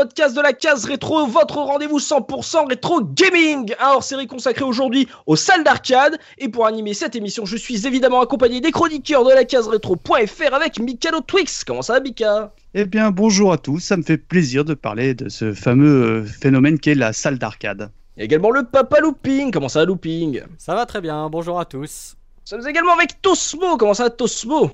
[0.00, 3.74] Podcasts de la case rétro, votre rendez-vous 100% rétro gaming.
[3.78, 6.18] Un hors-série consacré aujourd'hui aux salles d'arcade.
[6.38, 10.54] Et pour animer cette émission, je suis évidemment accompagné des chroniqueurs de la case rétro.fr
[10.54, 11.64] avec Mikalo Twix.
[11.64, 12.54] Comment ça va, Mika?
[12.72, 16.24] Eh bien, bonjour à tous, ça me fait plaisir de parler de ce fameux euh,
[16.24, 17.90] phénomène qu'est la salle d'arcade.
[18.16, 19.50] Également le Papa Looping.
[19.50, 20.40] Comment ça va, Looping?
[20.56, 22.16] Ça va très bien, bonjour à tous.
[22.40, 23.76] Nous sommes également avec Tosmo.
[23.76, 24.70] Comment ça va, Tosmo?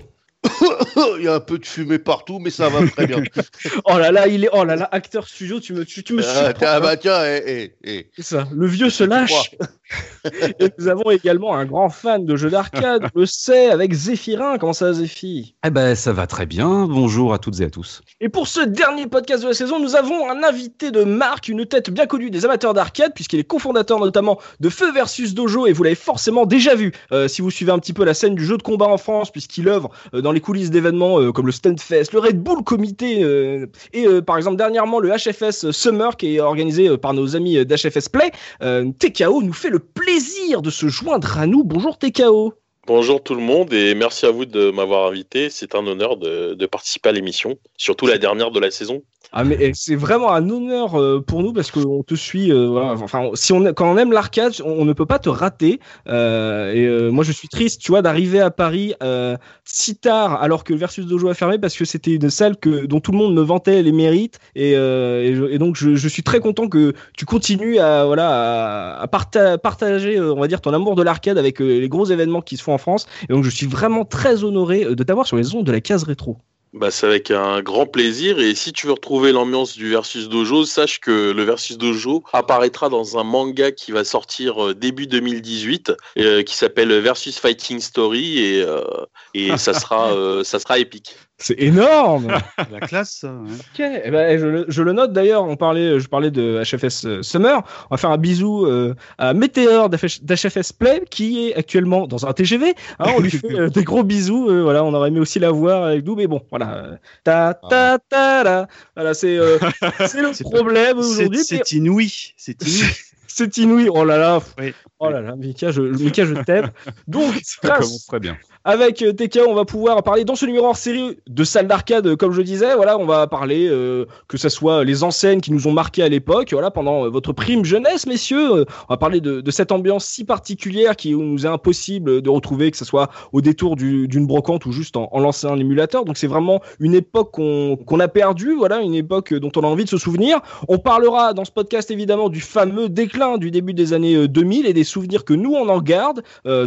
[1.18, 3.22] Il y a un peu de fumée partout, mais ça va très bien.
[3.84, 4.48] Oh là là, il est.
[4.52, 6.80] Oh là là, acteur studio, tu me, tu, tu me Ah, hein.
[6.80, 8.10] bah tiens, eh, eh, eh.
[8.16, 9.52] C'est ça, le vieux se lâche.
[10.60, 14.58] Et nous avons également un grand fan de jeux d'arcade, le sait, avec Zéphirin.
[14.58, 15.54] Comment ça Zéphi?
[15.64, 16.86] Eh ben, ça va très bien.
[16.86, 18.02] Bonjour à toutes et à tous.
[18.20, 21.66] Et pour ce dernier podcast de la saison, nous avons un invité de marque, une
[21.66, 25.72] tête bien connue des amateurs d'arcade, puisqu'il est cofondateur notamment de Feu versus Dojo, et
[25.72, 28.44] vous l'avez forcément déjà vu euh, si vous suivez un petit peu la scène du
[28.44, 31.52] jeu de combat en France, puisqu'il œuvre euh, dans les coulisses d'événements euh, comme le
[31.52, 36.36] Stunfest, le Red Bull Comité, euh, et euh, par exemple dernièrement le HFS Summer, qui
[36.36, 38.30] est organisé par nos amis d'HFS Play.
[38.60, 41.64] TKO nous fait le plaisir de se joindre à nous.
[41.64, 42.52] Bonjour TKO.
[42.86, 45.48] Bonjour tout le monde et merci à vous de m'avoir invité.
[45.48, 49.02] C'est un honneur de, de participer à l'émission, surtout la dernière de la saison.
[49.32, 52.52] Ah mais eh, c'est vraiment un honneur euh, pour nous parce qu'on te suit.
[52.52, 52.92] euh, voilà.
[52.92, 55.80] Enfin, si on quand on aime l'arcade, on, ne peut pas te rater.
[56.08, 60.40] Euh, et euh, moi, je suis triste, tu vois, d'arriver à Paris euh, si tard
[60.42, 63.12] alors que le Versus Dojo a fermé parce que c'était une salle que dont tout
[63.12, 64.38] le monde me vantait les mérites.
[64.54, 69.02] Et, euh, et, donc, je, je suis très content que tu continues à voilà à,
[69.02, 72.56] à parta- partager, on va dire, ton amour de l'arcade avec les gros événements qui
[72.56, 73.06] se font en France.
[73.28, 76.04] Et donc, je suis vraiment très honoré de t'avoir sur les ondes de la case
[76.04, 76.38] rétro.
[76.76, 80.66] Bah, c'est avec un grand plaisir et si tu veux retrouver l'ambiance du Versus Dojo,
[80.66, 85.94] sache que le Versus Dojo apparaîtra dans un manga qui va sortir euh, début 2018
[86.18, 91.16] euh, qui s'appelle Versus Fighting Story et, euh, ça sera épique.
[91.38, 92.28] C'est énorme.
[92.72, 93.50] La classe, ça, ouais.
[93.50, 95.44] Ok, eh ben, je, le- je le note d'ailleurs.
[95.44, 97.62] On parlait, je parlais de HFS euh, Summer.
[97.90, 102.24] On va faire un bisou euh, à Météor d'HF d'HFS Play qui est actuellement dans
[102.26, 102.74] un TGV.
[102.98, 104.48] Hein, on lui fait euh, des gros bisous.
[104.48, 106.98] euh, voilà, on aurait aimé aussi la voir avec nous, mais bon, voilà.
[107.22, 108.66] Ta ta ta la.
[108.94, 109.58] Voilà, c'est euh,
[109.90, 111.44] le problème aujourd'hui.
[111.44, 112.82] c'est inouï, c'est inouï.
[113.28, 113.90] C'est inouï.
[113.92, 114.40] Oh là là.
[114.58, 114.72] Oui.
[114.98, 116.70] Oh là là, Mika, je, Mika, je t'aime.
[117.06, 118.38] Donc, Ça grâce- commence très bien.
[118.66, 122.04] Avec euh, TK, on va pouvoir parler dans ce numéro hors série de salles d'arcade,
[122.08, 122.74] euh, comme je disais.
[122.74, 126.08] Voilà, on va parler euh, que ce soit les enseignes qui nous ont marqué à
[126.08, 128.64] l'époque, voilà, pendant votre prime jeunesse, messieurs.
[128.88, 132.76] On va parler de, cette ambiance si particulière qui nous est impossible de retrouver, que
[132.76, 136.04] ce soit au détour du- d'une brocante ou juste en, lançant un émulateur.
[136.04, 139.84] Donc c'est vraiment une époque qu'on a perdue, voilà, une époque dont on a envie
[139.84, 140.40] de se souvenir.
[140.66, 144.66] On parlera dans ce podcast évidemment du fameux déclin du début des années euh, 2000
[144.66, 146.22] et des souvenirs que nous on en garde,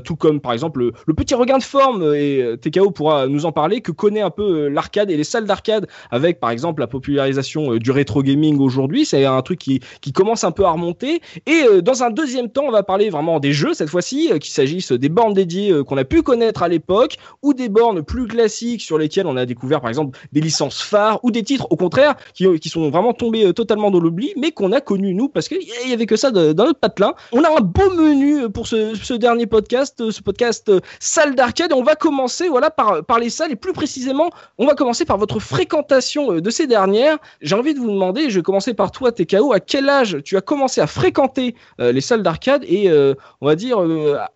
[0.06, 3.46] tout comme par exemple le, le petit regain de forme et euh, TKO pourra nous
[3.46, 6.82] en parler que connaît un peu euh, l'arcade et les salles d'arcade avec par exemple
[6.82, 10.66] la popularisation euh, du rétro gaming aujourd'hui, c'est un truc qui, qui commence un peu
[10.66, 14.30] à remonter et dans un deuxième temps on va parler vraiment des jeux cette fois-ci,
[14.40, 18.28] qu'il s'agisse des bornes dédiées qu'on a pu connaître à l'époque ou des bornes plus
[18.28, 21.76] classiques sur lesquelles on a découvert par exemple des licences phares ou des titres au
[21.76, 25.48] contraire qui, qui sont vraiment tombés totalement dans l'oubli mais qu'on a connus nous parce
[25.48, 27.14] qu'il y avait que ça dans notre patelin.
[27.32, 31.84] On a un beau menu pour ce, ce dernier podcast, ce podcast salle d'arcade on
[31.84, 36.34] va commencer voilà par, les salles et plus précisément on va commencer par votre fréquentation
[36.34, 37.18] euh, de ces dernières.
[37.42, 40.36] J'ai envie de vous demander, je vais commencer par toi TKO, à quel âge tu
[40.36, 43.80] as commencé à fréquenter euh, les salles d'arcade et euh, on va dire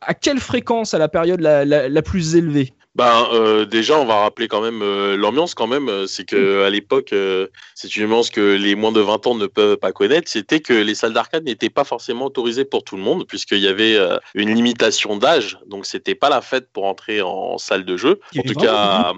[0.02, 2.74] à quelle fréquence à la période la plus élevée?
[2.96, 5.90] Ben, euh, déjà, on va rappeler quand même euh, l'ambiance quand même.
[5.90, 9.34] euh, C'est que à l'époque, euh, c'est une ambiance que les moins de 20 ans
[9.36, 10.30] ne peuvent pas connaître.
[10.30, 13.68] C'était que les salles d'arcade n'étaient pas forcément autorisées pour tout le monde, puisqu'il y
[13.68, 13.98] avait
[14.36, 15.58] une limitation d'âge.
[15.66, 18.20] Donc, c'était pas la fête pour entrer en salle de jeu.
[18.38, 19.14] En tout cas,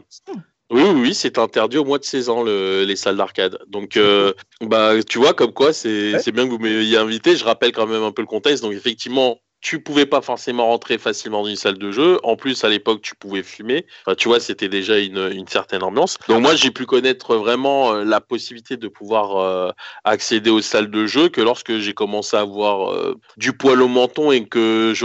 [0.72, 3.60] oui, oui, oui, c'est interdit au moins de 16 ans le- les salles d'arcade.
[3.68, 6.20] Donc, euh, bah, tu vois, comme quoi, c'est Ouais.
[6.20, 7.36] c'est bien que vous m'ayez invité.
[7.36, 8.64] Je rappelle quand même un peu le contexte.
[8.64, 12.20] Donc, effectivement, tu pouvais pas forcément rentrer facilement dans une salle de jeu.
[12.22, 13.88] En plus, à l'époque, tu pouvais fumer.
[14.06, 16.20] Enfin, tu vois, c'était déjà une, une, certaine ambiance.
[16.28, 19.72] Donc moi, j'ai pu connaître vraiment euh, la possibilité de pouvoir euh,
[20.04, 23.88] accéder aux salles de jeu que lorsque j'ai commencé à avoir euh, du poil au
[23.88, 25.04] menton et que je,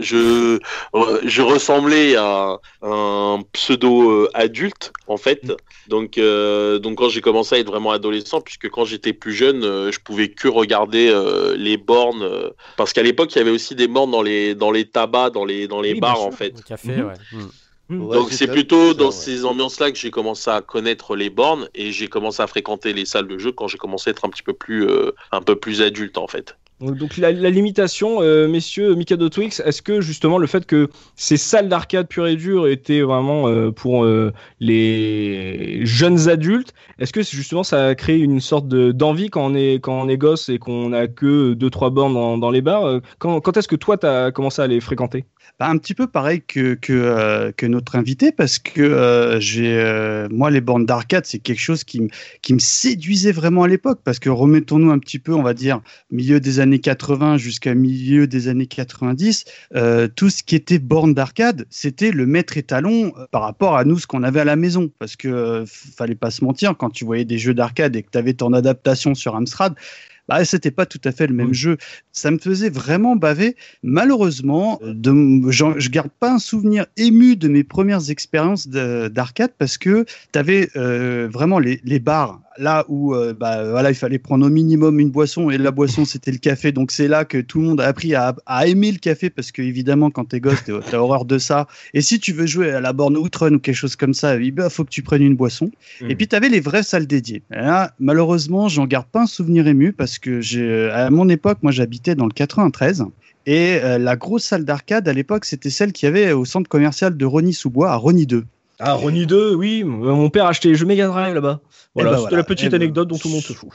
[0.00, 0.58] je,
[1.22, 5.52] je ressemblais à un pseudo adulte en fait.
[5.86, 9.98] Donc, donc quand j'ai commencé à être vraiment adolescent, puisque quand j'étais plus jeune, je
[10.00, 11.12] pouvais que regarder
[11.56, 14.86] les bornes parce qu'à l'époque, il y avait aussi des bornes dans les dans les
[14.86, 16.62] tabacs, dans les dans les bars en fait.
[16.64, 17.06] Café, mhm.
[17.06, 17.14] ouais.
[17.32, 17.48] Mm.
[17.90, 22.06] Donc c'est plutôt dans ces ambiances-là que j'ai commencé à connaître les bornes et j'ai
[22.06, 24.52] commencé à fréquenter les salles de jeu quand j'ai commencé à être un petit peu
[24.52, 26.56] plus, euh, un peu plus adulte en fait.
[26.80, 31.68] Donc la, limitation, euh, messieurs Mikado Twix, est-ce que justement le fait que ces salles
[31.68, 34.06] d'arcade pure et dure étaient vraiment euh, pour
[34.60, 39.74] les jeunes adultes, est-ce que justement ça a créé une sorte d'envie quand on est
[39.74, 43.00] quand on est gosse et qu'on a que deux trois bornes dans, les bars?
[43.18, 45.26] Quand, quand est-ce que toi tu as commencé à les fréquenter?
[45.68, 50.50] Un petit peu pareil que, que, euh, notre invité, parce que euh, j'ai, euh, moi,
[50.50, 52.08] les bornes d'arcade, c'est quelque chose qui,
[52.42, 55.80] qui me séduisait vraiment à l'époque, parce que remettons-nous un petit peu, on va dire,
[56.10, 59.44] milieu des années 80 jusqu'à milieu des années 90,
[60.16, 64.06] tout ce qui était bornes d'arcade, c'était le maître étalon par rapport à nous, ce
[64.06, 67.38] qu'on avait à la maison, parce que fallait pas se mentir, quand tu voyais des
[67.38, 69.74] jeux d'arcade et que tu avais ton adaptation sur Amstrad,
[70.30, 71.76] bah, c'était pas tout à fait le même jeu.
[72.12, 73.56] Ça me faisait vraiment baver.
[73.82, 80.04] Malheureusement, de, je garde pas un souvenir ému de mes premières expériences d'arcade parce que
[80.32, 84.46] tu avais euh, vraiment les, les bars là où euh, bah, voilà, il fallait prendre
[84.46, 86.72] au minimum une boisson et la boisson c'était le café.
[86.72, 88.34] Donc c'est là que tout le monde a appris à,
[88.66, 91.66] aimer le café parce que évidemment quand t'es gosse t'as horreur de ça.
[91.94, 94.54] Et si tu veux jouer à la borne Outrun ou quelque chose comme ça, il
[94.68, 95.70] faut que tu prennes une boisson.
[96.00, 96.16] Et hmm.
[96.16, 97.42] puis t'avais les vraies salles dédiées.
[97.50, 101.72] là, malheureusement j'en garde pas un souvenir ému parce que j'ai à mon époque moi
[101.72, 103.04] j'habitais dans le 93.
[103.46, 106.68] Et euh, la grosse salle d'arcade à l'époque, c'était celle qu'il y avait au centre
[106.68, 108.44] commercial de Rony-sous-Bois à Rony 2.
[108.78, 109.84] Ah, Ronnie 2, oui.
[109.84, 111.60] Mon père a acheté les jeux Mega Drive là-bas.
[111.94, 113.70] Voilà, eh ben c'était la petite eh ben anecdote dont tout le monde se fout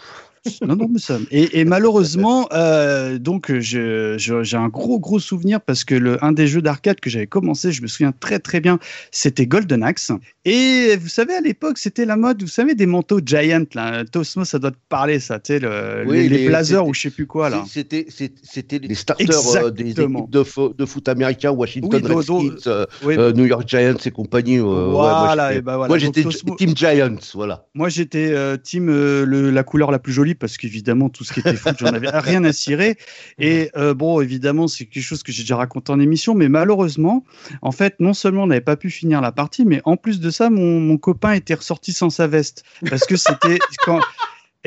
[0.68, 1.18] non, non, mais ça.
[1.32, 4.18] Et, et malheureusement, euh, donc j'ai
[4.54, 7.82] un gros gros souvenir parce que le un des jeux d'arcade que j'avais commencé, je
[7.82, 8.80] me souviens très très bien,
[9.12, 10.12] c'était Golden Axe.
[10.46, 14.06] Et vous savez à l'époque, c'était la mode, vous savez des manteaux Giant là.
[14.06, 17.26] Tosmo, ça doit te parler ça, tu sais le, les, blazers ou je sais plus
[17.26, 17.64] quoi là.
[17.68, 23.46] C'était c'était les starters euh, des équipes de, de, foot américain, Washington Redskins, euh, New
[23.46, 24.60] York Giants et compagnie.
[24.60, 25.88] voilà, ben voilà.
[25.88, 26.24] Moi j'étais
[26.58, 27.66] Team Giants, voilà.
[27.74, 31.76] Moi j'étais team la couleur la plus jolie parce qu'évidemment, tout ce qui était foot,
[31.80, 32.98] j'en avais rien à cirer.
[33.40, 37.24] Et euh, bon, évidemment, c'est quelque chose que j'ai déjà raconté en émission, mais malheureusement,
[37.62, 40.30] en fait, non seulement on n'avait pas pu finir la partie, mais en plus de
[40.30, 42.64] ça, mon, mon copain était ressorti sans sa veste.
[42.90, 44.00] Parce que c'était quand.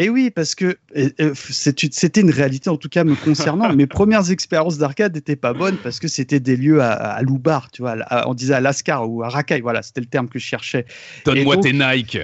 [0.00, 0.79] Et oui, parce que
[1.43, 3.73] c'était une réalité, en tout cas me concernant.
[3.73, 7.69] Mes premières expériences d'arcade n'étaient pas bonnes parce que c'était des lieux à, à Loubar,
[7.73, 7.97] tu vois.
[8.26, 10.87] on disait à Lascar ou à Racaille, voilà, c'était le terme que je cherchais.
[11.25, 12.19] Donne-moi tes Nike.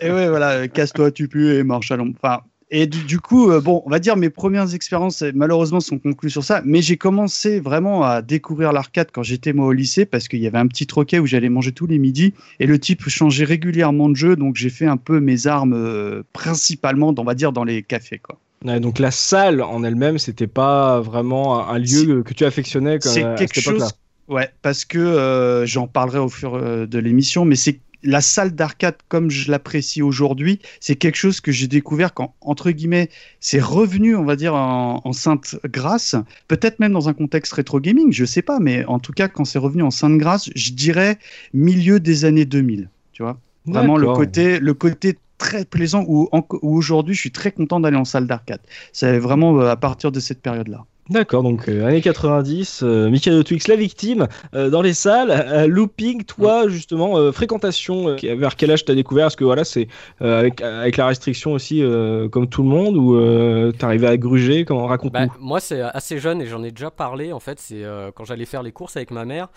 [0.00, 2.14] Et oui, voilà, casse-toi, tu pues et marche à l'ombre.
[2.22, 2.42] Enfin,
[2.74, 6.30] et du, coup, euh, bon, on va dire mes premières expériences euh, malheureusement sont conclues
[6.30, 10.26] sur ça, mais j'ai commencé vraiment à découvrir l'arcade quand j'étais moi au lycée parce
[10.26, 13.06] qu'il y avait un petit troquet où j'allais manger tous les midis et le type
[13.10, 17.34] changeait régulièrement de jeu, donc j'ai fait un peu mes armes euh, principalement, on va
[17.34, 18.38] dire, dans les cafés, quoi.
[18.80, 22.96] donc la salle en elle-même, c'était pas vraiment un lieu que tu affectionnais.
[23.00, 23.92] C'est quelque chose.
[24.28, 29.30] Ouais, parce que j'en parlerai au fur de l'émission, mais c'est la salle d'arcade comme
[29.30, 33.08] je l'apprécie aujourd'hui, c'est quelque chose que j'ai découvert quand, entre guillemets,
[33.40, 36.16] c'est revenu, on va dire, en, sainte grâce,
[36.48, 39.44] peut-être même dans un contexte rétro gaming, je sais pas, mais en tout cas, quand
[39.44, 41.18] c'est revenu en sainte grâce, je dirais
[41.52, 43.38] milieu des années 2000, tu vois.
[43.66, 47.96] Vraiment le côté, le côté très plaisant où, où aujourd'hui je suis très content d'aller
[47.96, 48.60] en salle d'arcade.
[48.92, 50.84] C'est vraiment euh, à partir de cette période-là.
[51.10, 56.22] D'accord, donc euh, années 90, euh, Michael Twix, la victime, euh, dans les salles, looping,
[56.22, 59.26] toi justement, fréquentation, vers quel âge t'as découvert?
[59.26, 59.88] Est-ce que voilà, c'est
[60.20, 61.82] avec, avec la restriction aussi,
[62.30, 64.64] comme tout le monde, ou t'arrivais à gruger?
[64.64, 65.26] Comment raconte-nous.
[65.26, 67.32] Bah, Moi, c'est assez jeune et j'en ai déjà parlé.
[67.32, 67.82] En fait, c'est
[68.14, 69.48] quand j'allais faire les courses avec ma mère,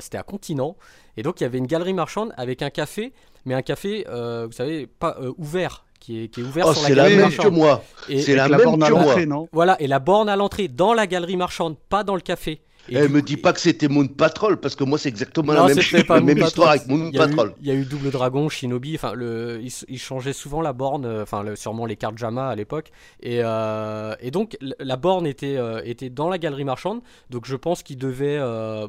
[0.00, 0.76] c'était à Continent,
[1.16, 3.12] et donc il y avait une galerie marchande avec un café,
[3.44, 7.32] mais un café, vous savez, pas ouvert qui est, ouvert oh, sur la galerie marchande.
[7.38, 7.84] C'est la même que moi.
[8.08, 9.48] C'est la, même que moi.
[9.52, 12.60] Voilà, et la borne à l'entrée dans la galerie marchande, pas dans le café.
[12.90, 15.64] Et eh, me dis pas que c'était Moon Patrol parce que moi c'est exactement la
[15.68, 17.54] même, même histoire avec Moon Patrol.
[17.62, 21.22] Il y a eu Double Dragon, Shinobi, enfin le, ils, changeaient souvent la borne, euh,
[21.22, 22.90] enfin sûrement les cartes Jama à l'époque,
[23.22, 27.56] et, euh, et donc la borne était euh, était dans la galerie marchande, donc je
[27.56, 28.38] pense qu'il devait,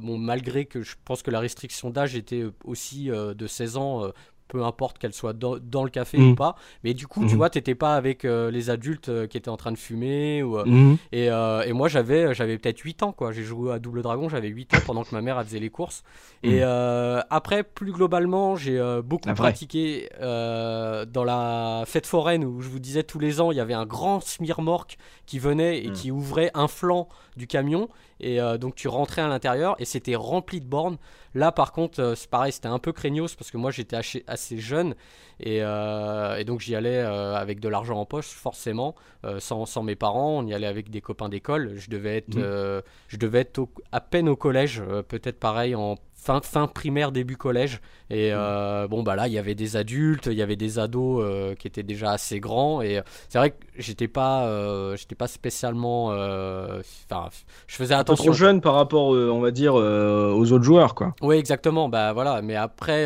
[0.02, 4.12] bon malgré que je pense que la restriction d'âge était aussi de 16 ans
[4.48, 6.36] peu importe qu'elle soit dans, le café ou mm.
[6.36, 6.56] pas.
[6.84, 7.38] Mais du coup, tu mm.
[7.38, 10.44] vois, t'étais pas avec euh, les adultes euh, qui étaient en train de fumer.
[10.44, 10.98] Ou, euh, mm.
[11.12, 13.32] et, moi, j'avais, j'avais peut-être 8 ans, quoi.
[13.32, 16.04] J'ai joué à Double Dragon, j'avais 8 ans pendant que ma mère faisait les courses.
[16.44, 23.04] Et après, plus globalement, j'ai beaucoup pratiqué dans la fête foraine où je vous disais
[23.04, 26.68] tous les ans, il y avait un grand smirmorque qui venait et qui ouvrait un
[26.68, 27.89] flanc du camion.
[28.20, 30.98] Et donc, tu rentrais à l'intérieur et c'était rempli de bornes.
[31.36, 34.58] Là, par contre, euh, c'est pareil, c'était un peu craignos parce que moi, j'étais assez
[34.58, 34.96] jeune
[35.42, 38.96] et, euh, donc j'y allais euh, avec de l'argent en poche, forcément,
[39.39, 40.39] sans, sans, mes parents.
[40.39, 41.74] On y allait avec des copains d'école.
[41.75, 42.82] Je devais être, mmh.
[43.10, 47.79] je devais être à peine au collège, peut-être pareil en fin, fin primaire, début collège.
[48.10, 48.36] Et mm.
[48.36, 51.55] euh, bon, bah là, il y avait des adultes, il y avait des ados euh,
[51.55, 52.82] qui étaient déjà assez grands.
[52.82, 56.08] Et euh, c'est vrai que j'étais pas, j'étais pas spécialement.
[56.08, 57.29] Enfin,
[57.67, 58.25] je faisais attention.
[58.25, 61.13] Trop jeune par rapport, on va dire, aux autres joueurs, quoi.
[61.22, 61.89] Oui, exactement.
[61.89, 62.41] Bah voilà.
[62.41, 63.05] Mais après,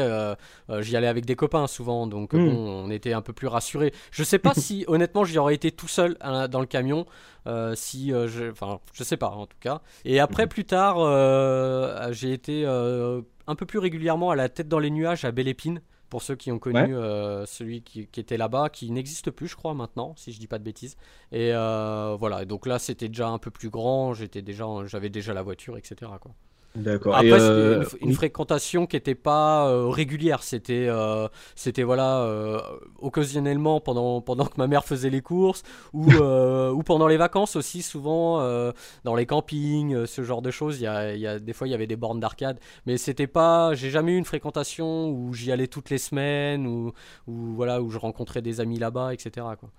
[0.80, 2.50] j'y allais avec des copains souvent, donc mm.
[2.50, 3.94] bon, on était un peu plus rassurés.
[4.12, 7.06] Je sais pas si, honnêtement, j'y aurais été tout seul hein, dans le camion.
[7.48, 9.82] Euh, si euh, je, enfin, je sais pas en tout cas.
[10.06, 10.50] Et après, mhm.
[10.50, 12.64] plus tard, euh, j'ai été
[13.48, 15.82] un peu plus régulièrement à la tête dans les nuages à Belle Épine.
[16.10, 16.92] Pour ceux qui ont connu
[17.46, 20.64] celui qui, était là-bas, qui n'existe plus, je crois, maintenant, si je dis pas de
[20.64, 20.98] bêtises.
[21.32, 25.44] Et voilà, donc là, c'était déjà un peu plus grand, j'étais déjà, j'avais déjà la
[25.44, 26.12] voiture, etc.
[26.20, 26.32] Quoi.
[26.76, 27.16] D'accord.
[27.16, 30.44] Après, euh, une, fréquentation qui n'était pas euh, régulière.
[30.44, 32.30] C'était, euh, c'était voilà,
[33.00, 37.82] occasionnellement pendant, pendant que ma mère faisait les courses ou, ou pendant les vacances aussi,
[37.82, 38.40] souvent
[39.04, 40.80] dans les campings, ce genre de choses.
[40.80, 43.28] Il y a, y a, des fois, il y avait des bornes d'arcade, mais c'était
[43.28, 43.74] pas.
[43.74, 46.94] J'ai jamais eu une fréquentation où j'y allais toutes les semaines ou,
[47.28, 49.48] ou voilà, où je rencontrais des amis là-bas, etc.
[49.60, 49.70] Quoi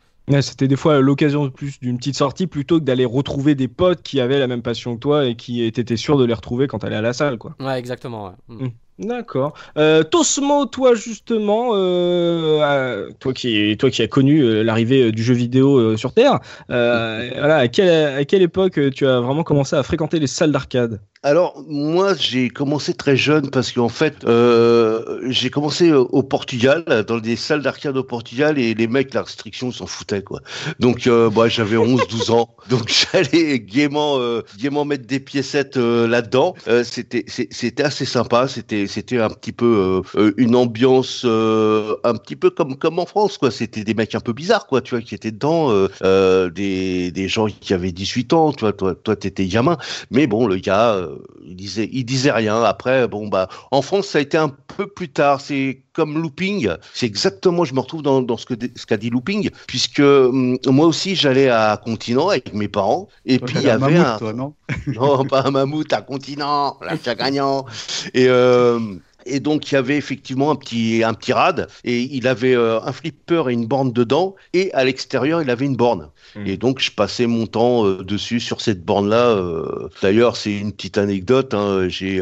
[0.42, 4.20] c'était des fois l'occasion plus d'une petite sortie plutôt que d'aller retrouver des potes qui
[4.20, 6.96] avaient la même passion que toi et qui étaient sûrs de les retrouver quand t'allais
[6.96, 7.54] à la salle, quoi.
[7.60, 8.34] Ouais, exactement.
[8.48, 8.64] Mm.
[8.66, 8.70] Mm.
[9.00, 9.54] D'accord.
[9.78, 15.32] Euh, Tosmo, toi justement, euh, toi qui toi qui as connu euh, l'arrivée du jeu
[15.32, 20.18] vidéo sur Terre, voilà, à quelle, à quelle époque tu as vraiment commencé à fréquenter
[20.18, 21.00] les salles d'arcade?
[21.22, 27.18] Alors moi j'ai commencé très jeune parce qu'en fait euh, j'ai commencé au Portugal dans
[27.18, 30.40] des salles d'arcade au Portugal et les mecs la restriction s'en foutaient quoi.
[30.78, 35.76] Donc euh, bah, j'avais 11 12 ans donc j'allais gaiement euh, gaiement mettre des piécettes
[35.76, 36.54] euh, là-dedans.
[36.68, 40.02] Euh, c'était c'était assez sympa, c'était c'était un petit peu
[40.36, 44.32] une ambiance un petit peu comme comme en France quoi, c'était des mecs un peu
[44.32, 45.70] bizarres quoi, tu vois qui étaient dedans
[46.02, 49.78] des des gens qui avaient 18 ans, tu vois toi toi t'étais gamin
[50.10, 51.08] mais bon le gars
[51.44, 52.62] il disait, il disait rien.
[52.62, 55.40] Après, bon bah, en France, ça a été un peu plus tard.
[55.40, 56.70] C'est comme Looping.
[56.92, 61.16] C'est exactement, je me retrouve dans, dans ce qu'a dit Looping, puisque hum, moi aussi,
[61.16, 64.54] j'allais à Continent avec mes parents, et puis il y avait un, non,
[64.86, 67.66] non pas un mammouth, à Continent, l'achat gagnant.
[68.14, 68.78] Et euh,
[69.26, 72.80] et donc il y avait effectivement un petit un petit rad et il avait euh,
[72.80, 76.08] un flipper et une borne dedans et à l'extérieur il avait une borne.
[76.34, 76.46] Hmm.
[76.46, 79.28] Et donc je passais mon temps euh, dessus sur cette borne là.
[79.28, 79.88] Euh.
[80.02, 81.54] D'ailleurs c'est une petite anecdote.
[81.54, 82.20] Hein, j'ai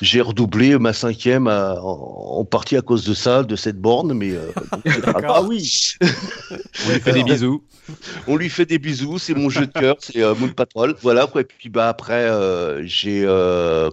[0.00, 4.12] j'ai redoublé ma cinquième en, partie à cause de ça, de cette borne.
[4.12, 4.32] Mais
[5.24, 5.94] ah oui.
[6.86, 7.62] On lui fait des bisous.
[8.26, 9.18] On lui fait des bisous.
[9.18, 9.96] C'est mon jeu de cœur.
[10.00, 10.94] C'est Moon Patrol.
[11.02, 11.42] Voilà quoi.
[11.42, 12.28] Et puis bah après
[12.84, 13.24] j'ai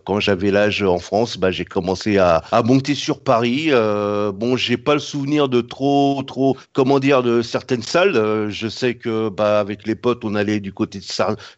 [0.06, 3.68] quand j'avais l'âge en France, bah j'ai commencé à à, monter sur Paris.
[3.70, 8.16] Euh, bon, j'ai pas le souvenir de trop, trop, comment dire, de certaines salles.
[8.16, 11.06] Euh, je sais que, bah, avec les potes, on allait du côté de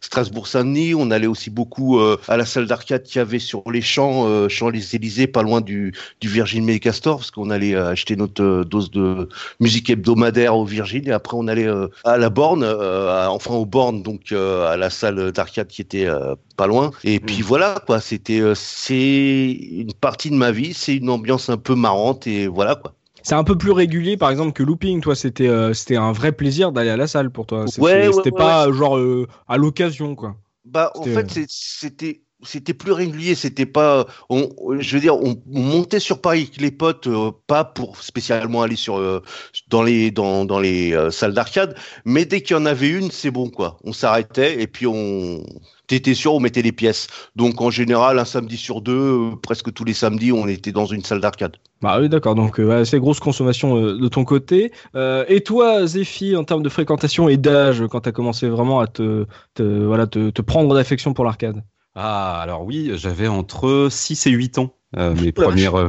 [0.00, 0.94] Strasbourg-Saint-Denis.
[0.94, 4.26] On allait aussi beaucoup euh, à la salle d'arcade qu'il y avait sur les champs,
[4.26, 8.64] euh, champs les Élysées, pas loin du, du Virgin Megastore, parce qu'on allait acheter notre
[8.64, 9.28] dose de
[9.60, 11.06] musique hebdomadaire au Virgin.
[11.06, 11.68] Et après, on allait
[12.04, 16.08] à la borne, enfin aux bornes, donc à la salle d'arcade qui était
[16.56, 16.90] pas loin.
[17.04, 17.42] Et puis mm.
[17.42, 18.00] voilà, quoi.
[18.00, 22.74] C'était, c'est une partie de ma vie c'est une ambiance un peu marrante et voilà
[22.74, 22.94] quoi.
[23.22, 25.00] C'est un peu plus régulier, par exemple, que Looping.
[25.00, 27.66] Toi, c'était euh, c'était un vrai plaisir d'aller à la salle pour toi.
[27.66, 30.36] C'était pas genre euh, à l'occasion, quoi.
[30.64, 34.48] Bah, en fait, euh, c'était c'était plus régulier, c'était pas, on,
[34.78, 37.08] je veux dire, on, montait sur Paris avec les potes,
[37.48, 39.22] pas pour spécialement aller sur
[39.68, 43.32] dans les dans, dans les salles d'arcade, mais dès qu'il y en avait une, c'est
[43.32, 43.78] bon quoi.
[43.82, 45.42] On s'arrêtait et puis on
[45.88, 47.08] t'étais sûr, on mettait les pièces.
[47.34, 50.86] Donc en général, un samedi sur deux, euh, presque tous les samedis, on était dans
[50.86, 51.56] une salle d'arcade.
[51.82, 52.36] Bah oui, d'accord.
[52.36, 54.70] Donc euh, assez grosse consommation euh, de ton côté.
[54.94, 58.86] et toi, Zéphie, en termes de fréquentation et d'âge, quand tu as commencé vraiment à
[58.86, 59.26] te,
[59.58, 61.64] voilà, te, te prendre d'affection pour l'arcade?
[61.94, 64.77] Ah, alors oui, j'avais entre 6 et 8 ans.
[64.96, 65.74] Euh, mes premières.
[65.74, 65.88] Euh,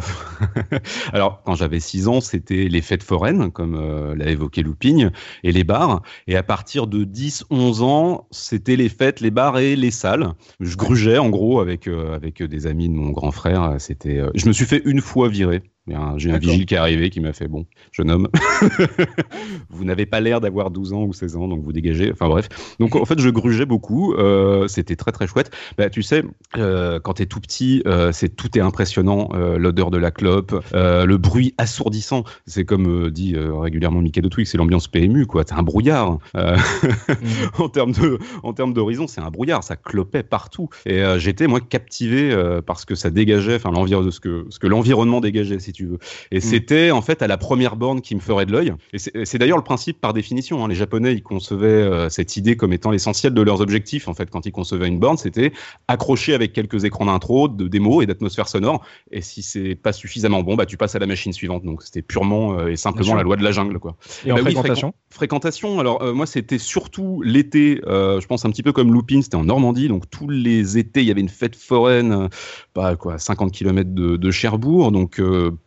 [1.13, 5.10] alors, quand j'avais 6 ans, c'était les fêtes foraines, comme euh, l'a évoqué Louping,
[5.44, 6.01] et les bars.
[6.27, 10.34] Et à partir de 10, 11 ans, c'était les fêtes, les bars et les salles.
[10.60, 13.75] Je grugeais, en gros, avec, avec des amis de mon grand frère.
[13.79, 16.65] C'était, je me suis fait une fois virer Il y a un- J'ai un vigile
[16.67, 18.27] qui est arrivé qui m'a fait bon, jeune homme,
[19.69, 22.12] vous n'avez pas l'air d'avoir 12 ans ou 16 ans, donc vous dégagez.
[22.12, 22.48] Enfin bref.
[22.79, 24.13] Donc en fait, je grugeais beaucoup.
[24.13, 25.51] euh, C'était très très chouette.
[25.77, 26.24] Bah, tu sais,
[26.58, 29.29] euh, quand t'es tout petit, euh, c'est tout est impressionnant.
[29.58, 32.24] L'odeur de la clope, le bruit assourdissant.
[32.46, 35.43] C'est comme dit régulièrement Mickey de Twix, c'est l'ambiance PMU quoi.
[35.48, 36.19] C'est un brouillard.
[37.58, 39.63] En termes de en termes d'horizon, c'est un brouillard.
[39.63, 40.69] Ça clopait partout.
[40.86, 45.22] Et j'étais moi captivé parce que ça dégageait, enfin l'environnement ce que ce que l'environnement
[45.22, 46.00] dégageait, si tu veux.
[46.31, 48.74] Et c'était en fait à la première borne qui me ferait de l'œil.
[48.93, 50.63] Et c'est d'ailleurs le principe par définition.
[50.63, 50.67] hein.
[50.67, 54.07] Les Japonais, ils concevaient euh, cette idée comme étant l'essentiel de leurs objectifs.
[54.07, 55.51] En fait, quand ils concevaient une borne, c'était
[55.88, 58.83] accrocher avec quelques écrans d'intro, de démo et d'atmosphère sonore.
[59.12, 61.63] Et si c'est pas suffisamment bon, bah tu passes à la machine suivante.
[61.63, 63.95] Donc c'était purement euh, et simplement la loi de la jungle, quoi.
[64.25, 65.79] Et en Bah oui, fréquentation fréquent- Fréquentation?
[65.79, 67.81] Alors euh, moi, c'était surtout l'été.
[67.86, 69.88] je pense un petit peu comme Looping, c'était en Normandie.
[69.88, 72.29] Donc tous les étés, il y avait une fête foraine,
[72.74, 74.91] pas quoi, 50 km de, de Cherbourg.
[74.91, 75.19] Donc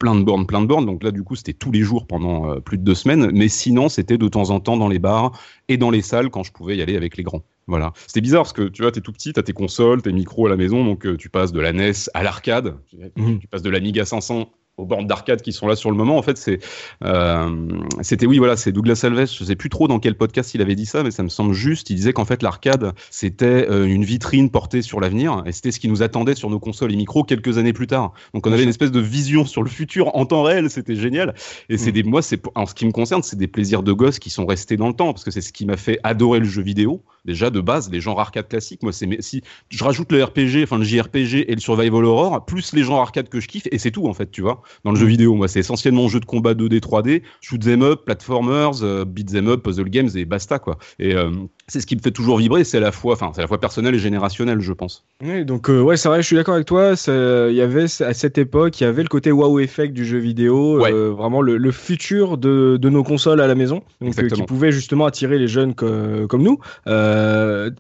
[0.03, 0.85] plein de bornes, plein de bornes.
[0.85, 3.31] Donc là, du coup, c'était tous les jours pendant euh, plus de deux semaines.
[3.33, 5.31] Mais sinon, c'était de temps en temps dans les bars
[5.69, 7.45] et dans les salles quand je pouvais y aller avec les grands.
[7.69, 7.93] Voilà.
[8.09, 10.51] C'était bizarre parce que tu vois, t'es tout petit, t'as tes consoles, tes micros à
[10.51, 14.05] la maison, donc euh, tu passes de la NES à l'arcade, tu passes de l'Amiga
[14.05, 16.17] 500 aux bornes d'arcade qui sont là sur le moment.
[16.19, 16.59] En fait, c'est,
[17.05, 17.69] euh,
[18.01, 19.27] c'était oui, voilà, c'est Douglas Alves.
[19.27, 21.53] Je sais plus trop dans quel podcast il avait dit ça, mais ça me semble
[21.53, 21.91] juste.
[21.91, 25.79] Il disait qu'en fait l'arcade c'était euh, une vitrine portée sur l'avenir et c'était ce
[25.79, 28.13] qui nous attendait sur nos consoles et micros quelques années plus tard.
[28.35, 30.71] Donc on avait une espèce de vision sur le futur en temps réel.
[30.71, 31.35] C'était génial.
[31.69, 31.95] Et c'est Mm.
[31.95, 34.47] des, moi, c'est en ce qui me concerne, c'est des plaisirs de gosse qui sont
[34.47, 37.03] restés dans le temps parce que c'est ce qui m'a fait adorer le jeu vidéo.
[37.25, 38.83] Déjà de base, les genres arcade classiques.
[38.83, 42.73] Moi, c'est si je rajoute le RPG, enfin le JRPG et le Survival Horror, plus
[42.73, 44.62] les genres arcade que je kiffe, et c'est tout en fait, tu vois.
[44.85, 48.01] Dans le jeu vidéo, moi, c'est essentiellement jeu de combat 2D, 3D, shoot 'em up,
[48.05, 50.79] platformers, euh, beat 'em up, puzzle games et basta quoi.
[50.99, 51.31] Et euh,
[51.69, 52.65] c'est ce qui me fait toujours vibrer.
[52.65, 55.05] C'est à la fois, enfin, c'est à la fois personnel et générationnel, je pense.
[55.23, 56.95] Oui, donc euh, ouais, c'est vrai, je suis d'accord avec toi.
[57.09, 60.19] Il y avait à cette époque, il y avait le côté wow effect du jeu
[60.19, 60.93] vidéo, Ouais.
[60.93, 64.43] euh, vraiment le, le futur de, de nos consoles à la maison, donc euh, qui
[64.43, 66.59] pouvait justement attirer les jeunes co- comme nous.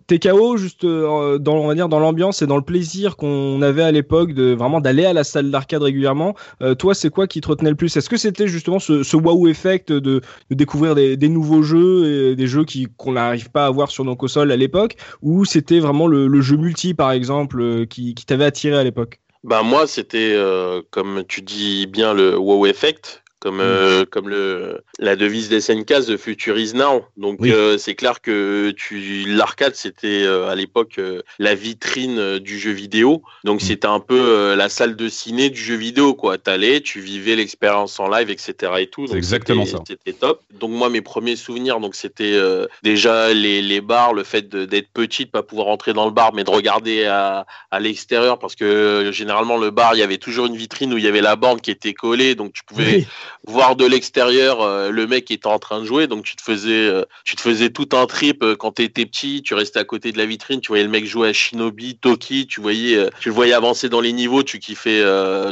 [0.07, 3.91] TKO, juste dans on va dire dans l'ambiance et dans le plaisir qu'on avait à
[3.93, 6.35] l'époque de vraiment d'aller à la salle d'arcade régulièrement.
[6.73, 7.97] Euh, toi, c'est quoi qui te retenait le plus?
[7.97, 12.88] Est-ce que c'était justement ce, wow effect de, découvrir des, nouveaux jeux, des jeux qui
[12.97, 16.57] qu'on n'arrive pas à voir sur nos consoles à l'époque, ou c'était vraiment le, jeu
[16.57, 19.20] multi par exemple euh, qui, t'avait attiré à l'époque?
[19.44, 24.83] Bah moi c'était euh, comme tu dis bien le wow effect comme euh, comme le
[25.00, 27.05] la devise des SNK The Future is Now.
[27.16, 27.50] Donc Oui.
[27.52, 31.00] euh, c'est clair que tu l'arcade c'était euh, à l'époque
[31.40, 33.22] la vitrine du jeu vidéo.
[33.42, 36.38] Donc c'était un peu la salle de ciné du jeu vidéo quoi.
[36.38, 39.07] T'allais, tu vivais l'expérience en live etc et tout.
[39.07, 39.83] Donc, exactement c'était- ça.
[39.88, 40.40] C'était top.
[40.61, 42.38] Donc moi mes premiers souvenirs donc c'était
[42.85, 46.33] déjà les les bars, le fait d'être petit, de pas pouvoir entrer dans le bar
[46.33, 50.46] mais de regarder à à l'extérieur parce que généralement le bar il y avait toujours
[50.46, 53.07] une vitrine où il y avait la bande qui était collée donc tu pouvais Oui.
[53.47, 56.42] Voir de l'extérieur euh, le mec qui était en train de jouer donc tu te
[56.42, 59.79] faisais euh, tu te faisais tout un trip euh, quand tu étais petit tu restais
[59.79, 63.11] à côté de la vitrine tu voyais le mec jouer à Shinobi Toki tu voyais
[63.21, 65.03] tu le voyais avancer dans les niveaux tu kiffais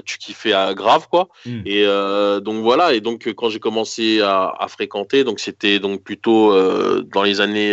[0.05, 1.29] tu kiffais à grave quoi.
[1.47, 1.62] Mm.
[1.66, 1.85] et
[2.43, 6.55] donc voilà et donc quand j'ai commencé à, à fréquenter donc c'était donc plutôt
[7.03, 7.73] dans les années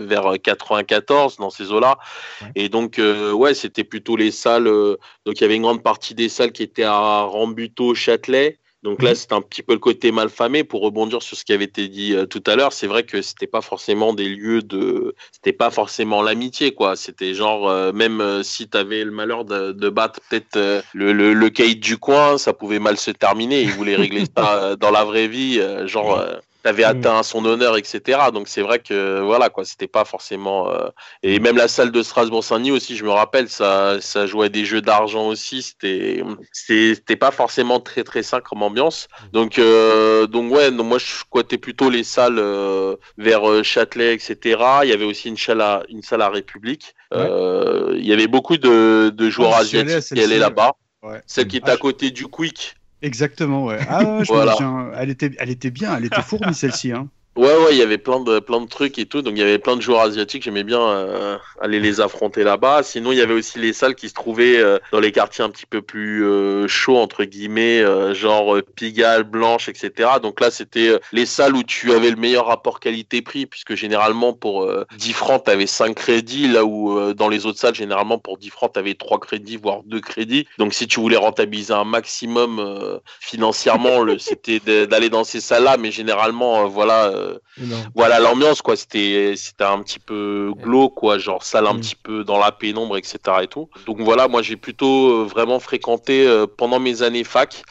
[0.00, 1.98] vers 94 dans ces eaux là
[2.54, 3.00] et donc
[3.32, 6.62] ouais c'était plutôt les salles donc il y avait une grande partie des salles qui
[6.62, 11.20] étaient à Rambuteau Châtelet donc là, c'est un petit peu le côté malfamé pour rebondir
[11.20, 12.72] sur ce qui avait été dit euh, tout à l'heure.
[12.72, 16.94] C'est vrai que c'était pas forcément des lieux de, c'était pas forcément l'amitié, quoi.
[16.94, 21.34] C'était genre euh, même euh, si t'avais le malheur de, de battre peut-être le, le,
[21.34, 23.62] le caïd du coin, ça pouvait mal se terminer.
[23.62, 26.22] Ils voulaient régler ça dans la vraie vie, genre.
[26.58, 28.18] Euh, T'avais atteint son honneur, etc.
[28.32, 30.70] Donc c'est vrai que voilà quoi, c'était pas forcément.
[30.70, 30.88] euh,
[31.22, 34.82] Et même la salle de Strasbourg-Saint-Denis aussi, je me rappelle, ça, ça jouait des jeux
[34.82, 35.62] d'argent aussi.
[35.62, 39.08] C'était, c'était pas forcément très très sain comme ambiance.
[39.32, 44.36] Donc euh, donc ouais, moi je squattais plutôt les salles euh, vers euh, Châtelet, etc.
[44.82, 46.94] Il y avait aussi une salle à une salle à République.
[47.14, 50.72] Il y avait beaucoup de, de joueurs Ah, asiatiques qui allaient là-bas.
[51.02, 51.22] Ouais.
[51.26, 52.74] Celle qui Ah, à côté du Quick.
[53.02, 53.78] Exactement, ouais.
[53.88, 54.52] Ah, je Voilà.
[54.52, 54.90] me souviens.
[54.96, 56.92] Elle était, elle était bien, elle était fournie celle-ci.
[56.92, 57.08] Hein.
[57.38, 59.22] Ouais, ouais, il y avait plein de, plein de trucs et tout.
[59.22, 60.42] Donc, il y avait plein de joueurs asiatiques.
[60.42, 62.82] J'aimais bien euh, aller les affronter là-bas.
[62.82, 65.48] Sinon, il y avait aussi les salles qui se trouvaient euh, dans les quartiers un
[65.50, 70.10] petit peu plus euh, chauds, entre guillemets, euh, genre euh, Pigalle, Blanche, etc.
[70.20, 74.32] Donc là, c'était euh, les salles où tu avais le meilleur rapport qualité-prix, puisque généralement,
[74.32, 78.18] pour euh, 10 francs, tu avais 5 crédits, là où dans les autres salles, généralement,
[78.18, 80.48] pour 10 francs, tu avais 3 crédits, voire 2 crédits.
[80.58, 85.76] Donc, si tu voulais rentabiliser un maximum financièrement, c'était d'aller dans ces salles-là.
[85.76, 87.12] Mais généralement, voilà,
[87.94, 88.76] voilà l'ambiance quoi.
[88.76, 91.80] C'était c'était un petit peu glauque quoi, genre salle un mm.
[91.80, 93.18] petit peu dans la pénombre, etc.
[93.42, 93.68] et tout.
[93.86, 97.62] Donc voilà, moi j'ai plutôt vraiment fréquenté pendant mes années fac,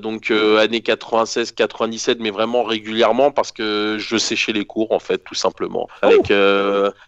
[0.00, 5.18] donc années 96, 97, mais vraiment régulièrement parce que je séchais les cours en fait,
[5.18, 6.06] tout simplement, oh.
[6.06, 6.30] avec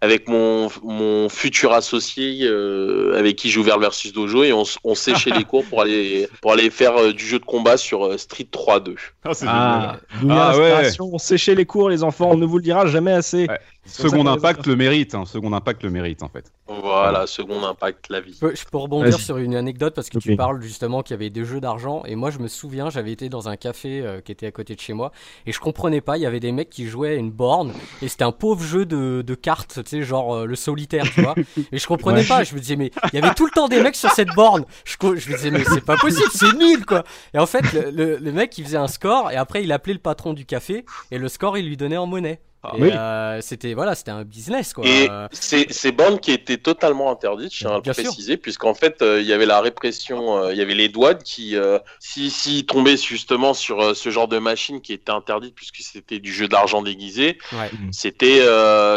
[0.01, 2.49] avec mon mon futur associé
[3.15, 6.29] avec qui j'ai ouvert le versus dojo et on, on séchait les cours pour aller
[6.41, 8.97] pour aller faire du jeu de combat sur Street 3-2.
[9.25, 9.97] Ah, ah,
[10.31, 10.91] ah ouais.
[11.01, 13.47] On séchait les cours, les enfants, on ne vous le dira jamais assez.
[13.87, 15.25] Second impact le mérite, hein.
[15.27, 16.51] second impact le mérite en fait.
[16.67, 18.39] Voilà, second impact la vie.
[18.41, 21.45] Je peux, rebondir sur une anecdote parce que tu parles justement qu'il y avait des
[21.45, 24.47] jeux d'argent et moi je me souviens, j'avais été dans un café euh, qui était
[24.47, 25.13] à côté de chez moi
[25.47, 28.25] et je comprenais pas, il y avait des mecs qui jouaient une borne et c'était
[28.25, 31.35] un pauvre jeu de, de cartes, tu sais, genre euh, le solitaire, tu vois.
[31.73, 33.83] Et je comprenais pas, je me disais mais il y avait tout le temps des
[33.83, 34.65] mecs sur cette borne.
[34.85, 37.05] Je, je me disais mais c'est pas possible, c'est nul quoi.
[37.35, 39.99] Et en fait le, le mec il faisait un score et après il appelait le
[39.99, 42.41] patron du café et le score il lui donnait en monnaie.
[42.65, 44.87] Ah euh, c'était voilà, c'était un business quoi.
[44.87, 49.03] Et c'est ces bandes qui étaient totalement interdites, je tiens à le préciser, puisqu'en fait
[49.03, 51.57] euh, il y avait la répression, euh, il y avait les douanes qui,
[52.01, 56.33] si, si tombaient justement sur ce genre de machine qui était interdite puisque c'était du
[56.33, 57.93] jeu d'argent déguisé, mm.
[57.93, 58.43] c'était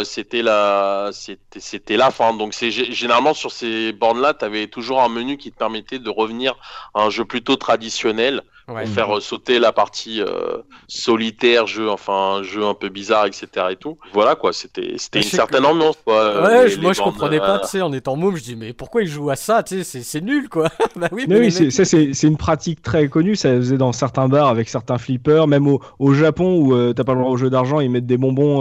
[0.05, 2.33] c'était la c'était c'était la fin.
[2.33, 5.99] Donc c'est généralement sur ces bornes là, tu avais toujours un menu qui te permettait
[5.99, 6.55] de revenir
[6.93, 10.57] à un jeu plutôt traditionnel pour faire euh, sauter la partie euh,
[10.89, 13.47] solitaire, jeu, enfin jeu un peu bizarre, etc.
[13.71, 13.97] et tout.
[14.11, 16.43] Voilà quoi, c'était c'était une certaine ambiance quoi.
[16.43, 19.07] Ouais, moi je comprenais pas, tu sais, en étant môme, je dis mais pourquoi ils
[19.07, 20.67] jouent à ça, tu sais, c'est nul quoi.
[20.97, 24.47] bah oui, mais, oui, ça c'est une pratique très connue, ça faisait dans certains bars
[24.47, 27.49] avec certains flippers, même au, au Japon où euh, t'as pas le droit au jeu
[27.49, 28.57] d'argent, ils mettent des bonbons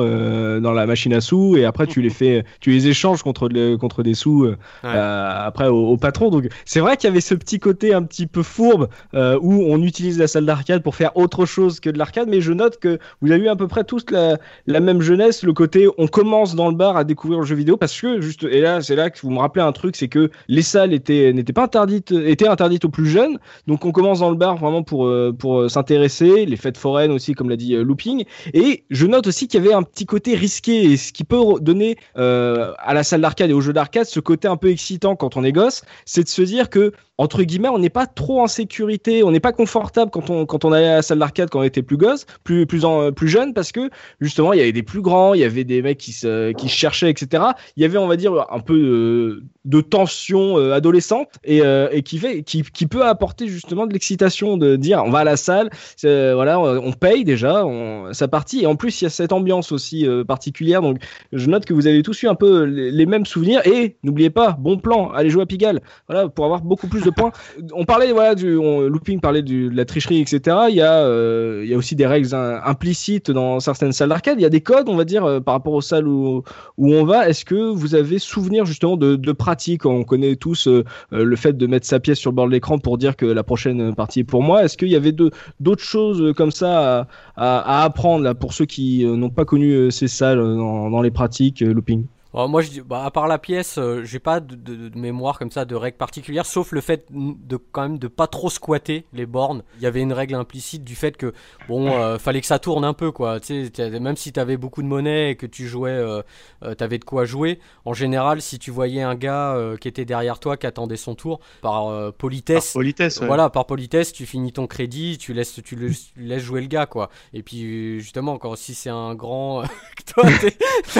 [0.61, 4.03] dans la machine à sous et après tu les fais, tu les échanges contre contre
[4.05, 4.49] des sous
[4.85, 6.31] après au, au, patron.
[6.31, 9.83] Donc c'est vrai qu'il y avait ce petit côté un petit peu fourbe où on
[9.83, 12.79] utilise utilise la salle d'arcade pour faire autre chose que de l'arcade, mais je note
[12.79, 16.55] que vous avez eu à peu près tous la, même jeunesse, le côté on commence
[16.55, 19.09] dans le bar à découvrir le jeu vidéo parce que juste et là c'est là
[19.09, 22.47] que vous me rappelez un truc, c'est que les salles étaient n'étaient pas interdites, étaient
[22.47, 25.69] interdites aux plus jeunes, donc on commence dans le bar vraiment pour euh, pour euh,
[25.71, 29.65] s'intéresser, les fêtes foraines aussi comme l'a dit euh, Looping, et je note aussi qu'il
[29.65, 33.49] y avait un petit côté risqué et ce qui peut donner à la salle d'arcade
[33.49, 36.29] et aux jeux d'arcade ce côté un peu excitant quand on est gosse, c'est de
[36.29, 40.11] se dire que entre guillemets, on n'est pas trop en sécurité, on n'est pas confortable
[40.11, 42.67] quand on quand on allait à la salle d'arcade quand on était plus gosse, plus
[42.67, 45.45] plus en, plus jeune, parce que justement il y avait des plus grands, il y
[45.45, 47.45] avait des mecs qui se qui cherchaient, etc.
[47.77, 52.03] Il y avait on va dire un peu de, tension euh, adolescente et, euh, et
[52.03, 55.37] qui fait qui, qui peut apporter justement de l'excitation de dire on va à la
[55.37, 55.71] salle,
[56.03, 59.73] voilà, on paye déjà, on, sa partie et en plus il y a cette ambiance
[59.73, 60.83] aussi euh, particulière.
[60.83, 60.99] Donc
[61.33, 64.31] je note que vous avez tous eu un peu les, les mêmes souvenirs et n'oubliez
[64.31, 67.33] pas bon plan, allez jouer à Pigalle, voilà pour avoir beaucoup plus points.
[67.73, 70.57] On parlait, voilà, du looping, parlait de la tricherie, etc.
[70.69, 74.39] Il y a, euh, il y a aussi des règles implicites dans certaines salles d'arcade.
[74.39, 76.43] Il y a des codes, on va dire, euh, par rapport aux salles où,
[76.77, 77.29] où on va.
[77.29, 79.87] Est-ce que vous avez souvenir justement de, de pratiques?
[79.87, 82.79] On connaît tous euh, le fait de mettre sa pièce sur le bord de l'écran
[82.79, 84.65] pour dire que la prochaine partie est pour moi.
[84.65, 89.05] Est-ce qu'il y avait d'autres choses comme ça à, à, apprendre là, pour ceux qui
[89.05, 92.07] n'ont pas connu ces salles dans, dans les pratiques looping?
[92.37, 95.51] Moi, je dis, bah, à part la pièce, euh, j'ai pas de, de, mémoire comme
[95.51, 99.25] ça de règles particulières, sauf le fait de quand même de pas trop squatter les
[99.25, 99.63] bornes.
[99.79, 101.33] Il y avait une règle implicite du fait que
[101.67, 103.41] bon, euh, fallait que ça tourne un peu quoi.
[103.41, 106.21] Tu sais, même si t'avais beaucoup de monnaie et que tu jouais, euh,
[106.63, 107.59] euh, t'avais de quoi jouer.
[107.87, 111.41] En général, si tu voyais un gars qui était derrière toi, qui attendait son tour,
[111.63, 115.91] par politesse, par politesse, voilà, par politesse, tu finis ton crédit, tu laisses, tu le,
[116.17, 117.09] laisses jouer le gars quoi.
[117.33, 119.63] Et puis justement, quand si c'est un grand,
[120.15, 120.29] toi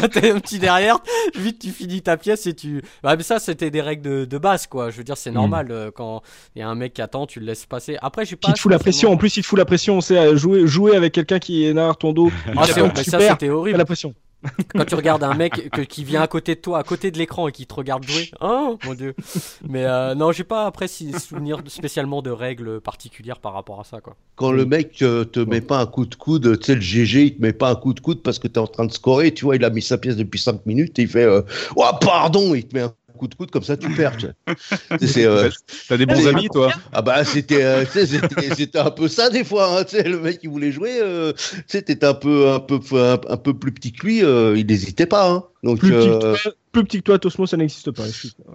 [0.09, 0.99] t'es un petit derrière
[1.35, 2.83] vite tu finis ta pièce et tu.
[3.03, 4.91] Bah, mais ça, c'était des règles de, base, quoi.
[4.91, 5.35] Je veux dire, c'est mm.
[5.35, 6.23] normal euh, quand
[6.55, 7.97] il y a un mec qui attend, tu le laisses passer.
[8.03, 8.49] Après, j'ai pas.
[8.49, 9.11] Qui te fout la pression.
[9.11, 10.01] En plus, il te fout la pression.
[10.01, 12.31] C'est jouer, jouer avec quelqu'un qui est derrière ton dos.
[12.57, 13.79] Ah, c'est ça, c'était horrible.
[13.79, 14.15] La pression.
[14.69, 17.49] Quand tu regardes un mec qui vient à côté de toi, à côté de l'écran
[17.49, 19.15] et qui te regarde jouer, oh mon dieu.
[19.69, 23.85] Mais euh, non, j'ai pas après si souvenir spécialement de règles particulières par rapport à
[23.85, 24.17] ça quoi.
[24.37, 27.25] Quand le mec euh, te met pas un coup de coude, tu sais le GG,
[27.25, 28.93] il te met pas un coup de coude parce que tu es en train de
[28.93, 31.43] scorer, tu vois, il a mis sa pièce depuis 5 minutes et il fait euh,
[31.77, 34.17] oh pardon, il te met un coup de coude comme ça tu perds.
[35.17, 35.51] Euh,
[35.89, 37.85] T'as des bons amis toi Ah bah c'était euh,
[38.57, 39.81] c'était un peu ça des fois.
[39.81, 41.33] Hein, le mec qui voulait jouer, euh,
[41.67, 45.31] c'était un peu un peu un, peu plus petit que lui, euh, il n'hésitait pas.
[45.31, 45.45] Hein.
[45.63, 48.05] Donc plus, petit que toi, plus petit que toi, Tosmo, ça n'existe pas.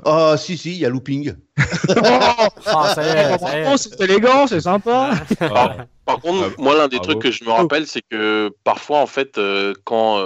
[0.05, 1.33] Ah si si, il y a looping.
[1.55, 2.49] ah,
[2.95, 3.77] ça y est.
[3.77, 5.11] c'est élégant, c'est sympa.
[6.05, 9.07] Par, contre, ah, moi l'un des trucs que je me rappelle, c'est que parfois en
[9.07, 9.39] fait
[9.83, 10.19] quand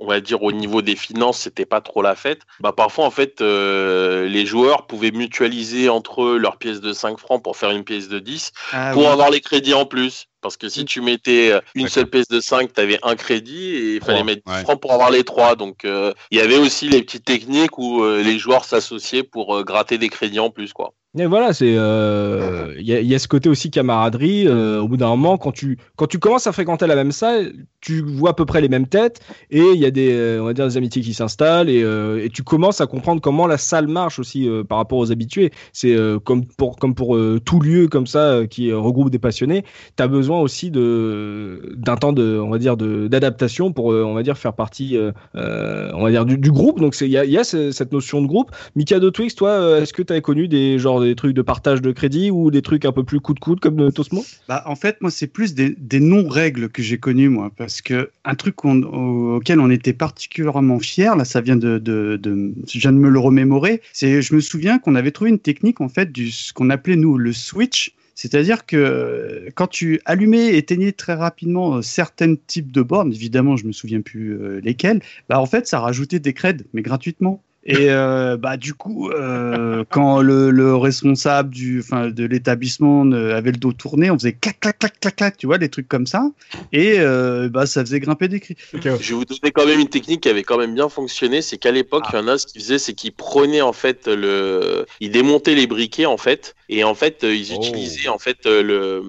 [0.00, 2.42] on va dire au niveau des finances, c'était pas trop la fête.
[2.60, 7.18] Bah parfois en fait, euh, les joueurs pouvaient mutualiser entre eux leurs pièces de 5
[7.18, 10.26] francs pour faire une pièce de 10 ah pour avoir les crédits en plus.
[10.40, 13.74] Parce que si tu mettais euh, une seule pièce de 5, tu avais un crédit
[13.74, 14.62] et il fallait mettre 10 ouais.
[14.62, 15.54] francs pour avoir les trois.
[15.54, 19.62] Donc euh, il y avait aussi les petites techniques où euh, les joueurs s'associaient pour
[19.64, 20.72] gratter des crédits en plus.
[20.72, 20.94] quoi.
[21.18, 24.46] Et voilà, c'est euh, il y, a, il y a ce côté aussi camaraderie.
[24.46, 27.52] euh, au bout d'un moment, quand tu quand tu commences à fréquenter la même salle,
[27.80, 29.18] tu vois à peu près les mêmes têtes
[29.50, 32.24] et il y a des euh, on va dire des amitiés qui s'installent et, euh,
[32.24, 35.50] et tu commences à comprendre comment la salle marche aussi par rapport aux habitués.
[35.72, 39.64] C'est comme pour comme pour tout lieu comme ça qui regroupe des passionnés,
[39.96, 44.14] tu as besoin aussi de d'un temps de on va dire de d'adaptation pour on
[44.14, 44.96] va dire faire partie
[45.34, 46.78] on va dire du, du groupe.
[46.78, 48.52] Donc c'est il y a, y cette notion de groupe.
[48.76, 52.30] Mikado Twix, toi, est-ce que tu avais connu des des trucs de partage de crédit
[52.30, 54.24] ou des trucs un peu plus coup de coude comme de Tosmo?
[54.48, 58.34] Bah, en fait, moi, c'est plus des, non-règles que j'ai connus, moi, parce que un
[58.34, 63.18] truc auquel on était particulièrement fiers, là, ça vient de, je viens de me le
[63.18, 66.70] remémorer, c'est, je me souviens qu'on avait trouvé une technique, en fait, du, ce qu'on
[66.70, 67.94] appelait, nous, le switch.
[68.20, 73.14] C'est-à-dire que euh, quand tu allumais et éteignais très rapidement euh, certains types de bornes,
[73.14, 76.82] évidemment, je me souviens plus euh, lesquels, bah, en fait, ça rajoutait des creds, mais
[76.82, 77.42] gratuitement.
[77.62, 83.32] Et euh, bah du coup, euh, quand le, le responsable du, enfin, de l'établissement ne-
[83.32, 85.86] avait le dos tourné, on faisait clac clac clac clac clac, tu vois, des trucs
[85.86, 86.30] comme ça,
[86.72, 88.56] et euh, bah ça faisait grimper des cris.
[88.72, 91.42] Je vais vous donner quand même une technique qui avait quand même bien fonctionné.
[91.42, 94.06] C'est qu'à l'époque, il y en a ce qu'ils faisaient, c'est qu'ils prenaient en fait
[94.08, 97.56] le, ils démontaient les briquets en fait, et en fait euh, ils Oh.
[97.56, 99.02] utilisaient en fait euh, le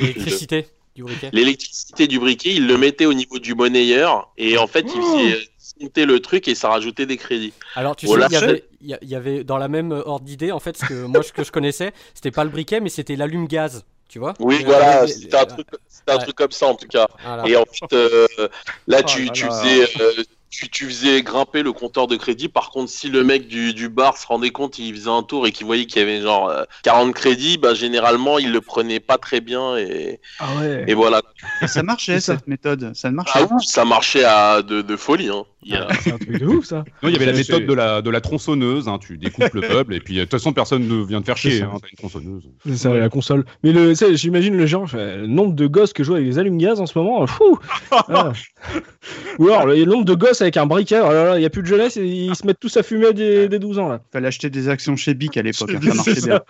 [0.00, 1.30] L'électricité du briquet.
[1.32, 5.48] l'électricité du briquet, ils le mettaient au niveau du monnayeur, et en fait ils faisaient
[5.80, 7.52] monter le truc et ça rajoutait des crédits.
[7.74, 8.28] Alors tu Voilà.
[8.28, 10.52] sais, il y avait- il y, a- il y avait dans la même ordre d'idée,
[10.52, 13.16] en fait, ce que moi ce que je connaissais, c'était pas le briquet, mais c'était
[13.16, 15.66] l'allume-gaz, tu vois Oui, Euh, voilà, les- c'était un, truc,
[16.06, 16.22] un Ouais.
[16.22, 17.06] truc comme ça en tout cas.
[17.24, 17.46] voilà.
[17.48, 18.26] Et en fait, euh,
[18.86, 20.12] là, Oh tu, là tu faisais, euh,
[20.50, 22.48] tu, tu faisais grimper le compteur de crédit.
[22.48, 25.46] Par contre, si le mec du, du bar se rendait compte, il faisait un tour
[25.46, 29.00] et qu'il voyait qu'il y avait genre euh, 40 crédits, bah, généralement, il le prenait
[29.00, 30.84] pas très bien et, Ah ouais.
[30.86, 31.22] et voilà.
[31.62, 33.40] Et ça marchait cette méthode, ça marchait.
[33.42, 35.28] Ah oui, ça marchait à de, de folie.
[35.28, 35.44] Hein.
[35.64, 36.84] Il y a- C'est un truc de ouf ça.
[37.02, 38.88] Non, il y avait la méthode de la, de la tronçonneuse.
[38.88, 41.36] hein, tu découpes le meuble et puis de toute façon personne ne vient te faire
[41.36, 41.62] chier.
[41.62, 42.44] Hein, t'as une tronçonneuse.
[42.64, 43.44] C'est ça, la console.
[43.64, 46.86] Mais le, j'imagine le genre, le nombre de gosses que jouent avec des allumes-gaz en
[46.86, 47.58] ce moment, fou
[47.90, 48.32] Ah.
[49.38, 51.50] Ou alors, le nombre de gosses avec un briquet, oh là là, il n'y a
[51.50, 54.00] plus de jeunesse, et ils se mettent tous à fumer dès, dès 12 ans là.
[54.12, 56.26] Fallait acheter des actions chez Bic à l'époque, hein, ça marchait ça.
[56.26, 56.40] bien.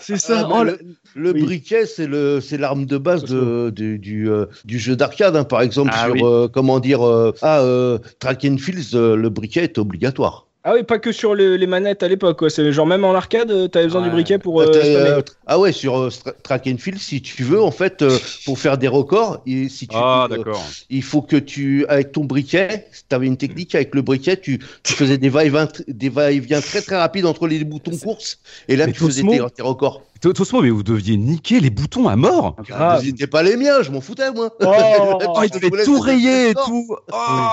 [0.00, 0.46] C'est ça.
[0.46, 0.78] Ah, Oh, le
[1.14, 1.42] le oui.
[1.42, 5.36] briquet, c'est le, c'est l'arme de base de, du, du, euh, du jeu d'arcade.
[5.36, 5.44] hein.
[5.44, 6.20] Par exemple, Ah sur oui.
[6.24, 10.48] euh, comment dire, euh, ah, euh, Track and Fields, euh, le briquet est obligatoire.
[10.64, 12.44] Ah oui, pas que sur le- les manettes à l'époque.
[12.48, 14.08] C'est genre même en arcade, euh, t'avais besoin Ouais.
[14.08, 14.62] du briquet pour.
[14.62, 16.08] Ah, euh, euh, ah ouais, sur euh,
[16.44, 19.88] Track and Field, si tu veux, en fait, euh, pour faire des records, et si
[19.88, 20.44] tu, Ah, euh,
[20.88, 24.60] il faut que tu, avec ton briquet, tu avais une technique avec le briquet, tu,
[24.84, 28.86] tu faisais des va-et-vient des va-et-vient très très rapides entre les boutons course, et là
[28.86, 30.02] Mais tu faisais tes, tes records.
[30.22, 32.56] To- Tosmo, mais vous deviez niquer les boutons à mort.
[32.66, 33.02] Grave.
[33.04, 34.50] C'était pas les miens, je m'en foutais moi.
[34.60, 34.66] Oh,
[35.34, 36.86] Oh, il devait tout rayer et tout.
[37.12, 37.52] Ah.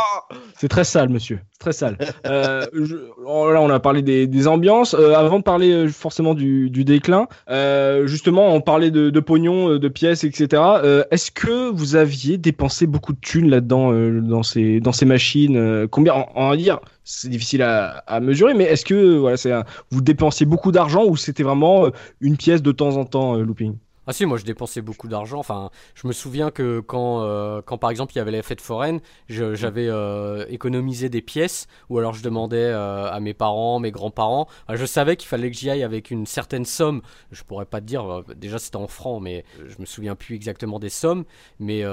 [0.55, 1.39] C'est très sale, monsieur.
[1.53, 1.97] C'est Très sale.
[2.27, 4.93] Euh, je- oh, là, on a parlé des, des ambiances.
[4.93, 9.19] Euh, avant de parler euh, forcément du, du déclin, euh, justement, on parlait de, de
[9.19, 10.61] pognon, de pièces, etc.
[10.83, 15.05] Euh, Est-ce que vous aviez dépensé beaucoup de thunes là-dedans, euh, dans ces dans ces
[15.05, 16.79] machines euh, Combien on, on va dire,
[17.11, 19.51] c'est difficile à, mesurer, mais est-ce que voilà, c'est
[19.89, 21.89] vous dépensiez beaucoup d'argent ou c'était vraiment euh,
[22.21, 23.75] une pièce de temps en temps, euh, looping?
[24.09, 25.37] Ah si, moi je dépensais beaucoup d'argent.
[25.37, 28.59] Enfin, je me souviens que quand, euh, quand par exemple il y avait la fête
[28.59, 33.77] foraine, je- j'avais euh, économisé des pièces, ou alors je demandais euh, à mes parents,
[33.77, 34.47] mes grands-parents.
[34.73, 37.03] Je savais qu'il fallait que j'y aille avec une certaine somme.
[37.31, 40.79] Je pourrais pas te dire, déjà c'était en francs, mais je me souviens plus exactement
[40.79, 41.23] des sommes.
[41.59, 41.83] Mais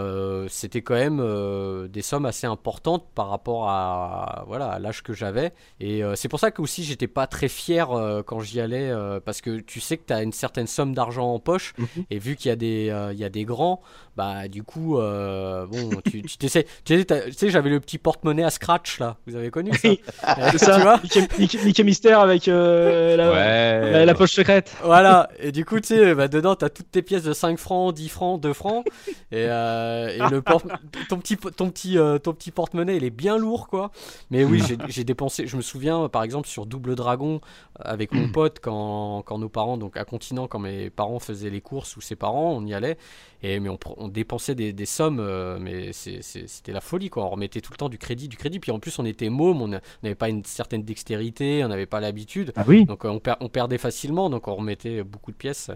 [0.48, 5.52] c'était quand même des sommes assez importantes par rapport à voilà à l'âge que j'avais.
[5.80, 7.88] Et c'est pour ça que aussi j'étais pas très fier
[8.24, 8.90] quand j'y allais,
[9.26, 11.74] parce que tu sais que tu as une certaine somme d'argent en poche.
[12.10, 13.80] Et vu qu'il y a des, euh, il y a des grands,
[14.16, 18.44] bah du coup, euh, bon, tu, tu t'essaies- tu sais, tu j'avais le petit porte-monnaie
[18.44, 19.16] à scratch là.
[19.26, 19.88] Vous avez connu ça?
[19.88, 21.00] Oui, Euh, C'est Tu ça vois?
[21.02, 23.90] Mickey, Mickey- Mickey Mystère avec euh, la, Ouais.
[23.92, 24.74] la- la poche secrète.
[24.84, 25.28] Voilà.
[25.40, 28.08] Et du coup, tu sais, bah, dedans, t'as toutes tes pièces de 5 francs, 10
[28.08, 28.84] francs, 2 francs.
[29.32, 30.66] Et, euh, et le porte,
[31.08, 33.90] ton petit, ton petit, euh, ton petit porte-monnaie, il est bien lourd, quoi.
[34.30, 35.46] Mais oui, j'ai- j'ai dépensé.
[35.46, 37.40] Je me souviens, par exemple, sur Double Dragon,
[37.80, 41.60] avec mon pote, quand, quand nos parents, donc à Continent, quand mes parents faisaient les
[41.60, 42.96] courses ses parents, on y allait.
[43.42, 47.24] Et mais on, dépensait des, des sommes, euh, mais c'était la folie, quoi.
[47.24, 48.58] On remettait tout le temps du crédit, du crédit.
[48.60, 52.00] Puis en plus, on était mômes, on n'avait pas une certaine dextérité, on n'avait pas
[52.00, 52.52] l'habitude.
[52.56, 52.84] Ah oui.
[52.84, 55.70] Donc euh, on, per- on perdait facilement, donc on remettait beaucoup de pièces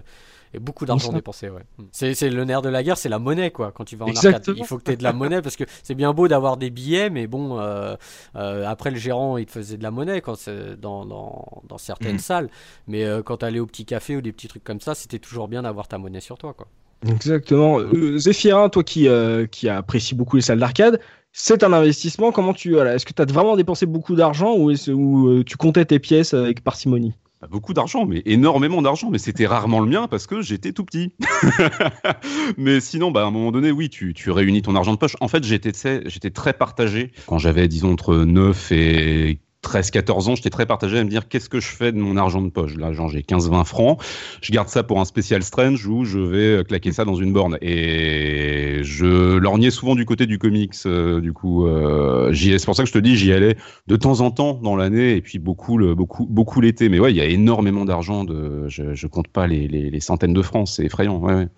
[0.53, 1.49] et beaucoup d'argent dépensé.
[1.49, 1.63] Ouais.
[1.93, 3.73] C'est c'est le nerf de la guerre, c'est la monnaie quoi.
[3.73, 5.65] Quand tu vas en arcade, il faut que tu aies de la monnaie parce que
[5.83, 7.97] c'est bien beau d'avoir des billets, mais bon, euh,
[8.37, 11.79] euh, après le gérant il te faisait de la monnaie quand c'est dans, dans, dans
[11.79, 12.51] certaines salles,
[12.89, 15.19] mais euh, quand tu allais au petit café ou des petits trucs comme ça, c'était
[15.19, 16.67] toujours bien d'avoir ta monnaie sur toi quoi.
[17.09, 17.79] Exactement.
[18.17, 19.09] Zéphirin, toi qui,
[19.51, 21.01] qui apprécie beaucoup les salles d'arcade,
[21.33, 22.31] c'est un investissement.
[22.31, 25.87] Comment tu voilà, Est-ce que tu as vraiment dépensé beaucoup d'argent ou, ou, tu comptais
[25.87, 27.15] tes pièces avec parcimonie?
[27.49, 31.15] Beaucoup d'argent, mais énormément d'argent, mais c'était rarement le mien parce que j'étais tout petit.
[32.59, 35.17] mais sinon, bah, à un moment donné, oui, tu, tu réunis ton argent de poche.
[35.21, 37.13] En fait, j'étais très partagé.
[37.27, 41.29] Quand j'avais, disons, entre 9 et 13, 14 ans, j'étais très partagé à me dire
[41.29, 42.77] qu'est-ce que je fais de mon argent de poche?
[42.77, 44.01] Là, genre, j'ai 15, 20 francs.
[44.41, 47.59] Je garde ça pour un spécial strange où je vais claquer ça dans une borne.
[47.61, 50.73] Et je lorgnais souvent du côté du comics.
[50.87, 54.21] euh, du coup, euh, c'est pour ça que je te dis, j'y allais de temps
[54.21, 56.89] en temps dans l'année et puis beaucoup, beaucoup, beaucoup l'été.
[56.89, 58.25] Mais ouais, il y a énormément d'argent.
[58.25, 60.69] De, je, je compte pas les, les, les centaines de francs.
[60.69, 61.19] C'est effrayant.
[61.19, 61.49] Ouais, ouais.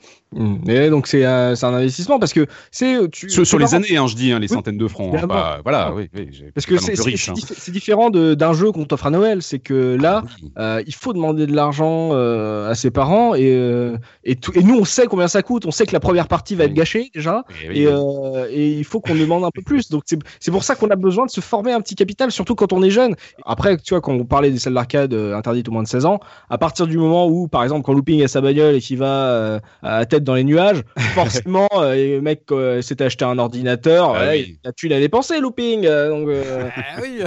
[0.68, 3.96] Et donc c'est euh, c'est un investissement parce que c'est tu- Sur, sur les années,
[3.96, 5.14] hein, je dis, hein, les Oui, centaines de francs.
[5.14, 6.08] hein, voilà, oui,
[6.54, 7.24] Parce que c'est non plus c'est- riche.
[7.26, 9.42] c'est diff- c'est différent d'un jeu qu'on t'offre à Noël.
[9.42, 10.52] C'est que là, Ah oui.
[10.58, 14.62] euh, il faut demander de l'argent euh, à ses parents et, euh, et, tout- et
[14.62, 15.66] nous, on sait combien ça coûte.
[15.66, 17.44] On sait que la première partie va être gâchée déjà.
[17.70, 19.90] Eh Et, euh, il faut qu'on demande un peu plus.
[19.90, 20.04] Donc
[20.40, 22.82] c'est pour ça qu'on a besoin de se former un petit capital, surtout quand on
[22.82, 23.14] est jeune.
[23.44, 26.06] Après, tu vois, quand on parlait des salles d'arcade euh, interdites au moins de 16
[26.06, 28.98] ans, à partir du moment où, par exemple, quand Looping a sa bagnole et qu'il
[28.98, 30.82] va euh, à la dans les nuages,
[31.14, 34.58] forcément, euh, le mec euh, s'est acheté un ordinateur, Ah oui.
[34.64, 35.84] il a tu l'as dépensé, Looping.
[35.86, 37.20] euh, donc, euh, Ah oui.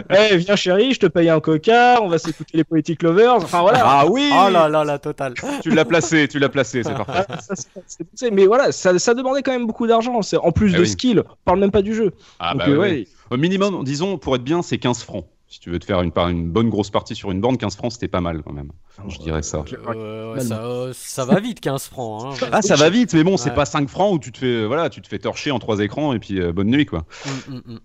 [0.10, 3.36] Eh, viens chérie, je te paye un coca, on va s'écouter les Poetic Lovers.
[3.38, 3.82] Enfin voilà.
[3.84, 5.34] Ah oui Oh là là, la totale.
[5.63, 7.23] Tu l'as placé, tu l'as placé, c'est parfait.
[7.27, 8.30] Ah, ça, c'est- c'est poussé.
[8.32, 10.21] mais voilà, ça, ça demandait quand même beaucoup d'argent.
[10.21, 10.88] C'est en plus Ah de oui.
[10.88, 12.12] skill, on parle même pas du jeu.
[12.39, 12.89] Ah Donc, bah euh, ouais.
[12.91, 13.08] ouais.
[13.32, 15.25] Au minimum, disons, pour être bien, c'est 15 francs.
[15.49, 16.12] Si tu veux te faire une,
[16.51, 18.71] bonne grosse partie sur une borne, 15 francs, c'était pas mal quand même.
[19.07, 19.63] Je dirais ça.
[19.88, 22.36] Euh, ouais, ça, euh, ça va vite, 15 francs.
[22.41, 22.47] hein.
[22.51, 23.55] Ah, ça va vite, mais bon, c'est Ouais.
[23.55, 26.12] pas 5 francs où tu te fais, voilà, tu te fais torcher en trois écrans
[26.13, 27.05] et puis euh, bonne nuit, quoi.
[27.25, 27.79] Mm, mm, mm.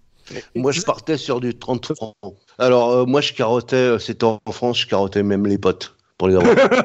[0.56, 2.14] Moi, je partais sur du 30 francs.
[2.58, 6.28] Alors, euh, moi, je carottais, euh, c'était en France, je carottais même les potes pour
[6.28, 6.84] les avoir.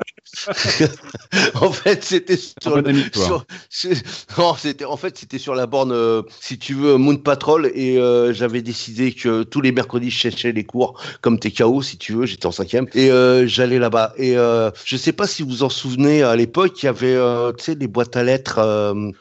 [1.61, 2.81] en fait, c'était sur, toi.
[3.13, 4.03] sur- c'est-
[4.37, 7.97] non, c'était en fait c'était sur la borne, euh, si tu veux, Moon Patrol, et
[7.99, 12.13] euh, j'avais décidé que tous les mercredis je cherchais les cours comme TKO, si tu
[12.13, 14.13] veux, j'étais en cinquième, et euh, j'allais là-bas.
[14.17, 17.15] Et je sais pas si vous en souvenez, à l'époque, il y avait,
[17.57, 18.59] tu sais, des boîtes à lettres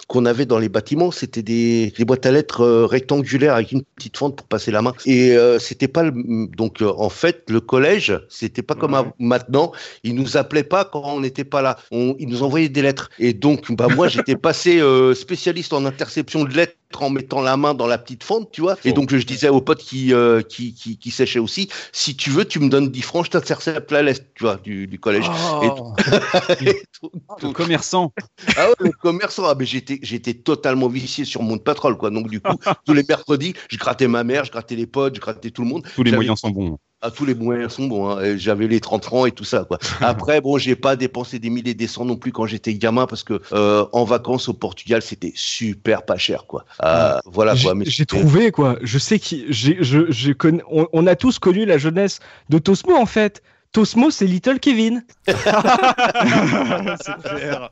[0.09, 4.17] qu'on avait dans les bâtiments, c'était des, des boîtes à lettres rectangulaires avec une petite
[4.17, 4.95] fente pour passer la main.
[5.05, 6.13] Et c'était pas le,
[6.57, 9.73] donc en fait le collège, c'était pas comme maintenant.
[10.07, 11.77] Ils nous appelaient pas quand on n'était pas là.
[11.91, 13.11] On, ils nous envoyaient des lettres.
[13.19, 17.57] Et donc, bah moi, j'étais passé euh, spécialiste en interception de lettres en mettant la
[17.57, 18.77] main dans la petite fente, tu vois.
[18.85, 22.31] Et donc, je disais aux potes qui, euh, qui, qui, qui séchaient aussi, si tu
[22.31, 25.27] veux, tu me donnes 10 francs, je t'intercepte la lettre, tu vois, du, du collège.
[25.29, 25.93] Oh.
[26.61, 27.11] Et tout-
[27.43, 28.13] Le commerçant.
[28.57, 32.11] ah ouais, le commerçant, ah, mais j'étais, j'étais totalement vicié sur mon pétrole, quoi.
[32.11, 35.21] Donc, du coup, tous les mercredis, je grattais ma mère, je grattais les potes, je
[35.21, 35.87] grattais tout le monde.
[35.97, 36.79] Tous les moyens sont bons.
[37.03, 38.09] Ah, tous les moyens sont bons.
[38.09, 38.37] Hein.
[38.39, 39.65] J'avais les 30 francs et tout ça.
[39.65, 39.79] Quoi.
[40.01, 43.07] Après, bon, j'ai pas dépensé des milliers et des cents non plus quand j'étais gamin
[43.07, 46.47] parce que euh, en vacances au Portugal, c'était super pas cher.
[46.47, 46.65] Quoi.
[46.83, 47.75] Euh, voilà J'ai quoi.
[47.75, 48.79] Mais j'ai c'était- trouvé quoi.
[48.83, 49.45] Je sais qui.
[49.51, 53.43] j'ai- Je, je connais- on, on a tous connu la jeunesse de Tosmo en fait.
[53.73, 55.05] Tosmo, c'est Little Kevin.
[55.27, 55.35] c'est
[57.25, 57.71] clair.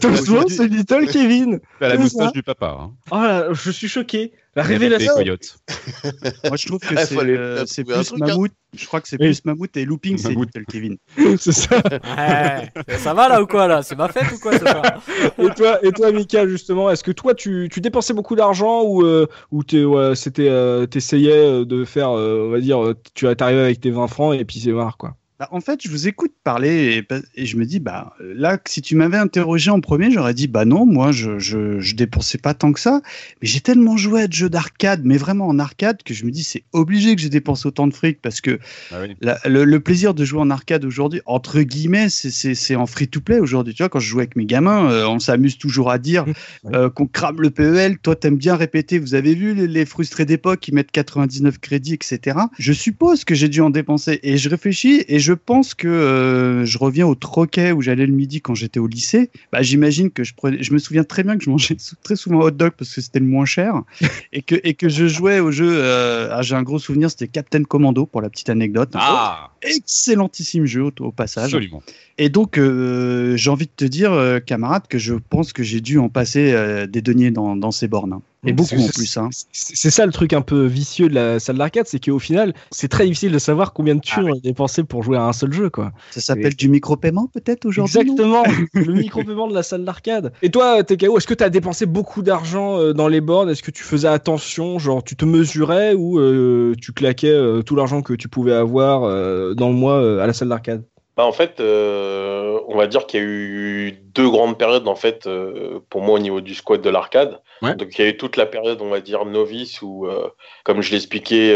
[0.00, 1.60] Tosmo, c'est Little Kevin.
[1.80, 2.32] T'as la moustache ça.
[2.32, 2.78] du papa.
[2.80, 2.92] Hein.
[3.10, 4.32] Oh là, je suis choqué.
[4.56, 5.12] La révélation.
[6.44, 8.16] Moi, je trouve que Ah, c'est euh, c'est plus hein.
[8.18, 8.52] Mammouth.
[8.74, 9.26] Je crois que c'est Oui.
[9.28, 10.30] plus Mammouth et Looping, c'est.
[10.30, 10.96] Little Kevin.
[11.38, 11.76] c'est ça.
[11.76, 12.72] Ouais.
[12.98, 13.82] Ça va là ou quoi là?
[13.82, 17.68] C'est ma fête ou quoi Et toi, et toi, Mika, justement, est-ce que toi, tu,
[17.70, 22.46] tu dépensais beaucoup d'argent ou, euh, ou t'es- ouais, c'était, euh, t'essayais de faire, euh,
[22.46, 25.16] on va dire, tu arrivé avec tes 20 francs et puis c'est marre, quoi?
[25.38, 28.94] Bah, en fait, je vous écoute parler et, je me dis, bah là, si tu
[28.96, 32.72] m'avais interrogé en premier, j'aurais dit, bah non, moi, je, je, je dépensais pas tant
[32.72, 33.02] que ça.
[33.42, 36.30] Mais j'ai tellement joué à de jeux d'arcade, mais vraiment en arcade, que je me
[36.30, 38.58] dis, c'est obligé que j'ai dépensé autant de fric parce que
[38.90, 39.14] Ah oui.
[39.20, 42.86] la- le, le plaisir de jouer en arcade aujourd'hui, entre guillemets, c'est- c'est c'est en
[42.86, 43.74] free-to-play aujourd'hui.
[43.74, 46.24] Tu vois, quand je joue avec mes gamins, euh, on s'amuse toujours à dire
[46.72, 47.98] euh, qu'on crame le PEL.
[47.98, 48.98] Toi, t'aimes bien répéter.
[48.98, 52.38] Vous avez vu les, les frustrés d'époque qui mettent 99 crédits, etc.
[52.58, 54.18] Je suppose que j'ai dû en dépenser.
[54.22, 58.12] Et je réfléchis et je pense que euh, je reviens au troquet où j'allais le
[58.12, 59.30] midi quand j'étais au lycée.
[59.52, 60.62] Bah, j'imagine que je prenais.
[60.62, 63.20] Je me souviens très bien que je mangeais très souvent hot dog parce que c'était
[63.20, 63.82] le moins cher
[64.32, 65.68] et que et que je jouais au jeu.
[65.70, 68.90] euh, ah, j'ai un gros souvenir, c'était Captain Commando pour la petite anecdote.
[68.94, 71.44] Ah, Excellentissime jeu au, au passage.
[71.54, 71.82] absolument.
[72.18, 75.98] Et donc, euh, j'ai envie de te dire, camarade, que je pense que j'ai dû
[75.98, 78.20] en passer des deniers dans, dans ces bornes.
[78.46, 79.16] Et beaucoup c'est- en plus.
[79.16, 79.28] Hein.
[79.52, 82.88] C'est ça le truc un peu vicieux de la salle d'arcade, c'est qu'au final, c'est
[82.88, 85.52] très difficile de savoir combien de thunes on a dépensé pour jouer à un seul
[85.52, 85.92] jeu, quoi.
[86.10, 88.42] Ça s'appelle du micro-paiement peut-être aujourd'hui Exactement,
[88.74, 90.32] le micro-paiement de la salle d'arcade.
[90.42, 93.62] Et toi, TKO, est-ce que tu as dépensé beaucoup d'argent euh, dans les bornes Est-ce
[93.62, 98.02] que tu faisais attention Genre, tu te mesurais ou euh, tu claquais euh, tout l'argent
[98.02, 100.84] que tu pouvais avoir euh, dans le mois euh, à la salle d'arcade?
[101.16, 104.94] Bah, en fait, euh, on va dire qu'il y a eu deux grandes périodes en
[104.94, 107.40] fait euh, pour moi au niveau du squat de l'arcade.
[107.62, 107.74] Ouais.
[107.74, 110.28] Donc il y a eu toute la période, on va dire novice où, euh,
[110.64, 111.54] comme je l'expliquais,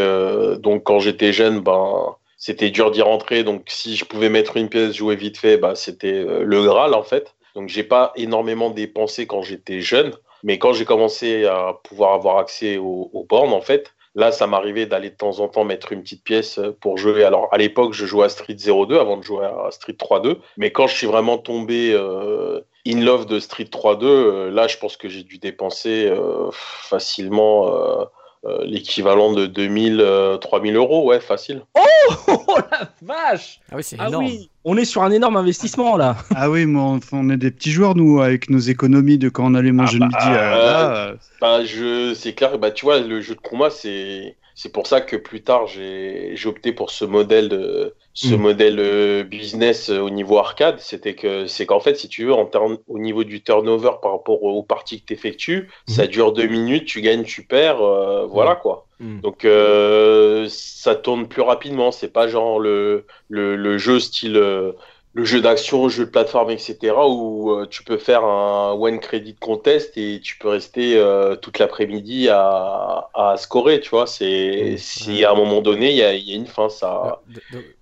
[0.59, 3.45] donc quand j'étais jeune, ben c'était dur d'y rentrer.
[3.45, 7.03] Donc si je pouvais mettre une pièce, jouer vite fait, bah c'était le Graal en
[7.03, 7.35] fait.
[7.55, 12.39] Donc j'ai pas énormément dépensé quand j'étais jeune, mais quand j'ai commencé à pouvoir avoir
[12.39, 15.93] accès aux, aux bornes en fait, Là, ça m'arrivait d'aller de temps en temps mettre
[15.93, 17.23] une petite pièce pour jouer.
[17.25, 20.37] Alors, à l'époque, je jouais à Street 02 avant de jouer à Street 3.2.
[20.57, 24.79] Mais quand je suis vraiment tombé euh, in love de Street 3.2, euh, là, je
[24.79, 28.05] pense que j'ai dû dépenser euh, facilement euh,
[28.47, 31.05] euh, l'équivalent de 2000, euh, 3000 euros.
[31.05, 31.63] Ouais, facile.
[32.71, 34.25] la vache Ah oui, c'est Ah énorme.
[34.27, 36.17] oui, on est sur un énorme investissement là.
[36.35, 39.45] Ah oui, mais on, on est des petits joueurs, nous, avec nos économies de quand
[39.51, 40.31] on allait manger Ah le bah, midi.
[40.31, 42.59] là, euh, Bah, je, c'est clair.
[42.59, 46.33] Bah, tu vois, le jeu de combat, c'est, c'est pour ça que plus tard, j'ai,
[46.37, 48.37] j'ai opté pour ce modèle, de, ce Mm.
[48.37, 50.79] modèle euh, business euh, au niveau arcade.
[50.81, 54.13] C'était que, c'est qu'en fait, si tu veux, en termes, au niveau du turnover par
[54.13, 58.27] rapport aux parties que tu effectues, ça dure deux minutes, tu gagnes, tu perds, euh,
[58.27, 58.87] voilà quoi.
[59.01, 59.21] Mm.
[59.23, 61.93] Donc euh, ça tourne plus rapidement.
[61.93, 64.73] C'est pas genre le, le, le jeu style euh,
[65.13, 67.09] le jeu d'action, jeu de plateforme, etc.
[67.09, 71.03] où tu peux faire un one credit contest et tu peux rester
[71.43, 73.81] toute l'après-midi à, à scorer.
[73.81, 76.47] Tu vois, c'est si à un moment donné il y a, il y a une
[76.47, 76.69] fin.
[76.69, 77.23] Ça.
[77.27, 77.41] D-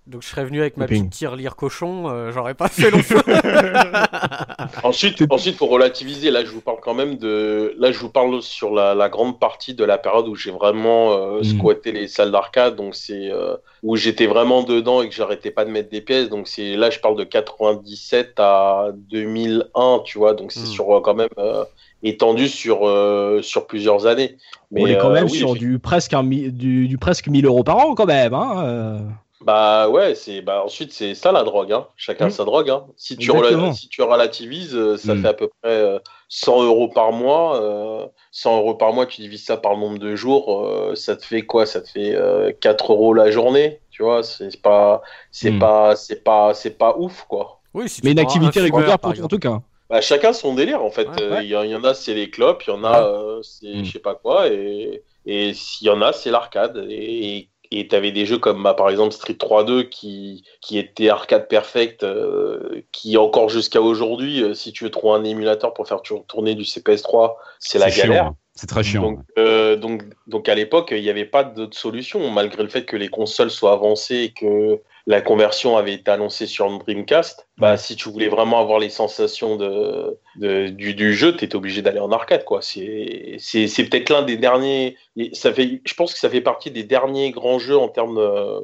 [0.09, 1.01] donc, je serais venu avec ma Ping.
[1.03, 3.23] petite tirelire cochon, euh, j'aurais pas fait long feu.
[4.83, 6.31] Ensuite, ensuite, faut relativiser.
[6.31, 7.75] Là, je vous parle quand même de.
[7.79, 11.13] Là, je vous parle sur la, la grande partie de la période où j'ai vraiment
[11.13, 11.45] euh, Mm.
[11.45, 12.77] squatté les salles d'arcade.
[12.77, 16.29] Donc, c'est euh, où j'étais vraiment dedans et que j'arrêtais pas de mettre des pièces.
[16.29, 20.35] Donc, c'est là, je parle de 97 à 2001, tu vois.
[20.35, 20.67] Donc, c'est Mm.
[20.67, 21.65] sur quand même euh,
[22.03, 24.37] étendu sur sur sur plusieurs années.
[24.75, 27.65] on est quand euh, même oui, sur du presque, un, du, du presque 1000 euros
[27.65, 28.35] par an quand même.
[28.35, 28.99] Hein euh.
[29.41, 31.87] Bah ouais, c'est bah ensuite c'est ça la drogue hein.
[31.97, 32.31] Chacun Mm.
[32.31, 32.87] sa drogue hein.
[32.97, 35.23] Si tu rela- si tu relativises, euh, ça Mm.
[35.23, 37.61] fait à peu près euh, 100 euros par mois.
[37.63, 41.17] euh, 100 euros par mois, tu divises ça par le nombre de jours, euh, ça
[41.17, 41.67] te fait quoi?
[41.67, 43.81] Ça te fait euh, 4 euros la journée.
[43.91, 45.59] Tu vois, c'est pas c'est Mm.
[45.61, 47.61] pas c'est pas c'est pas ouf quoi.
[47.75, 49.61] Oui, si Mais une un activité régulière pour en tout cas.
[49.91, 51.09] Bah, chacun son délire en fait.
[51.09, 51.45] Ouais, Euh, ouais.
[51.45, 53.41] Il y, en- il y en a c'est les clopes, il y en a euh,
[53.43, 57.49] c'est je sais pas quoi et et s'il y en a c'est l'arcade et et
[57.89, 62.83] t'avais des jeux comme bah, par exemple Street 3-2 qui qui était arcade perfect euh,
[62.93, 66.55] qui encore jusqu'à aujourd'hui euh, si tu veux trouver un émulateur pour faire tour- tourner
[66.55, 68.25] du CPS3 c'est la chiant, galère.
[68.27, 68.37] hein.
[68.55, 69.03] C'est très chiant.
[69.03, 72.85] Donc, euh, donc, donc à l'époque, il n'y avait pas d'autre solution, malgré le fait
[72.85, 77.49] que les consoles soient avancées et que la conversion avait été annoncée sur Dreamcast.
[77.57, 81.57] Bah, si tu voulais vraiment avoir les sensations de, de- du, du jeu, tu étais
[81.57, 82.45] obligé d'aller en arcade.
[82.45, 82.61] quoi.
[82.63, 84.97] C'est c'est- c'est peut-être l'un des derniers.
[85.17, 88.19] et Ça fait, je pense que ça fait partie des derniers grands jeux en termes
[88.19, 88.61] euh,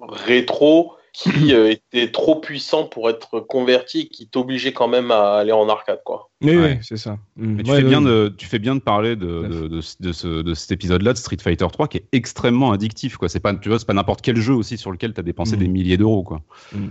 [0.00, 5.34] rétro qui euh, étaient trop puissants pour être convertis et qui t'obligeaient quand même à
[5.38, 6.02] aller en arcade.
[6.04, 6.27] quoi.
[6.40, 6.74] Oui, Ouais.
[6.74, 7.18] oui, c'est ça.
[7.36, 7.54] Mm.
[7.56, 9.80] Mais tu, Ouais, fais ouais, bien de, tu fais bien de parler de, de, de,
[10.00, 13.16] de ce, de cet épisode-là de Street Fighter 3 qui est extrêmement addictif.
[13.16, 13.28] Quoi.
[13.28, 15.56] C'est pas, tu vois, c'est pas n'importe quel jeu aussi sur lequel tu as dépensé
[15.56, 15.58] Mm.
[15.58, 16.22] des milliers d'euros.
[16.22, 16.40] Quoi.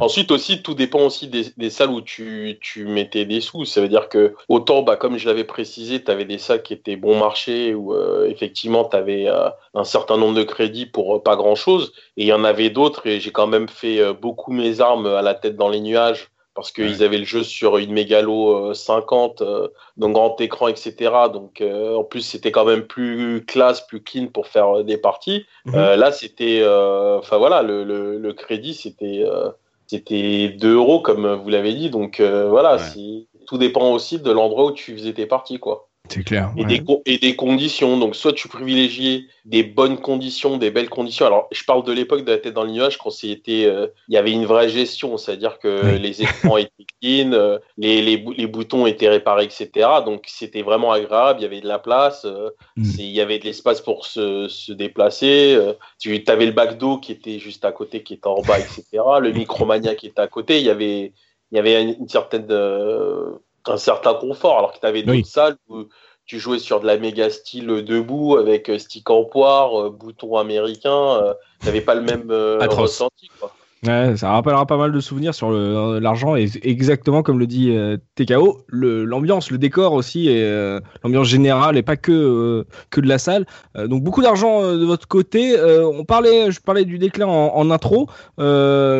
[0.01, 3.63] Ensuite aussi, tout dépend aussi des, des salles où tu, tu mettais des sous.
[3.63, 6.73] Ça veut dire que autant, bah, comme je l'avais précisé, tu avais des salles qui
[6.73, 9.27] étaient bon marché où euh, effectivement tu avais
[9.73, 11.93] un certain nombre de crédits pour euh, pas grand-chose.
[12.17, 15.05] Et il y en avait d'autres et j'ai quand même fait euh, beaucoup mes armes
[15.05, 16.27] à la tête dans les nuages
[16.57, 20.95] parce qu'ils avaient le jeu sur une mégalo euh, 50, euh, donc grand écran, etc.
[21.31, 24.97] Donc euh, en plus c'était quand même plus classe, plus clean pour faire euh, des
[24.97, 25.45] parties.
[25.65, 25.75] Mhm.
[25.75, 29.49] Euh, là c'était, euh, enfin voilà, le, le, le crédit c'était euh,
[29.85, 31.91] c'était 2 euros comme vous l'avez dit.
[31.91, 33.27] Donc euh, voilà, Ouais.
[33.45, 36.51] tout dépend aussi de l'endroit où tu faisais tes parties quoi C'est clair.
[36.57, 36.67] et, ouais.
[36.67, 37.97] des, co- et des conditions.
[37.97, 41.25] Donc, soit tu privilégiais des bonnes conditions, des belles conditions.
[41.25, 44.13] Alors, je parle de l'époque de la tête dans le nuage quand c'était, euh, il
[44.15, 45.99] y avait une vraie gestion, c'est-à-dire que Oui.
[45.99, 49.87] les écrans étaient clean, euh, les, les, bou- les boutons étaient réparés, etc.
[50.05, 51.39] Donc, c'était vraiment agréable.
[51.39, 52.91] Il y avait de la place, euh, Mm.
[52.99, 55.57] il y avait de l'espace pour se, se déplacer.
[55.99, 58.83] tu avais le bac d'eau qui était juste à côté, qui était en bas, etc.
[59.19, 60.59] Le Micromania qui était à côté.
[60.59, 61.11] Il y avait,
[61.51, 62.45] il y avait une, certaine,
[63.69, 65.25] un certain confort, alors que tu avais d'autres Oui.
[65.25, 65.85] salles où
[66.25, 70.37] tu jouais sur de la méga style debout avec euh, stick en poire, euh, bouton
[70.37, 71.23] américain.
[71.23, 73.29] euh, T'avais pas le même ressenti.
[73.39, 73.56] Quoi.
[73.87, 78.65] Ça rappellera pas mal de souvenirs sur l'argent et exactement comme le dit euh, TKO,
[78.69, 83.45] l'ambiance, le, décor aussi euh, l'ambiance générale et pas que euh, que de la salle.
[83.75, 85.55] Donc beaucoup d'argent de votre côté.
[85.59, 88.09] On parlait, je parlais du déclin en, intro,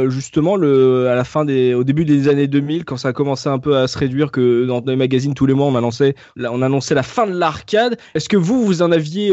[0.09, 3.49] justement le à la fin des, au début des années 2000 quand ça a commencé
[3.49, 6.61] un peu à se réduire que dans les magazines tous les mois on annonçait on
[6.61, 7.97] annonçait la fin de l'arcade.
[8.15, 9.31] Est-ce que vous vous en aviez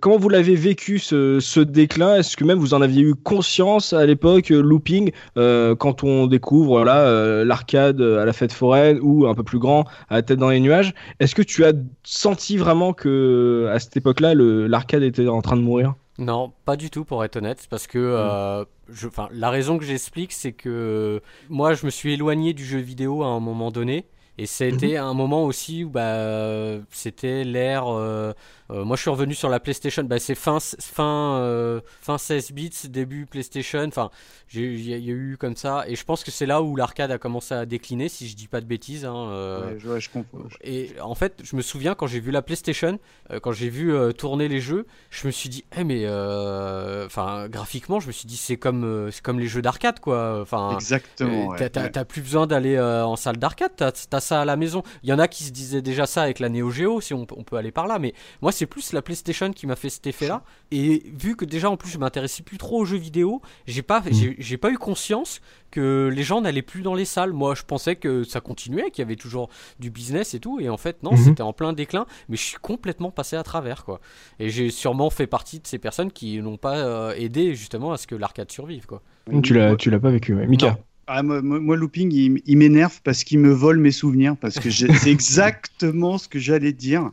[0.00, 2.16] comment vous l'avez vécu ce, ce déclin?
[2.16, 4.50] Est-ce que même vous en aviez eu conscience à l'époque,
[4.80, 9.58] looping euh, quand on découvre euh, l'arcade à la fête foraine ou un peu plus
[9.58, 10.94] grand à la tête dans les nuages.
[11.20, 11.72] Est-ce que tu as
[12.02, 15.94] senti vraiment que à cette époque-là, l'arcade était en train de mourir?
[16.20, 20.32] Non, pas du tout pour être honnête, parce que euh, je, la raison que j'explique,
[20.32, 24.04] c'est que moi je me suis éloigné du jeu vidéo à un moment donné,
[24.36, 25.04] et c'était mhm.
[25.04, 28.34] un moment aussi où bah, c'était l'ère euh,
[28.72, 30.04] moi, je suis revenu sur la PlayStation.
[30.04, 33.84] Bah, c'est fin, fin, euh, fin 16 bits, début PlayStation.
[33.86, 34.10] Enfin,
[34.52, 35.84] il y, a eu comme ça.
[35.88, 38.48] Et je pense que c'est là où l'arcade a commencé à décliner, si je dis
[38.48, 39.04] pas de bêtises.
[39.04, 39.78] Hein, euh.
[39.84, 40.38] ouais, je, comprends.
[40.62, 42.98] Et en fait, je me souviens quand j'ai vu la PlayStation,
[43.42, 48.06] quand j'ai vu tourner les jeux, je me suis dit, eh, mais enfin, graphiquement, je
[48.06, 50.40] me suis dit, c'est comme, c'est comme les jeux d'arcade, quoi.
[50.40, 51.54] Enfin, Exactement.
[51.56, 53.72] T'as plus besoin d'aller en salle d'arcade.
[53.76, 54.82] T'as as ça à la maison.
[55.02, 57.26] Il y en a qui se disaient déjà ça avec la Neo Geo, si on,
[57.36, 57.98] on peut aller par là.
[57.98, 60.42] Mais moi, c'est plus la PlayStation qui m'a fait cet effet-là.
[60.70, 64.00] Et vu que déjà en plus je m'intéressais plus trop aux jeux vidéo, j'ai pas,
[64.00, 64.34] mm.
[64.38, 65.40] j'ai pas eu conscience
[65.70, 67.32] que les gens n'allaient plus dans les salles.
[67.32, 69.48] Moi, je pensais que ça continuait, qu'il y avait toujours
[69.78, 70.60] du business et tout.
[70.60, 71.24] Et en fait, non, mm-hmm.
[71.24, 72.04] c'était en plein déclin.
[72.28, 74.00] Mais je suis complètement passé à travers, quoi.
[74.38, 77.96] Et j'ai sûrement fait partie de ces personnes qui n'ont pas euh, aidé justement à
[77.96, 79.00] ce que l'arcade survive, quoi.
[79.42, 80.76] Tu l'as, tu l'as pas vécu, Mika.
[81.12, 82.12] Ah, moi, Looping,
[82.46, 86.72] il, m'énerve parce qu'il me vole mes souvenirs, parce que c'est exactement ce que j'allais
[86.72, 87.10] dire.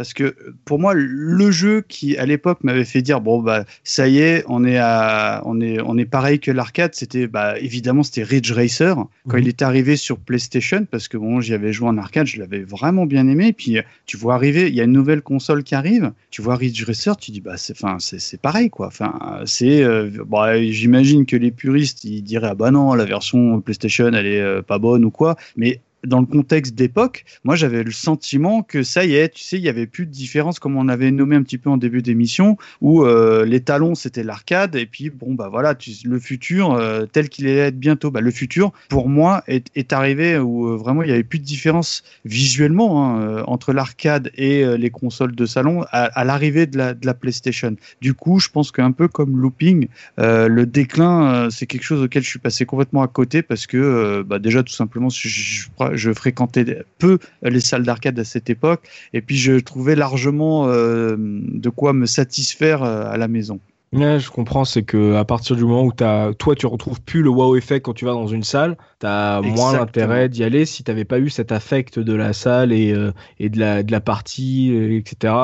[0.00, 0.34] Parce que
[0.64, 4.42] pour moi, le jeu qui, à l'époque, m'avait fait dire bon, bah, ça y est,
[4.48, 8.50] on est, à, on est, on est pareil que l'arcade, c'était bah, évidemment c'était Ridge
[8.50, 8.96] Racer.
[9.28, 9.42] Quand mhm.
[9.42, 12.62] il est arrivé sur PlayStation, parce que bon, j'y avais joué en arcade, je l'avais
[12.62, 13.48] vraiment bien aimé.
[13.48, 13.76] Et puis,
[14.06, 17.18] tu vois arriver, il y a une nouvelle console qui arrive, tu vois Ridge Racer,
[17.18, 18.86] tu dis bah, c'est pareil, quoi.
[18.86, 23.60] Enfin, c'est, euh, bah, j'imagine que les puristes, ils diraient ah bah non, la version
[23.60, 25.36] PlayStation, elle est euh, pas bonne ou quoi.
[25.58, 29.56] Mais dans le contexte d'époque, moi j'avais le sentiment que ça y est, tu sais,
[29.56, 32.02] il y avait plus de différence comme on avait nommé un petit peu en début
[32.02, 36.72] d'émission, où euh, les talons c'était l'arcade et puis bon bah voilà, tu, le futur
[36.72, 40.76] euh, tel qu'il être bientôt, bah, le futur pour moi est, est arrivé où euh,
[40.76, 45.46] vraiment il y avait plus de différence visuellement hein, entre l'arcade et les consoles de
[45.46, 47.76] salon à, l'arrivée de la, de la PlayStation.
[48.00, 49.88] Du coup, je pense qu'un peu comme Looping,
[50.18, 54.38] le déclin c'est quelque chose auquel je suis passé complètement à côté parce que bah,
[54.38, 59.20] déjà tout simplement je, je, je fréquentais peu les salles d'arcade à cette époque, et
[59.20, 63.60] puis je trouvais largement euh, de quoi me satisfaire euh, à la maison.
[63.92, 67.22] Ouais, je comprends, c'est que à partir du moment où as, toi tu retrouves plus
[67.22, 70.64] le wow effect quand tu vas dans une salle, tu as moins l'intérêt d'y aller
[70.64, 73.10] si tu n'avais pas eu cet affect de la salle et, euh,
[73.40, 75.34] et de, la, de la partie, etc.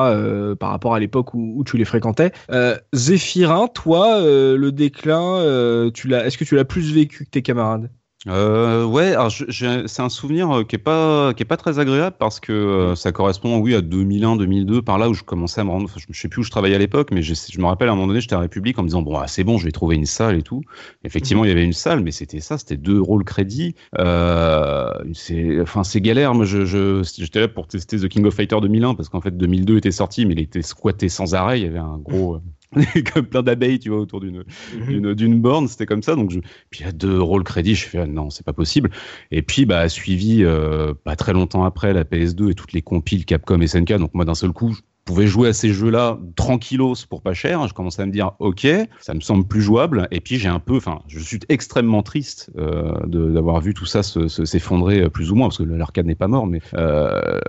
[0.57, 2.31] par rapport à l'époque où, où, tu les fréquentais.
[2.49, 7.41] Euh, Zéphirin, toi, le déclin, tu l'as, est-ce que tu l'as plus vécu que tes
[7.41, 7.89] camarades?
[8.25, 12.15] Euh, ouais, alors c'est un souvenir euh, qui est pas qui est pas très agréable
[12.17, 15.63] parce que euh, ça correspond oui à 2001 2002 par là où je commençais à
[15.63, 17.89] me rendre je, sais plus où je travaillais à l'époque mais je, je, me rappelle
[17.89, 19.65] à un moment donné j'étais à République en me disant bon ah, c'est bon je
[19.65, 20.63] vais trouver une salle et tout.
[21.03, 24.91] Effectivement il y avait une salle mais c'était ça c'était deux euros le crédit euh,
[25.13, 26.33] c'est enfin c'est galère.
[26.33, 29.77] Moi je j'étais là pour tester The King of Fighter 2001 parce qu'en fait 2002
[29.77, 31.59] était sorti mais il était squatté sans arrêt.
[31.59, 32.39] Il y avait un gros
[33.13, 34.43] comme plein d'abeilles, tu vois, autour d'une
[34.75, 35.13] mhm.
[35.13, 36.15] d'une borne, c'était comme ça.
[36.15, 36.39] Donc, je...
[36.69, 38.89] puis à deux euros le crédit, je fais ah non, c'est pas possible.
[39.31, 43.25] Et puis, bah, suivi euh, pas très longtemps après la PS2 et toutes les compiles
[43.25, 43.93] Capcom et SNK.
[43.93, 44.75] Donc moi, d'un seul coup,
[45.07, 47.67] pouvais jouer à ces jeux-là tranquillos pour pas cher.
[47.67, 48.67] Je commençais à me dire, ok,
[48.99, 50.07] ça me semble plus jouable.
[50.11, 54.03] Et puis j'ai un peu, enfin, je suis extrêmement triste euh, d'avoir vu tout ça
[54.03, 56.45] s'effondrer euh, plus ou moins parce que l'arcade n'est pas mort.
[56.45, 57.39] Mais euh,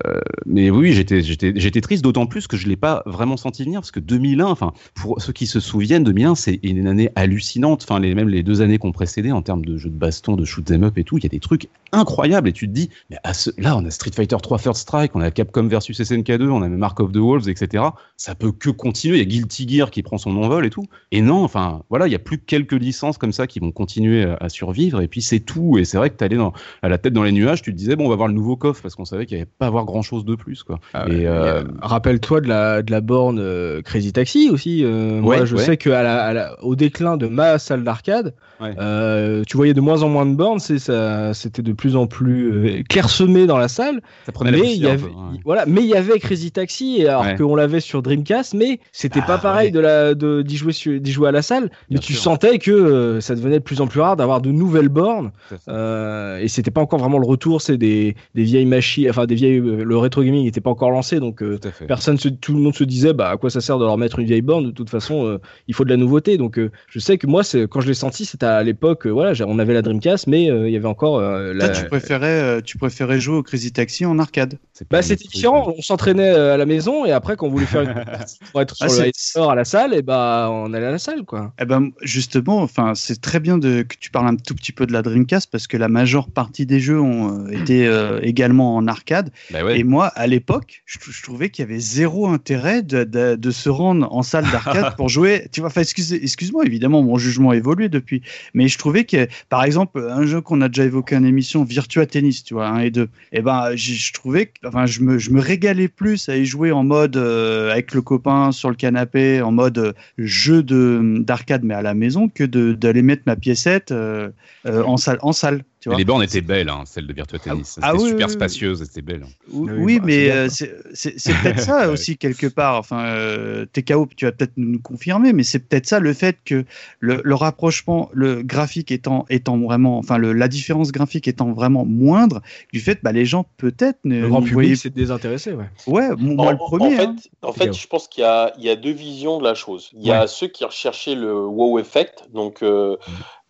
[0.47, 4.01] mais oui, j'étais triste d'autant plus que je l'ai pas vraiment senti venir parce que
[4.01, 7.83] 2001, enfin, pour ceux qui se souviennent, 2001 c'est une année hallucinante.
[7.83, 10.71] Enfin, même les deux années qu'on précédait en termes de jeux de baston, de shoot
[10.71, 13.17] 'em up et tout, il y a des trucs incroyables et tu te dis, mais
[13.59, 16.69] là on a Street Fighter 3 First Strike, on a Capcom versus SNK2, on a
[16.69, 17.84] même Mark of the Wolves etc.
[18.16, 19.16] Ça peut que continuer.
[19.16, 20.86] Il y a Guilty Gear qui prend son envol et tout.
[21.12, 23.72] Et non, enfin, voilà, il y a plus que quelques licences comme ça qui vont
[23.72, 25.01] continuer à, survivre.
[25.01, 25.78] Et puis c'est tout.
[25.78, 27.76] Et c'est vrai que tu allais dans, à la tête dans les nuages, tu te
[27.76, 29.66] disais, bon, on va voir le nouveau coffre parce qu'on savait qu'il n'y avait pas
[29.66, 30.62] à voir grand chose de plus.
[30.62, 30.78] Quoi.
[30.94, 34.84] Ah et euh, Rappelle-toi de la, de la borne euh, Crazy Taxi aussi.
[34.84, 39.81] Euh, moi, je sais qu'au la, au déclin de ma salle d'arcade, tu voyais de
[39.81, 40.61] moins en moins de bornes.
[40.61, 44.01] C'était de plus en plus clairsemé dans la salle.
[44.27, 45.11] Ça prenait mais il y avait,
[45.45, 49.35] voilà, mais il y avait Crazy Taxi, alors qu'on l'avait sur Dreamcast, mais c'était pas
[49.35, 51.71] ah, pareil de la d'y jouer d'y jouer à la salle.
[51.91, 54.89] mais tu sentais que euh, ça devenait de plus en plus rare d'avoir de nouvelles
[54.89, 55.33] bornes.
[55.69, 57.63] Euh, et c'était pas encore vraiment le retour.
[57.63, 59.59] C'est des, des vieilles machines, enfin des vieilles.
[59.59, 61.43] Euh, le rétro gaming n'était pas encore lancé, donc
[61.87, 64.19] personne, se, tout le monde se disait bah à quoi ça sert de leur mettre
[64.19, 64.67] une vieille borne?
[64.67, 66.37] De toute façon, il faut de la nouveauté.
[66.37, 69.07] Donc je sais que moi, quand je l'ai senti, c'était à l'époque.
[69.07, 71.20] voilà, on avait la Dreamcast, mais il y avait encore.
[71.20, 71.68] la...
[71.68, 74.59] tu préférais tu préférais jouer au Crazy Taxi en arcade
[74.90, 75.74] Bah c'était différent.
[75.76, 77.94] On s'entraînait à la maison et après quand on voulait faire une
[78.53, 80.90] pour être sur Ah, le high score à la salle, et bah, on allait à
[80.90, 81.53] la salle, quoi.
[81.61, 84.86] Eh ben, justement, enfin, c'est très bien de, que tu parles un tout petit peu
[84.86, 88.76] de la Dreamcast parce que la majeure partie des jeux ont euh, été euh, également
[88.76, 89.30] en arcade.
[89.51, 89.78] Bah ouais.
[89.78, 93.51] Et moi, à l'époque, je, je trouvais qu'il y avait zéro intérêt de, de, de
[93.51, 95.49] se rendre en salle d'arcade pour jouer.
[95.53, 98.22] Tu vois, enfin, excuse, excuse-moi, évidemment, mon jugement a évolué depuis.
[98.55, 102.07] Mais je trouvais que, par exemple, un jeu qu'on a déjà évoqué en émission, Virtua
[102.07, 105.30] Tennis, tu vois, 1 et 2, et ben, je, trouvais que, enfin, je me, je
[105.30, 109.43] me régalais plus à y jouer en mode euh, avec le copain sur le canapé,
[109.43, 113.36] en mode euh, jeu de d'arcade, mais à la maison, que de- d'aller mettre ma
[113.36, 114.30] piécette euh,
[114.64, 115.62] en salle, en salle.
[115.89, 115.99] Tu Mais vois.
[115.99, 117.68] les bornes étaient belles, hein, celles de Virtua Tennis.
[117.68, 118.32] C'était ah oui, super oui, oui.
[118.34, 119.24] spacieuse, c'était belle.
[119.51, 122.76] Oui, Oui, oui, bah, mais euh, c'est c'est- c'est peut-être ça aussi quelque part.
[122.76, 126.64] Enfin, euh, TKO, tu vas peut-être nous confirmer, mais c'est peut-être ça le fait que
[127.01, 131.84] le, le rapprochement, le graphique étant étant vraiment, enfin le, la différence graphique étant vraiment
[131.84, 135.66] moindre, du fait, bah les gens peut-être ne Le grand public s'est désintéressé, ouais.
[135.86, 136.95] Ouais, moi En- le premier.
[136.97, 137.16] En fait, hein.
[137.43, 139.91] en fait je pense qu'il y a, il y a deux visions de la chose.
[139.95, 142.97] Il y a ceux qui recherchaient le wow effect, donc euh,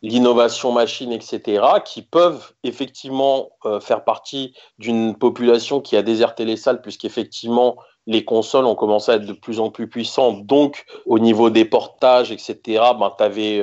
[0.02, 6.56] l'innovation machine, etc., qui peuvent effectivement euh, faire partie d'une population qui a déserté les
[6.56, 7.76] salles, puisqu'effectivement,
[8.06, 10.46] les consoles ont commencé à être de plus en plus puissantes.
[10.46, 12.58] Donc, au niveau des portages, etc.,
[12.98, 13.62] ben, tu avais,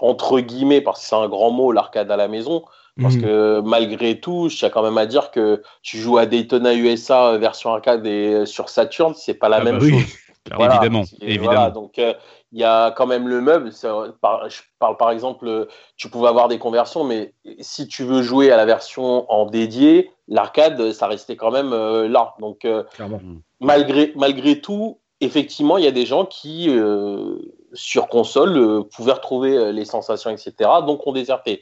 [0.00, 2.64] entre guillemets, parce que c'est un grand mot, l'arcade à la maison.
[3.02, 3.22] Parce Mhm.
[3.22, 7.32] que malgré tout, je tiens quand même à dire que tu joues à Daytona USA
[7.32, 9.90] euh, version arcade et sur Saturn, c'est pas la Ah même bah oui.
[9.90, 10.02] chose.
[10.54, 10.74] Voilà.
[10.74, 11.44] évidemment, Et évidemment.
[11.46, 12.12] voilà, donc euh,
[12.54, 13.70] il y a quand même le meuble.
[14.20, 18.52] par- je parle par exemple, tu pouvais avoir des conversions, mais si tu veux jouer
[18.52, 22.34] à la version en dédié, l'arcade, ça restait quand même euh, là.
[22.38, 23.20] Donc euh, Clairement.
[23.58, 27.38] malgré, malgré tout, effectivement, il y a des gens qui, euh,
[27.72, 30.70] sur console, euh, pouvaient retrouver les sensations, etc.
[30.86, 31.60] Donc ont déserté.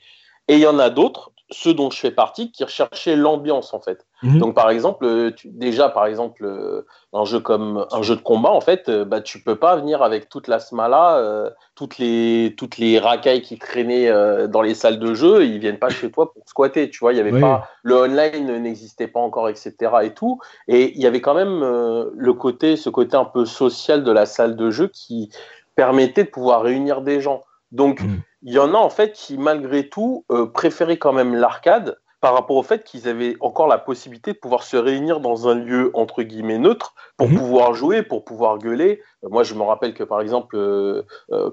[0.49, 3.81] Et il y en a d'autres, ceux dont je fais partie, qui recherchaient l'ambiance en
[3.81, 4.05] fait.
[4.23, 4.39] Mhm.
[4.39, 8.21] Donc par exemple, euh, tu- déjà par exemple euh, un jeu comme un jeu de
[8.21, 11.99] combat en fait, euh, bah tu peux pas venir avec toute la smala, euh, toutes
[11.99, 15.91] les toutes les racailles qui traînaient euh, dans les salles de jeu, ils viennent pas
[15.91, 17.41] chez toi pour squatter, tu vois, il y avait Oui.
[17.41, 19.75] pas le online n'existait pas encore, etc.
[20.05, 23.45] et tout, et il y avait quand même euh, le côté ce côté un peu
[23.45, 25.31] social de la salle de jeu qui
[25.75, 27.43] permettait de pouvoir réunir des gens.
[27.73, 28.21] Donc Mhm.
[28.43, 32.35] Il y en a en fait qui malgré tout euh, préféraient quand même l'arcade par
[32.35, 35.91] rapport au fait qu'ils avaient encore la possibilité de pouvoir se réunir dans un lieu
[35.93, 37.37] entre guillemets neutre pour Mhm.
[37.37, 39.03] pouvoir jouer, pour pouvoir gueuler.
[39.25, 41.03] Euh, Moi, je me rappelle que par exemple, euh,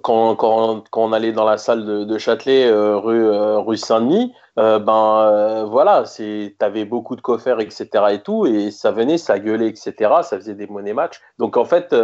[0.04, 3.78] quand, quand, quand on allait dans la salle de, de Châtelet, euh, rue, euh, rue
[3.78, 7.88] Saint-Denis, ben voilà, c'est, t'avais beaucoup de coffres, etc.
[8.12, 9.94] et tout, et ça venait, ça gueulait, etc.
[10.22, 11.22] Ça faisait des monnaies match.
[11.38, 11.96] Donc en fait,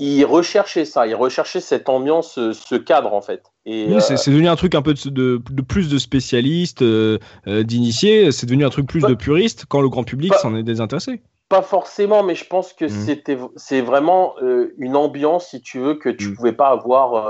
[0.00, 3.44] ils recherchaient ça, ils recherchaient cette ambiance, ce cadre en fait.
[3.70, 7.18] Oui, euh, c'est devenu un truc un peu de, de- de plus de spécialistes, euh,
[7.46, 8.32] euh, d'initiés.
[8.32, 11.20] C'est devenu un truc plus Pas- de puristes quand le grand public s'en est désintéressé.
[11.48, 15.94] Pas forcément, mais je pense que c'était, c'est vraiment euh, une ambiance, si tu veux,
[15.94, 16.36] que tu Mhm.
[16.36, 17.24] pouvais pas avoir,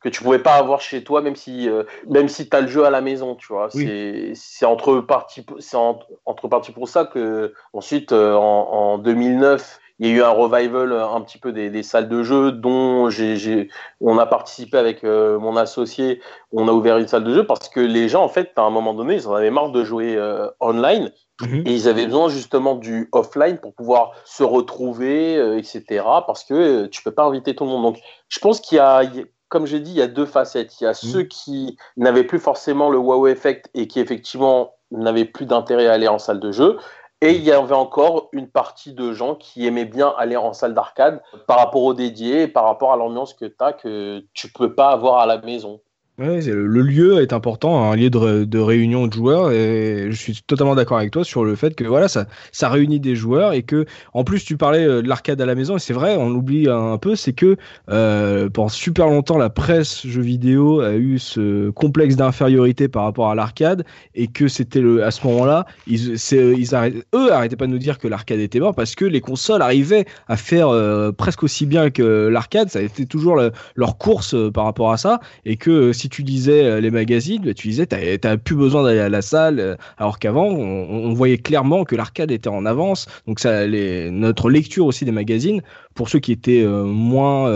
[0.00, 1.68] que tu pouvais pas avoir chez toi, même si,
[2.08, 3.68] même si t'as le jeu à la maison, tu vois.
[3.74, 4.32] Oui.
[4.34, 8.36] C'est, entre parties, c'est en- entre parties pour ça que ensuite, en,
[8.72, 12.08] en 2009, il y a eu un revival euh, un petit peu des, des salles
[12.08, 13.68] de jeu dont j'ai,
[14.00, 16.20] on a participé avec euh, mon associé.
[16.52, 18.70] On a ouvert une salle de jeu parce que les gens, en fait, à un
[18.70, 21.12] moment donné, ils en avaient marre de jouer euh, online.
[21.40, 21.62] Mhm.
[21.66, 26.04] Et ils avaient besoin justement du offline pour pouvoir se retrouver, euh, etc.
[26.26, 27.82] Parce que tu peux pas inviter tout le monde.
[27.82, 29.02] Donc, je pense qu'il y a,
[29.48, 30.80] comme j'ai dit, il y a deux facettes.
[30.80, 35.26] Il y a ceux qui n'avaient plus forcément le wow effect et qui effectivement n'avaient
[35.26, 36.78] plus d'intérêt à aller en salle de jeu.
[37.20, 40.72] Et il y avait encore une partie de gens qui aimaient bien aller en salle
[40.72, 44.74] d'arcade par rapport au dédié, par rapport à l'ambiance que tu as, que tu peux
[44.74, 45.80] pas avoir à la maison.
[46.20, 50.42] Le lieu est important, un lieu de, ré- de réunion de joueurs, et je suis
[50.44, 52.26] totalement d'accord avec toi sur le fait que voilà, ça,
[52.60, 55.76] réunit des joueurs et que, en plus, tu parlais euh, de l'arcade à la maison,
[55.76, 57.56] et c'est vrai, on l'oublie un peu, c'est que
[57.88, 63.30] euh, pendant super longtemps, la presse jeux vidéo a eu ce complexe d'infériorité par rapport
[63.30, 63.84] à l'arcade,
[64.16, 67.96] et que c'était à ce moment-là, ils, ils arrêtaient, eux arrêtaient pas de nous dire
[67.98, 71.90] que l'arcade était mort parce que les consoles arrivaient à faire euh, presque aussi bien
[71.90, 75.70] que l'arcade, ça a été toujours le- leur course par rapport à ça, et que
[75.70, 79.22] euh, tu lisais euh, les magazines, bah, tu disais t'as plus besoin d'aller à la
[79.22, 83.06] salle, euh, alors qu'avant on, voyait clairement que l'arcade était en avance.
[83.26, 85.62] Donc ça, notre lecture aussi des magazines,
[85.94, 87.52] pour ceux qui étaient euh, moins,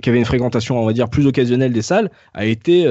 [0.00, 2.86] qui avaient une fréquentation on va dire plus occasionnelle des salles, a été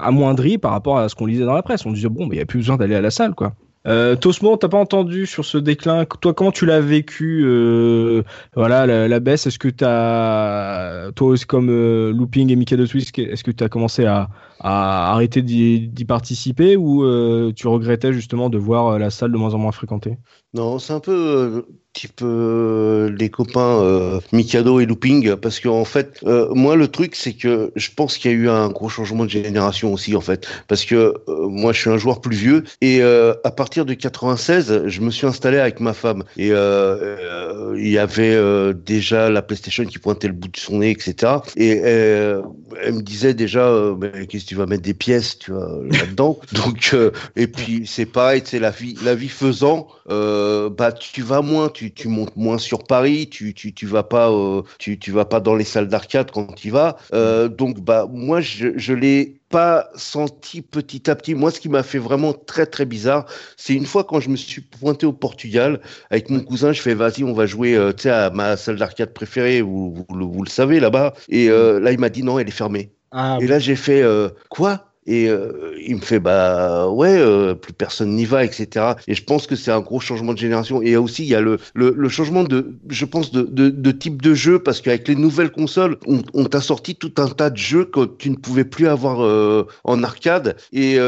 [0.00, 1.86] amoindrie par rapport à ce qu'on lisait dans la presse.
[1.86, 3.54] On disait bon, il y a plus besoin d'aller à la salle quoi.
[3.86, 6.04] Euh, Tosmo, t'as pas entendu sur ce déclin?
[6.04, 8.22] Toi, comment tu l'as vécu euh,
[8.54, 9.46] Voilà, la, baisse?
[9.46, 14.28] Est-ce que t'as, toi comme euh, Looping et Mikado Twist, est-ce que tu commencé à,
[14.62, 19.36] à arrêter d'y participer ou euh, tu regrettais justement de voir euh, la salle de
[19.36, 20.16] moins en moins fréquentée?
[20.54, 21.62] Non, c'est un peu euh,
[21.94, 27.70] type les copains Mikado et Looping, parce que en fait, moi le truc c'est que
[27.76, 30.86] je pense qu'il y a eu un gros changement de génération aussi en fait, parce
[30.86, 35.10] que moi je suis un joueur plus vieux et à partir de 96, je me
[35.10, 36.24] suis installé avec ma femme.
[36.38, 41.32] Et il y avait déjà la PlayStation qui pointait le bout de son nez, etc.
[41.56, 45.80] Et elle me disait déjà, mais qu'est-ce que tu vas mettre des pièces, tu vois,
[45.90, 46.38] là-dedans.
[46.52, 51.22] Donc euh, et puis c'est pareil, c'est la vie, la vie faisant, euh, bah tu
[51.22, 54.98] vas moins, tu, tu montes moins sur Paris, tu, tu, tu vas pas, euh, tu,
[54.98, 56.98] tu vas pas dans les salles d'arcade quand tu y vas.
[57.14, 61.34] Euh, donc bah moi je, je l'ai pas senti petit à petit.
[61.34, 63.26] Moi, ce qui m'a fait vraiment très très bizarre,
[63.56, 65.80] c'est une fois quand je me suis pointé au Portugal
[66.10, 68.76] avec mon cousin, je fais vas-y, on va jouer, euh, tu sais, à ma salle
[68.76, 71.14] d'arcade préférée, vous, vous, le- vous le savez là-bas.
[71.28, 72.92] Et euh, là, il m'a dit non, elle est fermée.
[73.12, 74.91] Ah, Et là, j'ai fait euh, quoi?
[75.06, 79.24] Et euh, il me fait bah ouais euh, plus personne n'y va etc et je
[79.24, 80.80] pense que c'est un gros changement de génération.
[80.82, 84.34] Et aussi il y a le, le, changement de je pense de, de, type de
[84.34, 87.84] jeu parce qu'avec les nouvelles consoles on, on t'a sorti tout un tas de jeux
[87.84, 90.56] que tu ne pouvais plus avoir euh, en arcade.
[90.72, 90.98] Et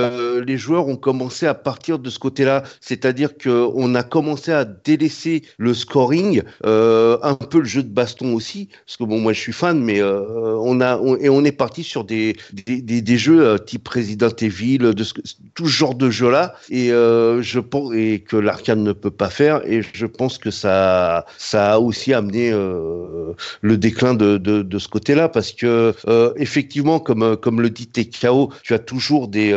[0.45, 2.63] les joueurs ont commencé à partir de ce côté-là.
[2.81, 8.35] C'est-à-dire que on a commencé à délaisser le scoring un peu le jeu de baston
[8.35, 8.69] aussi.
[8.87, 12.05] Parce que bon moi je suis fan mais on a et on est parti sur
[12.05, 15.15] des des, des, jeux type Resident Evil de ce,
[15.55, 17.61] tout genre de jeux là et euh, je
[17.95, 19.63] et que l'arcade ne peut pas faire.
[19.71, 24.89] Et je pense que ça ça a aussi amené euh, le déclin de, de, ce
[24.89, 25.29] côté-là.
[25.29, 29.53] Parce que euh, effectivement comme comme le dit TKO tu as toujours des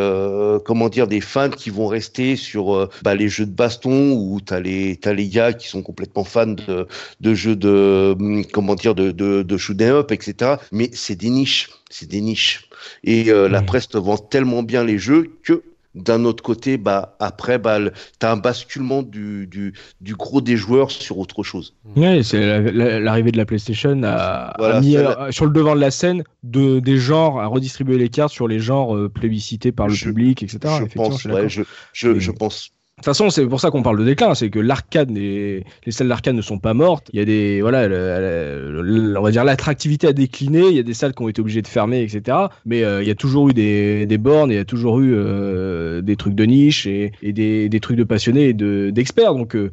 [0.65, 4.59] comment dire des fans qui vont rester sur bah, les jeux de baston ou t'as
[4.59, 6.87] les t'as les gars qui sont complètement fans de
[7.21, 8.15] de jeux de
[8.53, 12.21] comment dire de de, de shoot 'em up etc mais c'est des niches c'est des
[12.21, 12.69] niches
[13.03, 15.63] et euh, la presse te vend tellement bien les jeux que
[15.95, 20.55] d'un autre côté, bah après, bah, le- t'as un basculement du, du, du gros des
[20.55, 21.73] joueurs sur autre chose.
[21.95, 24.95] Ouais, c'est la- la- l'arrivée de la PlayStation a, a Voilà, mis
[25.31, 28.59] sur le devant de la scène de, des genres, à redistribuer les cartes sur les
[28.59, 30.59] genres euh, plébiscités par le Je- public, etc.
[30.65, 31.49] je Effectivement, pense, suis ouais, d'accord.
[31.49, 31.63] je,
[31.93, 32.69] je, Mais- je pense.
[32.97, 35.91] De toute façon, c'est pour ça qu'on parle de déclin, c'est que l'arcade, les, les
[35.91, 37.11] salles d'arcade ne sont pas mortes.
[37.13, 40.63] Il y a des, voilà, on va dire l'attractivité a décliné.
[40.71, 42.35] Il y a des salles qui ont été obligées de fermer, etc.
[42.65, 46.01] Mais euh, il y a toujours eu des, bornes, il y a toujours eu euh,
[46.01, 49.35] des trucs de niche et, des, trucs de passionnés et de d'experts.
[49.35, 49.69] Donc euh,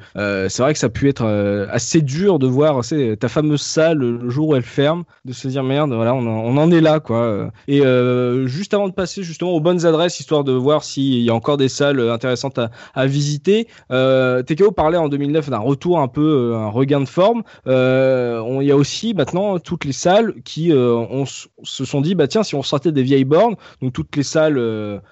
[0.51, 1.25] c'est vrai que ça a pu être
[1.70, 2.83] assez dur de voir
[3.18, 6.70] ta fameuse salle le jour où elle ferme, de se dire merde, voilà, on en,
[6.70, 7.51] est là, quoi.
[7.68, 7.81] Et
[8.45, 11.57] juste avant de passer justement aux bonnes adresses, histoire de voir s'il y a encore
[11.57, 13.69] des salles intéressantes à, à visiter.
[13.91, 17.43] Euh, TKO parlait en 2009 d'un retour un peu, euh, un regain de forme.
[17.67, 22.43] Euh, Il y a aussi maintenant toutes les salles qui se sont dit, bah tiens,
[22.43, 24.61] si on sortait des vieilles bornes, donc toutes les salles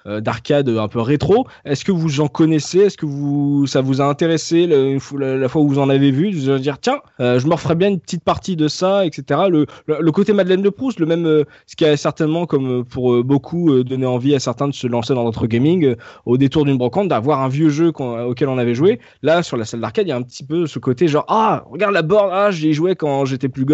[0.05, 2.79] d'arcade un peu rétro, est-ce que vous en connaissez?
[2.79, 6.31] Est-ce que vous, ça vous a intéressé la, fois où vous en avez vu?
[6.31, 9.41] De se dire, tiens, je me referais bien une petite partie de ça, etc.
[9.49, 14.05] Le, côté Madeleine de Proust, le même, ce qui a certainement, comme pour beaucoup, donné
[14.05, 15.95] envie à certains de se lancer dans notre gaming,
[16.25, 18.99] au détour d'une brocante, d'avoir un vieux jeu qu'on- auquel on avait joué.
[19.21, 21.63] Là, sur la salle d'arcade, il y a un petit peu ce côté genre ah
[21.69, 23.65] regarde la borne, ah j'y ai joué quand j'étais plus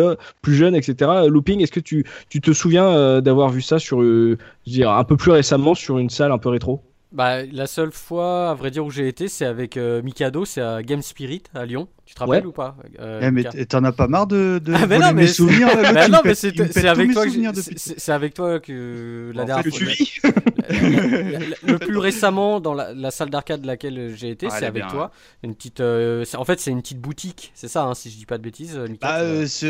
[0.41, 1.27] plus jeune, etc.
[1.27, 5.03] Looping, est-ce que tu tu te souviens euh, d'avoir vu ça sur euh, dire un
[5.03, 6.88] peu plus récemment sur une salle un peu rétro?
[7.11, 10.61] Bah, la seule fois, à vrai dire, où j'ai été, c'est avec euh, Mikado, c'est
[10.61, 11.87] à Game Spirit à Lyon.
[12.05, 12.47] Tu te rappelles Ouais.
[12.47, 15.13] ou pas euh, Eh, mais t'en as pas marre de, de Ah, mais voler non,
[15.15, 16.53] mais mes souvenirs Bah non, mais c'est
[16.87, 19.79] avec toi que avec toi que la En dernière fait, fois.
[19.79, 20.19] tu vis
[21.63, 24.83] le plus récemment dans la, salle d'arcade de laquelle j'ai été, Ah, c'est est avec
[24.83, 25.11] bien, toi.
[25.43, 28.25] Une petite, euh, en fait, c'est une petite boutique, c'est ça, hein, si je dis
[28.25, 28.77] pas de bêtises.
[28.77, 29.19] euh, Bah,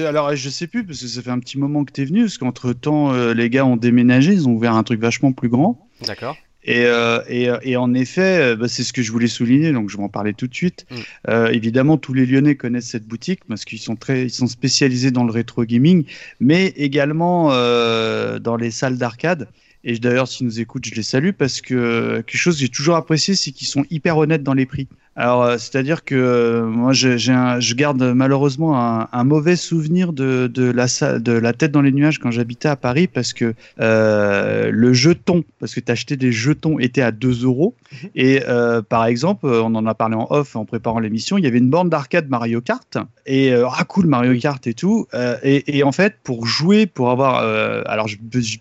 [0.09, 2.37] alors je sais plus parce que ça fait un petit moment que t'es venu parce
[2.37, 5.87] qu'entre temps les gars ont déménagé, ils ont ouvert un truc vachement plus grand.
[6.05, 6.35] D'accord.
[6.64, 9.72] Et, euh, et, euh, et en effet, euh, bah, c'est ce que je voulais souligner,
[9.72, 10.86] donc je vais en parler tout de suite.
[10.91, 10.95] Mm.
[11.30, 15.12] Euh, évidemment, tous les Lyonnais connaissent cette boutique parce qu'ils sont très, ils sont spécialisés
[15.12, 16.05] dans le rétro gaming,
[16.39, 19.47] mais également euh, dans les salles d'arcade.
[19.86, 22.97] Et d'ailleurs, s'ils nous écoutent, je les salue parce que quelque chose que j'ai toujours
[22.97, 24.89] apprécié, c'est qu'ils sont hyper honnêtes dans les prix.
[25.22, 30.13] Alors, euh, c'est-à-dire que euh, moi, j'ai un- je garde malheureusement un, un mauvais souvenir
[30.13, 30.86] de, de, la,
[31.20, 35.43] de la tête dans les nuages quand j'habitais à Paris parce que euh, le jeton,
[35.59, 37.76] parce que tu achetais des jetons, était à 2 euros.
[38.15, 41.47] Et euh, par exemple, on en a parlé en off en préparant l'émission, il y
[41.47, 42.97] avait une borne d'arcade Mario Kart.
[43.26, 45.05] Et euh, ah cool Mario Kart et tout.
[45.43, 47.39] Et, et en fait, pour jouer, pour avoir,
[47.88, 48.07] alors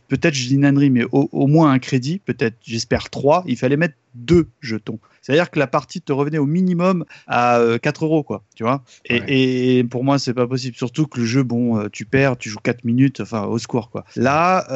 [0.09, 3.57] peut-être je dis une ânerie, mais au, au moins un crédit, peut-être j'espère trois, il
[3.57, 4.99] fallait mettre deux jetons.
[5.21, 8.83] C'est-à-dire que la partie te revenait au minimum à 4 euros, quoi, tu vois.
[9.05, 10.75] Et, et, pour moi, c'est pas possible.
[10.75, 14.05] Surtout que le jeu, bon, tu perds, tu joues 4 minutes, enfin, au score, quoi.
[14.17, 14.67] Là,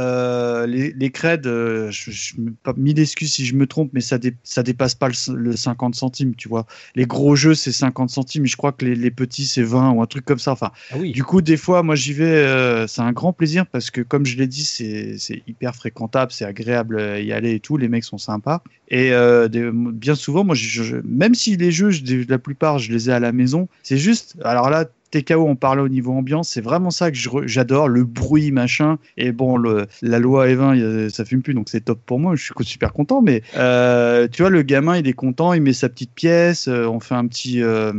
[0.67, 4.63] les, les creds, je, je, pas mille excuses si je me trompe, mais ça, ça
[4.63, 6.65] dépasse pas le, 50 centimes, tu vois.
[6.95, 10.01] Les gros jeux, c'est 50 centimes, je crois que les, les petits, c'est 20 ou
[10.01, 10.53] un truc comme ça.
[10.53, 14.01] Enfin, ah du coup, des fois, moi, j'y vais, c'est un grand plaisir parce que,
[14.01, 18.05] comme je l'ai dit, c'est hyper fréquentable, c'est agréable y aller et tout, les mecs
[18.05, 18.63] sont sympas.
[18.93, 21.91] Et euh, bien souvent, moi, je, même si les jeux,
[22.29, 24.37] la plupart, je les ai à la maison, c'est juste.
[24.45, 28.51] Alors là, TKO, on parlait au niveau ambiance, c'est vraiment ça que j'adore, le bruit,
[28.51, 28.99] machin.
[29.17, 32.35] Et bon, le, la loi E20, ça fume plus, donc c'est top pour moi.
[32.35, 33.21] Je suis super content.
[33.21, 36.87] Mais euh, tu vois, le gamin, il est content, il met sa petite pièce, euh,
[36.87, 37.63] on fait un petit.
[37.63, 37.93] Euh,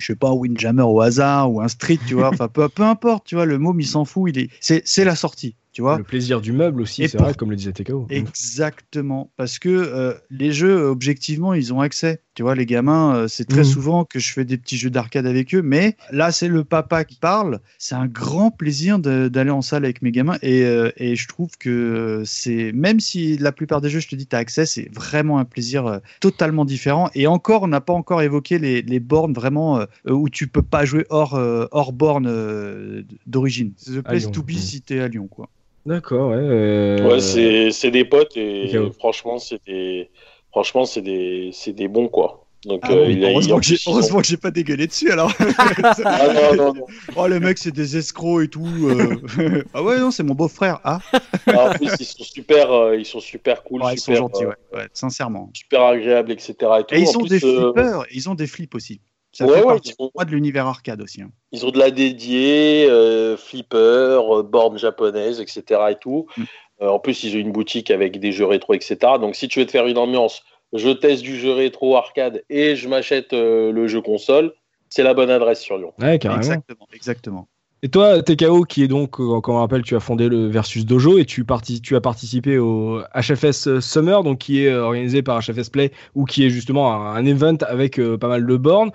[0.00, 2.28] je sais pas, Windjammer au hasard ou un street, tu vois.
[2.28, 4.30] Enfin, peu, peu importe, tu vois, le môme, il s'en fout.
[4.34, 7.72] Il est, c'est la sortie le plaisir du meuble aussi, c'est vrai, comme le disait
[7.72, 8.06] TKO.
[8.10, 12.22] Exactement, parce que euh, les jeux, objectivement, ils ont accès.
[12.34, 13.64] Tu vois, les gamins, euh, c'est très mhm.
[13.64, 17.04] souvent que je fais des petits jeux d'arcade avec eux, mais là, c'est le papa
[17.04, 17.60] qui parle.
[17.78, 21.50] C'est un grand plaisir d'aller en salle avec mes gamins, et, euh, et je trouve
[21.58, 24.88] que c'est, même si la plupart des jeux, je te dis, tu as accès, c'est
[24.94, 27.10] vraiment un plaisir totalement différent.
[27.14, 30.84] Et encore, on n'a pas encore évoqué les, les bornes vraiment où tu peux pas
[30.84, 31.34] jouer hors,
[31.72, 33.72] hors borne d'origine.
[33.76, 35.48] C'est The Place to Be si t'es à Lyon, quoi.
[35.86, 36.36] D'accord, ouais.
[36.38, 40.10] Euh, ouais, c'est des potes et franchement, c'est des,
[40.50, 42.44] franchement, c'est des, des bons quoi.
[42.64, 45.32] Donc, ah euh, heureusement, que j'ai pas dégueulé dessus alors.
[46.04, 46.86] ah, non, non, non.
[47.14, 48.66] Oh, les mecs, c'est des escrocs et tout.
[48.66, 49.62] Euh.
[49.74, 50.80] ah ouais, non, c'est mon beau-frère.
[50.82, 50.98] Ah.
[51.46, 51.70] ah.
[51.70, 53.82] en plus, ils sont super, ils sont super cool.
[53.92, 54.54] ils sont gentils, ouais.
[54.74, 54.88] ouais.
[54.92, 55.50] sincèrement.
[55.54, 56.56] Super agréables, etc.
[56.90, 59.00] Et, ils ont des flippers, ils ont des flips aussi.
[59.38, 61.22] Ça ouais, fait partie de l'univers arcade aussi.
[61.22, 61.30] Hein.
[61.52, 65.80] Ils ont de la dédiée, euh, flipper, euh, borne japonaise, etc.
[65.90, 66.26] Et tout.
[66.36, 66.42] Mm.
[66.82, 68.96] Euh, en plus, ils ont une boutique avec des jeux rétro, etc.
[69.20, 72.74] Donc, si tu veux te faire une ambiance, je teste du jeu rétro arcade et
[72.74, 74.54] je m'achète le jeu console,
[74.88, 75.92] c'est la bonne adresse sur Lyon.
[76.00, 76.40] Ouais, carrément.
[76.40, 77.48] Exactement, exactement.
[77.84, 80.84] Et toi, TKO, qui est donc, euh, comme on rappelle, tu as fondé le Versus
[80.84, 85.70] Dojo et tu, as participé au HFS Summer, donc qui est euh, organisé par HFS
[85.70, 88.90] Play ou qui est justement un, event avec euh, pas mal de bornes.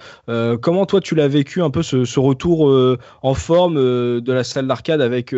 [0.61, 2.73] comment toi, tu l'as vécu un peu ce, retour
[3.21, 5.33] en forme de la salle d'arcade avec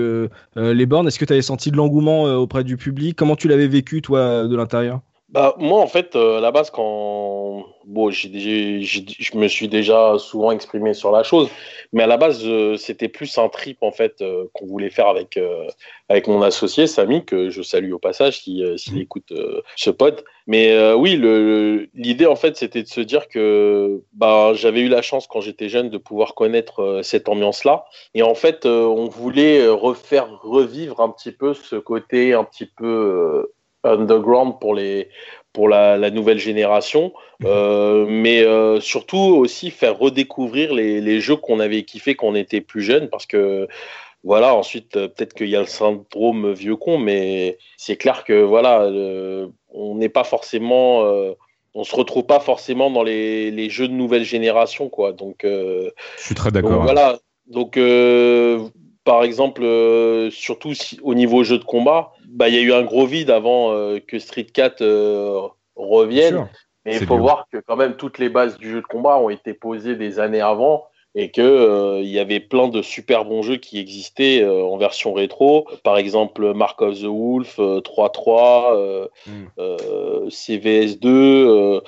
[0.55, 1.07] les bornes?
[1.07, 3.15] Est-ce que tu avais senti de l'engouement auprès du public?
[3.15, 5.01] Comment tu l'avais vécu, toi, de l'intérieur?
[5.29, 7.65] Bah, moi, en fait, à la base, quand.
[7.85, 11.49] Bon, je me suis déjà souvent exprimé sur la chose,
[11.93, 15.07] mais à la base, euh, c'était plus un trip, en fait, euh, qu'on voulait faire
[15.07, 15.67] avec, euh,
[16.09, 18.99] avec mon associé, Samy, que je salue au passage s'il si, mmh.
[18.99, 19.33] écoute
[19.75, 20.23] ce pote.
[20.47, 21.19] Mais oui,
[21.95, 25.69] l'idée, en fait, c'était de se dire que bah, j'avais eu la chance, quand j'étais
[25.69, 27.85] jeune, de pouvoir connaître cette ambiance-là.
[28.13, 33.49] Et en fait, on voulait refaire revivre un petit peu ce côté un petit peu
[33.85, 35.09] underground pour les
[35.55, 37.47] pour la, nouvelle génération, mhm.
[37.49, 42.35] euh, mais euh, surtout aussi faire redécouvrir les, les jeux qu'on avait kiffé quand on
[42.35, 43.67] était plus jeune, parce que
[44.25, 48.33] voilà, ensuite euh, peut-être qu'il y a le syndrome vieux con, mais c'est clair que
[48.33, 48.85] voilà,
[49.69, 51.05] on n'est pas forcément,
[51.73, 55.13] on se retrouve pas forcément dans les, les, jeux de nouvelle génération, quoi.
[55.13, 56.81] Donc, je suis très d'accord.
[56.81, 56.83] Hein.
[56.83, 57.77] Voilà, donc
[59.05, 59.61] par exemple,
[60.31, 63.99] surtout au niveau jeu de combat bah, y a eu un gros vide avant euh,
[64.05, 65.39] que Street 4 euh,
[65.75, 66.47] revienne.
[66.85, 69.29] Mais il faut voir que quand même toutes les bases du jeu de combat ont
[69.29, 70.85] été posées des années avant
[71.15, 75.13] et que euh, il y avait plein de super bons jeux qui existaient en version
[75.13, 75.65] rétro.
[75.83, 79.07] Par exemple, Mark of the Wolf, 3-3,
[80.29, 81.81] CVS 2,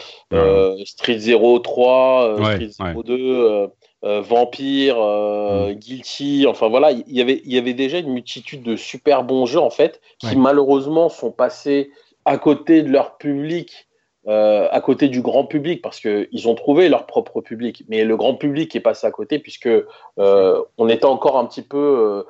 [0.85, 3.67] Street 0 3, Street 0 2.
[4.03, 5.73] Euh, Vampire, euh, mm.
[5.73, 9.47] Guilty, enfin voilà, il y avait, il y avait déjà une multitude de super bons
[9.47, 11.89] jeux en fait, qui malheureusement sont passés
[12.23, 13.87] à côté de leur public,
[14.27, 18.15] euh, à côté du grand public, parce qu'ils ont trouvé leur propre public, mais le
[18.15, 19.69] grand public est passé à côté puisque
[20.17, 22.23] on était encore un petit peu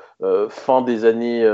[0.50, 1.46] fin des années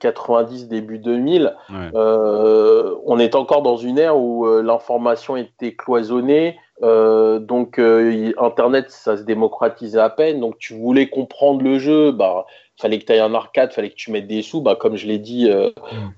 [0.00, 1.54] 90, début 2000,
[1.94, 9.16] on est encore dans une ère où l'information était cloisonnée, euh, donc euh, Internet, ça
[9.16, 10.40] se démocratisait à peine.
[10.40, 12.46] Donc tu voulais comprendre le jeu, bah
[12.78, 14.60] fallait que tu ailles en arcade, fallait que tu mettes des sous.
[14.60, 15.70] Bah comme je l'ai dit, euh,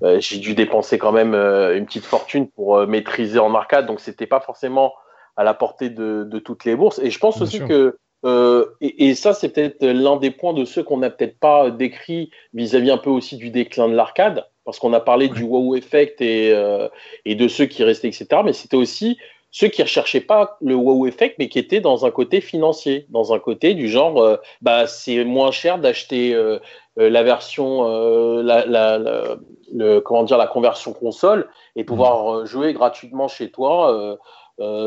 [0.02, 0.20] mm.
[0.20, 3.86] j'ai dû dépenser quand même une petite fortune pour maîtriser en arcade.
[3.86, 4.94] Donc c'était pas forcément
[5.36, 6.98] à la portée de, de, toutes les bourses.
[6.98, 7.96] Et je pense aussi que
[8.80, 12.32] et, et, ça, c'est peut-être l'un des points de ceux qu'on n'a peut-être pas décrit
[12.52, 16.20] vis-à-vis un peu aussi du déclin de l'arcade, parce qu'on a parlé du wow effect
[16.20, 16.52] et,
[17.24, 18.26] et de ceux qui restaient, etc.
[18.44, 19.16] Mais c'était aussi
[19.58, 23.32] ceux qui recherchaient pas le wow effect, mais qui étaient dans un côté financier, dans
[23.34, 26.58] un côté du genre, euh, bah c'est moins cher d'acheter euh,
[26.98, 27.68] euh, la version,
[28.50, 28.98] la, la,
[29.78, 34.16] le, comment dire, la conversion console et pouvoir euh, jouer gratuitement chez toi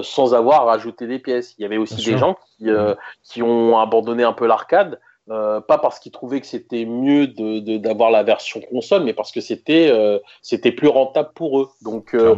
[0.04, 1.56] sans avoir à rajouter des pièces.
[1.58, 2.20] Il y avait aussi Bien des sûr.
[2.20, 2.94] gens qui, euh,
[3.24, 5.00] qui ont abandonné un peu l'arcade,
[5.30, 9.14] euh, pas parce qu'ils trouvaient que c'était mieux de- de- d'avoir la version console, mais
[9.14, 11.70] parce que c'était euh, c'était plus rentable pour eux.
[11.82, 12.36] Donc, euh.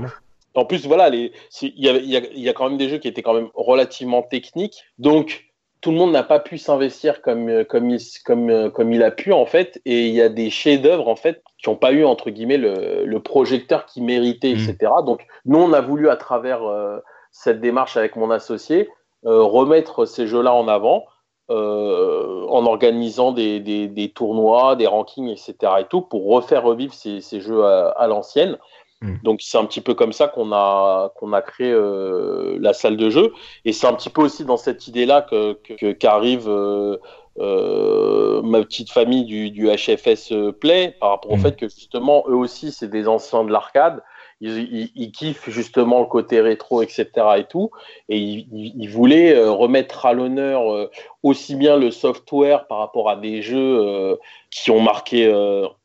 [0.55, 1.31] En plus, voilà, il
[1.61, 4.83] y, a, il y a quand même des jeux qui étaient quand même relativement techniques.
[4.97, 5.45] Donc,
[5.81, 9.03] tout le monde n'a pas pu s'investir comme, euh, comme, il, comme, euh, comme il
[9.03, 9.81] a pu, en fait.
[9.85, 13.03] Et il y a des chefs-d'œuvre, en fait, qui n'ont pas eu, entre guillemets, le,
[13.05, 14.69] le projecteur qui méritait, Mm.
[14.69, 14.91] etc.
[15.05, 16.99] Donc, nous, on a voulu, à travers euh,
[17.31, 18.89] cette démarche avec mon associé,
[19.25, 21.05] euh, remettre ces jeux-là en avant.
[21.49, 25.53] euh, en organisant des, des, des tournois, des rankings, etc.
[25.81, 28.57] et tout, pour refaire revivre ces, ces jeux à, à l'ancienne.
[29.03, 29.15] Mm.
[29.23, 32.95] Donc c'est un petit peu comme ça qu'on a, qu'on a créé euh, la salle
[32.97, 33.33] de jeu.
[33.65, 36.97] Et c'est un petit peu aussi dans cette idée-là que, que- qu'arrive euh,
[37.39, 41.41] euh, ma petite famille du, du HFS Play, par rapport au Mm.
[41.41, 44.01] fait que justement, eux aussi, c'est des anciens de l'arcade.
[44.39, 47.07] Ils, ils- ils kiffent justement le côté rétro, etc.
[47.37, 47.71] et tout.
[48.09, 50.89] Et ils, voulaient remettre à l'honneur
[51.23, 54.17] aussi bien le software par rapport à des jeux
[54.51, 55.31] qui ont marqué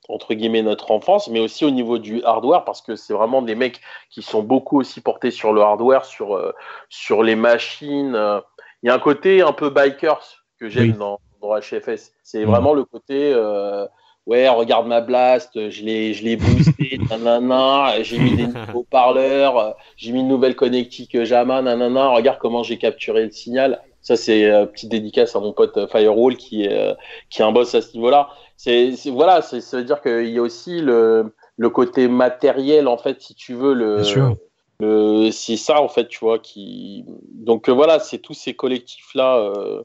[0.09, 3.55] entre guillemets notre enfance, mais aussi au niveau du hardware parce que c'est vraiment des
[3.55, 3.81] mecs
[4.11, 6.53] qui sont beaucoup aussi portés sur le hardware, sur euh,
[6.89, 8.15] sur les machines.
[8.15, 8.41] euh.
[8.83, 10.99] Il y a un côté un peu bikers que j'aime Oui.
[10.99, 12.13] dans, dans HFS.
[12.23, 13.87] C'est vraiment le côté euh,
[14.27, 19.75] ouais regarde ma blast, je l'ai je l'ai boosté, nanana, j'ai mis des nouveaux parleurs,
[19.97, 23.83] j'ai mis une nouvelle connectique Jama, nanana, regarde comment j'ai capturé le signal.
[24.01, 26.97] Ça, c'est euh, petite dédicace à mon pote Firewall qui est,
[27.29, 28.31] qui est un boss à ce niveau-là.
[28.59, 32.99] C'est, voilà, c'est, ça veut dire qu'il y a aussi le, le côté matériel, en
[32.99, 34.39] fait, si tu veux, le, Bien sûr.
[34.81, 37.05] le- c'est ça, en fait, tu vois, qui.
[37.33, 39.39] Donc euh, voilà, c'est tous ces collectifs-là.
[39.39, 39.85] euh,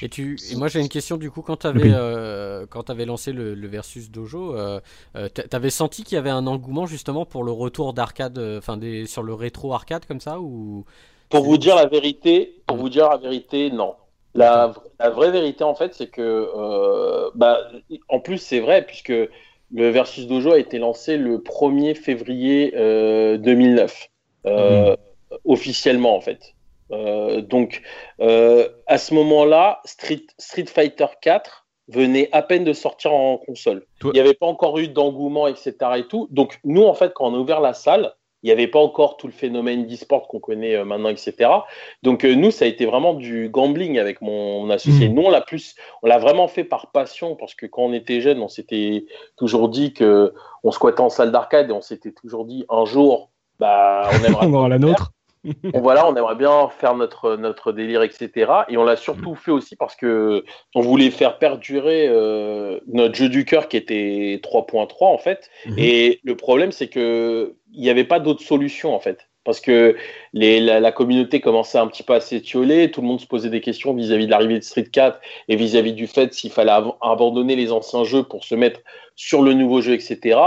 [0.00, 1.90] Et, tu, et moi j'ai une question du coup, quand tu avais,
[2.70, 4.80] quand avais lancé le, le Versus Dojo, euh,
[5.16, 8.58] euh, t'a- t'avais senti qu'il y avait un engouement justement pour le retour d'arcade, euh,
[8.58, 10.84] enfin sur le rétro arcade comme ça ou
[11.30, 13.94] Pour vous dire la vérité, pour vous dire la vérité, non.
[14.38, 16.20] La, la vraie vérité, en fait, c'est que,
[16.56, 17.58] euh, bah,
[18.08, 23.36] en plus, c'est vrai, puisque le Versus Dojo a été lancé le 1er février euh,
[23.38, 24.08] 2009,
[24.46, 24.96] euh,
[25.44, 26.54] officiellement, en fait.
[26.90, 27.82] Euh, donc,
[28.20, 33.84] euh, à ce moment-là, Street, Street Fighter 4 venait à peine de sortir en console.
[34.00, 35.74] Toi- Il n'y avait pas encore eu d'engouement, etc.
[35.96, 36.28] Et tout.
[36.30, 39.16] Donc, nous, en fait, quand on a ouvert la salle, il n'y avait pas encore
[39.16, 41.50] tout le phénomène d'e-sport qu'on connaît euh, maintenant, etc.
[42.02, 45.08] Donc euh, nous, ça a été vraiment du gambling avec mon, associé.
[45.08, 45.14] Mhm.
[45.14, 48.20] Nous, on l'a plus, on l'a vraiment fait par passion parce que quand on était
[48.20, 52.44] jeune, on s'était toujours dit que on squattait en salle d'arcade et on s'était toujours
[52.44, 55.12] dit un jour, bah, on aimerait On aura la nôtre.
[55.62, 58.52] Bon, voilà, on aimerait bien faire notre, notre délire, etc.
[58.68, 63.28] Et on l'a surtout fait aussi parce que on voulait faire perdurer euh, notre jeu
[63.28, 65.50] du cœur qui était 3.3 en fait.
[65.66, 65.74] Mhm.
[65.78, 69.28] Et le problème, c'est que il n'y avait pas d'autre solution en fait.
[69.44, 69.96] Parce que
[70.34, 73.48] les, la, la communauté commençait un petit peu à s'étioler, tout le monde se posait
[73.48, 75.18] des questions vis-à-vis de l'arrivée de Street 4
[75.48, 78.80] et vis-à-vis du fait s'il fallait abandonner les anciens jeux pour se mettre
[79.16, 80.38] sur le nouveau jeu, etc.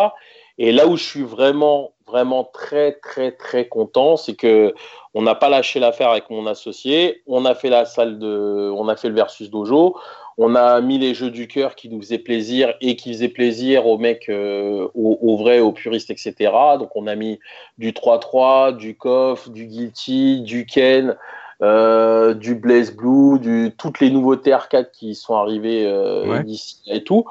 [0.58, 4.74] Et là où je suis vraiment, vraiment très, très, très content, c'est que
[5.14, 7.22] on n'a pas lâché l'affaire avec mon associé.
[7.28, 9.95] On a fait la salle de, on a fait le versus dojo.
[10.38, 13.86] On a mis les jeux du cœur qui nous faisaient plaisir et qui faisaient plaisir
[13.86, 16.52] aux mecs, euh, aux, aux vrais, aux puristes, etc.
[16.80, 17.39] Donc on a mis
[17.78, 21.18] du 3-3, du KOF, du Guilty, du Ken,
[21.62, 26.43] euh, du Blaze Blue, du, toutes les nouveautés arcade qui sont arrivées euh, Ouais.
[26.43, 27.26] d'ici et tout.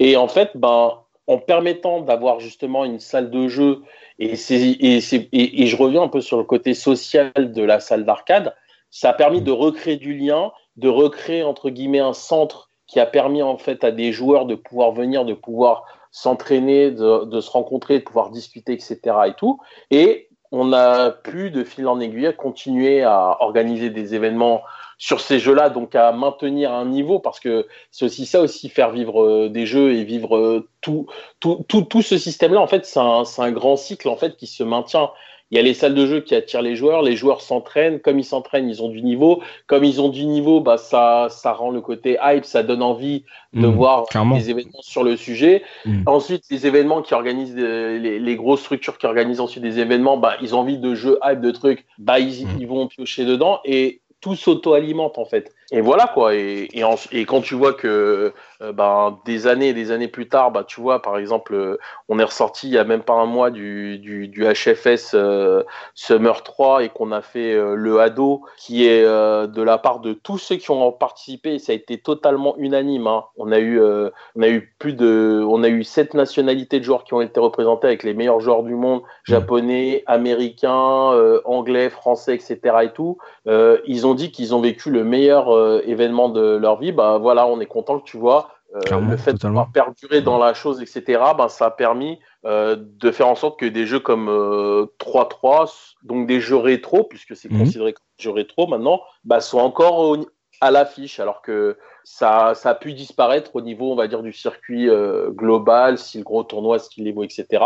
[0.00, 0.94] Et en fait, ben,
[1.26, 3.82] en permettant d'avoir justement une salle de jeu,
[4.18, 8.54] et, je reviens un peu sur le côté social de la salle d'arcade,
[8.90, 13.06] ça a permis de recréer du lien, de recréer entre guillemets un centre qui a
[13.06, 17.50] permis en fait à des joueurs de pouvoir venir, de pouvoir s'entraîner, de, de se
[17.50, 18.98] rencontrer, de pouvoir discuter, etc.
[19.26, 19.58] et tout.
[19.90, 24.62] Et on a pu, de fil en aiguille, continuer à organiser des événements
[24.98, 28.90] sur ces jeux-là, donc à maintenir un niveau, parce que c'est aussi ça aussi, faire
[28.90, 31.06] vivre euh, des jeux et vivre euh, tout,
[31.40, 34.46] tout, tout, tout ce système-là, en fait, c'est un, un grand cycle en fait qui
[34.46, 35.10] se maintient.
[35.52, 38.18] Il y a les salles de jeu qui attirent les joueurs, les joueurs s'entraînent, comme
[38.18, 41.70] ils s'entraînent, ils ont du niveau, comme ils ont du niveau, bah ça, ça rend
[41.70, 43.22] le côté hype, ça donne envie
[43.52, 44.36] de Mhm, voir clairement.
[44.36, 45.62] des événements sur le sujet.
[45.84, 46.02] Mhm.
[46.06, 50.16] Ensuite, les événements qui organisent, des- les, les grosses structures qui organisent ensuite des événements,
[50.16, 52.60] bah, ils ont envie de jeux hype, de trucs, bah, ils, Mhm.
[52.60, 55.54] ils vont piocher dedans et tout s'auto-alimente en fait.
[55.72, 56.34] Et voilà quoi.
[56.34, 60.28] Et, et, et, quand tu vois que euh, ben, des années et des années plus
[60.28, 63.14] tard, bah, tu vois, par exemple, euh, on est ressorti il y a même pas
[63.14, 65.62] un mois du, du, du HFS euh,
[65.94, 70.38] Summer 3 et qu'on a fait le ado qui est de la part de tous
[70.38, 71.58] ceux qui ont participé.
[71.58, 73.06] Ça a été totalement unanime.
[73.06, 73.24] Hein.
[73.36, 77.04] On a eu, on a eu plus de, on a eu sept nationalités de joueurs
[77.04, 79.04] qui ont été représentés avec les meilleurs joueurs du monde, mmh.
[79.24, 81.12] japonais, américains,
[81.44, 82.58] anglais, français, etc.
[82.82, 83.18] Et tout.
[83.46, 86.92] ils ont dit qu'ils ont vécu le meilleur événement de leur vie.
[86.92, 90.52] Bah voilà, on est content que tu vois euh, le fait de perdurer dans la
[90.52, 94.28] chose, etc., ben, ça a permis euh, de faire en sorte que des jeux comme
[94.28, 95.66] 3-3, euh,
[96.02, 97.60] donc des jeux rétro, puisque c'est mhm.
[97.60, 100.18] considéré comme des jeux rétro maintenant, ben, sont encore
[100.60, 104.32] à l'affiche, alors que ça, ça, a pu disparaître au niveau, on va dire, du
[104.32, 104.88] circuit
[105.30, 107.62] global, si le gros tournoi, style Evo, etc.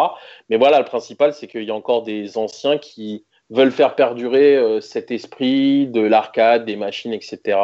[0.48, 4.80] Mais voilà, le principal, c'est qu'il y a encore des anciens qui veulent faire perdurer
[4.80, 7.58] cet esprit de l'arcade, des machines, etc.,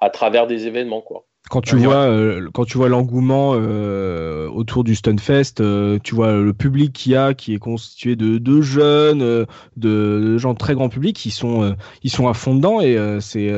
[0.00, 1.24] à travers des événements, quoi.
[1.48, 6.32] Quand tu, vois, euh, quand tu vois l'engouement euh, autour du Stunfest, euh, tu vois
[6.32, 9.46] le public qu'il y a, qui est constitué de, de jeunes, de,
[9.76, 13.50] de, gens de très grand public, qui sont, ils sont à fond dedans et c'est,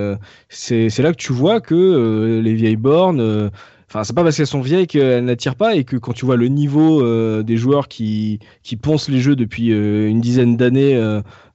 [0.48, 3.50] c'est, là que tu vois que les vieilles bornes
[3.90, 6.36] Enfin, c'est pas parce qu'elles sont vieilles qu'elles n'attirent pas et que quand tu vois
[6.36, 10.94] le niveau euh, des joueurs qui, qui poncent les jeux depuis euh, une dizaine d'années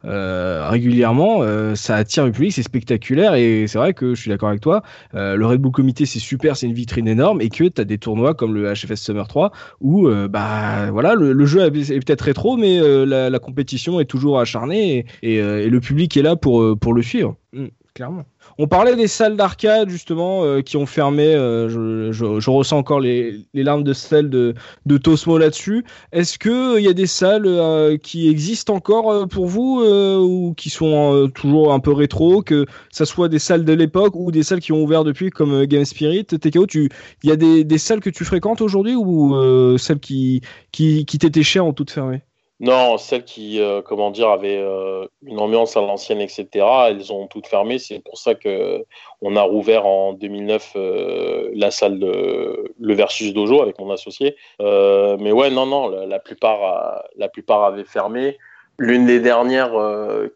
[0.03, 1.43] euh, régulièrement,
[1.75, 4.83] ça attire le public, c'est spectaculaire et c'est vrai que je suis d'accord avec toi.
[5.13, 7.97] le Red Bull Comité, c'est super, c'est une vitrine énorme et que tu as des
[7.97, 12.79] tournois comme le HFS Summer 3 où bah voilà, le, jeu est peut-être rétro, mais
[13.05, 17.37] la, compétition est toujours acharnée et, et, le public est là pour, pour le suivre.
[17.53, 18.25] Mmh, clairement.
[18.57, 21.35] On parlait des salles d'arcade justement euh, qui ont fermé.
[21.35, 24.53] Euh, je, ressens encore les, larmes de sel de,
[24.85, 25.83] de Tosmo là-dessus.
[26.13, 30.69] Est-ce que il y a des salles euh, qui existent encore pour vous ou qui
[30.69, 34.61] sont toujours un peu rétro, que ça soit des salles de l'époque ou des salles
[34.61, 36.89] qui ont ouvert depuis comme Game Spirit, TKO Tu,
[37.23, 40.41] il y a des, des, salles que tu fréquentes aujourd'hui ou celles qui
[40.71, 42.21] qui, qui t'étaient chères ont toutes fermé?
[42.61, 46.47] Non, celles qui, euh, comment dire, avaient euh, une ambiance à l'ancienne, etc.,
[46.87, 47.79] elles ont toutes fermé.
[47.79, 48.85] C'est pour ça que
[49.21, 54.37] on a rouvert en 2009 euh, la salle de le Versus Dojo avec mon associé.
[54.59, 58.37] mais ouais, non, non, la, plupart, la plupart avaient fermé.
[58.77, 59.73] L'une des dernières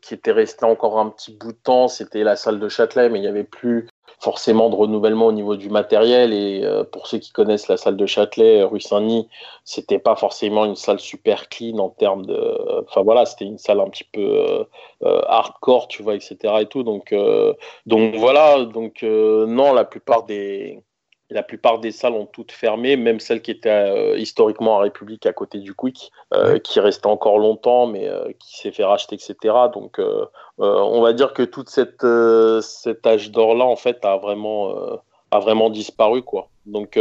[0.02, 3.20] qui était restée encore un petit bout de temps, c'était la salle de Châtelet, mais
[3.20, 3.88] il n'y avait plus
[4.20, 6.34] forcément de renouvellement au niveau du matériel.
[6.34, 9.28] Et euh, pour ceux qui connaissent la salle de Châtelet, euh, rue Saint-Denis,
[9.64, 12.84] c'était pas forcément une salle super clean en termes de.
[12.88, 14.66] Enfin voilà, c'était une salle un petit peu
[15.04, 16.38] euh, hardcore, tu vois, etc.
[16.62, 16.84] Et tout.
[16.84, 17.14] Donc,
[17.86, 18.66] donc voilà.
[18.66, 20.82] Donc non, la plupart des
[21.30, 25.26] la plupart des salles ont toutes fermé, même celle qui était euh, historiquement à République
[25.26, 29.16] à côté du Quick, euh, qui restait encore longtemps, mais euh, qui s'est fait racheter,
[29.16, 29.56] etc.
[29.74, 30.02] Donc,
[30.58, 32.06] on va dire que toute cette
[32.62, 34.76] cet âge d'or là, en fait, a vraiment
[35.32, 36.50] a vraiment disparu, quoi.
[36.66, 37.00] Donc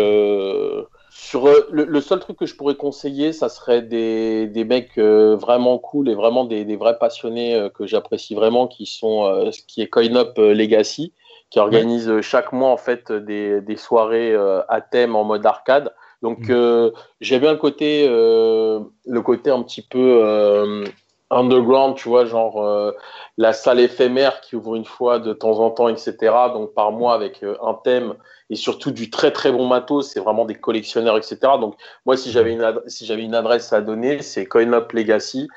[1.10, 6.08] sur le, seul truc que je pourrais conseiller, ça serait des, des mecs vraiment cool
[6.08, 10.14] et vraiment des, des vrais passionnés que j'apprécie vraiment, qui sont ce qui est Coin
[10.14, 11.12] Up Legacy
[11.50, 15.44] qui organise euh, chaque mois en fait des, des soirées euh, à thème en mode
[15.46, 15.92] arcade.
[16.22, 16.50] Donc mm.
[16.52, 16.90] euh,
[17.20, 20.84] j'aime bien le côté le côté un petit peu
[21.30, 22.92] underground, tu vois, genre
[23.36, 26.16] la salle éphémère qui ouvre une fois de temps en temps, etc.
[26.52, 28.14] Donc par mois avec un thème
[28.50, 30.10] et surtout du très très bon matos.
[30.10, 31.38] C'est vraiment des collectionneurs, etc.
[31.60, 35.48] Donc moi, si j'avais une si j'avais une adresse à donner, c'est CoinUp Legacy.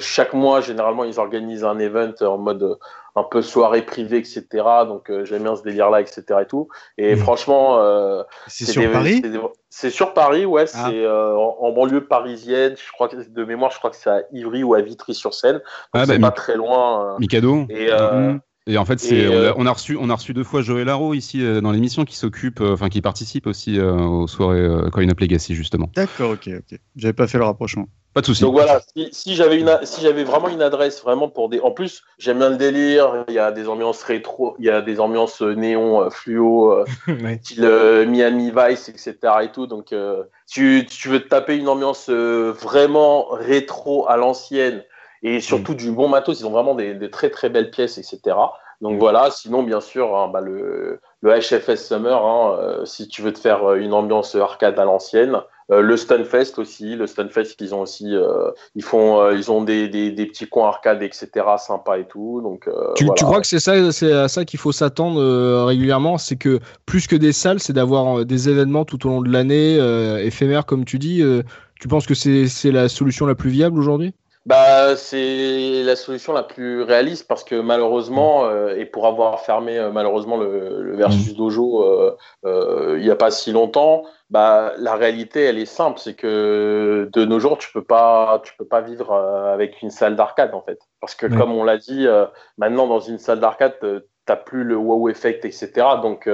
[0.00, 2.76] chaque mois, généralement, ils organisent un event en mode
[3.14, 4.46] un peu soirée privée, etc.
[4.86, 6.24] Donc euh, j'aime bien ce délire-là, etc.
[6.40, 6.68] Et tout.
[6.98, 7.18] Et hmm.
[7.18, 9.22] franchement, euh, c'est sur Paris.
[9.68, 10.64] C'est sur Paris, ouais.
[10.74, 10.88] Ah.
[10.88, 12.74] C'est euh, en, banlieue parisienne.
[12.76, 15.60] Je crois que de mémoire, je crois que c'est à Ivry ou à Vitry-sur-Seine.
[15.92, 17.16] Ah, c'est bah, pas très loin.
[17.18, 17.66] Mikado.
[17.68, 18.40] Et, hmm.
[18.66, 21.42] Et en fait, c'est on, a, reçu on a reçu deux fois Joël Laro ici
[21.60, 25.90] dans l'émission qui s'occupe, enfin qui participe aussi aux soirées Coin Up Legacy justement.
[25.96, 26.78] D'accord, ok, ok.
[26.94, 27.88] J'avais pas fait le rapprochement.
[28.14, 28.42] Pas de souci.
[28.42, 32.02] Donc voilà, si, j'avais une, si j'avais vraiment une adresse vraiment pour des, en plus
[32.18, 33.24] j'aime bien le délire.
[33.28, 36.72] Il y a des ambiances rétro, il y a des ambiances euh, néon, euh, fluo,
[36.72, 36.84] euh,
[37.42, 39.16] style Miami Vice, etc.
[39.44, 39.66] et tout.
[39.66, 39.94] Donc
[40.46, 44.84] tu, tu veux te taper une ambiance vraiment rétro à l'ancienne
[45.22, 45.76] et surtout mm.
[45.76, 46.40] du bon matos.
[46.40, 48.36] Ils ont vraiment des, très très belles pièces, etc.
[48.80, 48.98] Donc mm.
[48.98, 49.30] voilà.
[49.30, 53.74] Sinon bien sûr, hein, bah, le, le HFS Summer, hein, si tu veux te faire
[53.74, 55.40] une ambiance arcade à l'ancienne.
[55.72, 59.62] Euh, le Stunfest aussi, le Stunfest ils ont aussi, euh, ils font, euh, ils ont
[59.62, 61.28] des, des, des, petits coins arcade etc.
[61.56, 62.40] sympas et tout.
[62.42, 66.36] Donc tu, tu crois que c'est ça, c'est à ça qu'il faut s'attendre régulièrement, c'est
[66.36, 69.76] que plus que des salles, c'est d'avoir des événements tout au long de l'année
[70.24, 71.22] éphémères comme tu dis.
[71.80, 74.14] tu penses que c'est la solution la plus viable aujourd'hui?
[74.44, 79.78] Bah, c'est la solution la plus réaliste parce que malheureusement, euh, et pour avoir fermé
[79.78, 81.84] euh, malheureusement le, le Versus Dojo
[82.44, 87.08] euh, il n'y a pas si longtemps, bah, la réalité elle est simple, c'est que
[87.12, 90.62] de nos jours tu peux pas, tu peux pas vivre avec une salle d'arcade en
[90.62, 92.08] fait, parce que comme on l'a dit,
[92.58, 93.76] maintenant dans une salle d'arcade
[94.26, 95.70] t'as plus le wow effect etc.
[96.02, 96.28] Donc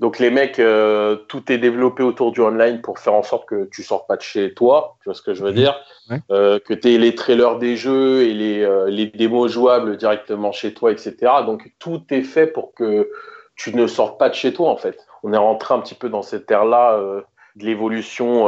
[0.00, 3.68] donc les mecs, euh, tout est développé autour du online pour faire en sorte que
[3.70, 5.78] tu sors pas de chez toi, tu vois ce que je veux dire,
[6.08, 6.20] Ouais.
[6.30, 10.52] Euh, que tu aies les trailers des jeux et les, euh, les démos jouables directement
[10.52, 11.16] chez toi, etc.
[11.44, 13.10] Donc tout est fait pour que
[13.56, 15.04] tu ne sortes pas de chez toi en fait.
[15.24, 17.00] On est rentré un petit peu dans cette ère-là
[17.56, 18.46] de l'évolution,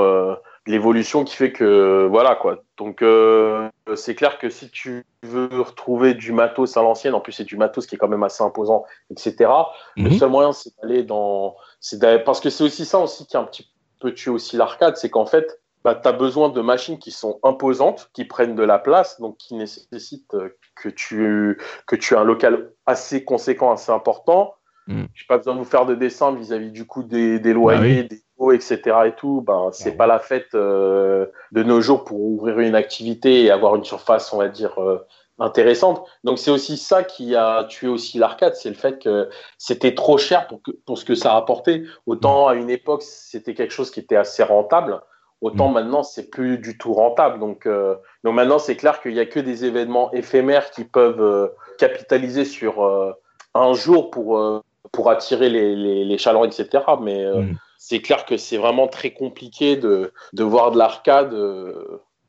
[0.69, 2.63] l'évolution qui fait que voilà quoi.
[2.77, 7.33] Donc euh, c'est clair que si tu veux retrouver du matos à l'ancienne, en plus
[7.33, 9.51] c'est du matos qui est quand même assez imposant, etc.
[9.97, 10.19] Le Mhm.
[10.19, 11.57] seul moyen, c'est d'aller dans.
[11.81, 13.67] c'est Parce que c'est aussi ça aussi qui a un petit
[14.01, 17.41] peu tué aussi l'arcade, c'est qu'en fait, bah, tu as besoin de machines qui sont
[17.43, 22.19] imposantes, qui prennent de la place, donc qui nécessitent euh, que tu, que tu aies
[22.19, 24.55] un local assez conséquent, assez important.
[24.87, 25.09] Mhm.
[25.15, 28.23] J'ai pas besoin de vous faire de dessin vis-à-vis du coût des, des loyers, des
[28.53, 28.81] etc.
[29.07, 29.43] et tout.
[29.47, 33.77] Ben, c'est pas la fête euh, de nos jours pour ouvrir une activité et avoir
[33.77, 35.05] une surface, on va dire, euh,
[35.39, 36.05] intéressante.
[36.25, 40.19] Donc c'est aussi ça qui a tué aussi l'arcade, c'est le fait que c'était trop
[40.19, 41.85] cher pour, que, pour ce que ça rapportait.
[42.07, 45.01] Autant à une époque, c'était quelque chose qui était assez rentable.
[45.41, 47.39] Autant maintenant, c'est plus du tout rentable.
[47.39, 47.95] Donc, euh,
[48.25, 51.47] donc maintenant, c'est clair qu'il n'y a que des événements éphémères qui peuvent euh,
[51.79, 53.13] capitaliser sur euh,
[53.55, 56.83] un jour pour, pour attirer les, les, les chalands, etc.
[57.01, 57.55] Mais Mm.
[57.89, 61.33] C'est clair que c'est vraiment très compliqué de, de voir de l'arcade.
[61.33, 61.73] euh,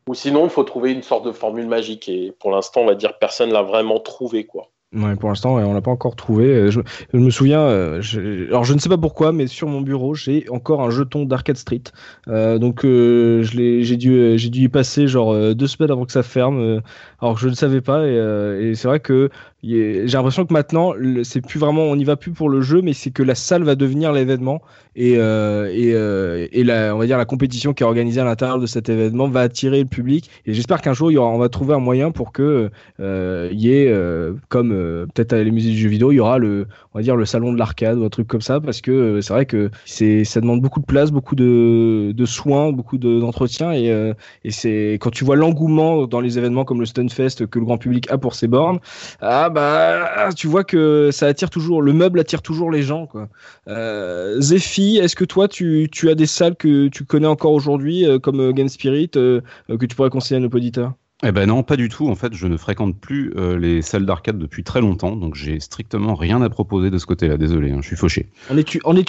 [0.07, 2.07] ou sinon, il faut trouver une sorte de formule magique.
[2.07, 4.45] Et pour l'instant, on va dire personne l'a vraiment trouvé.
[4.45, 4.69] Quoi.
[4.95, 6.45] Ouais, pour l'instant, on l'a pas encore trouvé.
[6.45, 6.79] Euh, Je,
[7.13, 10.45] me souviens, euh, je- alors je ne sais pas pourquoi, mais sur mon bureau, j'ai
[10.49, 11.83] encore un jeton d'Arcade Street.
[12.25, 16.81] Donc, j'ai dû, dû y passer genre deux semaines avant que ça ferme.
[17.21, 18.07] alors je ne savais pas.
[18.07, 19.29] Et, c'est vrai que
[19.63, 22.93] j'ai l'impression que maintenant, c'est plus vraiment, on n'y va plus pour le jeu, mais
[22.93, 24.61] c'est que la salle va devenir l'événement.
[24.95, 28.25] Et euh, et, euh, et la, on va dire la compétition qui est organisée à
[28.25, 30.29] l'intérieur de cet événement va attirer le public.
[30.45, 32.69] Et j'espère qu'un jour, il y aura, on va trouver un moyen pour que
[32.99, 36.15] euh, il y ait euh, comme euh, peut-être à les musées du jeu vidéo, il
[36.15, 38.59] y aura le, on va dire le salon de l'arcade ou un truc comme ça,
[38.59, 42.71] parce que c'est vrai que c'est, ça demande beaucoup de place, beaucoup de, de soins,
[42.71, 44.13] beaucoup de, d'entretien, et, euh,
[44.43, 47.77] et c'est quand tu vois l'engouement dans les événements comme le Stunfest que le grand
[47.77, 48.79] public a pour ses bornes,
[49.21, 53.29] ah bah tu vois que ça attire toujours, le meuble attire toujours les gens quoi.
[53.67, 58.39] Euh, est-ce que toi tu, as des salles que tu connais encore aujourd'hui euh, comme
[58.39, 60.93] euh, Game Spirit que tu pourrais conseiller à nos auditeurs?
[61.21, 62.07] Eh ben non, pas du tout.
[62.07, 65.59] En fait, je ne fréquente plus euh, les salles d'arcade depuis très longtemps, donc j'ai
[65.59, 67.35] strictement rien à proposer de ce côté-là.
[67.35, 68.29] Désolé, hein, je suis fauché.
[68.49, 68.57] En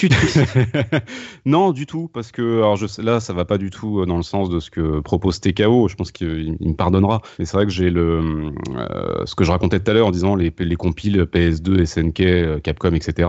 [0.09, 0.41] triste?
[1.47, 4.07] Non, du tout, parce que alors je sais, là, ça va pas du tout euh,
[4.07, 5.87] dans le sens de ce que propose TKO.
[5.87, 7.23] Je pense qu'il il me pardonnera.
[7.39, 10.11] Mais c'est vrai que j'ai le euh, ce que je racontais tout à l'heure en
[10.11, 13.29] disant les, les compiles PS2, SNK, Capcom, etc.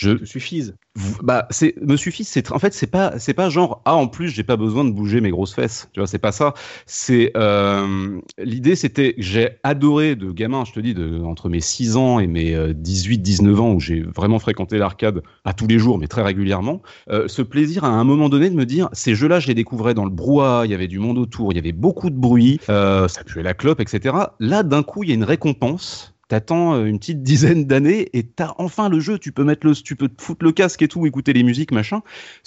[0.00, 3.82] Je te vous- bah c'est me suffit c'est en fait c'est pas c'est pas genre
[3.84, 5.88] ah en plus j'ai pas besoin de bouger mes grosses fesses.
[5.92, 6.54] Tu vois c'est pas ça.
[6.86, 11.60] C'est euh, l'idée c'était que j'ai adoré de gamin je te dis de, entre mes
[11.60, 15.80] 6 ans et mes 18 19 ans où j'ai vraiment fréquenté l'arcade à tous les
[15.80, 16.80] jours mais très régulièrement
[17.10, 19.54] euh, ce plaisir à un moment donné de me dire ces jeux là je les
[19.54, 22.16] découvrais dans le brouhaha il y avait du monde autour il y avait beaucoup de
[22.16, 26.14] bruit euh, ça puait la clope etc là d'un coup il y a une récompense
[26.28, 29.18] T'attends euh, une petite dizaine d'années et t'as enfin le jeu.
[29.18, 31.72] Tu peux mettre le, tu peux te foutre le casque et tout, écouter les musiques,
[31.72, 32.02] machin.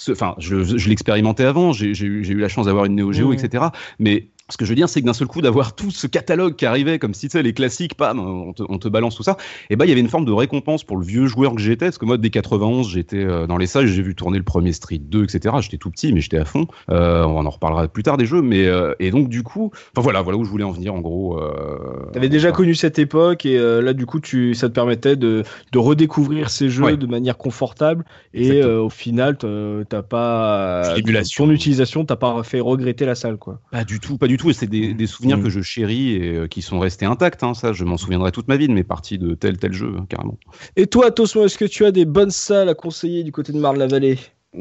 [0.08, 1.72] Enfin, je, je l'expérimentais avant.
[1.72, 3.34] J'ai eu, j'ai eu la chance d'avoir une Neo Geo, Mmh.
[3.34, 3.64] etc.
[3.98, 6.56] Mais ce que je veux dire, c'est que d'un seul coup, d'avoir tout ce catalogue
[6.56, 9.22] qui arrivait, comme si tu sais, les classiques, pam, on te, on te balance tout
[9.22, 9.36] ça,
[9.70, 11.86] et ben il y avait une forme de récompense pour le vieux joueur que j'étais,
[11.86, 14.72] parce que moi, dès 91, j'étais euh, dans les salles, j'ai vu tourner le premier
[14.72, 15.56] Street 2, etc.
[15.60, 16.66] J'étais tout petit, mais j'étais à fond.
[16.90, 20.02] Euh, on en reparlera plus tard des jeux, mais euh, et donc du coup, enfin
[20.02, 21.40] voilà, voilà où je voulais en venir, en gros.
[21.40, 22.56] Euh, T'avais déjà voilà.
[22.56, 25.42] connu cette époque et là du coup tu ça te permettait de,
[25.72, 26.96] de redécouvrir ces jeux Ouais.
[26.96, 28.04] de manière confortable
[28.34, 30.94] et au final t'as pas
[31.36, 33.60] ton utilisation t'as pas fait regretter la salle quoi.
[33.70, 34.41] Pas du tout, pas du tout.
[34.50, 35.42] Et c'est des, des souvenirs Mm.
[35.42, 37.42] que je chéris et euh, qui sont restés intacts.
[37.42, 39.94] Hein, ça, je m'en souviendrai toute ma vie de mes parties de tel tel jeu,
[39.98, 40.38] hein, carrément.
[40.76, 43.58] Et toi Tosmo est-ce que tu as des bonnes salles à conseiller du côté de
[43.58, 44.18] Marne-la-Vallée?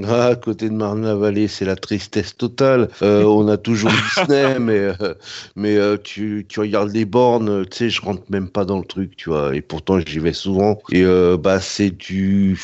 [0.07, 2.89] Ah, à côté de Marne-la-Vallée, c'est la tristesse totale.
[3.01, 5.13] Euh, on a toujours Disney, mais, euh,
[5.57, 8.79] mais euh, tu, tu regardes les bornes, euh, tu sais, je rentre même pas dans
[8.79, 9.53] le truc, tu vois.
[9.53, 10.79] Et pourtant, j'y vais souvent.
[10.93, 12.57] Et euh, bah, c'est du,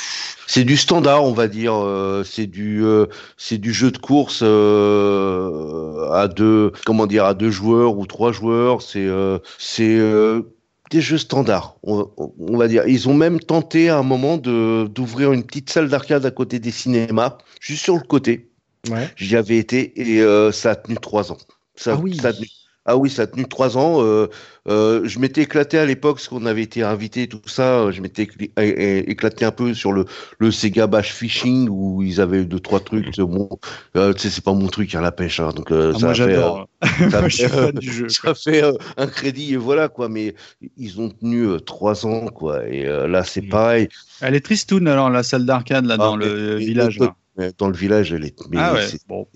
[0.48, 1.74] c'est du standard, on va dire.
[1.76, 7.34] euh, c'est du, euh, c'est du jeu de course euh, à deux, comment dire, à
[7.34, 8.82] deux joueurs ou trois joueurs.
[8.82, 10.44] C'est, euh, c'est euh,
[10.90, 12.88] des jeux standards, on, on va dire.
[12.88, 16.60] Ils ont même tenté à un moment de d'ouvrir une petite salle d'arcade à côté
[16.60, 18.52] des cinémas, juste sur le côté.
[18.90, 19.10] Ouais.
[19.18, 21.38] J'y avais été et euh, ça a tenu trois ans.
[21.76, 22.16] Ça, Ah oui.
[22.16, 22.48] ça a tenu.
[22.88, 24.02] Ah oui, ça a tenu trois ans.
[24.02, 24.28] Euh,
[24.70, 27.92] euh, je m'étais éclaté à l'époque, parce qu'on avait été invité, tout ça.
[27.92, 28.28] Je m'étais
[28.58, 30.06] éclaté un peu sur le,
[30.40, 33.16] le Sega Bash Fishing, où ils avaient deux, trois trucs.
[33.20, 33.50] Bon,
[33.98, 35.40] euh, tu sais, c'est pas mon truc, hein, la pêche.
[35.40, 36.68] hein, donc, Ah, ça moi j'adore.
[36.82, 38.10] ça Moi a je suis fait, fan du jeu.
[38.10, 38.64] ça fait
[38.98, 40.36] un crédit et voilà quoi mais
[40.78, 43.50] ils ont tenu trois ans quoi et là c'est Mm.
[43.50, 43.88] pareil
[44.22, 47.00] Elle est tristoun alors la salle d'arcade là dans Ah, le mais- village.
[47.00, 47.16] là.
[47.38, 48.82] Mais dans le village elle est Ah ouais.
[48.82, 49.28] c'est- Bon.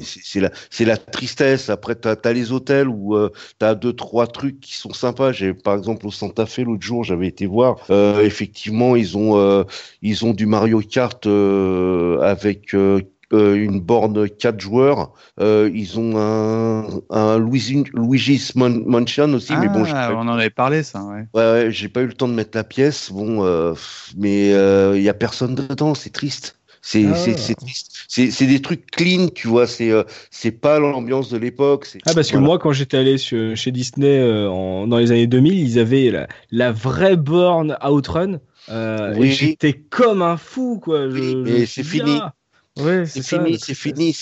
[0.85, 4.93] la tristesse après t'as as les hôtels où euh, t'as deux trois trucs qui sont
[4.93, 9.17] sympas j'ai par exemple au Santa Fe l'autre jour j'avais été voir euh, effectivement ils
[9.17, 9.63] ont euh,
[10.01, 13.01] ils ont du Mario Kart euh, avec euh,
[13.33, 15.13] euh, une borne 4 joueurs.
[15.39, 20.27] Euh, ils ont un, un Luigi, Luigi's Man- Mansion aussi, mais bon, j'ai Ah, on
[20.27, 21.01] en avait parlé ça.
[21.03, 21.23] Ouais.
[21.33, 23.09] Ouais, ouais, j'ai pas eu le temps de mettre la pièce.
[23.09, 23.73] Bon, euh,
[24.17, 26.57] mais il y a personne dedans, c'est triste.
[26.81, 27.15] C'est Ah.
[28.07, 29.67] c'est c'est des trucs clean, tu vois.
[29.67, 31.87] C'est euh, c'est pas l'ambiance de l'époque.
[32.05, 35.27] Ah parce que moi quand j'étais allé sur- chez Disney euh, en- dans les années
[35.27, 38.39] 2000, ils avaient la, la vraie borne Outrun.
[38.69, 39.31] Euh, Oui.
[39.31, 41.09] j'étais comme un fou quoi.
[41.09, 42.19] Je, Oui, c'est fini.
[42.79, 44.15] Ouais, C'est fini, c'est fini,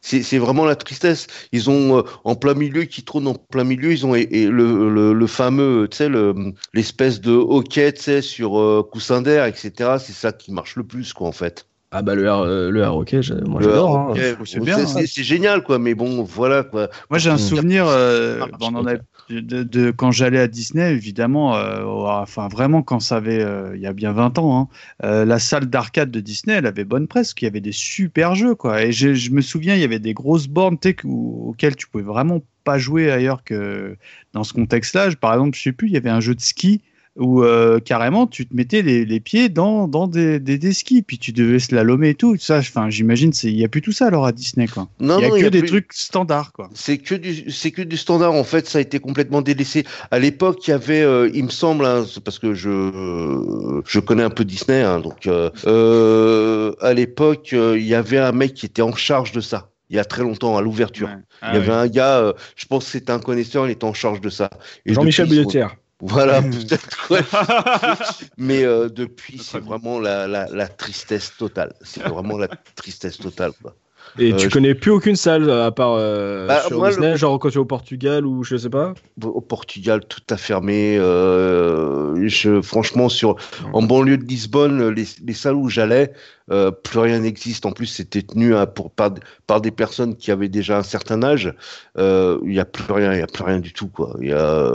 [0.00, 1.28] c'est vraiment la tristesse.
[1.52, 4.46] Ils ont euh, en plein milieu, qui trône en plein milieu, ils ont et, et
[4.46, 6.34] le, le, le fameux, tu sais, le-
[6.72, 9.96] l'espèce de hockey, tu sais, sur euh, coussin d'air, etc.
[10.00, 11.68] C'est ça qui marche le plus, quoi, en fait.
[11.96, 13.12] Ah bah le R, euh, le R ok,
[13.46, 13.96] moi j'adore.
[13.96, 14.14] Hein.
[14.44, 14.86] c'est hein.
[15.06, 15.78] c'est- génial, quoi.
[15.78, 16.88] Mais bon, voilà, quoi.
[17.08, 17.38] Moi j'ai un Mm.
[17.38, 18.98] souvenir, euh, Ah, bon, on en avait-
[19.30, 23.80] de, de- quand j'allais à Disney, évidemment, euh, enfin vraiment quand ça avait, euh, il
[23.80, 24.68] y a bien 20 ans, hein,
[25.04, 28.34] euh, la salle d'arcade de Disney, elle avait bonne presse, qu'il y avait des super
[28.34, 28.82] jeux quoi.
[28.82, 31.76] Et je, je me souviens, il y avait des grosses bornes tu sais, où- auxquelles
[31.76, 33.96] tu pouvais vraiment pas jouer ailleurs que
[34.32, 35.10] dans ce contexte-là.
[35.10, 36.80] Je- Par exemple, je sais plus, il y avait un jeu de ski
[37.16, 41.02] où euh, carrément tu te mettais les, les pieds dans, dans des, des, des skis,
[41.02, 42.36] puis tu devais slalomer et tout.
[42.38, 44.88] Ça, enfin, j'imagine, c'est- il y a plus tout ça alors à Disney quoi.
[45.00, 46.70] Non, il y a non, que y a des plus- trucs standards quoi.
[46.74, 48.32] C'est que du, c'est que du standard.
[48.32, 49.84] En fait, ça a été complètement délaissé.
[50.10, 54.00] À l'époque, il y avait, euh, il me semble, hein, c'est parce que je, je
[54.00, 58.32] connais un peu Disney, hein, donc euh, euh, à l'époque, euh, il y avait un
[58.32, 59.70] mec qui était en charge de ça.
[59.90, 61.08] Il y a très longtemps, à l'ouverture.
[61.08, 61.14] Ouais.
[61.14, 61.74] Il Ah y avait ouais.
[61.74, 64.50] un gars, euh, je pense que c'était un connaisseur, il était en charge de ça.
[64.86, 65.76] Et Jean-Michel Billetière.
[66.00, 67.10] Voilà, peut-être.
[67.10, 67.22] ouais.
[68.36, 71.74] Mais euh, depuis, c'est vraiment la, la, la tristesse totale.
[71.82, 73.52] C'est vraiment la tristesse totale.
[73.62, 73.76] Quoi.
[74.18, 76.94] Et Euh, tu je- connais plus aucune salle à part euh, Bah, sur moi, le-
[76.94, 78.94] Disney, genre quand tu es au Portugal ou je sais pas?
[79.22, 80.96] Au Portugal, tout a fermé.
[80.98, 83.36] Euh, je, franchement, sur,
[83.72, 86.12] en banlieue de Lisbonne, les, les salles où j'allais,
[86.52, 87.66] euh, plus rien n'existe.
[87.66, 89.14] En plus, c'était tenu hein, pour, par,
[89.48, 91.52] par des personnes qui avaient déjà un certain âge.
[91.98, 93.88] Il n'y a plus rien, il y a plus rien du tout.
[93.88, 94.16] Quoi.
[94.20, 94.72] Il y a,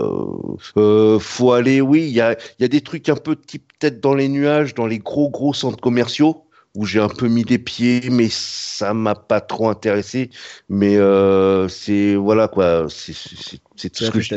[1.20, 4.02] faut aller, oui, il y a, il y a des trucs un peu type tête
[4.02, 6.44] dans les nuages, dans les gros gros centres commerciaux
[6.76, 10.30] où j'ai un peu mis des pieds, mais ça m'a pas trop intéressé.
[10.70, 13.14] Mais euh, c'est voilà quoi, c'est
[13.92, 14.30] tout ce que je.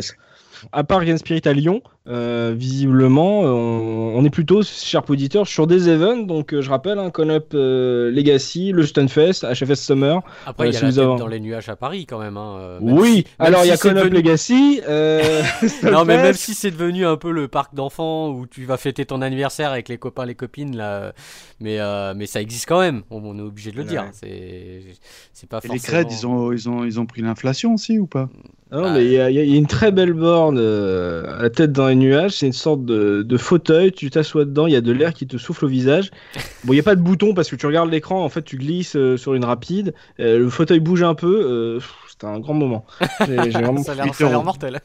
[0.70, 5.46] À part Game Spirit à Lyon, euh, visiblement, euh, on, on est plutôt, cher auditeur,
[5.46, 6.18] sur des events.
[6.26, 10.20] Donc, euh, je rappelle, un Con-Up euh, Legacy, le Stunfest, HFS Summer.
[10.46, 12.36] Après, il y a la dans les nuages à Paris quand même.
[12.36, 14.80] hein, euh, même oui, si- même alors il y a c'est Con-Up devenu- Legacy.
[14.88, 15.42] euh,
[15.90, 19.04] Non, mais même si c'est devenu un peu le parc d'enfants où tu vas fêter
[19.06, 21.12] ton anniversaire avec les copains, les copines, là,
[21.60, 23.02] mais, euh, mais ça existe quand même.
[23.10, 23.88] On, on est obligé de le Ouais.
[23.88, 24.04] dire.
[24.12, 26.02] C'est, pas Et les forcément.
[26.04, 28.28] creds, ils ont, ils ont, ils ont pris l'inflation aussi ou pas?
[28.74, 31.72] Ah Non, mais il y, a- y une très belle borne euh, à la tête
[31.72, 32.32] dans les nuages.
[32.38, 33.92] C'est une sorte de, de fauteuil.
[33.92, 36.10] Tu t'assois dedans, il y a de l'air qui te souffle au visage.
[36.64, 38.24] Bon, il n'y a pas de bouton parce que tu regardes l'écran.
[38.24, 39.94] En fait, tu glisses euh, sur une rapide.
[40.20, 41.42] Euh, le fauteuil bouge un peu.
[41.44, 42.86] euh, C'était un grand moment.
[43.18, 44.42] Ça a l'air, huit ça a l'air euros.
[44.44, 44.78] mortel.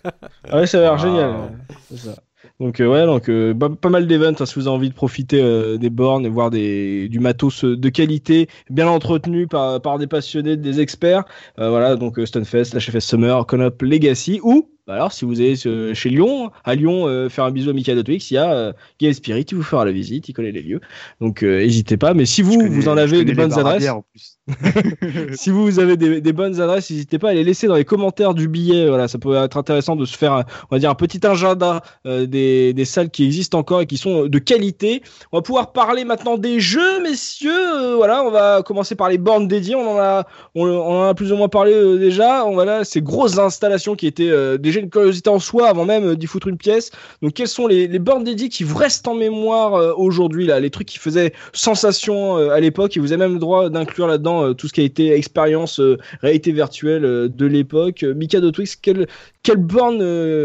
[0.49, 0.97] Ah ouais, ça a l'air Wow.
[0.99, 1.29] génial.
[1.29, 1.75] ouais.
[1.91, 2.15] C'est ça.
[2.59, 5.39] Donc euh, ouais, donc euh, pas, mal d'events hein, si vous avez envie de profiter
[5.39, 10.07] euh, des bornes et voir des, du matos de qualité, bien entretenu par, par des
[10.07, 11.25] passionnés, des experts.
[11.57, 16.09] Voilà, donc Stunfest, HFS Summer, Conop Legacy ou bah alors si vous allez euh, chez
[16.09, 18.73] Lyon, à Lyon euh, faire un bisou à Michael Twix, il y a euh,
[19.13, 20.79] Spirit, il vous fera la visite, il connaît les lieux.
[21.19, 22.13] Donc euh, n'hésitez pas.
[22.13, 24.37] Mais si vous connais- vous en avez des bonnes adresses, bière, en plus.
[25.33, 28.33] si vous avez des, des bonnes adresses, n'hésitez pas à les laisser dans les commentaires
[28.33, 28.87] du billet.
[28.87, 32.25] Voilà, ça peut être intéressant de se faire, on va dire, un petit agenda euh,
[32.25, 35.01] des, des salles qui existent encore et qui sont de qualité.
[35.33, 37.51] On va pouvoir parler maintenant des jeux, messieurs.
[37.51, 39.75] Euh, voilà, on va commencer par les bornes dédiées.
[39.75, 42.45] On en a, on, on en a plus ou moins parlé euh, déjà.
[42.45, 46.15] On voilà, ces grosses installations qui étaient euh, une curiosité en soi avant même euh,
[46.15, 46.91] d'y foutre une pièce.
[47.21, 50.69] Donc, quelles sont les, bornes dédiées qui vous restent en mémoire euh, aujourd'hui là, les
[50.69, 54.53] trucs qui faisaient sensation euh, à l'époque et vous avez même le droit d'inclure là-dedans
[54.53, 55.81] tout ce qui a été expérience
[56.21, 58.03] réalité virtuelle de l'époque.
[58.03, 59.07] Mika de Twix, quelle,
[59.43, 59.97] quelle borne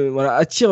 [0.08, 0.70] voilà, attire,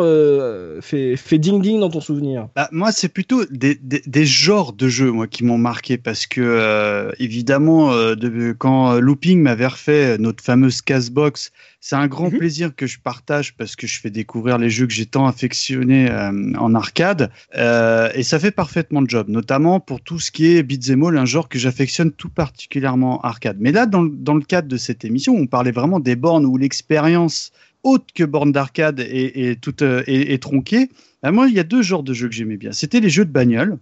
[0.81, 2.47] fait, ding ding dans ton souvenir?
[2.55, 7.11] Bah, moi, c'est plutôt des, des, genres de jeux moi qui m'ont marqué parce que
[7.19, 11.51] évidemment, de, quand Looping m'avait refait notre fameuse Casbox,
[11.83, 12.37] c'est un grand Mhm.
[12.37, 16.09] plaisir que je partage parce que je fais découvrir les jeux que j'ai tant affectionnés
[16.09, 17.31] euh, en arcade.
[17.57, 21.17] Euh, et ça fait parfaitement le job, notamment pour tout ce qui est beat'em all,
[21.17, 23.57] un genre que j'affectionne tout particulièrement arcade.
[23.59, 26.45] Mais là, dans, le- dans le cadre de cette émission, on parlait vraiment des bornes
[26.45, 27.51] où l'expérience
[27.83, 30.89] autre que borne d'arcade est, est, toute, euh, est, est tronquée.
[31.23, 32.71] Ben, moi, il y a deux genres de jeux que j'aimais bien.
[32.73, 33.79] C'était les jeux de bagnole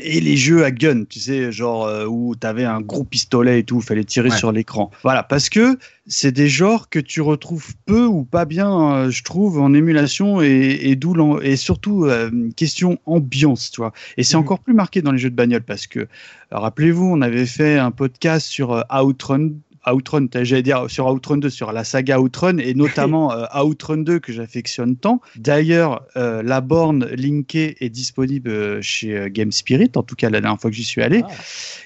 [0.00, 3.60] et les jeux à gun, tu sais, genre euh, où tu avais un gros pistolet
[3.60, 4.36] et tout, fallait tirer Ouais.
[4.36, 4.90] sur l'écran.
[5.02, 9.24] Voilà, parce que c'est des genres que tu retrouves peu ou pas bien, euh, je
[9.24, 13.92] trouve, en émulation et, et d'où et surtout euh, question ambiance, tu vois.
[14.16, 14.42] Et c'est Mhm.
[14.42, 16.06] encore plus marqué dans les jeux de bagnole parce que,
[16.52, 19.50] rappelez-vous, on avait fait un podcast sur euh, Outrun.
[19.86, 24.18] Outrun, j'allais dire sur Outrun 2, sur la saga Outrun et notamment euh, Outrun 2
[24.18, 25.20] que j'affectionne tant.
[25.36, 30.40] D'ailleurs, euh, la borne linkée est disponible euh, chez Game Spirit, en tout cas la
[30.40, 31.22] dernière fois que j'y suis allé.
[31.24, 31.32] Ah.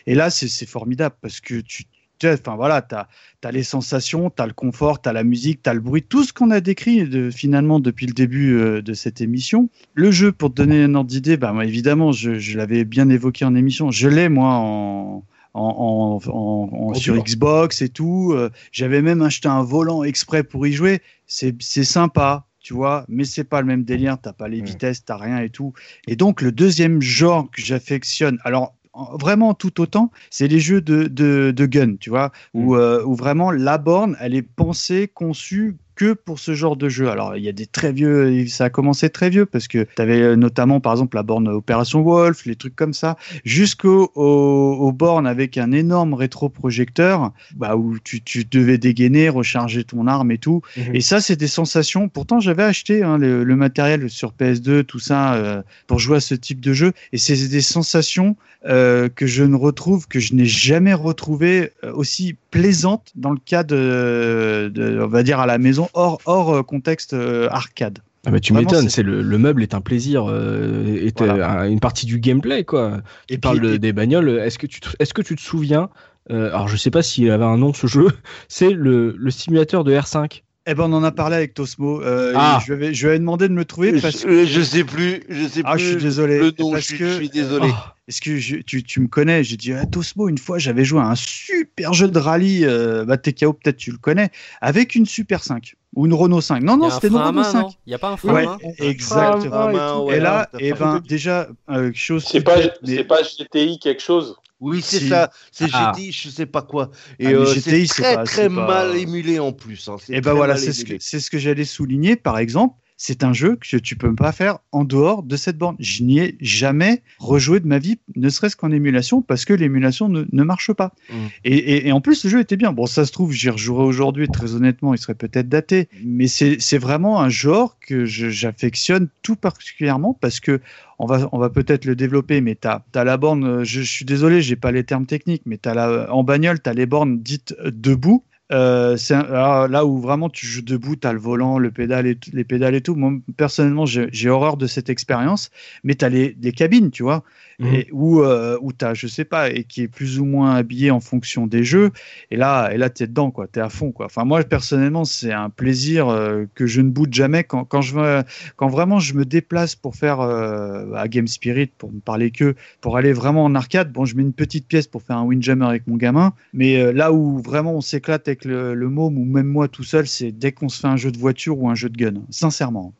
[0.06, 1.85] Et là, c'est formidable parce que tu,
[2.19, 3.06] tu enfin voilà, t'as
[3.44, 6.51] as les sensations, t'as le confort, t'as la musique, t'as le bruit, tout ce qu'on
[6.51, 9.69] a décrit de, finalement depuis le début euh, de cette émission.
[9.94, 13.09] Le jeu, pour te donner un ordre d'idée, bah, moi, évidemment, je, je l'avais bien
[13.09, 13.90] évoqué en émission.
[13.90, 15.24] Je l'ai moi en
[15.55, 17.16] en, en, en- en- En sur.
[17.16, 18.33] Xbox et tout.
[18.35, 21.01] Euh, J'avais même acheté un volant exprès pour y jouer.
[21.27, 24.19] C'est c'est sympa, tu vois, mais c'est pas le même délire.
[24.20, 24.66] T'as pas les Mm.
[24.66, 25.73] vitesses, t'as rien et tout.
[26.07, 30.83] Et donc, le deuxième genre que j'affectionne, alors en- vraiment tout autant, c'est les jeux
[30.83, 35.09] de, de, de gun, tu vois, où, euh, où vraiment la borne, elle est pensée,
[35.12, 37.09] conçue que pour ce genre de jeu.
[37.09, 40.02] Alors, il y a des très vieux, ça a commencé très vieux parce que tu
[40.02, 44.93] avais notamment, par exemple, la borne Opération Wolf, les trucs comme ça, jusqu'aux aux, aux
[44.93, 50.39] bornes avec un énorme rétroprojecteur, bah, où tu, tu devais dégainer, recharger ton arme et
[50.39, 50.62] tout.
[50.77, 50.94] Mhm.
[50.94, 52.09] Et ça, c'est des sensations.
[52.09, 56.20] Pourtant, j'avais acheté hein, le, le matériel sur PS2, tout ça, euh, pour jouer à
[56.20, 56.93] ce type de jeu.
[57.12, 61.93] Et c'est des sensations euh, que je ne retrouve, que je n'ai jamais retrouvées euh,
[61.94, 66.55] aussi plaisantes dans le cas de, de, on va dire, à la maison, hors, hors
[66.55, 67.99] euh, contexte euh, arcade.
[68.25, 71.67] Ah bah tu m'étonnes, c'est- le, le meuble est un plaisir, euh, est Voilà.
[71.67, 72.99] une partie du gameplay quoi.
[73.29, 75.35] Et Tu parles puis- de- et- des bagnoles, est-ce que tu te, est-ce que tu
[75.35, 75.89] te souviens
[76.31, 78.07] euh, Alors je sais pas s'il avait un nom ce jeu,
[78.49, 80.43] c'est le, le simulateur de R5.
[80.67, 82.01] Eh ben, on en a parlé avec Tosmo.
[82.03, 82.61] Euh, Ah.
[82.65, 84.45] je, lui avais, je lui avais demandé de me trouver parce que.
[84.45, 85.81] Je, je sais plus, je sais Ah, plus.
[85.83, 86.39] je suis désolé.
[86.39, 87.69] Le nom, parce je, suis- que- je suis désolé.
[87.73, 87.77] Oh,
[88.07, 89.43] Est-ce que je- tu, tu me connais?
[89.43, 93.05] J'ai dit, ah, Tosmo, une fois, j'avais joué à un super jeu de rallye, euh,
[93.05, 94.31] bah, TKO, peut-être tu le connais,
[94.61, 96.63] avec une Super 5 ou une Renault 5.
[96.63, 97.61] Non, non, c'était une à Renault main, 5.
[97.63, 97.69] non?
[97.87, 100.11] Il n'y a pas un frein Ouais, à main exactement.
[100.11, 100.79] Et main, là, à et fait.
[100.79, 102.25] ben, déjà, euh, quelque chose.
[102.31, 104.37] C'est pas, mais- c'est pas GTI quelque chose?
[104.63, 105.09] Oui, c'est Si.
[105.09, 105.29] ça.
[105.51, 105.93] C'est Ah.
[105.95, 106.91] GTI, je sais pas quoi.
[107.19, 109.89] Et Ah, euh, c'est très pas- très pas- mal émulé en plus.
[109.89, 109.97] hein.
[110.01, 112.15] C'est Et ben voilà, c'est ce que, ce que j'allais souligner.
[112.15, 115.74] Par exemple, c'est un jeu que tu peux pas faire en dehors de cette borne.
[115.81, 120.09] Je n'y ai jamais rejoué de ma vie, ne serait-ce qu'en émulation, parce que l'émulation
[120.09, 120.93] ne, ne marche pas.
[121.11, 121.15] Mm.
[121.45, 122.73] Et, et- et en plus, le jeu était bien.
[122.73, 124.29] Bon, ça se trouve, j'y rejouerai aujourd'hui.
[124.29, 125.89] Très honnêtement, il serait peut-être daté.
[126.05, 130.61] Mais c'est vraiment un genre que j'affectionne tout particulièrement parce que
[131.01, 133.91] on va, on va peut-être le développer, mais tu as, la borne, euh, je, je
[133.91, 136.87] suis désolé, j'ai pas les termes techniques, mais as la, en bagnole, tu as les
[136.87, 138.23] bornes dites euh, debout.
[138.53, 142.19] Euh, c'est là où vraiment tu joues debout, tu as le volant, le pédale et,
[142.33, 142.95] les pédales et tout.
[142.95, 145.51] Moi, personnellement, j'ai j'ai horreur de cette expérience,
[145.85, 147.24] mais tu as les, les cabines, tu vois,
[147.63, 147.75] Mhm.
[147.75, 150.55] et, où, euh, où tu as, je sais pas, et qui est plus ou moins
[150.57, 151.91] habillé en fonction des jeux.
[152.31, 153.93] Et là, et là tu es dedans, quoi, tu es à fond.
[153.93, 154.07] Quoi.
[154.07, 157.97] Enfin, moi, personnellement, c'est un plaisir euh, que je ne boude jamais quand, quand, je
[157.97, 158.23] me,
[158.57, 162.55] quand vraiment je me déplace pour faire euh, à Game Spirit, pour me parler que,
[162.81, 163.93] pour aller vraiment en arcade.
[163.93, 166.93] Bon, je mets une petite pièce pour faire un windjammer avec mon gamin, mais euh,
[166.93, 170.33] là où vraiment on s'éclate avec le, le môme ou même moi tout seul, c'est
[170.33, 172.93] dès qu'on se fait un jeu de voiture ou un jeu de gun, sincèrement.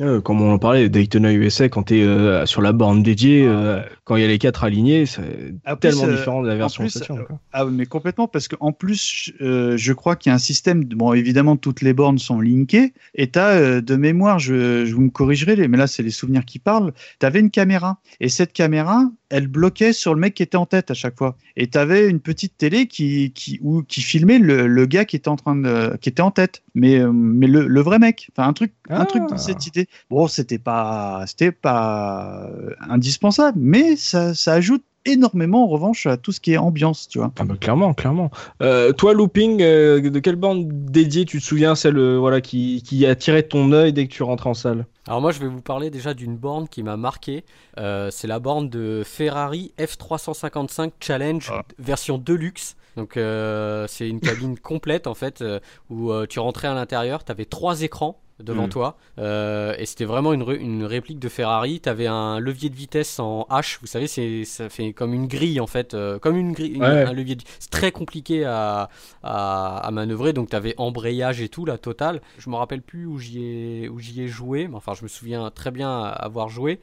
[0.00, 3.82] Euh, comme on en parlait, Daytona USA, quand tu es sur la borne dédiée, euh,
[4.04, 6.54] quand il y a les quatre alignés, c'est Ah, plus, tellement euh, différent de la
[6.54, 7.40] version plus, euh, quoi.
[7.52, 10.84] Ah, mais complètement, parce qu'en plus, euh, je crois qu'il y a un système.
[10.84, 12.92] de- Bon, évidemment, toutes les bornes sont linkées.
[13.16, 16.10] Et tu as, de mémoire, je, je vous me corrigerez, les- mais là, c'est les
[16.10, 16.92] souvenirs qui parlent.
[17.18, 17.98] Tu avais une caméra.
[18.20, 21.36] Et cette caméra, elle bloquait sur le mec qui était en tête à chaque fois.
[21.56, 25.16] Et tu avais une petite télé qui, qui, où, qui filmait le, le gars qui
[25.16, 26.62] était, en train de, qui était en tête.
[26.74, 28.30] Mais, euh, mais le, le vrai mec.
[28.36, 29.06] Enfin, un truc, un Ah.
[29.06, 29.86] truc dans cette idée.
[30.10, 36.16] Bon, c'était pas, c'était pas euh, indispensable, mais ça, ça ajoute énormément en revanche à
[36.18, 37.32] tout ce qui est ambiance, tu vois.
[37.38, 38.30] Ah bah, clairement, clairement.
[38.60, 42.82] Euh, toi, Looping, euh, de quelle borne dédiée tu te souviens, celle euh, voilà, qui,
[42.84, 44.84] qui attirait ton œil dès que tu rentres en salle?
[45.08, 47.44] Alors moi je vais vous parler déjà d'une borne qui m'a marqué.
[47.78, 51.62] Euh, c'est la borne de Ferrari F355 Challenge Ah.
[51.78, 52.76] version Deluxe.
[52.96, 57.32] Donc euh, c'est une cabine complète en fait euh, où tu rentrais à l'intérieur, tu
[57.32, 58.70] avais trois écrans devant Mm.
[58.70, 58.96] toi.
[59.18, 61.80] Euh, et c'était vraiment une, une réplique de Ferrari.
[61.80, 63.78] Tu avais un levier de vitesse en H.
[63.80, 67.04] Vous savez, c'est ça fait comme une grille en fait, euh, comme une grille, Ouais.
[67.04, 67.34] un levier.
[67.36, 68.88] de- C'est très compliqué à,
[69.22, 70.32] à, à manœuvrer.
[70.32, 72.20] Donc tu avais embrayage et tout, la totale.
[72.38, 75.08] Je me rappelle plus où j'y ai où j'y ai joué, mais enfin je me
[75.08, 76.80] souviens très bien avoir joué.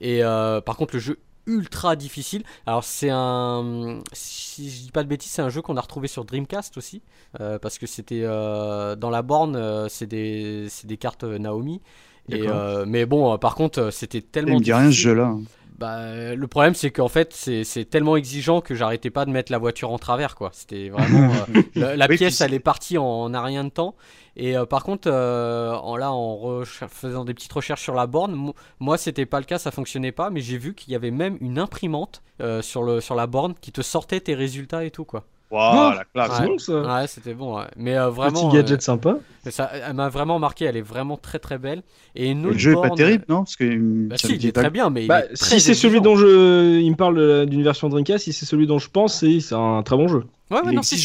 [0.00, 2.42] Et euh, par contre le jeu ultra difficile.
[2.66, 6.08] Alors c'est un, si je dis pas de bêtises, c'est un jeu qu'on a retrouvé
[6.08, 7.02] sur Dreamcast aussi,
[7.40, 11.80] euh, parce que c'était euh, dans la borne, euh, c'est des, c'est des cartes Naomi.
[12.28, 12.46] Et,
[12.86, 15.02] mais bon, par contre, c'était Il tellement me dit rien ce difficile.
[15.02, 15.36] jeu-là.
[15.78, 19.52] Bah, euh, le problème, c'est qu'en fait, c'est tellement exigeant que j'arrêtais pas de mettre
[19.52, 20.50] la voiture en travers, quoi.
[20.54, 21.34] C'était vraiment.
[21.36, 21.44] euh,
[21.74, 23.94] la la Oui, pièce, elle est partie en, en un rien de temps.
[24.36, 28.32] Et euh, par contre, euh, en, là, en faisant des petites recherches sur la borne,
[28.34, 30.30] mo- moi, c'était pas le cas, ça fonctionnait pas.
[30.30, 32.22] Mais j'ai vu qu'il y avait même une imprimante
[32.62, 35.24] sur, le, sur la borne qui te sortait tes résultats et tout, quoi.
[35.50, 36.36] Waouh, Ah, la classe.
[36.36, 36.48] C'est Ouais.
[36.48, 37.00] bon ça.
[37.00, 37.64] Ouais, c'était bon, ouais.
[37.76, 38.48] Mais euh, vraiment.
[38.48, 39.16] Petit gadget euh, sympa.
[39.50, 41.82] ça, elle m'a vraiment marqué, elle est vraiment très très belle.
[42.16, 43.38] Et une Le jeu est pas borne- terrible, non?
[43.44, 45.74] Parce que Bah si, il est très bien, mais il Bah, est très si c'est
[45.74, 48.90] celui dont je, il me parle euh, d'une version Dreamcast, si c'est celui dont je
[48.90, 50.24] pense, c'est un très bon jeu.
[50.50, 50.98] Ouais, ouais, Il est non, si,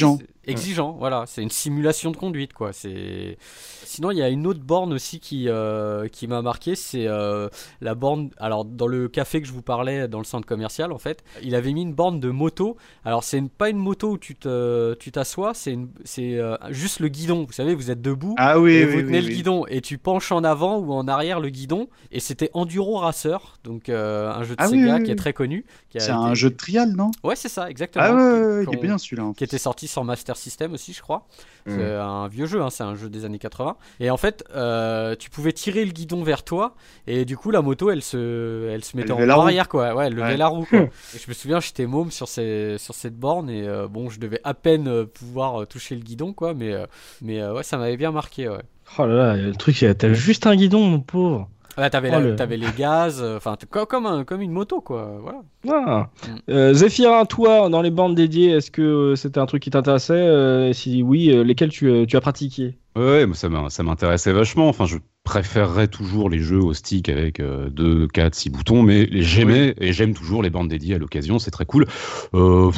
[0.46, 0.94] exigeant.
[0.98, 1.26] voilà.
[1.28, 2.74] C'est une simulation de conduite, quoi.
[2.74, 3.38] C'est.
[3.86, 7.50] Sinon, il y a une autre borne aussi qui, euh, qui m'a marqué, c'est euh,
[7.82, 8.30] la borne.
[8.38, 11.56] Alors, dans le café que je vous parlais, dans le centre commercial, en fait, il
[11.56, 12.78] avait mis une borne de moto.
[13.04, 16.56] Alors, c'est une- pas une moto où tu te, tu t'assois, c'est une- c'est euh,
[16.70, 17.44] juste le guidon.
[17.46, 18.36] Vous savez, vous êtes debout.
[18.38, 19.26] Ah oui, et oui, vous oui, tenez oui.
[19.28, 22.98] le guidon et tu penches en avant ou en arrière le guidon et c'était Enduro
[22.98, 25.66] Racer donc un jeu de Ah Sega qui est très connu
[25.96, 27.12] C'est un jeu de trial, non?
[27.24, 29.32] Ouais c'est ça exactement Ah ouais, ouais, ouais, Qu'on- il est bien celui-là.
[29.36, 31.28] qui était sorti sur Master System aussi, je crois.
[31.68, 33.78] C'est un vieux jeu, hein, c'est un jeu des années 80.
[34.00, 36.76] Et en fait, euh, tu pouvais tirer le guidon vers toi,
[37.08, 39.94] et du coup, la moto, elle se, elle se mettait en arrière, quoi.
[39.96, 40.38] Ouais, elle levait Ouais.
[40.38, 40.80] la roue, quoi.
[40.80, 40.90] et
[41.24, 44.42] je me souviens, j'étais môme sur, ces, sur cette borne, et euh, bon, je devais
[44.44, 46.54] à peine euh, pouvoir toucher le guidon, quoi.
[46.54, 46.74] Mais,
[47.22, 48.62] mais euh, ouais, ça m'avait bien marqué, ouais.
[48.98, 51.48] Oh là là, le truc, t'as juste un guidon, mon pauvre.
[51.78, 55.20] Ah, t'avais, Oh, le- les gaz, euh, enfin, comme, un- comme une moto, quoi.
[55.22, 55.42] Voilà.
[55.70, 56.10] Ah.
[56.28, 56.36] Mm.
[56.50, 60.70] Euh, Zéphirin, toi, dans les bandes dédiées, est-ce que euh, c'était un truc qui t'intéressait
[60.70, 62.78] et Si oui, lesquels tu, tu as pratiqué?
[62.96, 64.68] Ouais, moi, ça m'in- ça m'intéressait vachement.
[64.68, 69.76] Enfin, je préférerais toujours les jeux au stick avec 2, 4, 6 boutons, mais j'aimais
[69.80, 71.86] et j'aime toujours les bandes dédiées à l'occasion, c'est très cool.
[72.34, 72.72] Euh,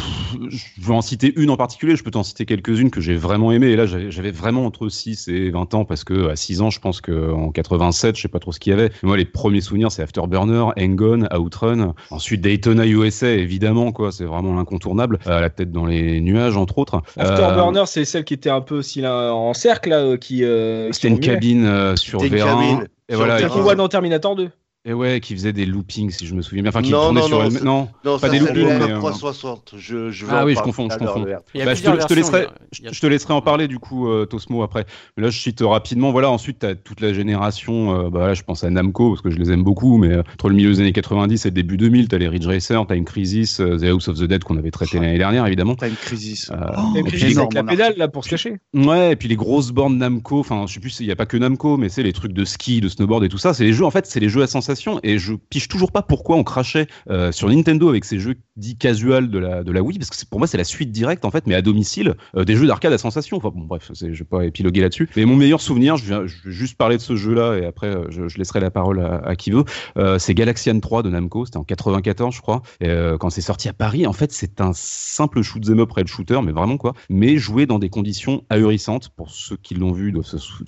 [0.50, 3.54] je vais en citer une en particulier, je peux t'en citer quelques-unes que j'ai vraiment
[3.54, 3.68] aimées.
[3.70, 6.82] Et là, j'avais vraiment entre 6 et 20 ans parce que à 6 ans, je
[6.82, 8.90] pense qu'en 87, je sais pas trop ce qu'il y avait.
[9.04, 11.94] Mais moi, les premiers souvenirs, c'est Afterburner, Hang-On, Outrun.
[12.12, 14.12] Ensuite, Daytona USA, évidemment, quoi.
[14.12, 15.18] C'est vraiment l'incontournable.
[15.26, 16.96] À la tête dans les nuages, entre autres.
[17.18, 20.44] Euh, Afterburner, c'est celle qui était un peu aussi là, en cercle, là, euh, qui.
[20.44, 22.56] euh, qui C'était une cabine euh, sur vérin.
[22.62, 24.50] cabine Et sur voilà, qui- voit dans Terminator 2.
[24.86, 26.70] Et ouais, qui faisait des loopings, si je me souviens bien.
[26.70, 27.52] Enfin, qui Non, tournait non, sur non, elle.
[27.54, 29.76] c'est- Non, Non, pas ça des c'est loopings, le mais, euh, R360.
[29.78, 31.24] Je, je vais Ah en oui, je confonds, je confonds.
[31.24, 31.40] le R360.
[31.54, 33.34] Il y a Bah, je, te, plusieurs je te laisserai, versions, je, je te laisserai
[33.34, 34.86] en parler du coup, euh, Tosmo après.
[35.16, 36.12] Mais là, je cite rapidement.
[36.12, 38.08] Voilà, ensuite, tu as toute la génération.
[38.08, 40.24] euh, bah, là, je pense à Namco parce que je les aime beaucoup, mais euh,
[40.34, 42.86] entre le milieu des années 90 et le début 2000, tu as les Ridge Racer,
[42.86, 45.76] Time Crisis, euh, The House of the Dead qu'on avait traité l'année dernière, évidemment.
[45.76, 46.52] Time Crisis.
[46.52, 48.56] Euh, Oh, Et puis, énorme, avec la pédale, là, pour se cacher.
[48.74, 51.26] Ouais, et puis les grosses bornes Namco, enfin, je sais plus, il n'y a pas
[51.26, 53.54] que Namco, mais c'est les trucs de ski, de snowboard et tout ça.
[53.54, 54.73] C'est les jeux, en fait, c'est les jeux à sensation.
[55.04, 58.78] Et je piche toujours pas pourquoi on crachait euh, sur Nintendo avec ces jeux dits
[58.78, 61.32] casual de la, de la Wii, parce que pour moi, c'est la suite directe, en
[61.32, 63.38] fait, mais à domicile, euh, des jeux d'arcade à sensation.
[63.38, 65.10] Enfin, bon, bref, je vais pas épiloguer là-dessus.
[65.16, 67.88] Mais mon meilleur souvenir, je, viens, je vais juste parler de ce jeu-là et après,
[67.88, 69.64] euh, je, je laisserai la parole à, à qui veut.
[69.98, 72.62] Euh, c'est Galaxian 3 de Namco, c'était en 94, je crois.
[72.80, 75.92] Et, euh, quand c'est sorti à Paris, en fait, c'est un simple shoot 'em up
[75.92, 76.94] rail shooter, mais vraiment quoi.
[77.10, 79.10] Mais joué dans des conditions ahurissantes.
[79.10, 80.26] Pour ceux qui l'ont vu, doivent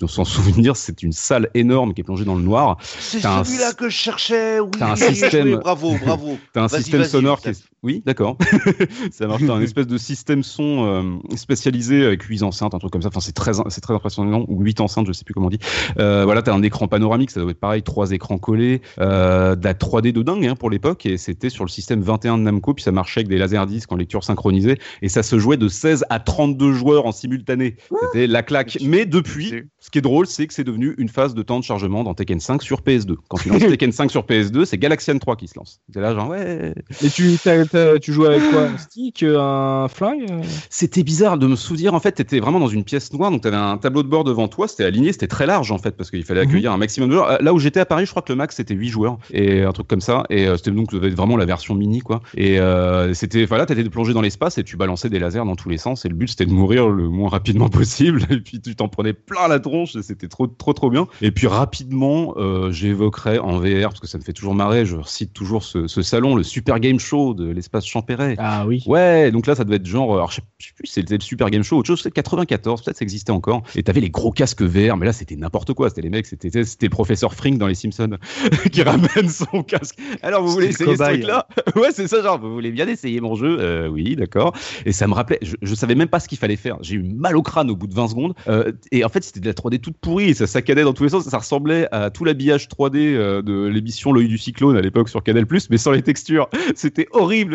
[0.08, 2.78] s'en souvenir, c'est une salle énorme qui est plongée dans le noir.
[2.82, 4.58] C'est celui-là que je cherchais.
[4.60, 6.38] Oui, t'as un système- joué, Bravo, bravo.
[6.52, 7.64] T'as un système sonore qui est...
[7.86, 8.36] Oui, d'accord.
[9.12, 9.42] ça marche.
[9.46, 13.08] T'as un espèce de système son euh, spécialisé avec 8 enceintes, un truc comme ça.
[13.08, 14.44] Enfin, c'est très, c'est très impressionnant.
[14.48, 15.60] Ou 8 enceintes, je sais plus comment on dit.
[16.00, 19.64] Euh, voilà, t'as un écran panoramique, ça doit être pareil, trois écrans collés, euh, de
[19.64, 21.06] la 3D de dingue hein, pour l'époque.
[21.06, 23.96] Et c'était sur le système 21 de Namco, puis ça marchait avec des laserdiscs en
[23.96, 24.78] lecture synchronisée.
[25.00, 27.76] Et ça se jouait de 16 à 32 joueurs en simultané.
[28.06, 28.78] C'était la claque.
[28.82, 31.64] Mais depuis, ce qui est drôle, c'est que c'est devenu une phase de temps de
[31.64, 33.14] chargement dans Tekken 5 sur PS2.
[33.28, 35.80] Quand tu lances Tekken 5 sur PS2, c'est Galaxian 3 qui se lance.
[35.94, 36.74] C'est là, genre, ouais.
[37.04, 37.64] Et tu, t'as-
[38.00, 38.62] tu joues avec quoi?
[38.62, 40.26] Un stick euh, Un flingue?
[40.70, 41.94] C'était bizarre de me souvenir.
[41.94, 44.48] En fait, t'étais vraiment dans une pièce noire, donc t'avais un tableau de bord devant
[44.48, 44.68] toi.
[44.68, 47.30] C'était aligné, c'était très large en fait, parce qu'il fallait accueillir un maximum de joueurs.
[47.30, 49.62] Euh, Là où j'étais à Paris, je crois que le max c'était 8 joueurs et
[49.62, 50.24] un truc comme ça.
[50.30, 52.20] Et euh, c'était donc vraiment la version mini, quoi.
[52.36, 55.68] Et euh, c'était, voilà, t'étais plongé dans l'espace et tu balançais des lasers dans tous
[55.68, 56.04] les sens.
[56.04, 58.22] Et le but c'était de mourir le moins rapidement possible.
[58.30, 59.94] Et puis tu t'en prenais plein la tronche.
[59.96, 61.06] et C'était trop, trop, trop bien.
[61.22, 64.84] Et puis rapidement, euh, j'évoquerai en VR parce que ça me fait toujours marrer.
[64.84, 68.36] Je cite toujours ce, ce salon, le Super Game Show de l'espace Champéret.
[68.38, 68.82] Ah oui.
[68.86, 70.42] Ouais, donc là, ça devait être genre, alors je sais,
[70.76, 73.62] plus, c'était le Super Game Show, autre chose, c'était 94, peut-être ça existait encore.
[73.74, 75.88] Et t'avais les gros casques verts, mais là, c'était n'importe quoi.
[75.88, 78.16] C'était les mecs, c'était c'était le professeur Frink dans les Simpsons
[78.72, 79.98] qui ramène son casque.
[80.22, 81.20] Alors, vous voulez essayer ce cobaye.
[81.20, 81.46] truc-là?
[81.76, 83.58] Ouais, c'est ça, genre, vous voulez bien essayer mon jeu?
[83.60, 84.54] Euh, Oui, d'accord.
[84.84, 86.76] Et ça me rappelait, je, je savais même pas ce qu'il fallait faire.
[86.80, 88.34] J'ai eu mal au crâne au bout de 20 secondes.
[88.48, 91.04] Euh, et en fait, c'était de la 3D toute pourrie, et ça saccadait dans tous
[91.04, 91.24] les sens.
[91.28, 95.22] Ça ressemblait à tout l'habillage 3D euh, de l'émission L'œil du cyclone à l'époque sur
[95.22, 96.48] Canal+, mais sans les textures.
[96.74, 97.45] C'était horrible.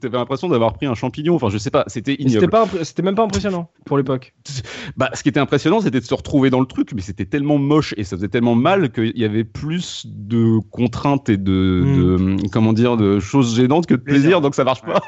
[0.00, 1.34] T'avais l'impression d'avoir pris un champignon.
[1.34, 2.48] Enfin, je sais pas, c'était ignoble.
[2.82, 4.34] c'était même pas impressionnant pour l'époque.
[4.96, 7.58] Bah, ce qui était impressionnant, c'était de se retrouver dans le truc, mais c'était tellement
[7.58, 11.42] moche et ça faisait tellement mal qu'il y avait plus de contraintes et de,
[12.42, 14.40] de- comment dire, de choses gênantes que de plaisir, Plaisir.
[14.40, 15.00] donc ça marche pas.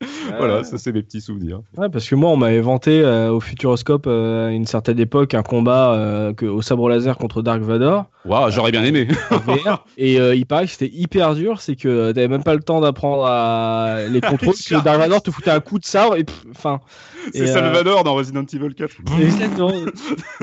[0.38, 1.60] voilà, ça c'est mes petits souvenirs.
[1.76, 5.34] Ouais, parce que moi, on m'avait vanté euh, au Futuroscope euh, à une certaine époque
[5.34, 8.06] un combat euh, que- au sabre laser contre Dark Vador.
[8.24, 9.08] Waouh, j'aurais bien aimé.
[9.96, 13.24] et il paraît que c'était hyper dur, c'est que t'avais même pas le temps d'apprendre
[13.26, 13.57] à
[14.08, 16.80] les contrôles, que Dark te foutait un coup de sabre et enfin.
[17.32, 18.96] C'est euh, Salvador dans Resident Evil 4.
[19.20, 19.72] Exactement.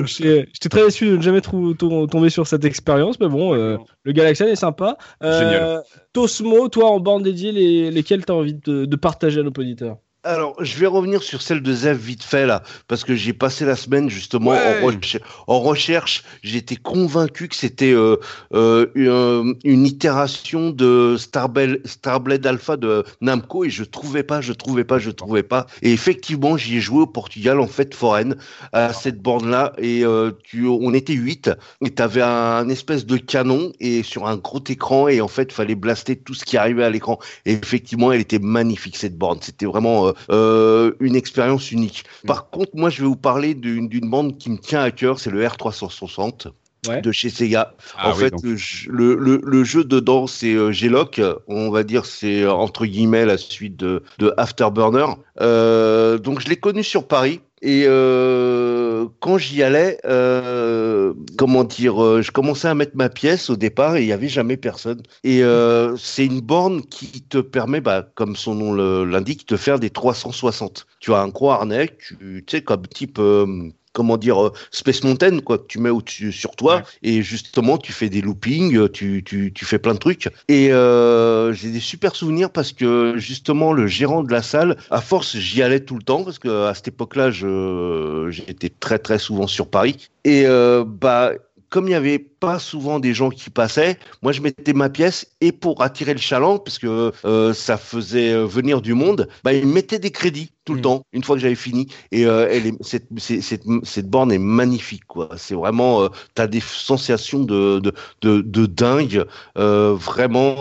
[0.04, 4.48] J'étais très déçu de ne jamais tomber sur cette expérience, mais bon, euh, le Galaxian
[4.48, 4.98] est sympa.
[5.24, 5.84] Euh, Génial.
[6.14, 9.98] Tosmo, toi en bande dédiée, les, lesquels t'as envie de, de partager à nos auditeurs?
[10.27, 13.64] Alors, je vais revenir sur celle de Zev vite fait là, parce que j'ai passé
[13.64, 14.81] la semaine justement Ouais.
[14.81, 16.23] en, recher- en recherche.
[16.41, 18.18] J'étais convaincu que c'était euh,
[18.56, 24.84] euh, une, une itération de Starblade Alpha de Namco et je trouvais pas, je trouvais
[24.84, 25.68] pas, je trouvais pas.
[25.84, 28.35] Et effectivement, j'y ai joué au Portugal en fête foraine
[28.73, 31.52] à cette borne là et euh, tu, on était 8
[31.85, 35.76] et t'avais un, espèce de canon et sur un gros écran et en fait fallait
[35.76, 37.19] blaster tout ce qui arrivait à l'écran.
[37.45, 39.38] Et effectivement, elle était magnifique cette borne.
[39.41, 42.04] C'était vraiment euh, euh, une expérience unique.
[42.28, 45.32] Par contre, moi, je vais vous parler d'une bande qui me tient à cœur, c'est
[45.32, 46.48] le R360
[46.88, 47.02] Ouais.
[47.02, 47.74] de chez Sega.
[47.98, 48.44] Ah en oui, fait, donc.
[48.44, 51.20] le, jeu- le, le, le jeu dedans, c'est euh, G-Lock.
[51.48, 55.08] On va dire, c'est euh, entre guillemets la suite de, de Afterburner.
[55.42, 57.42] Euh, donc, je l'ai connu sur Paris.
[57.64, 58.85] Et euh,
[59.19, 63.95] quand j'y allais, euh, comment dire, euh, je commençais à mettre ma pièce au départ
[63.95, 65.02] et il y avait jamais personne.
[65.23, 68.73] Et euh, c'est une borne qui te permet, bah, comme son nom
[69.06, 70.88] l'indique, de faire des 360.
[70.99, 75.39] Tu as un gros harnais, tu sais, comme type euh, comment dire, euh, Space Mountain,
[75.39, 76.81] quoi, que tu mets au-dessus sur toi, Ouais.
[77.01, 80.30] et justement, tu fais des loopings, euh, tu, tu, tu fais plein de trucs.
[80.49, 84.99] Et euh, j'ai des super souvenirs parce que, justement, le gérant de la salle, à
[85.01, 89.47] force, j'y allais tout le temps, parce que à cette époque-là, j'étais très, très souvent
[89.47, 90.09] sur Paris.
[90.26, 91.31] Et, euh, bah,
[91.69, 95.27] comme il n'y avait pas souvent des gens qui passaient, moi je mettais ma pièce
[95.41, 99.53] et pour attirer le chaland, parce que euh, ça faisait euh, venir du monde, bah,
[99.53, 100.81] ils mettaient des crédits tout le Mm.
[100.81, 101.88] temps, une fois que j'avais fini.
[102.11, 105.30] Et euh, elle est, cette, cette, cette borne est magnifique, quoi.
[105.38, 109.26] C'est vraiment, euh, t'as des sensations de, de, de, de dingue.
[109.57, 110.55] Euh, vraiment,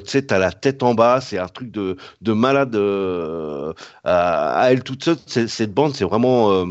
[0.00, 2.74] tu sais, t'as la tête en bas, c'est un truc de, de malade
[4.04, 5.16] à, à elle toute seule.
[5.26, 6.66] Cette bande, c'est vraiment,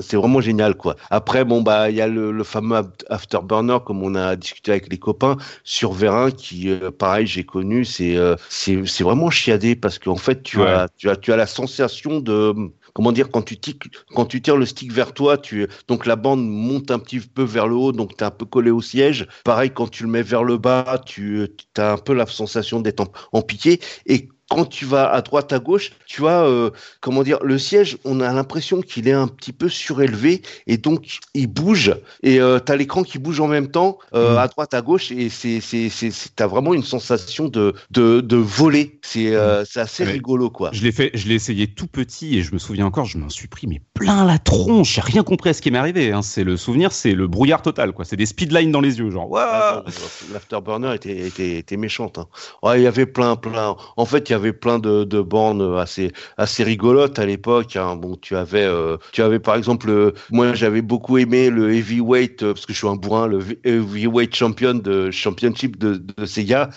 [0.00, 0.96] c'est vraiment génial, quoi.
[1.10, 3.34] Après, bon, bah, il y a le, le fameux Aft-
[3.78, 8.16] Comme on a discuté avec les copains, sur Vérin, qui, euh, pareil, j'ai connu, c'est,
[8.16, 10.66] euh, c'est, c'est vraiment chiadé parce qu'en fait, tu Ouais.
[10.66, 12.52] as, tu as, tu as la sensation de,
[12.94, 13.84] comment dire, quand tu, tic-
[14.14, 17.42] quand tu tires le stick vers toi, tu, donc la bande monte un petit peu
[17.42, 19.26] vers le haut, donc tu es un peu collé au siège.
[19.44, 23.00] Pareil, quand tu le mets vers le bas, tu as un peu la sensation d'être
[23.00, 23.80] en, en piqué.
[24.06, 26.70] Et quand tu vas à droite, à gauche, tu as, euh,
[27.00, 31.20] comment dire, le siège, on a l'impression qu'il est un petit peu surélevé et donc
[31.34, 31.94] il bouge.
[32.24, 34.38] Et euh, tu as l'écran qui bouge en même temps, euh, Mhm.
[34.38, 38.36] à droite, à gauche, et c'est, c'est, c'est, t'as vraiment une sensation de, de, de
[38.36, 38.98] voler.
[39.02, 40.12] C'est, euh, c'est assez Ouais.
[40.12, 40.70] rigolo, quoi.
[40.72, 43.28] Je l'ai fait, je l'ai essayé tout petit et je me souviens encore, je m'en
[43.28, 44.94] suis pris mais plein la tronche.
[44.96, 46.10] J'ai rien compris à ce qui m'est arrivé.
[46.10, 46.22] hein.
[46.22, 48.04] C'est le souvenir, c'est le brouillard total, quoi.
[48.04, 49.28] C'est des speedlines dans les yeux, genre.
[49.38, 49.92] Ah non,
[50.32, 52.18] L'Afterburner était, était, était méchante.
[52.18, 52.26] hein.
[52.64, 53.76] Ouais, il y avait plein, plein.
[53.96, 57.76] En fait, il y avait plein de, de bornes assez, assez rigolotes à l'époque.
[57.76, 57.96] hein.
[57.96, 62.42] Bon, tu avais, euh, tu avais par exemple, euh, moi j'avais beaucoup aimé le heavyweight
[62.42, 66.70] euh, parce que je suis un bourrin, le heavyweight champion de championship de, de Sega.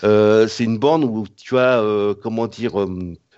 [0.47, 1.81] C'est une borne où tu as,
[2.21, 2.73] comment dire,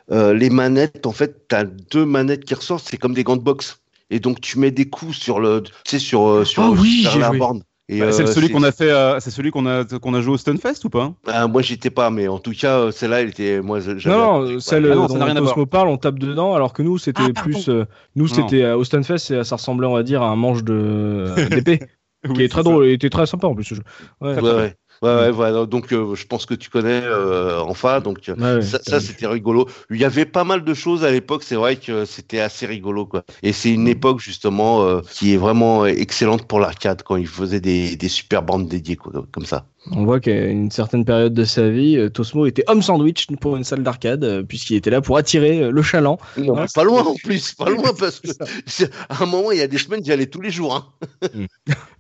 [0.10, 1.06] les manettes.
[1.06, 2.88] En fait, tu as deux manettes qui ressortent.
[2.90, 3.80] C'est comme des gants de boxe.
[4.12, 7.12] Et donc tu mets des coups sur le, tu sais, sur, sur, Ah oui, sur
[7.12, 7.40] j'ai la joué.
[7.40, 7.64] borne.
[7.88, 10.22] Et, Bah, c'est euh, celui qu'on a fait, à- c'est celui qu'on a, qu'on a
[10.22, 11.14] joué au Stunfest ou pas?
[11.28, 13.62] Ah, moi, j'étais pas, mais en tout cas, euh, celle-là, elle était.
[13.62, 15.54] Moi, Non, non, celle Ah non, dont n'a rien à voir.
[15.54, 17.70] Cosmo parle, on tape dedans, alors que nous, c'était Ah, plus.
[17.70, 17.86] euh,
[18.16, 21.80] nous, c'était euh, au Stunfest, ça ressemblait, on va dire, à un manche de d'épée,
[22.34, 22.64] qui Oui, est très ça.
[22.64, 23.84] drôle, il était très sympa en plus ce jeu.
[24.22, 24.76] Ouais, Ouais, ouais.
[25.02, 25.66] Ouais, ouais, voilà.
[25.66, 28.00] Donc, euh, je pense que tu connais, euh, enfin.
[28.00, 29.68] Donc, euh, ouais, ça, c'était ça, c'était rigolo.
[29.90, 31.44] Il y avait pas mal de choses à l'époque.
[31.44, 33.24] C'est vrai que c'était assez rigolo, quoi.
[33.44, 37.62] Et c'est une époque, justement, euh, qui est vraiment excellente pour l'arcade quand ils faisaient
[37.62, 39.68] des, des super bandes dédiées, quoi, comme ça.
[39.92, 43.56] On voit qu'à une certaine période de sa vie, euh, Tosmo était homme sandwich pour
[43.56, 46.18] une salle d'arcade, euh, puisqu'il était là pour attirer euh, le chaland.
[46.38, 48.30] Non, Ouais, pas loin en plus, pas loin parce que
[48.66, 50.76] c'est- à un moment il y a des semaines j'y allais tous les jours.
[50.76, 50.86] Hein.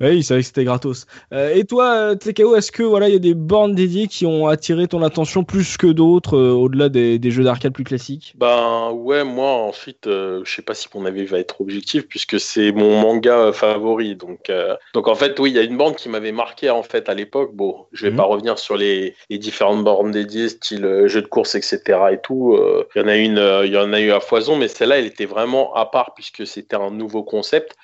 [0.01, 1.05] Oui, il savait que c'était gratos.
[1.31, 4.47] Euh, et toi, TKO, est-ce que voilà, il y a des bornes dédiées qui ont
[4.47, 8.33] attiré ton attention plus que d'autres, euh, au-delà des, des jeux d'arcade plus classiques?
[8.37, 12.39] Ben ouais, moi ensuite, euh, je sais pas si mon avis va être objectif puisque
[12.39, 14.15] c'est mon manga euh, favori.
[14.15, 16.83] Donc, euh, donc en fait, oui, il y a une bande qui m'avait marqué en
[16.83, 17.51] fait à l'époque.
[17.55, 18.17] Bon, je vais Mhm.
[18.17, 21.81] pas revenir sur les, les différentes bornes dédiées, style euh, jeu de course, etc.
[22.11, 22.53] et tout.
[22.55, 24.67] Euh, Il y en a une, euh, il y en a eu à foison, mais
[24.67, 27.75] celle-là, elle était vraiment à part puisque c'était un nouveau concept.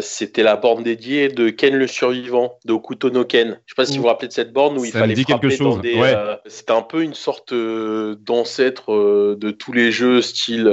[0.00, 3.58] C'était la borne dédiée de Ken le survivant, de Okuto no Ken.
[3.66, 5.24] Je sais pas si vous vous rappelez de cette borne où il Ça fallait dit
[5.24, 5.94] quelque dans chose, des.
[5.94, 6.14] ouais.
[6.46, 8.92] c'était un peu une sorte d'ancêtre
[9.38, 10.68] de tous les jeux style.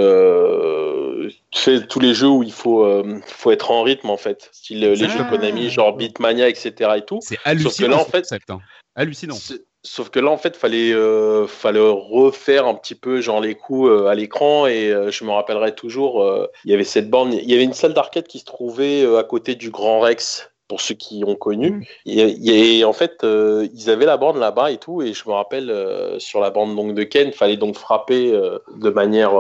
[1.56, 4.49] Tu sais, tous les jeux où il faut, euh, faut être en rythme en fait.
[4.52, 5.18] Style euh, les Ah.
[5.18, 6.73] jeux Konami, genre Beatmania, etc.
[6.98, 7.19] et tout.
[7.22, 7.90] C'est hallucinant.
[7.91, 8.60] là, en fait- concept, hein.
[8.95, 9.36] Hallucinant.
[9.82, 13.90] Sauf que là, en fait, fallait, euh, fallait refaire un petit peu genre les coups
[13.90, 16.26] euh, à l'écran et euh, je me rappellerai toujours,
[16.65, 19.23] il y avait cette borne, il y avait une salle d'arcade qui se trouvait à
[19.23, 20.52] côté du Grand Rex.
[20.68, 24.72] Pour ceux qui ont connu, et, et en fait, euh, ils avaient la borne là-bas
[24.72, 27.77] et tout, et je me rappelle euh, sur la borne donc de Ken, fallait donc
[27.77, 29.38] frapper euh, de manière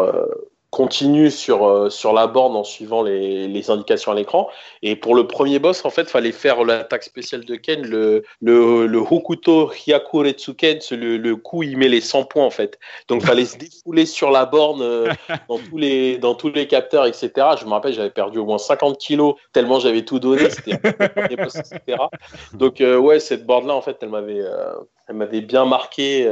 [0.75, 4.49] continue sur euh, sur la borne en suivant les, les indications à l'écran.
[4.81, 8.85] Et pour le premier boss, en fait, fallait faire l'attaque spéciale de Ken, le, le,
[8.85, 12.77] le Hokuto Hyakuretsuken, le, le coup, il met les 100 points, en fait.
[13.07, 15.13] Donc, fallait se défouler sur la borne euh,
[15.47, 17.31] dans, tous les, dans tous les capteurs, etc.
[17.57, 20.75] Je me rappelle, j'avais perdu au moins 50 kilos, tellement j'avais tout donné, c'était
[21.37, 21.97] boss, etc.
[22.51, 24.73] Donc, euh, ouais, cette borne-là, en fait, elle m'avait euh,
[25.07, 26.27] elle m'avait bien marqué,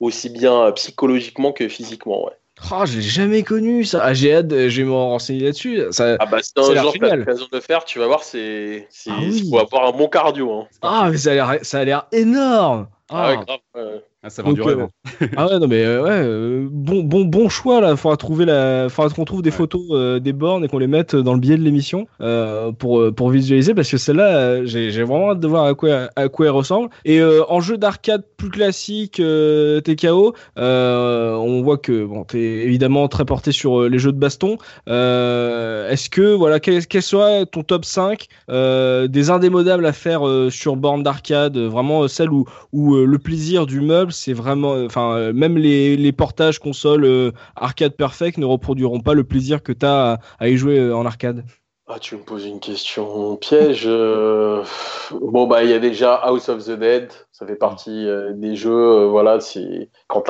[0.00, 2.32] aussi bien psychologiquement que physiquement, ouais.
[2.70, 4.00] Oh, je l'ai jamais connu ça.
[4.02, 5.82] Ah, j'ai hâte, je vais me renseigner là-dessus.
[5.90, 6.16] Ça...
[6.20, 7.18] Ah bah, a un t'as génial.
[7.20, 9.48] l'occasion de faire, tu vas voir, c'est, Ah oui.
[9.50, 10.68] faut avoir un bon cardio, hein.
[10.82, 12.88] Ah, mais ça a l'air, ça a l'air énorme.
[13.10, 13.44] Ah ouais, Ah.
[13.44, 13.58] grave.
[13.74, 14.04] ouais.
[14.26, 14.80] Ah, ça vend du rêve.
[14.80, 14.88] euh, hein.
[15.36, 17.94] Ah ouais, non mais euh, ouais, euh, bon, bon, bon choix là.
[17.94, 19.56] Faudra trouver la, faudra qu'on trouve des Ouais.
[19.58, 23.28] photos des bornes et qu'on les mette dans le billet de l'émission euh, pour pour
[23.28, 26.52] visualiser parce que celle-là, j'ai j'ai vraiment hâte de voir à quoi à quoi elle
[26.52, 26.88] ressemble.
[27.04, 32.38] Et euh, en jeu d'arcade plus classique, euh, TKO, euh, on voit que bon, t'es
[32.40, 34.56] évidemment très porté sur les jeux de baston.
[34.88, 40.26] Euh, Est-ce que voilà, quel, quel serait ton top 5 euh, des indémodables à faire
[40.26, 44.86] euh, sur borne d'arcade, vraiment celle où où le plaisir du meuble, c'est vraiment, euh,
[44.86, 49.62] enfin, euh, même les, les portages consoles euh, arcade perfect ne reproduiront pas le plaisir
[49.62, 51.44] que tu as à, à y jouer en arcade.
[51.86, 53.86] Ah, tu me poses une question piège.
[53.86, 57.12] Bon, bah, il y a déjà House of the Dead.
[57.30, 59.04] Ça fait partie euh, des jeux.
[59.04, 60.22] voilà, c'est quand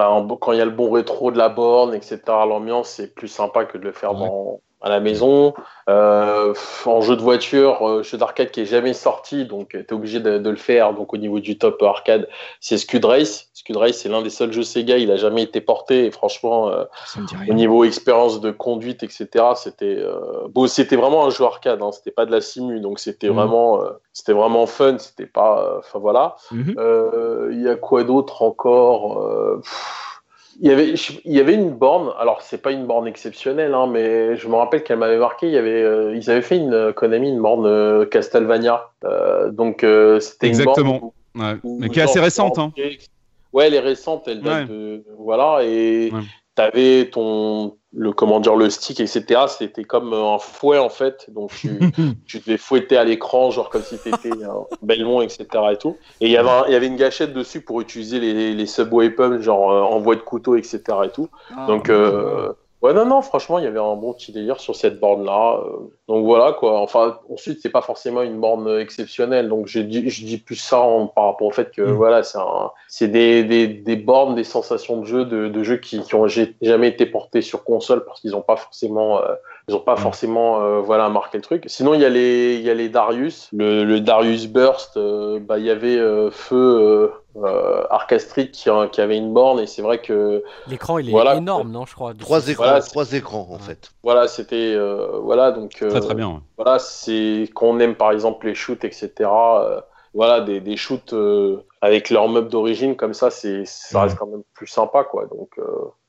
[0.53, 2.19] il y a le bon rétro de la borne, etc.
[2.27, 4.27] L'ambiance, c'est plus sympa que de le faire Ouais.
[4.27, 5.55] dans à la maison.
[5.89, 6.55] Euh,
[6.87, 10.21] en jeu de voiture, euh, jeu d'arcade qui est jamais sorti, donc tu es obligé
[10.21, 10.95] de, de le faire.
[10.95, 12.29] Donc au niveau du top arcade,
[12.61, 13.49] c'est Scud Race.
[13.55, 14.97] Scud Race, c'est l'un des seuls jeux Sega.
[14.99, 16.07] Il a jamais été porté.
[16.07, 16.85] Et franchement, euh,
[17.49, 21.93] au niveau expérience de conduite, etc., c'était euh, bon, c'était vraiment un jeu arcade, hein,
[21.93, 23.35] c'était pas de la simu, donc c'était Mhm.
[23.37, 26.37] vraiment, euh, c'était vraiment fun, c'était pas, euh, enfin voilà.
[26.51, 26.75] Mhm.
[26.79, 29.61] Euh, Il y a quoi d'autre encore Euh,
[30.61, 32.13] Il y avait, il y avait une borne.
[32.19, 35.47] Alors c'est pas une borne exceptionnelle, hein, mais je me rappelle qu'elle m'avait marqué.
[35.49, 38.91] Il y avait, euh, ils avaient fait une euh, Konami, une borne euh, Castlevania.
[39.05, 39.79] Euh, donc
[40.21, 41.01] c'était une borne Exactement.
[41.03, 41.55] où- Ouais.
[41.65, 42.59] ou Mais qui est assez récente.
[42.59, 42.73] Hein.
[43.53, 46.21] Ouais, elle est récente, elle date de voilà et Ouais.
[46.55, 49.43] T'avais ton le comment dire le stick etc.
[49.49, 51.79] C'était comme un fouet en fait, donc tu,
[52.27, 55.47] tu devais fouetter à l'écran genre comme si t'étais un Belmont etc.
[55.73, 55.97] et tout.
[56.21, 58.67] Et il y avait un- il y avait une gâchette dessus pour utiliser les les
[58.67, 60.81] sub weapons genre euh, envoi de couteau etc.
[61.05, 61.29] et tout.
[61.69, 62.53] Donc euh,
[62.85, 65.59] Ouais, non, non, franchement, il y avait un bon petit délire sur cette borne-là.
[65.65, 65.71] euh,
[66.07, 66.81] donc voilà, quoi.
[66.81, 69.49] Enfin, ensuite, c'est pas forcément une borne exceptionnelle.
[69.49, 71.93] Donc je dis, je dis plus ça en- par rapport au fait que, Mm.
[71.93, 75.79] voilà, c'est un- c'est des, des, des bornes, des sensations de jeu, de, de jeux
[75.79, 79.35] qui, qui ont jamais été portés sur console parce qu'ils n'ont pas forcément, euh,
[79.69, 81.65] ils ont pas forcément, euh, voilà, marqué le truc.
[81.69, 83.49] Sinon, il y a les, il y a les Darius.
[83.53, 87.09] Le, le Darius Burst, euh, bah, il y avait euh, Feu, euh,
[87.43, 91.09] euh, Arca Street qui, a- qui avait une borne et c'est vrai que L'écran, il
[91.09, 91.37] est Voilà.
[91.37, 92.13] énorme, non, je crois.
[92.15, 93.91] Trois écrans, Voilà, trois écrans en fait.
[94.03, 96.29] voilà, c'était euh, voilà donc euh, Très très bien.
[96.29, 96.41] ouais.
[96.59, 99.11] voilà c'est qu'on aime par exemple les shoots etc.
[99.21, 99.81] euh,
[100.13, 104.27] voilà des, des shoots euh, avec leur meuble d'origine comme ça c'est ça reste quand
[104.29, 105.65] même plus sympa quoi donc euh,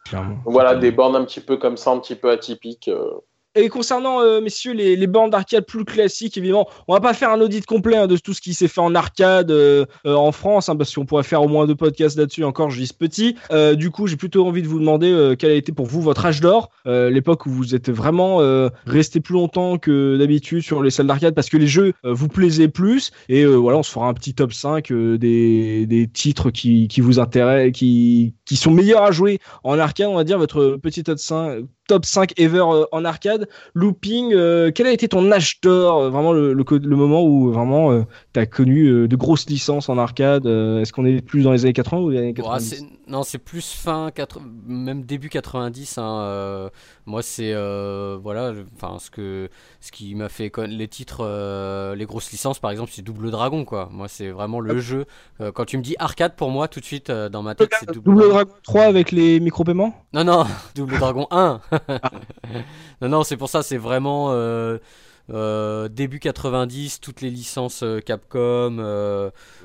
[0.06, 0.36] Clairement.
[0.46, 3.10] voilà des bornes un petit peu comme ça un petit peu atypiques euh,
[3.56, 7.32] Et concernant, euh, messieurs, les, les bandes d'arcade plus classiques, évidemment, on va pas faire
[7.32, 10.32] un audit complet hein, de tout ce qui s'est fait en arcade euh, euh, en
[10.32, 12.44] France, hein, parce qu'on pourrait faire au moins deux podcasts là-dessus.
[12.44, 13.36] Encore, je dis petit.
[13.52, 16.02] Euh, du coup, j'ai plutôt envie de vous demander euh, quel a été pour vous
[16.02, 18.40] votre âge d'or, euh, l'époque où vous êtes vraiment
[18.86, 22.68] resté plus longtemps que d'habitude sur les salles d'arcade, parce que les jeux vous plaisaient
[22.68, 23.12] plus.
[23.30, 27.02] Et voilà, on se fera un petit top 5 euh, des, des titres qui, qui
[27.02, 31.04] vous intéressent, qui, qui sont meilleurs à jouer en arcade, on va dire votre petit
[31.04, 33.45] top 5, top 5 ever en arcade.
[33.74, 37.24] Looping, euh, quel a été ton âge d'or euh, Vraiment le, le, co- le moment
[37.24, 41.22] où vraiment tu as connu euh, de grosses licences en arcade euh, Est-ce qu'on est
[41.22, 44.10] plus dans les années 80 ou les années Ouais, 90 c'est- non, c'est plus fin,
[44.10, 46.00] 80 même début 90.
[46.00, 46.70] hein, euh,
[47.06, 49.48] moi, c'est euh, voilà, enfin ce que
[49.80, 53.64] ce qui m'a fait les titres, euh, les grosses licences, par exemple, c'est Double Dragon,
[53.64, 53.90] quoi.
[53.92, 55.06] Moi, c'est vraiment le jeu.
[55.40, 57.70] Euh, quand tu me dis arcade, pour moi, tout de suite euh, dans ma tête,
[57.80, 58.34] c'est Double, Double Dragon.
[58.34, 59.94] Dragon 3 avec les micro-paiements?
[60.14, 60.46] Non, non,
[60.76, 61.62] Double Dragon 1.
[63.02, 64.78] non, non, c'est pour ça, c'est vraiment euh,
[65.32, 68.80] euh, début 90, toutes les licences euh, Capcom,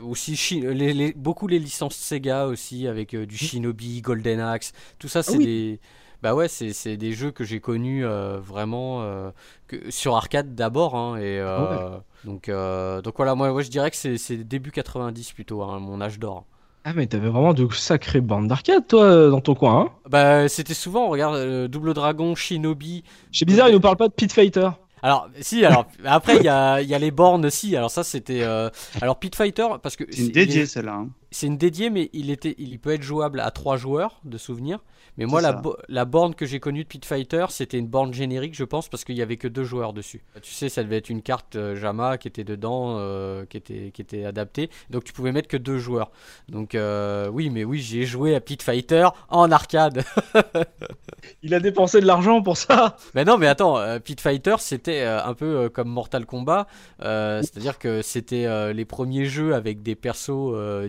[0.03, 5.09] aussi Shi- les, les- beaucoup les licences Sega aussi, avec du Shinobi, Golden Axe, tout
[5.09, 5.41] ça, c'est oui.
[5.41, 5.81] des.
[6.23, 9.31] Bah ouais, c'est c'est des jeux que j'ai connus euh, vraiment euh,
[9.69, 10.95] que, sur arcade d'abord.
[10.95, 15.63] hein, et, euh, donc, donc voilà, moi, je dirais que c'est c'est début 90 plutôt,
[15.63, 16.45] hein, mon âge d'or.
[16.85, 19.81] Ah mais t'avais vraiment de sacrées bandes d'arcade toi dans ton coin.
[19.81, 24.09] Hein Bah c'était souvent, regarde, euh, Double Dragon, Shinobi, C'est bizarre, il nous parle pas
[24.09, 24.71] de Pit Fighter.
[25.03, 27.75] Alors, si, alors, après, il y a, il y a les bornes aussi.
[27.75, 28.43] Alors, ça, c'était.
[28.43, 28.69] euh,
[29.01, 30.05] alors, Pit Fighter, parce que.
[30.11, 30.93] C'est une dédiée celle-là.
[30.93, 31.09] hein.
[31.33, 34.81] C'est une dédiée, mais il, était, il peut être jouable à trois joueurs de souvenirs.
[35.17, 35.55] Mais moi, la, ça.
[35.55, 38.89] bo- la borne que j'ai connue de Pit Fighter, c'était une borne générique, je pense,
[38.89, 40.23] parce qu'il y avait que deux joueurs dessus.
[40.43, 43.91] Tu sais, ça devait être une carte euh, JAMA qui était dedans, euh, qui, était,
[43.93, 44.71] qui était adaptée.
[44.89, 46.11] Donc, tu pouvais mettre que deux joueurs.
[46.49, 50.05] Donc, euh, oui, mais oui, j'ai joué à Pit Fighter en arcade.
[51.43, 52.97] Il a dépensé de l'argent pour ça.
[53.15, 56.67] Mais non, mais attends, Pit Fighter, c'était un peu comme Mortal Kombat,
[57.01, 60.89] c'est-à-dire que c'était les premiers jeux avec des persos euh,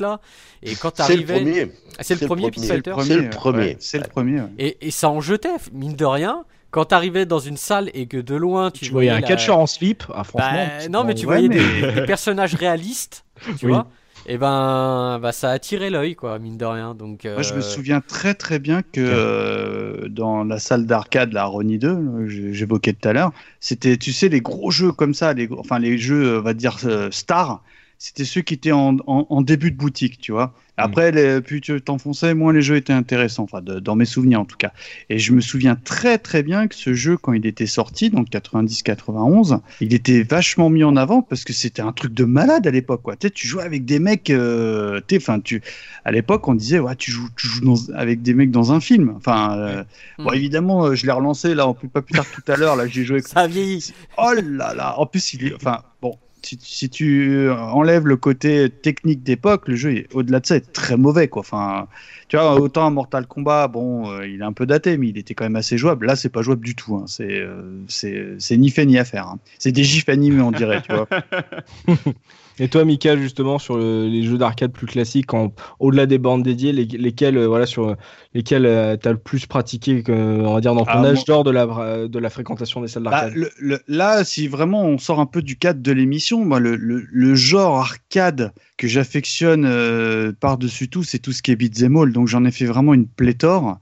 [0.00, 0.20] là,
[0.62, 1.72] et quand C'est le t'arrivais, premier.
[2.00, 3.76] C'est le premier Pit Fighter, C'est le premier.
[3.80, 4.40] C'est le premier.
[4.40, 4.48] ouais.
[4.58, 6.44] et, et ça en jetait, mine de rien.
[6.72, 9.58] Quand t'arrivais dans une salle et que de loin tu, Tu voyais un la- catcheur
[9.58, 10.02] en slip.
[10.08, 10.66] Ah, Bah, franchement.
[10.80, 13.24] c'est non, mais tu ouais, voyais mais- Des, des personnages réalistes,
[13.58, 13.72] tu Oui.
[13.72, 13.86] vois.
[14.28, 16.94] Et ben, bah, ça attirait l'œil, quoi, mine de rien.
[16.96, 21.32] Donc, Moi, je me euh, souviens très très bien que euh, dans la salle d'arcade,
[21.32, 24.90] la Ronnie 2, euh, que j'évoquais tout à l'heure, c'était, tu sais, les gros jeux
[24.92, 27.62] comme ça, les, gros- enfin les jeux, on va dire, euh, stars,
[27.98, 30.54] c'était ceux qui étaient en, en- en début de boutique, tu vois.
[30.78, 34.40] Après, les, plus tu t'enfonçais, moins les jeux étaient intéressants, enfin de- dans mes souvenirs
[34.40, 34.72] en tout cas.
[35.08, 38.28] Et je me souviens très très bien que ce jeu, quand il était sorti, donc
[38.28, 42.70] 90-91, il était vachement mis en avant parce que c'était un truc de malade à
[42.70, 43.16] l'époque, quoi.
[43.16, 45.62] Tu sais, tu jouais avec des mecs, euh, tu sais, enfin, tu,
[46.04, 48.80] à l'époque, on disait, ouais, tu joues, tu joues dans- avec des mecs dans un
[48.80, 49.14] film.
[49.16, 49.84] Enfin, euh,
[50.18, 50.34] bon, Mm.
[50.34, 52.76] évidemment, euh, je l'ai relancé là, plus pas plus tard que tout à l'heure.
[52.76, 53.16] Là, j'ai joué.
[53.16, 53.92] avec- ça vieillit.
[54.18, 54.98] Oh là là.
[54.98, 56.16] En plus, il est, enfin, bon.
[56.60, 61.26] Si, tu enlèves le côté technique d'époque, le jeu, au-delà de ça, est très mauvais,
[61.26, 61.40] quoi.
[61.40, 61.88] Enfin,
[62.28, 65.34] tu vois, autant Mortal Kombat, bon, euh, il est un peu daté, mais il était
[65.34, 66.06] quand même assez jouable.
[66.06, 66.94] Là, c'est pas jouable du tout.
[66.96, 67.04] hein.
[67.08, 69.26] C'est, euh, c'est, c'est ni fait ni à faire.
[69.26, 69.38] hein.
[69.58, 70.82] C'est des gifs animés, on dirait.
[72.58, 75.30] Et toi, Mika, justement, sur le- les jeux d'arcade plus classiques,
[75.78, 77.96] au-delà des bandes dédiées, les- lesquels, euh, voilà, sur
[78.34, 81.50] lesquels euh, t'as le plus pratiqué, on va dire, dans ton Ah, âge d'or de
[81.50, 83.50] la, de la fréquentation des salles Bah, d'arcade
[83.88, 87.78] là, si vraiment on sort un peu du cadre de l'émission, le, le- le genre
[87.78, 92.12] arcade que j'affectionne euh, par-dessus tout, c'est tout ce qui est beat'em all.
[92.12, 93.78] Donc j'en ai fait vraiment une pléthore.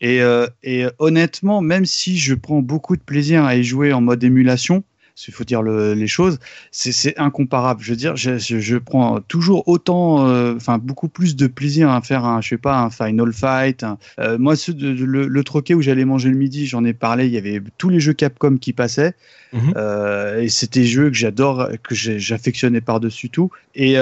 [0.00, 4.00] Et, euh, et honnêtement, même si je prends beaucoup de plaisir à y jouer en
[4.00, 4.84] mode émulation,
[5.28, 6.38] il faut dire le- les choses,
[6.70, 7.80] c'est- incomparable.
[7.82, 11.88] Je veux dire, je, je- je prends toujours autant, euh, enfin beaucoup plus de plaisir
[11.90, 13.84] à faire un, je sais pas, un Final Fight.
[13.84, 16.84] un- euh, moi, ce, de- de- le, le troquet où j'allais manger le midi, j'en
[16.84, 17.26] ai parlé.
[17.26, 19.14] Il y avait tous les jeux Capcom qui passaient,
[19.52, 19.72] Mhm.
[19.76, 23.50] Euh, et c'était des jeux que j'adore, que j'affectionnais par-dessus tout.
[23.76, 23.94] Et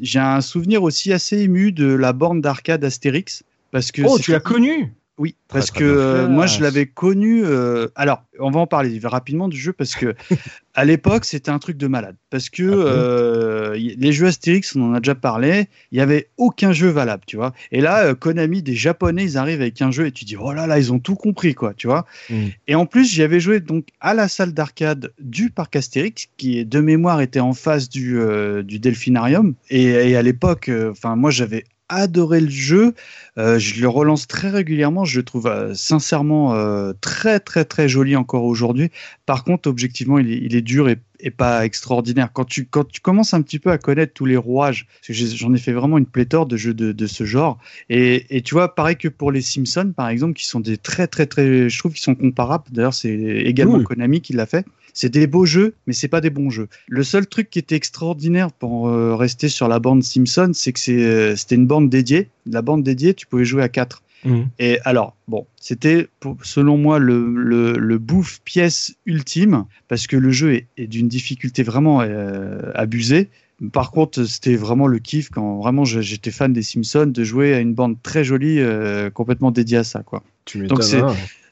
[0.00, 3.44] j'ai un souvenir aussi assez ému de la borne d'arcade Astérix.
[3.70, 4.92] Parce que Oh, tu l'as connu
[5.22, 7.42] oui, Très, parce très que euh, moi je l'avais connu.
[7.44, 10.16] euh, alors, on va en parler rapidement du jeu parce que
[10.74, 12.16] à l'époque c'était un truc de malade.
[12.28, 16.30] Parce que Ah euh, les jeux Astérix, on en a déjà parlé, il y avait
[16.38, 17.52] aucun jeu valable, tu vois.
[17.70, 20.66] Et là, Konami, des Japonais, ils arrivent avec un jeu et tu dis oh là
[20.66, 22.04] là, ils ont tout compris, quoi, tu vois.
[22.28, 22.46] Mm.
[22.66, 26.64] Et en plus, j'y avais joué donc à la salle d'arcade du parc Astérix, qui
[26.64, 28.18] de mémoire était en face du,
[28.64, 29.54] du Delphinarium.
[29.70, 32.94] Et, et à l'époque, enfin moi j'avais adoré le jeu.
[33.38, 35.04] Euh, je le relance très régulièrement.
[35.04, 38.90] Je le trouve euh, sincèrement euh, très très très joli encore aujourd'hui.
[39.26, 42.30] Par contre, objectivement, il est, il est dur et, et, pas extraordinaire.
[42.32, 45.58] Quand tu, quand tu commences un petit peu à connaître tous les rouages, j'en ai
[45.58, 47.58] fait vraiment une pléthore de jeux de, de ce genre.
[47.88, 51.06] Et, et, tu vois, pareil que pour les Simpsons, par exemple, qui sont des très
[51.06, 52.64] très très, je trouve qu'ils sont comparables.
[52.70, 53.82] D'ailleurs, c'est également.
[53.82, 54.64] Konami qui l'a fait.
[54.92, 56.68] C'est des beaux jeux, mais c'est pas des bons jeux.
[56.88, 61.34] Le seul truc qui était extraordinaire pour euh, rester sur la bande Simpson, c'est que
[61.36, 62.28] c'était une bande dédiée.
[62.46, 64.02] La bande dédiée, tu pouvais jouer à 4.
[64.24, 64.42] Mmh.
[64.58, 66.08] Et alors, bon, c'était
[66.42, 71.08] selon moi le, le, le, bouffe pièce ultime parce que le jeu est, est d'une
[71.08, 73.30] difficulté vraiment euh, abusée.
[73.72, 77.60] Par contre, c'était vraiment le kiff quand vraiment j'étais fan des Simpsons de jouer à
[77.60, 80.22] une bande très jolie euh, complètement dédiée à ça, quoi.
[80.44, 81.00] Tu Donc c'est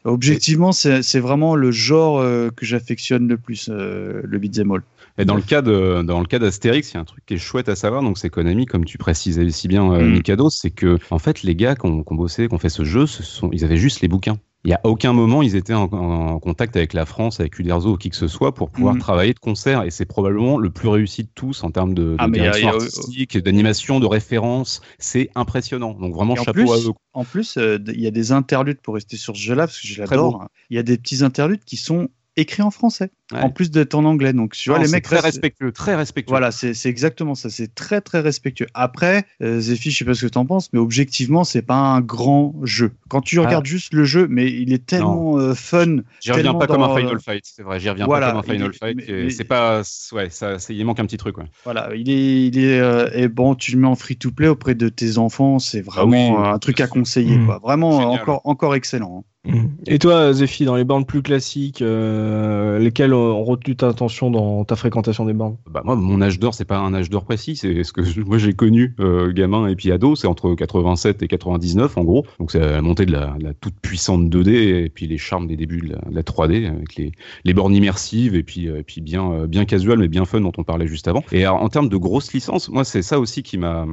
[0.05, 4.81] Objectivement, c'est vraiment le genre euh, que j'affectionne le plus, euh, le beat'em.
[5.21, 7.35] Et dans le cas de, dans le cas d'Astérix, il y a un truc qui
[7.35, 8.03] est chouette à savoir.
[8.03, 10.13] Donc c'est Konami, comme tu précisais si bien, euh, mm.
[10.13, 12.69] Mikado, c'est que en fait les gars qui ont, qui ont bossé, qui ont fait
[12.69, 14.39] ce jeu, ce sont, ils avaient juste les bouquins.
[14.65, 17.95] Il n'y a aucun moment ils étaient en, en, contact avec la France, avec Uderzo
[17.95, 18.99] ou qui que ce soit pour pouvoir mmh.
[18.99, 19.85] travailler de concert.
[19.85, 22.73] Et c'est probablement le plus réussi de tous en termes de, de ah, direction a,
[22.73, 24.83] a, artistique, d'animation, de référence.
[24.99, 25.95] C'est impressionnant.
[25.95, 26.93] Donc vraiment chapeau plus, à eux.
[27.15, 29.89] En plus, il euh, y a des interludes pour rester sur ce jeu-là parce que
[29.89, 30.47] je l'adore.
[30.69, 32.11] Il y a des petits interludes qui sont
[32.41, 33.41] écrit en français, ouais.
[33.41, 34.33] en plus d'être en anglais.
[34.33, 35.05] Donc, tu vois, non, les mecs.
[35.05, 36.31] Très respectueux, très respectueux.
[36.31, 37.51] Voilà, c'est exactement ça.
[37.51, 38.67] C'est très, très respectueux.
[38.75, 41.77] Après, euh, Zephy, je sais pas ce que tu en penses, mais objectivement, c'est pas
[41.77, 42.93] un grand jeu.
[43.09, 43.45] Quand tu ah.
[43.47, 45.99] regardes juste le jeu, mais il est tellement euh, fun.
[46.21, 46.75] J'y reviens pas dans...
[46.75, 47.81] comme un Final Fight, c'est vrai.
[47.81, 49.31] J'y reviens voilà, pas comme un Final est, Fight.
[49.31, 49.83] C'est pas.
[50.13, 51.39] Ouais, ça, il manque un petit truc.
[51.39, 51.47] Ouais.
[51.65, 52.47] Voilà, il est.
[52.47, 55.19] Il est euh, et bon, tu le mets en free to play auprès de tes
[55.19, 57.37] enfants, c'est vraiment ah oui, un truc à conseiller.
[57.37, 57.47] Mmh.
[57.47, 57.59] Quoi.
[57.59, 59.25] Vraiment, encore, encore excellent.
[59.49, 59.69] Hein.
[59.87, 64.65] Et toi, Zephy, dans les bandes plus classiques, euh, lesquelles ont retenu ta attention dans
[64.65, 67.57] ta fréquentation des bandes bah Moi, mon âge d'or, c'est pas un âge d'or précis.
[67.57, 70.15] C'est ce que moi j'ai connu euh, gamin et puis ado.
[70.15, 72.27] C'est entre 87 et 99, en gros.
[72.39, 74.51] Donc, c'est la montée de la, toute puissante 2D
[74.85, 77.13] et puis les charmes des débuts de la, de la 3D avec les,
[77.45, 80.53] les, bornes immersives et puis, et puis bien, euh, bien casual mais bien fun dont
[80.59, 81.25] on parlait juste avant.
[81.33, 83.87] Et en termes de grosses licences, moi, c'est ça aussi qui m'a,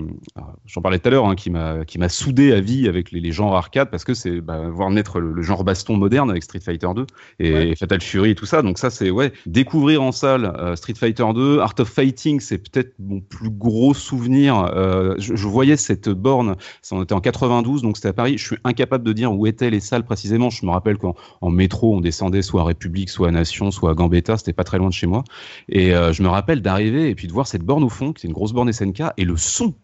[0.65, 3.56] j'en parlais tout à l'heure, hein, qui m'a, soudé à vie avec les, les genres
[3.56, 6.89] arcade parce que c'est bah, voir naître le, le genre baston moderne avec Street Fighter
[6.95, 7.05] 2
[7.39, 7.76] et ouais.
[7.76, 8.61] Fatal Fury et tout ça.
[8.61, 12.57] Donc ça, c'est ouais, découvrir en salle euh, Street Fighter 2, Art of Fighting, c'est
[12.57, 14.57] peut-être mon plus gros souvenir.
[14.57, 18.38] Euh, je, je, voyais cette borne, ça on était en 92, donc c'était à Paris.
[18.38, 20.49] Je suis incapable de dire où étaient les salles précisément.
[20.49, 23.91] Je me rappelle qu'en en métro, on descendait soit à République, soit à Nation, soit
[23.91, 25.23] à Gambetta, c'était pas très loin de chez moi.
[25.69, 28.26] Et euh, je me rappelle d'arriver et puis de voir cette borne au fond, qui
[28.26, 29.76] est une grosse borne SNK, et le son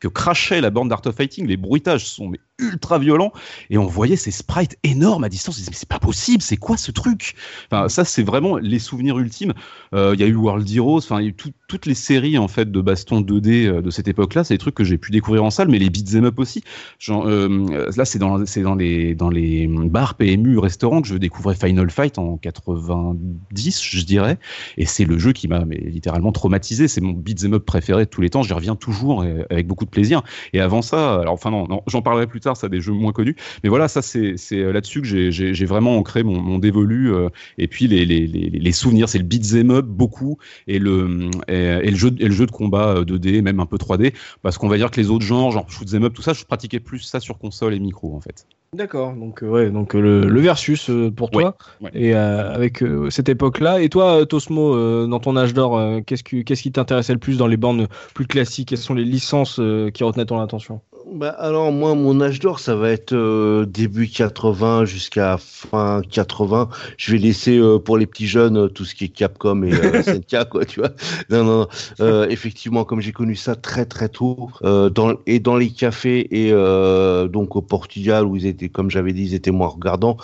[0.00, 3.32] que crachait la bande d'Art of Fighting, les bruitages sont mais ultra violents
[3.70, 5.56] et on voyait ces sprites énormes à distance.
[5.56, 7.34] On disait mais c'est pas possible, c'est quoi ce truc?
[7.70, 9.52] Enfin ça c'est vraiment les souvenirs ultimes.
[9.92, 12.80] Il euh, y a eu World Heroes, enfin il toutes les séries en fait de
[12.80, 14.44] baston 2D euh, de cette époque-là.
[14.44, 16.62] C'est des trucs que j'ai pu découvrir en salle, mais les beat'em up aussi.
[17.08, 21.90] Euh, là c'est dans dans les dans les bars PMU restaurants que je découvrais Final
[21.90, 24.38] Fight en 90 je dirais
[24.76, 26.88] et c'est le jeu qui m'a littéralement traumatisé.
[26.88, 28.42] C'est mon beat'em up préféré de tous les temps.
[28.42, 30.22] J'y reviens toujours avec beaucoup de plaisir.
[30.52, 33.12] Et avant ça, alors enfin non, non j'en parlerai plus tard, ça des jeux moins
[33.12, 33.36] connus.
[33.62, 37.12] Mais voilà, ça c'est là-dessus que j'ai vraiment ancré mon, dévolu.
[37.12, 37.28] Euh,
[37.58, 42.14] et puis les, souvenirs, c'est le beat'em up beaucoup et le et, et, le jeu
[42.18, 44.12] et le jeu de combat 2D, même un peu 3D,
[44.42, 46.80] parce qu'on va dire que les autres genres, genre shoot'em up, tout ça, je pratiquais
[46.80, 48.46] plus ça sur console et micro en fait.
[48.76, 51.90] D'accord, donc euh, ouais, donc euh, le, le versus euh, pour toi ouais, ouais.
[51.94, 53.80] et euh, avec euh, cette époque-là.
[53.80, 57.46] Et toi, Tosmo, dans ton âge d'or, qu'est-ce qui qu'est-ce qui t'intéressait le plus dans
[57.46, 58.68] les bandes plus classiques?
[58.68, 59.58] Quelles sont les licences
[59.94, 60.82] qui retenaient ton attention?
[61.12, 66.68] Bah alors moi mon âge d'or ça va être euh, début 80 jusqu'à fin 80.
[66.96, 69.70] Je vais laisser euh, pour les petits jeunes euh, tout ce qui est Capcom et
[70.02, 70.90] SNK quoi tu vois.
[71.30, 71.68] Non non,
[72.00, 72.24] non.
[72.24, 77.54] effectivement comme j'ai connu ça très très tôt dans et dans les cafés et donc
[77.54, 80.16] au Portugal où ils étaient comme j'avais dit ils étaient moins regardants.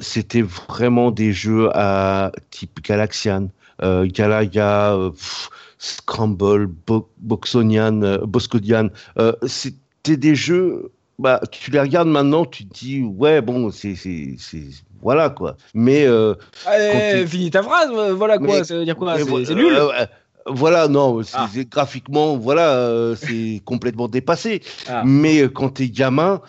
[0.00, 3.48] C'était vraiment des jeux à type Galaxian,
[3.80, 4.96] Galaga.
[5.12, 8.88] Pff, Scramble, Bo Boxonian, euh, Boscodian,
[9.18, 13.94] euh, c'était des jeux, bah, tu les regardes maintenant, tu te dis, ouais, bon, c'est,
[15.02, 15.56] voilà, quoi.
[15.74, 16.06] Mais.
[16.06, 16.34] Euh,
[16.64, 19.16] Allez, finis ta phrase, voilà, quoi, mais, ça veut dire quoi?
[19.18, 20.06] C'est nul euh,
[20.46, 21.48] voilà, non, ah.
[21.70, 24.62] graphiquement, voilà, euh, c'est complètement dépassé.
[24.88, 25.02] Ah.
[25.04, 26.40] Mais quand t'es gamin,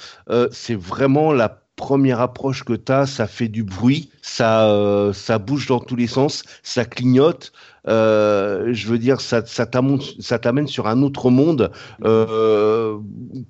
[0.52, 5.38] c'est vraiment la première approche que tu as, ça fait du bruit, ça, euh, ça
[5.38, 7.54] bouge dans tous les sens, ça clignote.
[7.88, 11.72] Euh, je veux dire, ça, ça t'amène sur un autre monde,
[12.04, 12.98] euh,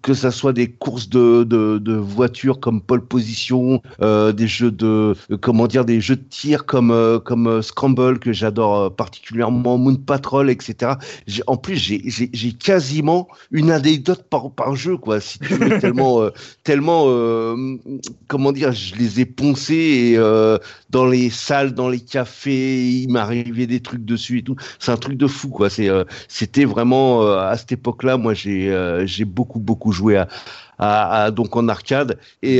[0.01, 4.71] que ça soit des courses de, de, de voitures comme pole position, euh, des jeux
[4.71, 6.87] de, comment dire, des jeux de tir comme
[7.25, 10.93] comme Scramble que j'adore particulièrement, Moon Patrol, etc.
[11.47, 15.19] En plus, j'ai quasiment une anecdote par, par jeu, quoi.
[15.19, 16.29] Si tu veux, tellement
[16.63, 17.05] tellement
[18.27, 20.17] comment dire, je les ai poncés et
[20.89, 24.55] dans les salles, dans les cafés, il m'arrivait des trucs dessus et tout.
[24.79, 25.69] C'est un truc de fou, quoi.
[25.69, 30.17] C'est, euh, c'était vraiment euh, à cette époque-là, moi, j'ai, euh, j'ai beaucoup, beaucoup joué
[30.17, 30.27] à,
[30.79, 32.57] à, donc en arcade et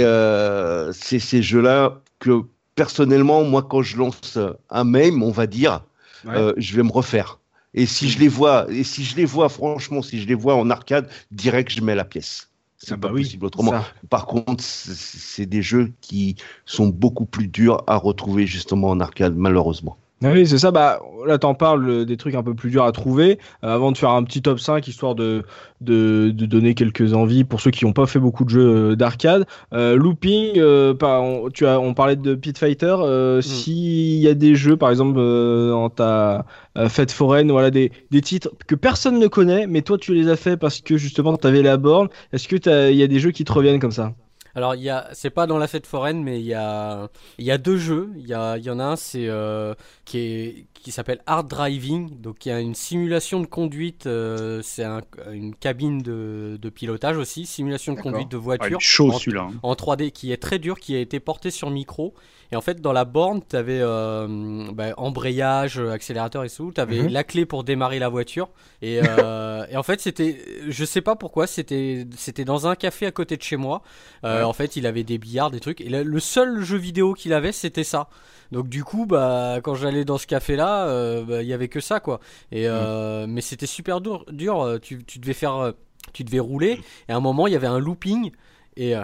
[0.94, 2.42] c'est ces jeux-là que
[2.76, 4.38] personnellement, moi, quand je lance
[4.70, 5.82] un même, on va dire,
[6.26, 7.40] je vais me refaire.
[7.74, 10.56] Et si je les vois, et si je les vois, franchement, si je les vois
[10.56, 12.50] en arcade, direct, je mets la pièce.
[12.78, 13.74] C'est ah pas bah possible autrement.
[14.10, 16.36] Par contre, c'est des jeux qui
[16.66, 19.98] sont beaucoup plus durs à retrouver justement en arcade, malheureusement.
[20.24, 20.72] Oui, c'est ça.
[20.72, 23.38] Bah, là, t'en parles euh, des trucs un peu plus durs à trouver.
[23.64, 25.44] Euh, avant de faire un petit top 5, histoire de,
[25.82, 28.96] de, de donner quelques envies pour ceux qui n'ont pas fait beaucoup de jeux euh,
[28.96, 29.46] d'arcade.
[29.72, 32.96] looping, on, tu as, on parlait de Pit Fighter.
[32.98, 33.42] Mm.
[33.42, 36.46] S'il y a des jeux, par exemple, dans ta
[36.90, 40.36] fête foraine, voilà, des, des titres que personne ne connaît, mais toi, tu les as
[40.36, 42.10] fait parce que justement, tu avais la borne.
[42.34, 44.14] Est-ce que il y a des jeux qui te reviennent comme ça?
[44.58, 47.46] Alors, il y a, c'est pas dans la fête foraine, mais il y a, il
[47.46, 48.10] y a deux jeux.
[48.18, 51.48] Il y, a, il y en a un, c'est euh, qui est qui s'appelle Hard
[51.48, 52.20] Driving.
[52.22, 54.08] Donc, il y a une simulation de conduite.
[54.08, 55.02] Euh, c'est un,
[55.32, 58.82] une cabine de, de, pilotage aussi, simulation de conduite de voiture.
[58.82, 59.48] chaud celui-là.
[59.62, 62.16] En 3D, qui est très dur, qui a été porté sur micro.
[62.52, 66.72] Et en fait, dans la borne, tu avais euh, bah, embrayage, accélérateur et tout.
[66.74, 67.10] Tu avais mhm.
[67.10, 68.50] la clé pour démarrer la voiture.
[68.82, 73.06] Et, euh, et en fait, c'était, je sais pas pourquoi, c'était, c'était dans un café
[73.06, 73.82] à côté de chez moi.
[74.24, 75.82] Euh, en fait, il avait des billards, des trucs.
[75.82, 78.08] Et le seul jeu vidéo qu'il avait, c'était ça.
[78.54, 82.00] Donc du coup, bah, quand j'allais dans ce café-là, bah, il y avait que ça,
[82.00, 82.22] quoi.
[82.52, 83.26] Et mhm.
[83.28, 84.26] mais c'était super dur.
[84.32, 84.80] dur.
[84.82, 85.74] Tu, tu devais faire,
[86.14, 86.80] tu devais rouler.
[87.10, 88.32] Et à un moment, il y avait un looping.
[88.80, 89.02] Et euh,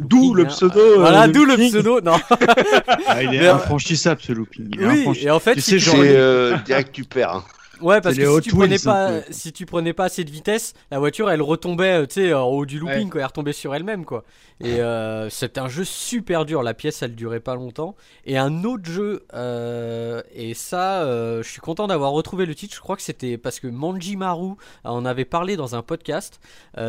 [0.00, 0.46] d'où le hein.
[0.46, 0.78] pseudo.
[0.78, 2.00] Euh, voilà, d'où le pseudo.
[2.00, 2.16] Non.
[3.08, 4.76] ah, il est infranchissable ce looping.
[4.78, 7.44] Oui, et en fait, tu sais, genre, euh, direct tu perds.
[7.80, 10.98] Ouais, parce que si tu, prenais pas, si tu prenais pas assez de vitesse, la
[10.98, 14.24] voiture elle retombait, tu sais, en haut du looping, quoi, elle retombait sur elle-même, quoi.
[14.60, 16.62] Et euh, c'est un jeu super dur.
[16.62, 17.94] La pièce elle durait pas longtemps.
[18.24, 22.74] Et un autre jeu, euh, et ça, euh, je suis content d'avoir retrouvé le titre.
[22.74, 26.40] Je crois que c'était parce que Manji Maru en avait parlé dans un podcast.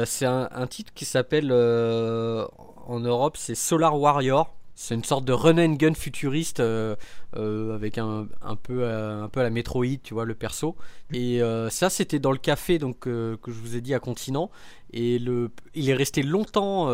[0.05, 4.58] c'est un, un, titre qui s'appelle en Europe, c'est Solar Warrior.
[4.81, 6.95] C'est une sorte de run and gun futuriste euh,
[7.35, 10.77] euh, avec un, un, peu, euh, un peu à la Metroid, tu vois, le perso.
[11.11, 14.49] Et ça, c'était dans le café donc, que je vous ai dit à Continent.
[14.93, 16.87] Et le, il est resté longtemps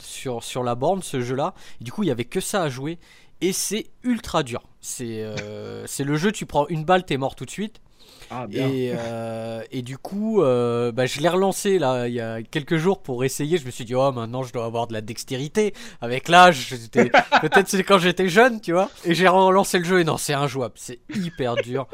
[0.00, 1.52] sur, sur la borne, ce jeu-là.
[1.82, 2.98] Du coup, il n'y avait que ça à jouer.
[3.42, 4.62] Et c'est ultra dur.
[4.80, 5.22] C'est
[5.86, 7.82] c'est le jeu, tu prends une balle, t'es mort tout de suite.
[8.32, 12.42] Ah, et, euh, et, du coup, euh, bah, je l'ai relancé là il y a
[12.42, 13.58] quelques jours pour essayer.
[13.58, 15.74] Je me suis dit, oh, maintenant je dois avoir de la dextérité.
[16.00, 18.88] Avec l'âge, peut-être c'est quand j'étais jeune, tu vois.
[19.04, 20.74] Et j'ai relancé le jeu et non, c'est injouable.
[20.76, 21.88] C'est hyper dur.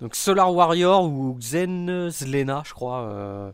[0.00, 3.00] Donc Solar Warrior ou Zen Zlena, je crois.
[3.00, 3.50] Euh,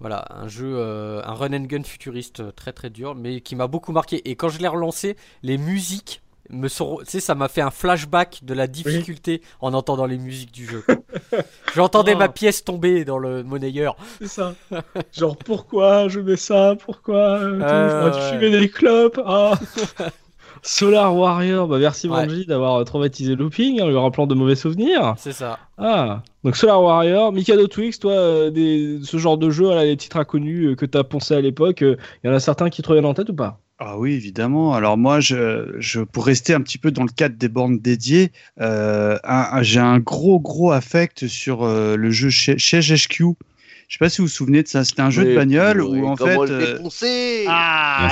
[0.00, 3.92] voilà, un jeu, un run and gun futuriste très très dur, mais qui m'a beaucoup
[3.92, 4.28] marqué.
[4.28, 7.70] Et quand je l'ai relancé, les musiques me sont, tu sais, ça m'a fait un
[7.70, 10.84] flashback de la difficulté en entendant les musiques du jeu.
[11.74, 13.96] J'entendais ma pièce tomber dans le monnayeur.
[14.18, 14.54] C'est ça.
[15.12, 16.76] Genre pourquoi je mets ça?
[16.84, 18.10] Pourquoi euh...
[18.10, 19.20] tu fumais des clopes?
[19.24, 19.58] Ah.
[20.62, 25.14] Solar Warrior, bah merci Manji d'avoir traumatisé Looping, en lui rappelant de mauvais souvenirs.
[25.16, 25.58] C'est ça.
[25.76, 29.96] Ah, donc Solar Warrior, Mikado Twix, toi, euh, des, ce genre de jeu, là, les
[29.96, 32.70] titres inconnus euh, que tu as poncé à l'époque, il euh, y en a certains
[32.70, 33.60] qui te reviennent en tête ou pas?
[33.80, 34.74] Ah oui, évidemment.
[34.74, 38.32] Alors moi, je, je, pour rester un petit peu dans le cadre des bornes dédiées,
[38.60, 39.18] euh,
[39.60, 43.36] j'ai un gros gros affect sur euh, le jeu chez, HQ.
[43.86, 44.84] Je sais pas si vous vous souvenez de ça.
[44.84, 46.36] C'était un jeu de bagnole où en fait.
[46.36, 47.44] Euh...
[47.46, 48.10] Ah,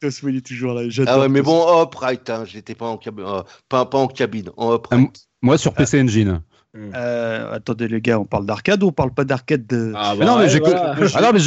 [0.00, 0.88] t'as souvenir toujours là.
[1.06, 2.28] Ah ouais, mais bon, hop, right.
[2.30, 5.28] Hein, J'étais pas en cabine, euh, pas, pas en cabine, en upright.
[5.42, 6.40] moi sur PC Engine.
[6.74, 6.90] Hmm.
[6.94, 9.92] Euh, attendez les gars, on parle d'arcade ou on parle pas d'arcade de...
[9.94, 10.58] ah, bah non, mais j'ai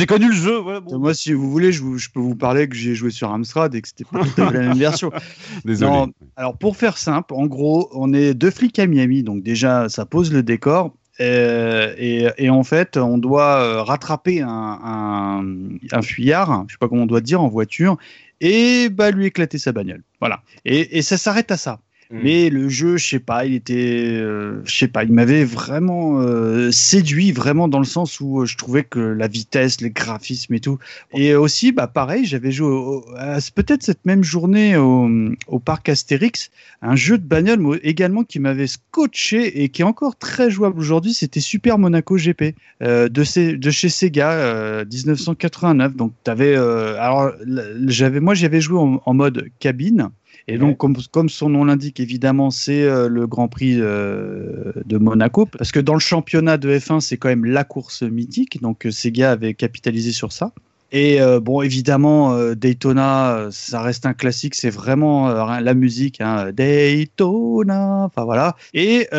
[0.06, 0.28] connu...
[0.28, 0.62] le jeu.
[0.92, 3.82] Moi, si vous voulez, je, je, peux vous parler que j'ai joué sur Amstrad et
[3.82, 5.12] que c'était pas la même version.
[5.66, 6.14] Désolé.
[6.36, 10.06] alors pour faire simple, en gros, on est deux flics à Miami, donc déjà ça
[10.06, 10.94] pose le décor.
[11.22, 15.46] Euh, et, et, en fait, on doit euh, rattraper un, un,
[15.92, 17.98] un, fuyard, je sais pas comment on doit dire, en voiture,
[18.42, 20.04] et bah lui éclater sa bagnole.
[20.20, 20.42] Voilà.
[20.66, 21.80] Et, et ça s'arrête à ça.
[22.11, 22.19] Mm.
[22.23, 26.19] Mais le jeu, je sais pas, il était, euh, je sais pas, il m'avait vraiment
[26.19, 30.53] euh, séduit, vraiment dans le sens où euh, je trouvais que la vitesse, les graphismes
[30.53, 30.77] et tout.
[31.14, 32.69] Et aussi, bah pareil, j'avais joué
[33.56, 35.10] peut-être cette même journée au,
[35.48, 36.52] au, parc Astérix,
[36.82, 41.14] un jeu de bagnole également qui m'avait scotché et qui est encore très jouable aujourd'hui.
[41.14, 45.95] C'était Super Monaco GP de, de chez Sega, 1989.
[45.95, 47.32] Donc t'avais, alors
[47.88, 50.11] j'avais, moi j'avais joué en mode cabine.
[50.48, 54.98] Et donc, comme, comme, son nom l'indique, évidemment, c'est euh, le Grand Prix euh, de
[54.98, 58.86] Monaco, parce que dans le championnat de F1, c'est quand même la course mythique, donc
[58.86, 60.52] euh, Sega avait capitalisé sur ça.
[60.92, 65.28] Et bon, évidemment, Daytona, ça reste un classique, c'est vraiment
[65.60, 68.56] la musique, hein, Daytona, enfin voilà.
[68.74, 69.10] Et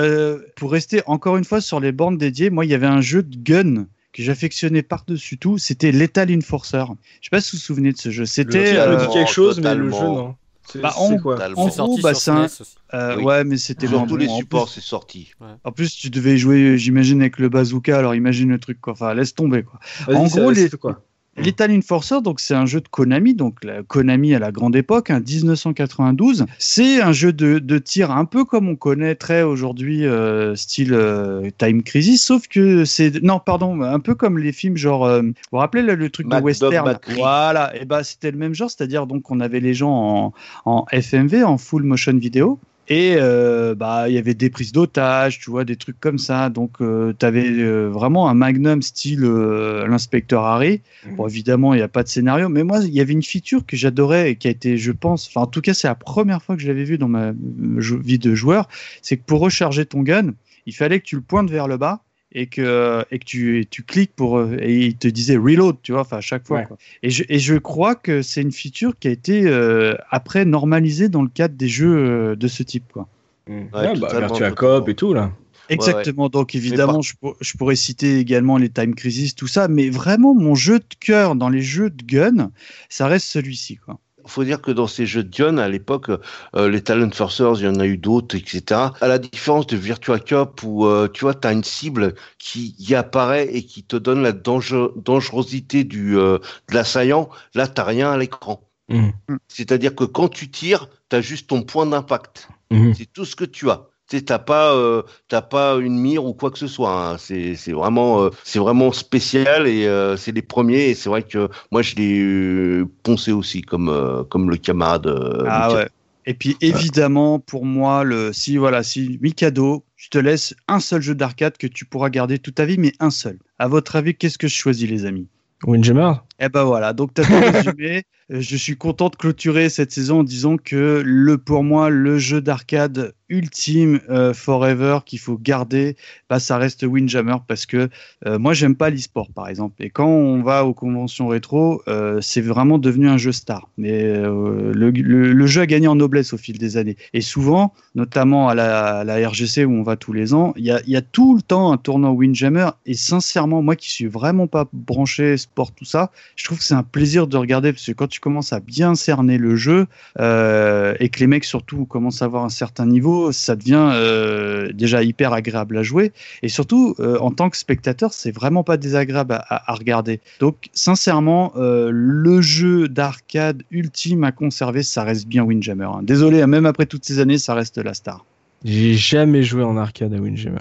[0.55, 3.23] pour rester encore une fois sur les bornes dédiées, moi, il y avait un jeu
[3.23, 6.85] de gun que j'affectionnais par-dessus tout, c'était Lethal Enforcer.
[7.20, 8.24] Je sais pas si vous vous souvenez de ce jeu.
[8.24, 8.77] C'était.
[8.77, 10.35] Ça dit quelque chose, mais le jeu, non.
[10.74, 12.47] Bah, en, quoi en gros, bah, c'est un...
[12.94, 15.30] euh, ouais, mais c'était dans tous les supports, c'est sorti.
[15.64, 17.97] En plus, tu devais jouer, j'imagine, avec le bazooka.
[17.97, 18.93] Alors, imagine le truc, quoi.
[18.93, 19.78] Enfin, laisse tomber, quoi.
[20.14, 20.68] En gros, les...
[20.70, 21.02] quoi?
[21.36, 25.10] Lethal Enforcer, donc c'est un jeu de Konami, donc la Konami à la grande époque,
[25.10, 26.42] 1992.
[26.42, 30.94] Hein, c'est un jeu de, de, tir un peu comme on connaîtrait aujourd'hui, euh, style
[30.94, 35.22] euh, Time Crisis, sauf que c'est non, pardon, un peu comme les films genre, euh,
[35.22, 39.06] vous vous rappelez le truc de western, voilà, et bah c'était le même genre, c'est-à-dire
[39.06, 40.32] donc on avait les gens
[40.64, 42.58] en, en FMV, en full motion vidéo,
[42.88, 46.50] et euh, bah il y avait des prises d'otages, tu vois, des trucs comme ça.
[46.50, 50.80] Donc euh, tu avais euh, vraiment un magnum style l'inspecteur Harry.
[51.04, 51.16] Mhm.
[51.16, 53.64] Bon évidemment il n'y a pas de scénario, mais moi il y avait une feature
[53.66, 56.42] que j'adorais et qui a été, je pense, enfin en tout cas c'est la première
[56.42, 58.68] fois que je l'avais vu dans ma vie de joueur,
[59.02, 60.32] c'est que pour recharger ton gun,
[60.66, 62.02] il fallait que tu le pointes vers le bas
[62.36, 64.38] et que, et que tu, tu cliques pour.
[64.38, 66.64] Euh, et il te disait reload, tu vois, enfin, à chaque fois.
[67.02, 71.08] Et, je, et je crois que c'est une feature qui a été euh, après normalisée
[71.08, 73.08] dans le cadre des jeux euh, de ce type, quoi.
[73.48, 73.60] Mmh.
[73.74, 75.32] Ouais, bah, Virtua Cop et tout, là.
[75.70, 76.28] Exactement.
[76.28, 80.54] Donc évidemment, je, je, pourrais citer également les Time Crisis, tout ça, mais vraiment mon
[80.54, 82.52] jeu de cœur dans les jeux de gun,
[82.88, 83.98] ça reste celui-ci, quoi
[84.28, 86.11] faut dire que dans ces jeux de Dion, à l'époque,
[86.55, 88.81] euh, les Talent Forcers, il y en a eu d'autres, etc.
[89.01, 92.74] À la différence de Virtua Cop, où euh, tu vois, tu as une cible qui
[92.78, 96.39] y apparaît et qui te donne la dangerosité du, euh,
[96.69, 98.69] de l'assaillant, là, tu rien à l'écran.
[98.89, 99.09] Mmh.
[99.48, 102.48] C'est-à-dire que quand tu tires, tu as juste ton point d'impact.
[102.70, 102.93] Mmh.
[102.94, 106.51] C'est tout ce que tu as t'as pas euh, t'as pas une mire ou quoi
[106.51, 107.19] que ce soit hein.
[107.19, 111.23] c'est c'est vraiment euh, c'est vraiment spécial et euh, c'est les premiers et c'est vrai
[111.23, 115.07] que moi je l'ai euh, poncé aussi comme comme le camarade
[115.49, 115.89] ah ouais.
[116.28, 121.01] Et puis évidemment pour moi le si voilà si Mikado je te laisse un seul
[121.03, 123.39] jeu d'arcade que tu pourras garder toute ta vie mais un seul.
[123.59, 125.28] À votre avis qu'est-ce que je choisis les amis?
[125.65, 126.12] Windjammer?
[126.38, 128.02] Eh ben voilà, donc tu as tout résumé.
[128.28, 132.42] je suis content de clôturer cette saison en disant que le pour moi le jeu
[132.42, 135.96] d'arcade ultime euh, forever qu'il faut garder,
[136.28, 137.88] bah, ça reste Windjammer parce que
[138.26, 139.82] euh, moi j'aime pas l'e-sport par exemple.
[139.82, 143.68] Et quand on va aux conventions rétro, euh, c'est vraiment devenu un jeu star.
[143.78, 146.96] Mais le, jeu a gagné en noblesse au fil des années.
[147.14, 150.80] Et souvent, notamment à la, RGC où on va tous les ans, il y a,
[150.86, 152.70] y a, tout le temps un tournoi Windjammer.
[152.84, 156.74] Et sincèrement, moi qui suis vraiment pas branché sport tout ça, je trouve que c'est
[156.74, 159.86] un plaisir de regarder parce que quand tu commences à bien cerner le jeu
[160.19, 165.03] et que les mecs surtout commencent à avoir un certain niveau ça devient euh, déjà
[165.03, 166.12] hyper agréable à jouer.
[166.43, 170.20] Et surtout, euh, en tant que spectateur, c'est vraiment pas désagréable à, regarder.
[170.40, 175.85] Donc, sincèrement, euh, le jeu d'arcade ultime à conserver, ça reste bien Windjammer.
[175.85, 176.01] Hein.
[176.03, 178.24] Désolé, hein, même après toutes ces années, ça reste la star.
[178.65, 180.59] J'ai jamais joué en arcade à Windjammer.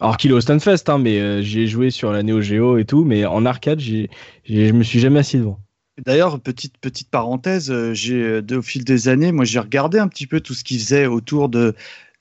[0.00, 3.04] Alors qu'il est au Stunfest, hein, mais j'ai joué sur la Neo Geo et tout,
[3.04, 5.60] mais en arcade, je me suis jamais assis devant.
[6.02, 10.08] D'ailleurs, petite petite parenthèse, euh, j'ai euh, au fil des années, moi j'ai regardé un
[10.08, 11.74] petit peu tout ce qu'ils faisaient autour de,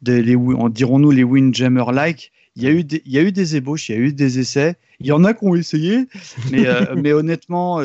[0.03, 0.37] de les,
[0.69, 2.31] dirons-nous les Windjammer like.
[2.55, 4.13] Il y a eu des, il y a eu des ébauches, il y a eu
[4.13, 4.75] des essais.
[4.99, 6.07] Il y en a qui ont essayé,
[6.51, 7.79] mais euh, mais honnêtement,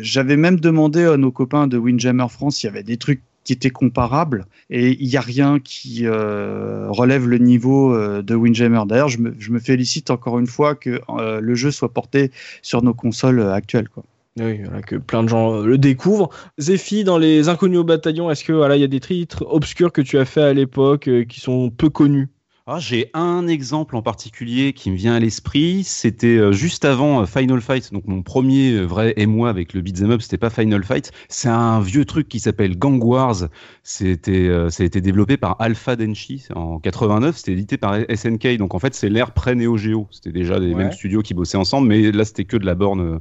[0.00, 3.52] j'avais même demandé à nos copains de Windjammer France s'il y avait des trucs qui
[3.52, 8.82] étaient comparables et il n'y a rien qui relève le niveau de Windjammer.
[8.86, 11.00] D'ailleurs, je me, félicite encore une fois que
[11.40, 12.30] le jeu soit porté
[12.62, 13.88] sur nos consoles actuelles.
[13.88, 14.04] Quoi.
[14.40, 16.30] Oui, que plein de gens euh, le découvrent.
[16.58, 19.92] Zephy, dans les Inconnus au bataillon, est-ce que voilà, il y a des titres obscurs
[19.92, 22.28] que tu as fait à l'époque euh, qui sont peu connus?
[22.64, 25.82] Ah, J'ai un exemple en particulier qui me vient à l'esprit.
[25.82, 29.80] C'était euh, juste avant euh, Final Fight, donc mon premier euh, vrai émoi avec le
[29.80, 31.10] beat'em up, c'était pas Final Fight.
[31.28, 33.48] C'est un vieux truc qui s'appelle Gang Wars.
[33.82, 37.36] C'était, euh, ça a été développé par Alpha Denshi en 89.
[37.36, 38.56] C'était édité par SNK.
[38.58, 40.06] Donc en fait, c'est l'ère pré Neo Geo.
[40.12, 40.84] C'était déjà des Ouais.
[40.84, 43.18] mêmes studios qui bossaient ensemble, mais là c'était que de la borne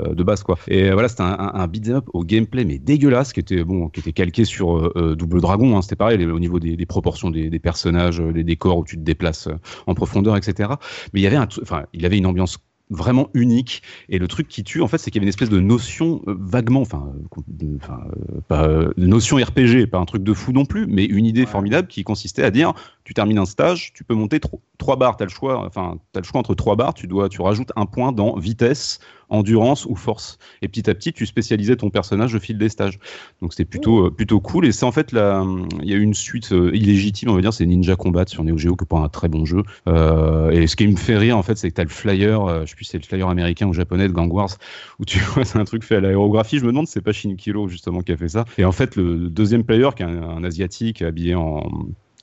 [0.00, 0.58] euh, de base quoi.
[0.66, 3.88] Et voilà, c'était un, un, un beat'em up au gameplay mais dégueulasse, qui était bon,
[3.88, 5.76] qui était calqué sur euh, Double Dragon.
[5.76, 8.96] Hein, c'était pareil au niveau des, des proportions des, des personnages, des décors où tu
[8.96, 10.70] te déplaces euh, en profondeur, etc.
[11.12, 12.58] Mais il y avait un, enfin, il avait une ambiance
[12.90, 15.48] vraiment unique et le truc qui tue en fait c'est qu'il y avait une espèce
[15.48, 20.52] de notion euh, vaguement enfin euh, euh, pas notion RPG pas un truc de fou
[20.52, 22.74] non plus mais une idée formidable qui consistait à dire
[23.04, 26.20] tu termines un stage tu peux monter tro- trois barres t'as le choix enfin t'as
[26.20, 28.98] le choix entre trois barres tu dois tu rajoutes un point dans vitesse
[29.30, 30.38] endurance ou force.
[30.62, 32.98] Et petit à petit tu spécialisais ton personnage au fil des stages.
[33.40, 34.66] Donc c'était plutôt euh, plutôt cool.
[34.66, 35.44] Et c'est en fait la
[35.82, 38.58] il y a une suite euh, illégitime on va dire c'est Ninja Combat sur Neo
[38.58, 39.62] Geo qui est un très bon jeu.
[39.88, 42.70] Euh, et ce qui me fait rire en fait c'est que t'as le flyer je
[42.70, 44.56] sais plus si c'est le flyer américain ou japonais de Gang Wars
[44.98, 46.58] où tu vois c'est un truc fait à l'aérographie.
[46.58, 48.44] Je me demande si c'est pas Shinkiro justement qui a fait ça.
[48.58, 51.62] Et en fait le deuxième player qui est un asiatique habillé en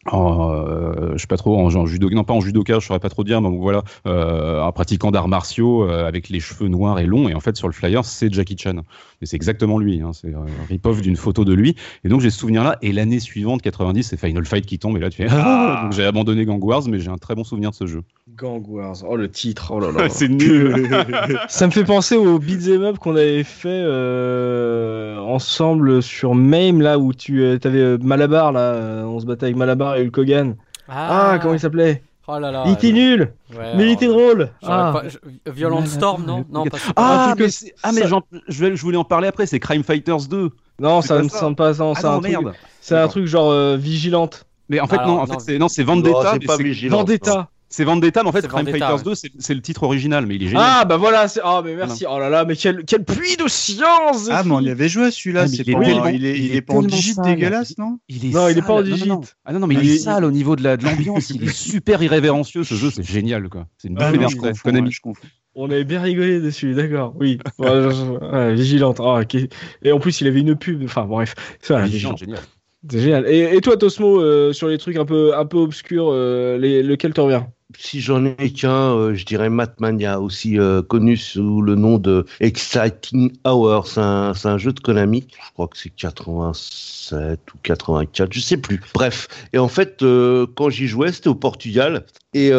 [0.08, 3.00] en, euh, je sais pas trop en, en judo non pas en judoka je saurais
[3.00, 7.00] pas trop dire mais voilà euh, un pratiquant d'arts martiaux euh, avec les cheveux noirs
[7.00, 8.78] et longs et en fait sur le flyer c'est Jackie Chan.
[9.22, 11.76] Et c'est exactement lui hein, c'est un rip-off d'une photo de lui.
[12.04, 14.98] Et donc j'ai ce souvenir là et l'année suivante 90 c'est Final Fight qui tombe
[14.98, 15.82] et là tu fais ah!
[15.84, 18.04] Donc j'ai abandonné Gang Wars mais j'ai un très bon souvenir de ce jeu
[18.36, 18.98] Gang Wars.
[19.08, 19.72] Oh le titre.
[19.72, 20.10] Oh là là.
[20.10, 20.90] c'est nul
[21.48, 27.00] Ça me fait penser au beat'em up qu'on avait fait euh, ensemble sur MAME là
[27.00, 30.56] où tu euh, avais euh, Malabar là, on se battait avec Malabar et Hulk Hogan.
[30.90, 32.04] Ah, comment il s'appelait?
[32.30, 32.64] Oh là là.
[32.68, 34.50] Il était nul, Ouais, mais il alors, était drôle.
[34.62, 34.92] Ah.
[34.94, 36.44] pas- je- Violent Storm, non?
[36.52, 37.52] Non, pas ah, mais que-
[37.84, 40.50] ah mais ça- j'en- je, vais- je voulais en parler après c'est Crime Fighters 2
[40.82, 41.86] Non, ça ne semble pas ça.
[41.86, 43.12] ah C'est un truc, merde c'est un D'accord.
[43.12, 44.46] truc genre euh, vigilante.
[44.68, 45.34] mais en fait Alors, non en non.
[45.36, 46.58] fait c'est non c'est Non, Vendetta c'est pas.
[46.90, 47.50] Vendetta.
[47.70, 49.16] C'est Vendetta mais en fait Crime Vendetta, Fighters ouais.
[49.16, 51.28] 2 c'est le titre original mais il est génial Ah bah voilà.
[51.28, 52.06] c'est- Ah mais merci.
[52.10, 54.30] Oh là là, mais quel quel puits de science.
[54.32, 55.44] Ah, mais on y avait joué à celui-là.
[55.44, 57.26] Ah, il est pas- il est, il il est est pas en sale.
[57.36, 59.22] dégueulasse, non Il est Non, il est pas en non.
[59.46, 61.30] Ah non, non, mais il Il est est- sale au niveau de la- de l'ambiance.
[61.30, 63.66] il est super irrévérencieux ce jeu, c'est génial quoi.
[63.78, 64.24] C'est une Ah, Konami.
[64.40, 65.28] ouais, je confonds.
[65.60, 67.16] On avait bien rigolé dessus, d'accord.
[67.20, 67.40] Oui.
[68.54, 69.00] Vigilante.
[69.00, 69.36] Ah, ok.
[69.84, 70.84] Et en plus, il avait une pub.
[70.84, 71.34] Enfin, bref.
[71.62, 72.18] C'est voilà, Génial, vigilante.
[72.20, 72.40] génial.
[72.90, 73.28] C'est génial.
[73.28, 76.84] Et, et toi, Tosmo, euh, sur les trucs un peu, un peu obscurs, euh, les,
[76.84, 77.42] lequel te revient
[77.76, 82.26] Si j'en ai qu'un, euh, je dirais Matmania, aussi euh, connu sous le nom de
[82.40, 83.88] Exciting Hour.
[83.88, 85.28] C'est un, jeu de Konami.
[85.30, 88.80] Je crois que c'est 87 ou 84, je sais plus.
[88.94, 89.28] Bref.
[89.52, 92.06] Et en fait, euh, quand j'y jouais, c'était au Portugal.
[92.34, 92.52] Et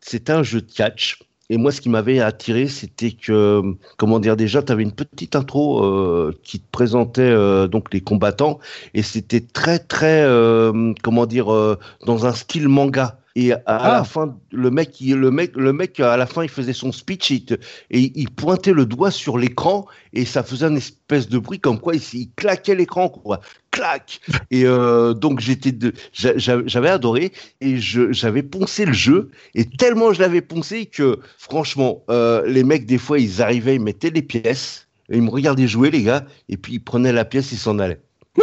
[0.00, 1.18] c'était un jeu de catch.
[1.48, 3.62] Et moi, ce qui m'avait attiré, c'était que,
[3.96, 7.34] comment dire, déjà, tu avais une petite intro qui te présentait
[7.68, 8.60] donc les combattants,
[8.94, 10.24] et c'était très, très,
[11.02, 11.46] comment dire,
[12.06, 13.19] dans un style manga.
[13.42, 13.92] Et à, à Ah.
[13.98, 16.92] la fin, le mec, il- le mec, le mec, à la fin, il faisait son
[16.92, 17.54] speech et, il te-
[17.90, 21.80] et il pointait le doigt sur l'écran et ça faisait un espèce de bruit comme
[21.80, 23.40] quoi il, il claquait l'écran, quoi.
[23.70, 24.20] Clac.
[24.50, 25.72] Et euh, donc j'étais,
[26.12, 32.42] j'avais adoré et j'avais poncé le jeu et tellement je l'avais poncé que franchement, euh,
[32.46, 35.90] les mecs des fois ils arrivaient, ils mettaient les pièces, et ils me regardaient jouer
[35.92, 38.00] les gars et puis ils prenaient la pièce, ils s'en allaient.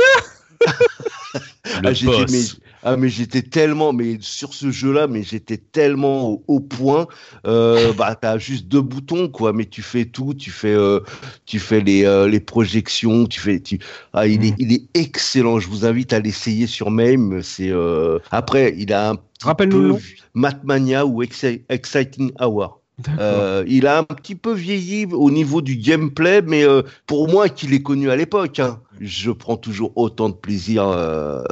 [1.84, 2.57] Ah, j'étais- boss.
[2.90, 7.08] Mais- ah, mais j'étais tellement, mais sur ce jeu-là, mais j'étais tellement au, au point.
[7.46, 11.00] Euh, bah, t'as juste deux boutons, quoi, mais tu fais tout, tu fais, euh,
[11.46, 13.80] tu fais les, euh, les projections, tu fais, tu,
[14.14, 15.60] ah, il est, il est excellent.
[15.60, 17.42] Je vous invite à l'essayer sur MAME.
[17.42, 17.72] C'est,
[18.32, 20.00] après, il a un Rappelle-nous.
[20.34, 22.82] Matmania ou Exci- Exciting Hour.
[23.19, 27.48] Euh, il a un petit peu vieilli au niveau du gameplay, mais euh, pour moi
[27.48, 31.44] qui l'ai connu à l'époque, hein, je prends toujours autant de plaisir euh,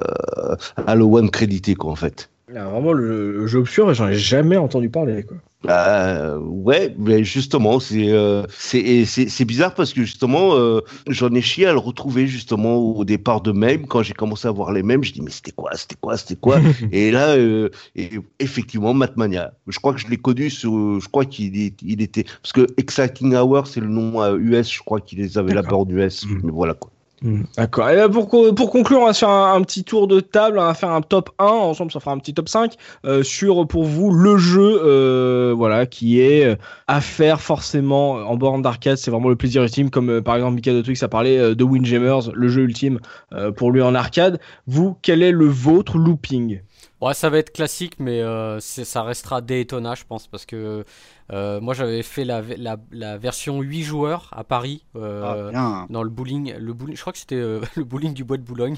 [0.87, 2.29] à le one crédité quoi en fait.
[2.55, 5.23] Ah, vraiment, le, le jeu obscur, j'en ai jamais entendu parler.
[5.23, 5.37] Quoi.
[5.69, 10.81] Euh, ouais, mais justement, c'est euh, c'est et c'est c'est bizarre parce que justement, euh,
[11.07, 14.51] j'en ai chié à le retrouver justement au départ de même quand j'ai commencé à
[14.51, 16.59] voir les mêmes, je dis mais c'était quoi, c'était quoi, c'était quoi?
[16.91, 18.09] Et là, euh, et
[18.39, 19.53] effectivement, Matmania.
[19.67, 23.35] Je crois que je l'ai connu sur, je crois qu'il il était parce que Exciting
[23.35, 26.73] Hour c'est le nom US, je crois qu'il les avait là-bas en US, mais voilà
[26.73, 26.91] quoi.
[27.25, 27.89] Hmm, D'accord.
[27.89, 30.19] Et là, pour, co- pour conclure, on va se faire un, un petit tour de
[30.19, 33.23] table, on va faire un top 1, ensemble ça fera un petit top 5, euh,
[33.23, 36.55] sur pour vous le jeu euh, voilà, qui est euh,
[36.87, 40.53] à faire forcément en borne d'arcade, c'est vraiment le plaisir ultime, comme euh, par exemple
[40.55, 42.99] Mika de Twix a parlé euh, de Windjammers, le jeu ultime
[43.33, 44.39] euh, pour lui en arcade.
[44.67, 46.59] Vous, quel est le vôtre looping?
[47.01, 50.85] Ouais, ça va être classique, mais euh, ça restera Daytona, je pense, parce que
[51.33, 54.83] euh, moi j'avais fait la, la, la version 8 joueurs à Paris.
[54.95, 58.23] euh, Ah, dans le bowling, le bowling, je crois que c'était euh, le bowling du
[58.23, 58.77] bois de Boulogne.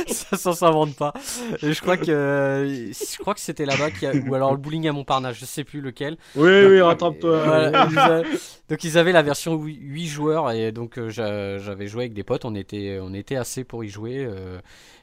[0.08, 1.14] ça, ça s'invente pas.
[1.62, 4.88] Et je crois que je crois que c'était là-bas qu'il a- ou alors le bowling
[4.88, 6.18] à Montparnasse, je sais plus lequel.
[6.36, 7.44] Oui, oui, rattrape-toi.
[7.44, 8.28] Voilà, avaient-
[8.70, 12.46] donc ils avaient la version 8 joueurs et donc j'a- j'avais joué avec des potes,
[12.46, 14.28] on était on était assez pour y jouer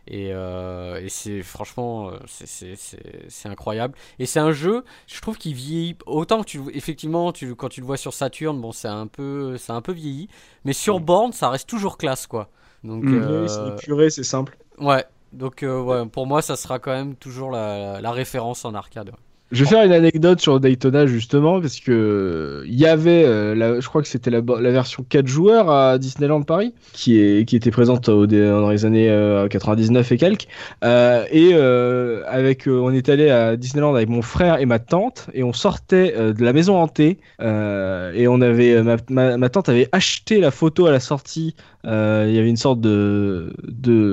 [0.09, 5.55] et, euh, et c'est franchement euh, c'est- incroyable et c'est un jeu je trouve qu'il
[5.55, 9.07] vieillit autant que tu effectivement tu quand tu le vois sur Saturn bon c'est un
[9.07, 10.29] peu c'est un peu vieilli
[10.65, 12.51] mais sur borne ça reste toujours classe quoi.
[12.85, 13.15] Donc Mm.
[13.15, 14.57] euh, Oui, c'est épuré, c'est simple.
[14.79, 18.75] ouais donc euh, ouais, pour moi ça sera quand même toujours la, la référence en
[18.75, 19.13] arcade.
[19.51, 23.89] Je vais faire une anecdote sur Daytona justement parce que il y avait, euh, je
[23.89, 28.85] crois que c'était la, version 4 joueurs à Disneyland Paris qui était présente dans les
[28.85, 30.49] années euh, 99 et quelques.
[30.85, 34.79] Euh, et euh, avec, euh, on est allé à Disneyland avec mon frère et ma
[34.81, 39.49] tante et on sortait euh, de la maison hantée euh, et on avait euh, ma,
[39.49, 41.55] tante avait acheté la photo à la sortie.
[41.87, 43.51] Euh, il y avait une sorte de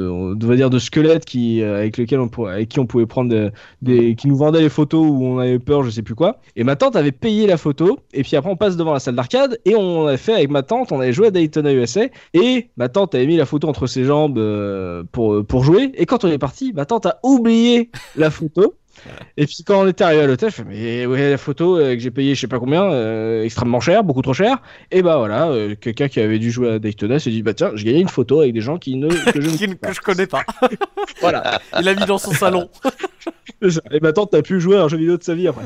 [0.10, 3.30] on va dire de squelette qui euh, avec lequel on avec qui on pouvait prendre
[3.32, 3.52] de-
[3.82, 6.40] des, qui nous vendaient les photos où on avait peur, je sais plus quoi.
[6.56, 8.00] Et ma tante avait payé la photo.
[8.14, 10.64] Et puis après, on passe devant la salle d'arcade et on a fait avec ma
[10.64, 12.06] tante, on avait joué à Daytona USA.
[12.34, 15.92] Et ma tante avait mis la photo entre ses jambes euh, pour, pour jouer.
[15.96, 18.76] Et quand on est parti, ma tante a oublié la photo.
[19.38, 21.94] Et puis quand on était arrivé à l'hôtel, je fais mais ouais la photo euh,
[21.96, 24.58] que j'ai payé je sais pas combien, euh, extrêmement cher, beaucoup trop cher.
[24.92, 27.72] Et bah voilà, euh, quelqu'un qui avait dû jouer à Daytona s'est dit bah tiens
[27.76, 30.02] j'ai gagné une photo avec des gens qui ne que je ne Qui- que je
[30.02, 30.44] connais pas.
[31.22, 31.60] voilà.
[31.80, 32.70] Il l'a mis dans son salon.
[33.92, 35.66] Et ma tante n'a pu jouer à un jeu vidéo de sa vie après.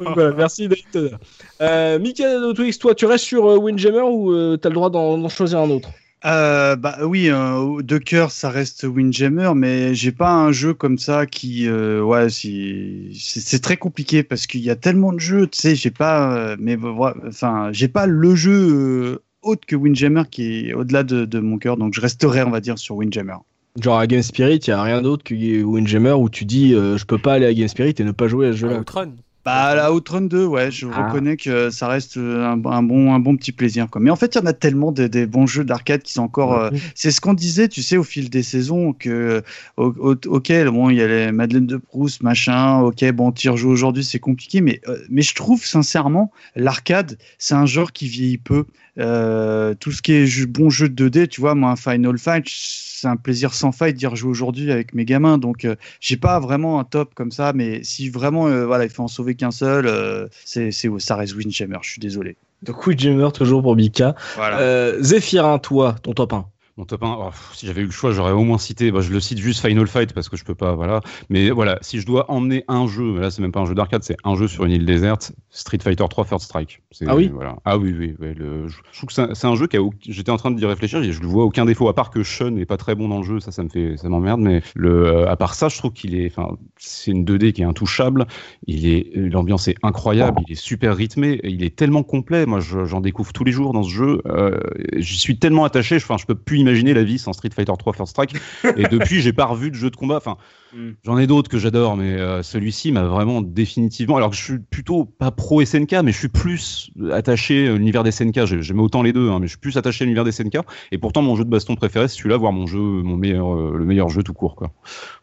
[0.00, 1.18] Donc voilà, merci Daytona.
[1.60, 5.70] Euh, Michael Twix, toi tu restes sur Windjammer ou t'as le droit d'en choisir un
[5.70, 5.88] autre?
[6.24, 10.98] Euh, bah oui, euh, de cœur, ça reste Windjammer, mais j'ai pas un jeu comme
[10.98, 15.46] ça qui, euh, ouais, si, c'est très compliqué parce qu'il y a tellement de jeux,
[15.46, 19.76] tu sais, j'ai pas, euh, mais voilà, enfin, j'ai pas le jeu euh, autre que
[19.76, 22.96] Windjammer qui est au-delà de, de mon cœur, donc je resterai, on va dire, sur
[22.96, 23.36] Windjammer.
[23.80, 26.96] Genre à Game Spirit, il y a rien d'autre que Windjammer où tu dis euh,
[26.96, 28.80] je peux pas aller à Game Spirit et ne pas jouer à ce jeu-là.
[28.80, 29.12] Outrun.
[29.48, 31.06] Bah, la Outrun 2, ouais, je Ah.
[31.06, 33.88] reconnais que ça reste euh, un, un bon, un bon petit plaisir.
[33.90, 33.98] Quoi.
[34.02, 36.22] Mais en fait, il y en a tellement des, des bons jeux d'arcade qui sont
[36.22, 36.52] encore.
[36.54, 39.42] euh, c'est ce qu'on disait, tu sais, au fil des saisons, que,
[39.78, 43.48] o- o- ok, bon, il y a les Madeleine de Proust, machin, ok, bon, tu
[43.48, 48.06] rejoues aujourd'hui, c'est compliqué, mais, euh, mais je trouve sincèrement, l'arcade, c'est un genre qui
[48.06, 48.64] vieillit peu.
[48.98, 52.18] Euh, tout ce qui est jeu- bon jeu de 2D, tu vois, moi, un Final
[52.18, 55.38] Fight, c'est un plaisir sans faille d'y rejouer aujourd'hui avec mes gamins.
[55.38, 58.90] Donc, euh, j'ai pas vraiment un top comme ça, mais si vraiment, euh, voilà, il
[58.90, 62.36] faut en sauver qu'un seul, euh, c'est, ça reste Windjammer, je suis désolé.
[62.62, 64.14] Donc Windjammer toujours pour Mika.
[64.36, 64.60] Voilà.
[64.60, 66.46] Euh, Zéphirin, toi, ton top 1.
[66.78, 69.00] Mon top 1, oh, pff, si j'avais eu le choix, j'aurais au moins cité, bah,
[69.00, 71.00] je le cite juste Final Fight parce que je peux pas, voilà.
[71.28, 74.04] Mais voilà, si je dois emmener un jeu, là c'est même pas un jeu d'arcade,
[74.04, 76.80] c'est un jeu sur une île déserte, Street Fighter 3 First Strike.
[77.08, 77.30] Ah oui?
[77.34, 77.56] voilà.
[77.64, 80.30] Ah oui, oui, oui, le- je je trouve que c'est un- jeu qui a, j'étais
[80.30, 82.76] en train d'y réfléchir, je le vois aucun défaut, à part que Sean est pas
[82.76, 85.34] très bon dans le jeu, ça, ça me fait, ça m'emmerde, mais le, euh, à
[85.34, 88.28] part ça, je trouve qu'il est, enfin, c'est une 2D qui est intouchable,
[88.68, 92.84] il est, l'ambiance est incroyable, il est super rythmé, il est tellement complet, moi je-
[92.84, 94.60] j'en découvre tous les jours dans ce jeu, euh,
[94.96, 97.72] j'y suis tellement attaché, je, enfin, je peux plus imaginer la vie sans Street Fighter
[97.78, 98.34] 3 First Strike,
[98.76, 100.36] et depuis j'ai pas revu de jeu de combat, enfin,
[100.74, 100.90] Mm.
[101.02, 104.18] J'en ai d'autres que j'adore, mais euh, celui-ci m'a vraiment définitivement.
[104.18, 108.02] Alors que je suis plutôt pas pro SNK, mais je suis plus attaché à l'univers
[108.04, 108.44] des SNK.
[108.44, 110.58] J'ai- J'aime autant les deux, hein, mais je suis plus attaché à l'univers des SNK.
[110.92, 113.76] Et pourtant, mon jeu de baston préféré, c'est celui-là, voire mon jeu, mon meilleur, euh,
[113.78, 114.70] le meilleur jeu tout court, quoi.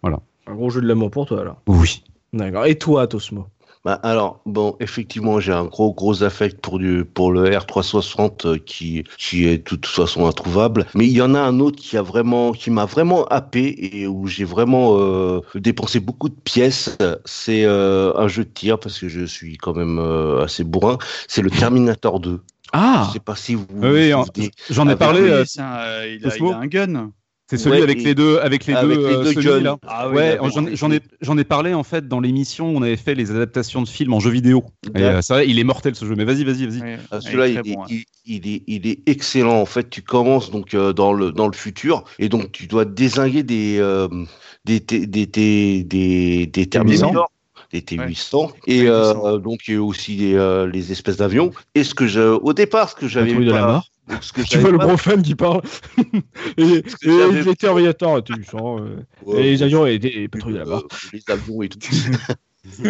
[0.04, 1.62] Un gros jeu de l'amour pour toi alors.
[1.68, 2.04] Oui.
[2.34, 2.66] D'accord.
[2.66, 3.46] Et toi, Tosmo?
[3.86, 8.58] Bah, alors, bon, effectivement, j'ai un gros, gros affect pour, du, pour le R360 euh,
[8.58, 10.88] qui, qui est de toute façon introuvable.
[10.96, 14.08] Mais il y en a un autre qui a vraiment, qui m'a vraiment happé et
[14.08, 16.98] où j'ai vraiment euh, dépensé beaucoup de pièces.
[17.26, 20.98] C'est euh, un jeu de tir parce que je suis quand même euh, assez bourrin.
[21.28, 22.42] C'est le Terminator 2.
[22.74, 24.26] Ah Je sais pas si vous Oui, vous
[24.72, 25.20] j'en ai Avec parlé.
[25.22, 27.12] Un, euh, il, a, il a un gun.
[27.48, 29.78] C'est celui ouais, avec et- les deux, avec les avec deux, les euh, deux là.
[29.88, 30.38] Ah Ouais,
[30.74, 33.82] j'en ai, j'en ai parlé en fait dans l'émission où on avait fait les adaptations
[33.84, 34.64] de films en jeu vidéo.
[34.96, 36.16] Et euh, il est mortel ce jeu.
[36.16, 36.82] Mais vas-y, vas-y, vas-y.
[36.82, 37.88] Ouais, Ah, Celui-là, il il, est très est- bon, hein.
[37.90, 39.62] il, il est, il est excellent.
[39.62, 42.86] En fait, tu commences donc euh, dans le dans le futur et donc tu dois
[42.86, 44.08] désinguer des euh,
[44.66, 47.32] des T- des T- des des Terminators,
[47.72, 48.88] des T800 et T800.
[48.90, 51.52] euh, donc il y a aussi les, euh, les espèces d'avions.
[51.76, 53.92] Et ce que je au départ, ce que j'avais Patrouille de la pas- mort.
[54.22, 55.62] Ce que Tu vois le gros fan qui parle.
[56.58, 58.82] et et que j'avais- les Terminator, tu sens.
[58.82, 60.88] euh, Ouais, et les avions et des patrouilles de la euh, mort.
[61.14, 61.80] les avions et tout.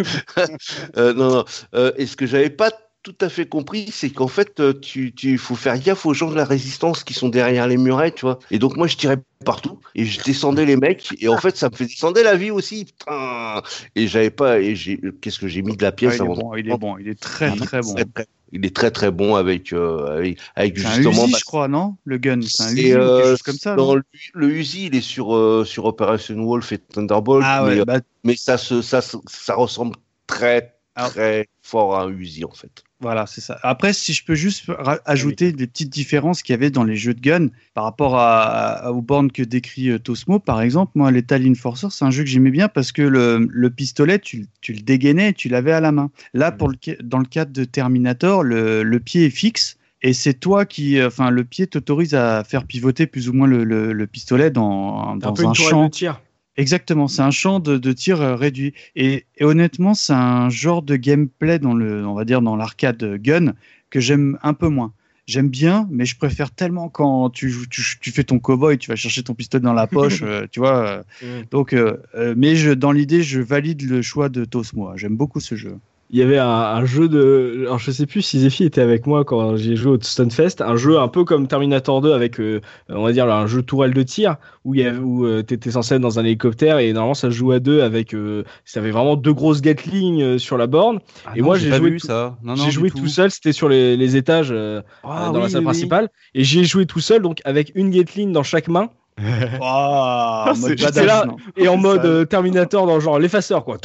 [0.96, 1.44] Euh, non, non.
[1.74, 2.70] Euh, et ce que j'avais pas
[3.02, 6.28] tout à fait compris, c'est qu'en fait, euh, tu, tu faut faire gaffe aux gens
[6.30, 8.38] de la résistance qui sont derrière les murets, tu vois.
[8.50, 11.68] Et donc moi, je tirais partout et je descendais les mecs et en fait, ça
[11.70, 13.62] me fait descendre la vie aussi, putain.
[13.94, 14.58] Et j'avais pas.
[14.60, 15.00] Et j'ai.
[15.20, 17.08] Qu'est-ce que j'ai mis de la pièce il, est avant bon, il est bon, il
[17.08, 17.94] est très Il est très bon.
[17.94, 21.24] très, très- Il est très très bon avec euh, avec, avec C'est un justement.
[21.24, 21.96] Uzi, bah, je crois, non?
[22.04, 23.70] Le gun, c'est un Uzi ou quelque euh, chose comme ça.
[23.70, 23.76] non?
[23.76, 24.02] dans le,
[24.34, 27.84] le Uzi, il est sur euh, sur Operation Wolf et Thunderbolt, ah mais, ouais, euh,
[27.84, 29.96] bah, mais ça se ça ça ressemble
[30.28, 32.84] très très fort à un Uzi en fait.
[32.98, 33.58] Voilà, c'est ça.
[33.62, 34.70] Après, si je peux juste
[35.04, 38.42] ajouter des petites différences qu'il y avait dans les jeux de gun par rapport à,
[38.86, 42.22] à- aux bornes que décrit euh, Tosmo, par exemple, moi, Lethal Enforcer, c'est un jeu
[42.24, 45.72] que j'aimais bien parce que le, le pistolet, tu, tu le dégainais et tu l'avais
[45.72, 46.10] à la main.
[46.32, 49.76] Là, pour le, dans le cadre de Terminator, le, le pied est fixe.
[50.02, 53.46] Et c'est toi qui, euh, enfin, le pied t'autorise à faire pivoter plus ou moins
[53.46, 55.84] le, le- le pistolet dans, un dans un tourelle champ.
[55.84, 56.20] de tir.
[56.56, 58.72] Exactement, c'est un champ de, de tir euh, réduit.
[58.94, 63.02] Et, et honnêtement, c'est un genre de gameplay dans le, on va dire dans l'arcade
[63.20, 63.54] gun
[63.90, 64.94] que j'aime un peu moins.
[65.26, 68.88] J'aime bien, mais je préfère tellement quand tu, joues- tu, tu fais ton cowboy, tu
[68.90, 70.86] vas chercher ton pistolet dans la poche, euh, tu vois.
[70.86, 71.02] euh,
[71.50, 71.96] donc, euh,
[72.36, 74.96] mais je, dans l'idée, je valide le choix de Tosmo.
[74.96, 75.78] J'aime beaucoup ce jeu.
[76.10, 77.64] Il y avait un, un jeu de.
[77.66, 80.60] Alors, je sais plus si Zephy était avec moi quand j'ai joué au Stunfest.
[80.60, 83.92] Un jeu un peu comme Terminator 2 avec, euh, on va dire, un jeu tourelle
[83.92, 86.92] de tir où, il y avait- où euh, t'étais censé être dans un hélicoptère et
[86.92, 88.14] normalement ça se joue à deux avec.
[88.14, 91.00] Euh, ça avait vraiment deux grosses Gatling sur la borne.
[91.26, 92.36] Ah Et non, moi, j'ai joué vu tout- ça.
[92.42, 93.06] Non, non, j'ai du joué tout.
[93.08, 94.54] seul, c'était sur les, les étages
[95.02, 95.64] Ah dans la salle oui, oui.
[95.64, 96.08] principale.
[96.34, 98.90] Et j'ai joué tout seul, donc avec une Gatling dans chaque main.
[99.62, 101.24] Ah, oh, en mode là,
[101.56, 103.78] et en mode euh, Terminator dans genre l'effaceur quoi.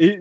[0.00, 0.18] Et,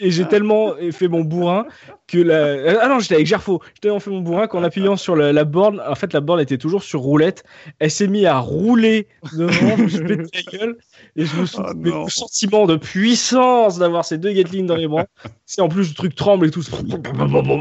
[0.00, 0.26] et j'ai ah.
[0.26, 1.66] tellement fait mon bourrin
[2.06, 2.34] que la...
[2.34, 5.44] Euh, ah non j'étais avec Gerfo, j'étais tellement fait mon bourrin qu'en appuyant sur la,
[5.44, 7.44] borne, en fait la borne était toujours sur roulette,
[7.80, 10.78] elle s'est mise à rouler devant, je pète la gueule
[11.16, 11.58] et je me suis
[11.92, 15.06] oh, sentiment de puissance d'avoir ces deux Gatling dans les bras.
[15.46, 16.62] Si en plus le truc tremble et tout,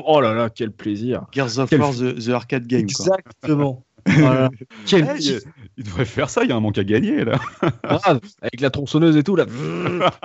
[0.05, 1.25] oh là là quel plaisir.
[1.31, 2.81] Gears of the, arcade game.
[2.81, 3.83] Exactement.
[4.05, 4.27] Exactement.
[4.27, 4.49] Voilà.
[4.85, 5.41] Quel Eh, il,
[5.77, 7.39] il devrait faire ça, il y a un manque à gagner là.
[7.83, 9.45] avec la tronçonneuse et tout là.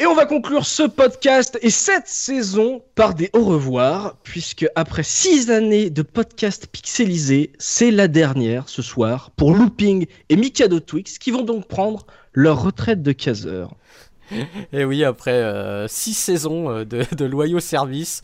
[0.00, 5.02] Et on va conclure ce podcast et cette saison par des au revoir, puisque après
[5.02, 11.18] six années de podcast pixelisés, c'est la dernière ce soir pour Looping et Mikado Twix
[11.18, 13.74] qui vont donc prendre leur retraite de caseur.
[14.72, 18.22] Et oui, après euh, six saisons euh, de, loyaux services,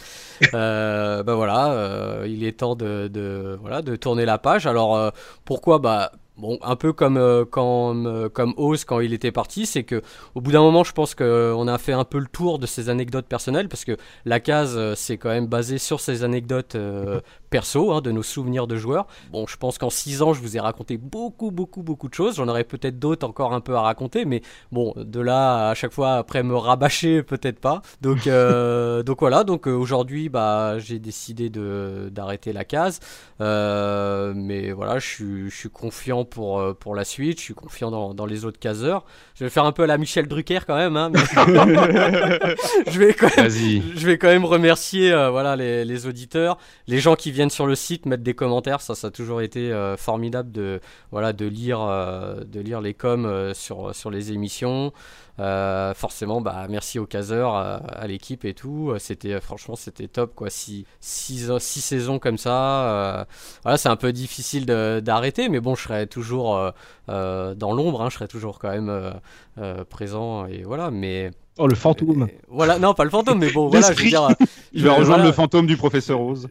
[0.54, 4.66] euh, bah voilà, euh, il est temps de, de tourner la page.
[4.66, 5.10] Alors euh,
[5.44, 5.78] pourquoi?
[5.78, 9.84] Bah Bon, un peu comme euh, comme euh, comme Oz quand il était parti, c'est
[9.84, 10.02] que
[10.34, 12.88] au bout d'un moment, je pense qu'on a fait un peu le tour de ses
[12.88, 17.20] anecdotes personnelles parce que la case euh, c'est quand même basé sur ses anecdotes euh,
[17.50, 19.06] perso, hein, de nos souvenirs de joueurs.
[19.30, 22.34] Bon, je pense qu'en 6 ans, je vous ai raconté beaucoup, beaucoup, beaucoup de choses.
[22.34, 24.42] J'en aurais peut-être d'autres encore un peu à raconter, mais
[24.72, 27.80] bon, de là à chaque fois après me rabâcher, peut-être pas.
[28.00, 29.44] Donc, euh, donc voilà.
[29.44, 32.98] Donc euh, aujourd'hui, bah, j'ai décidé de d'arrêter la case,
[33.40, 37.38] Euh, mais voilà, je suis, je suis confiant pour euh, pour la suite.
[37.38, 39.04] Je suis confiant dans, dans les autres caseurs.
[39.34, 41.20] Je vais faire un peu à la Michel Drucker quand même, hein, mais
[42.90, 46.98] je vais quand même je vais quand même remercier euh, voilà, les, les auditeurs, les
[46.98, 48.80] gens qui viennent sur le site mettre des commentaires.
[48.80, 50.80] Ça, ça a toujours été euh, formidable de,
[51.10, 54.92] voilà, de, lire, de lire les coms sur, sur les émissions.
[55.40, 58.90] Euh, forcément, bah, merci aux caseurs, à, à l'équipe et tout.
[58.90, 60.48] Euh, C'était franchement, c'était top quoi.
[60.50, 63.20] Six, six, six saisons comme ça.
[63.20, 63.24] euh,
[63.62, 66.70] voilà, c'est un peu difficile d'arrêter, mais bon, je serai toujours euh,
[67.08, 68.02] euh, dans l'ombre.
[68.02, 69.10] hein, je serai toujours quand même euh,
[69.58, 70.90] euh, présent et voilà.
[70.90, 72.22] Mais Oh, le fantôme.
[72.24, 74.26] euh, voilà, non, pas le fantôme, mais bon, voilà, je veux dire.
[74.72, 76.48] Il va rejoindre voilà, le fantôme du professeur Rose.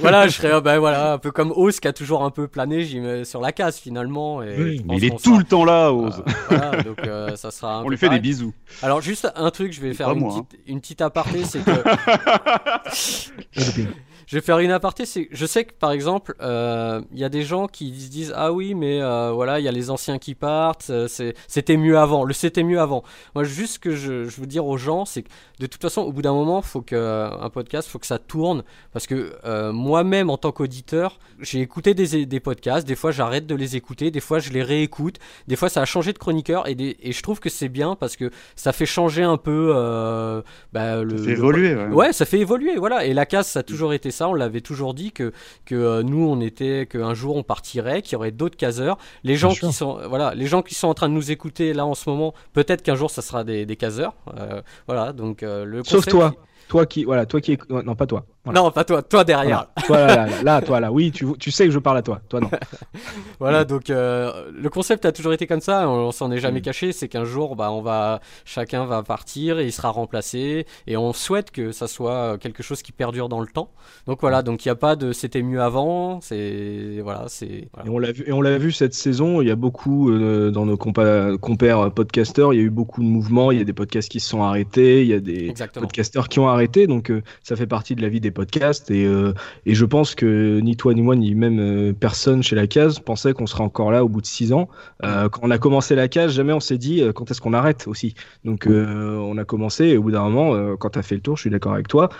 [0.00, 2.82] voilà, je serais ben, voilà, un peu comme Oz qui a toujours un peu plané
[2.82, 4.42] j'y mets sur la case finalement.
[4.42, 6.10] Et Oui, je Mais pense il est tout sera- le temps là, euh,
[6.48, 8.54] voilà, donc euh, ça sera un On peu lui fait des bisous.
[8.82, 10.46] Alors juste un truc, je vais faire une, moi, hein.
[10.48, 11.70] petite, une petite aparté, c'est que
[14.28, 17.30] je vais faire une aparté, c'est je sais que par exemple euh, il y a
[17.30, 20.18] des gens qui se disent ah oui mais euh, voilà il y a les anciens
[20.18, 21.08] qui partent, euh,
[21.48, 23.02] c'était mieux avant, le c'était mieux avant.
[23.34, 25.28] Moi juste ce que je, je veux dire aux gens c'est que
[25.60, 26.94] de toute façon au bout d'un moment faut que
[27.40, 31.94] un podcast faut que ça tourne parce que euh, moi-même en tant qu'auditeur j'ai écouté
[31.94, 35.56] des, des podcasts, des fois j'arrête de les écouter, des fois je les réécoute, des
[35.56, 38.14] fois ça a changé de chroniqueur et, des- et je trouve que c'est bien parce
[38.16, 39.72] que ça fait changer un peu
[40.72, 41.74] bah, le, Ça fait le- évoluer.
[41.74, 41.86] ouais.
[41.88, 43.04] Ouais, ça fait évoluer, voilà.
[43.04, 44.28] Et la casse, ça a toujours été ça.
[44.28, 45.32] On l'avait toujours dit que
[45.64, 48.98] que euh, nous, on était, qu'un jour on partirait, qu'il y aurait d'autres caseurs.
[49.24, 51.86] Les gens qui sont, voilà, les gens qui sont en train de nous écouter là
[51.86, 54.14] en ce moment, peut-être qu'un jour ça sera des, des caseurs.
[54.36, 56.34] Euh, voilà, donc euh, le Sauf toi.
[56.68, 58.26] Toi qui, voilà, toi qui, non pas toi.
[58.52, 59.66] Non, pas toi, toi derrière.
[59.88, 60.06] Voilà.
[60.06, 60.92] Toi, là, là, là, toi, là.
[60.92, 62.20] Oui, tu, tu sais que je parle à toi.
[62.28, 62.50] Toi, non.
[63.40, 65.88] voilà, donc euh, le concept a toujours été comme ça.
[65.88, 66.62] On, s'en est jamais Mm.
[66.62, 66.92] caché.
[66.92, 70.66] C'est qu'un jour, bah, on va, chacun va partir et il sera remplacé.
[70.86, 73.70] Et on souhaite que ça soit quelque chose qui perdure dans le temps.
[74.06, 76.20] Donc voilà, donc il n'y a pas de c'était mieux avant.
[76.20, 77.68] C'est voilà, c'est.
[77.74, 77.88] voilà.
[77.88, 79.40] Et on l'a vu, et on l'a vu cette saison.
[79.42, 82.52] Il y a beaucoup euh, dans nos compa- compères podcasteurs.
[82.54, 83.50] Il y a eu beaucoup de mouvements.
[83.52, 85.02] Il y a des podcasts qui se sont arrêtés.
[85.02, 85.86] Il y a des Exactement.
[85.86, 86.86] podcasteurs qui ont arrêté.
[86.86, 88.88] Donc euh, ça fait partie de la vie des podcasts.
[88.92, 89.32] Et, euh,
[89.66, 93.00] et je pense que ni toi ni moi ni même euh, personne chez la case
[93.00, 94.68] pensait qu'on serait encore là au bout de six ans.
[95.02, 97.88] Euh, quand on a commencé la case, jamais on s'est dit quand est-ce qu'on arrête
[97.88, 98.14] aussi.
[98.44, 99.86] Donc on a commencé.
[99.86, 101.88] Et au bout d'un moment, quand tu as fait le tour, je suis d'accord avec
[101.88, 102.10] toi.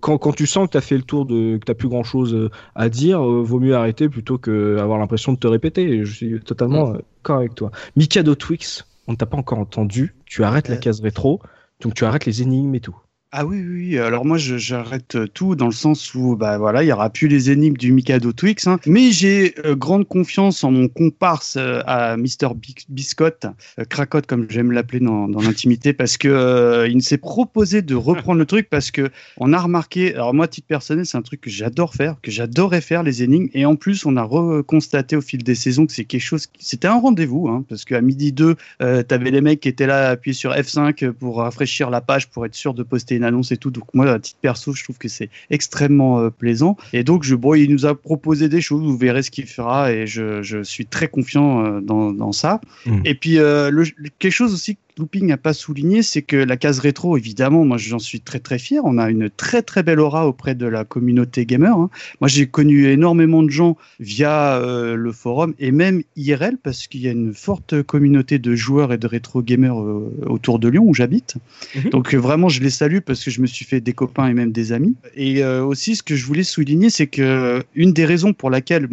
[0.00, 2.04] Quand, quand tu sens que tu as fait le tour de, que tu plus grand
[2.04, 6.04] chose à dire, vaut mieux arrêter plutôt que avoir l'impression de te répéter.
[6.04, 7.70] Je suis totalement d'accord avec toi.
[7.96, 10.14] Mikado Twix, on ne t'a pas encore entendu.
[10.24, 11.40] Tu arrêtes la case rétro,
[11.80, 12.96] donc tu arrêtes les énigmes et tout.
[13.32, 13.98] Ah oui, oui.
[13.98, 17.50] Alors moi, j'arrête tout dans le sens où, bah voilà, il y aura plus les
[17.50, 18.66] énigmes du Mikado Twix.
[18.66, 18.78] hein.
[18.86, 22.54] mais j'ai euh, grande confiance en mon comparse euh, à Mr.
[22.54, 23.46] Bi- Biscotte,
[23.78, 28.38] euh, Cracotte comme j'aime l'appeler dans, l'intimité, parce que euh, il s'est proposé de reprendre
[28.38, 30.14] le truc parce que on a remarqué.
[30.14, 33.22] Alors moi, à titre personnel, c'est un truc que j'adore faire, que j'adorais faire les
[33.24, 36.46] énigmes, et en plus, on a reconstaté au fil des saisons que c'est quelque chose.
[36.60, 40.10] C'était un rendez-vous, hein, parce qu'à midi 2, euh, t'avais les mecs qui étaient là
[40.10, 43.56] appuyés sur F5 pour rafraîchir la page pour être sûr de poster une annonce et
[43.56, 43.70] tout.
[43.70, 46.76] Donc moi, à titre perso, je trouve que c'est extrêmement euh, plaisant.
[46.92, 48.82] Et donc, je, bon, il nous a proposé des choses.
[48.82, 52.60] Vous verrez ce qu'il fera et je, je suis très confiant euh, dans, dans ça.
[52.86, 53.02] Mhm.
[53.04, 53.86] Et puis, euh, le-
[54.18, 57.98] quelque chose aussi Looping n'a pas souligné, c'est que la case rétro, évidemment, moi j'en
[57.98, 58.80] suis très très fier.
[58.84, 61.76] On a une très très belle aura auprès de la communauté gamer.
[61.76, 61.90] hein.
[62.22, 67.02] Moi j'ai connu énormément de gens via euh, le forum et même IRL parce qu'il
[67.02, 70.84] y a une forte communauté de joueurs et de rétro gamers euh, autour de Lyon
[70.86, 71.34] où j'habite.
[71.74, 71.90] Mhm.
[71.90, 74.32] Donc euh, vraiment je les salue parce que je me suis fait des copains et
[74.32, 74.94] même des amis.
[75.14, 78.88] Et euh, aussi ce que je voulais souligner, c'est que une des raisons pour laquelle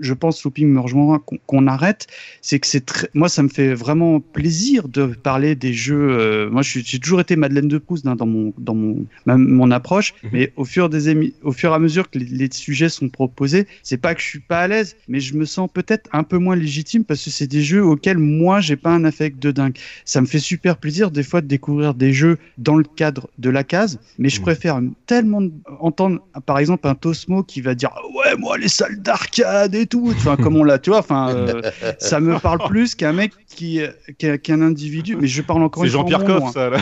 [0.00, 2.06] je pense Looping me rejoindra qu'on arrête,
[2.42, 6.08] c'est que c'est très, moi ça me fait vraiment plaisir de parler des jeux.
[6.10, 9.70] euh, moi j'ai toujours été Madeleine de Proust hein, dans mon dans mon ma- mon
[9.70, 10.30] approche, Mhm.
[10.32, 13.08] mais au fur des émi- au fur et à mesure que les, les sujets sont
[13.08, 16.22] proposés, c'est pas que je suis pas à l'aise, mais je me sens peut-être un
[16.22, 19.50] peu moins légitime parce que c'est des jeux auxquels moi j'ai pas un affect de
[19.50, 19.76] dingue.
[20.04, 23.50] Ça me fait super plaisir des fois de découvrir des jeux dans le cadre de
[23.50, 25.42] la case, mais je préfère tellement
[25.80, 30.12] entendre par exemple un Tosmo qui va dire ouais moi les salles d'arcade et tout,
[30.16, 31.62] enfin comme on l'a, tu vois, enfin euh,
[31.98, 33.80] ça me parle plus qu'un mec qui
[34.18, 36.50] qu'un qu'un individu, mais je parle encore C'est une fois en Jean-Pierre Coff, hein.
[36.52, 36.78] ça, là.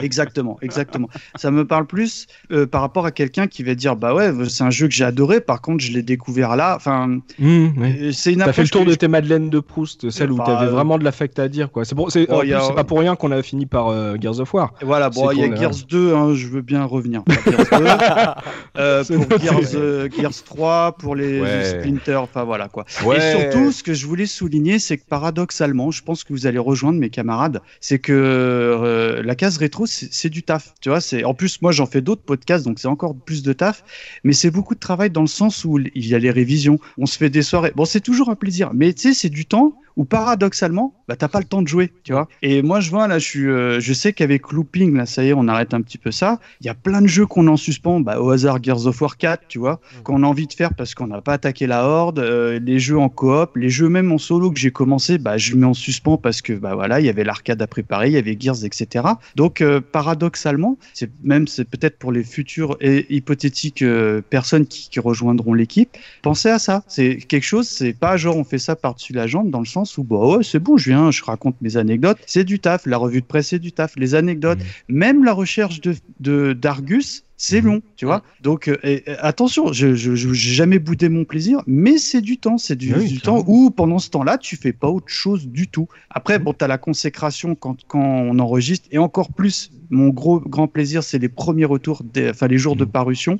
[0.00, 1.08] Exactement, exactement.
[1.36, 4.64] ça me parle plus euh, par rapport à quelqu'un qui va dire bah ouais, c'est
[4.64, 6.74] un jeu que j'ai adoré, par contre je l'ai découvert là.
[6.76, 10.30] Enfin, euh, c'est une T'as fait le tour de je- tes Madeleine de Proust, celle
[10.32, 11.84] où Enfin, t'avais euh, vraiment de l'affect à dire, quoi.
[11.84, 14.52] C'est c'est, Bon, a- c'est pas pour rien qu'on a fini par euh, Gears of
[14.54, 14.72] War.
[14.82, 17.22] Voilà, bon, C'est il y a Gears 2, hein, je veux bien revenir.
[17.24, 17.86] pour Gears 2,
[18.78, 19.38] euh, C'est pour.
[19.40, 21.64] Gears, euh, Gears 3, pour les Ouais.
[21.64, 22.84] Splinter, enfin voilà quoi.
[23.04, 23.16] Ouais.
[23.18, 26.58] Et surtout, ce que je voulais souligner, c'est que paradoxalement, je pense que vous allez
[26.58, 30.74] rejoindre mes camarades, c'est que euh, la case rétro, c'est c'est du taf.
[30.80, 33.52] Tu vois, c'est en plus moi j'en fais d'autres podcasts, donc c'est encore plus de
[33.52, 33.84] taf,
[34.24, 37.06] mais c'est beaucoup de travail dans le sens où il y a les révisions, on
[37.06, 37.72] se fait des soirées.
[37.74, 41.26] Bon, c'est toujours un plaisir, mais tu sais, c'est du temps où paradoxalement, bah t'as
[41.26, 42.28] pas le temps de jouer, tu vois.
[42.40, 45.30] Et moi, je vois là, je suis, euh, je sais qu'avec Looping, là, ça y
[45.30, 46.38] est, on arrête un petit peu ça.
[46.60, 49.16] Il y a plein de jeux qu'on en suspend, bah, au hasard Gears of War
[49.16, 52.20] 4, tu vois, qu'on a envie de faire parce qu'on n'a pas attaqué la horde,
[52.20, 55.56] euh, les jeux en coop, les jeux même en solo que j'ai commencé, bah, je
[55.56, 58.18] mets en suspens parce que, bah voilà, il y avait l'arcade à préparer, il y
[58.18, 59.04] avait Gears, etc.
[59.34, 63.84] Donc, euh, paradoxalement, c'est même, c'est peut-être pour les futures et hypothétiques
[64.30, 66.84] personnes qui, qui rejoindront l'équipe, pensez à ça.
[66.86, 69.87] C'est quelque chose, c'est pas genre on fait ça par-dessus la jambe dans le sens
[69.96, 72.98] où, bah ouais, c'est bon, je viens, je raconte mes anecdotes, c'est du taf, la
[72.98, 74.58] revue de presse, c'est du taf, les anecdotes,
[74.88, 77.66] même la recherche de de- d'Argus, c'est Mhm.
[77.66, 78.22] long, tu vois.
[78.42, 82.74] Donc euh, et- attention, je j'ai jamais boudé mon plaisir, mais c'est du temps, c'est
[82.76, 83.40] du, Oui, du clairement.
[83.42, 85.86] temps où pendant ce temps-là, tu fais pas autre chose du tout.
[86.10, 90.40] Après, bon, tu as la consécration quand, quand on enregistre, et encore plus, mon gros
[90.40, 92.90] grand plaisir, c'est les premiers retours, des, enfin les jours de Mhm.
[92.90, 93.38] parution.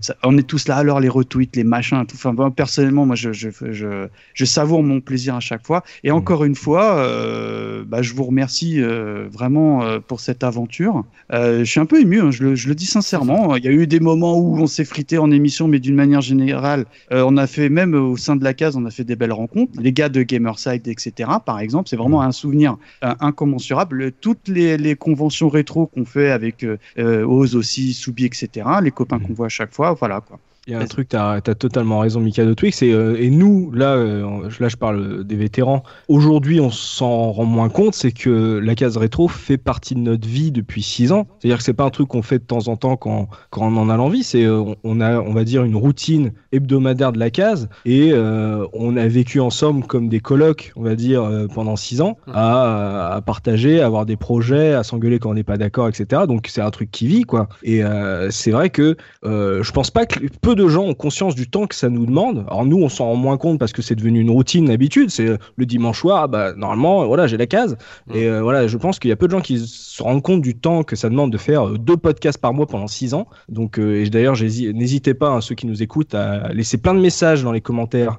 [0.00, 2.16] Ça- on est tous là, alors les retweets, les machins, tout.
[2.24, 5.82] Enfin, personnellement, moi, je, je, je, je savoure mon plaisir à chaque fois.
[6.04, 11.04] Et encore une fois, euh, bah, je vous remercie euh, vraiment euh, pour cette aventure.
[11.32, 13.54] Je suis un peu ému, hein, je, le, je le dis sincèrement.
[13.56, 16.20] Il y a eu des moments où on s'est frité en émission, mais d'une manière
[16.20, 19.32] générale, on a fait même au sein de la case, on a fait des belles
[19.32, 19.72] rencontres.
[19.80, 21.30] Les gars de Gamerside, etc.
[21.44, 22.76] Par exemple, c'est vraiment un souvenir
[23.20, 24.12] incommensurable.
[24.20, 28.66] Toutes les, les conventions rétro qu'on fait avec euh, euh, Oz aussi, Soubi, etc.
[28.82, 30.38] Les copains qu'on voit à chaque fois, voilà quoi.
[30.66, 32.82] Il y a un truc, tu as, totalement raison, Mika de Twix.
[32.82, 35.82] Et, euh, et nous, là, euh, là, je parle des vétérans.
[36.06, 40.28] Aujourd'hui, on s'en rend moins compte, c'est que la case rétro fait partie de notre
[40.28, 41.26] vie depuis 6 ans.
[41.38, 43.76] C'est-à-dire que c'est pas un truc qu'on fait de temps en temps quand, quand on
[43.78, 44.22] en a l'envie.
[44.22, 48.96] C'est euh, on a, on va dire, une routine hebdomadaire de la case et on
[48.96, 53.80] a vécu ensemble comme des colocs, on va dire, pendant 6 ans, à, à, partager,
[53.80, 56.22] à avoir des projets, à s'engueuler quand on n'est pas d'accord, etc.
[56.26, 57.48] Donc c'est un truc qui vit, quoi.
[57.62, 57.82] Et
[58.30, 61.74] c'est vrai que je pense pas que peu de gens ont conscience du temps que
[61.74, 62.44] ça nous demande.
[62.48, 65.10] Alors nous, on s'en rend moins compte parce que c'est devenu une routine, une habitude.
[65.10, 67.76] C'est le dimanche soir, bah normalement, voilà, j'ai la case.
[68.14, 70.40] Et euh, voilà, je pense qu'il y a peu de gens qui se rendent compte
[70.40, 73.26] du temps que ça demande de faire euh, deux podcasts par mois pendant six ans.
[73.48, 77.00] Donc, euh, et d'ailleurs, n'hésitez pas, hein, ceux qui nous écoutent, à laisser plein de
[77.00, 78.18] messages dans les commentaires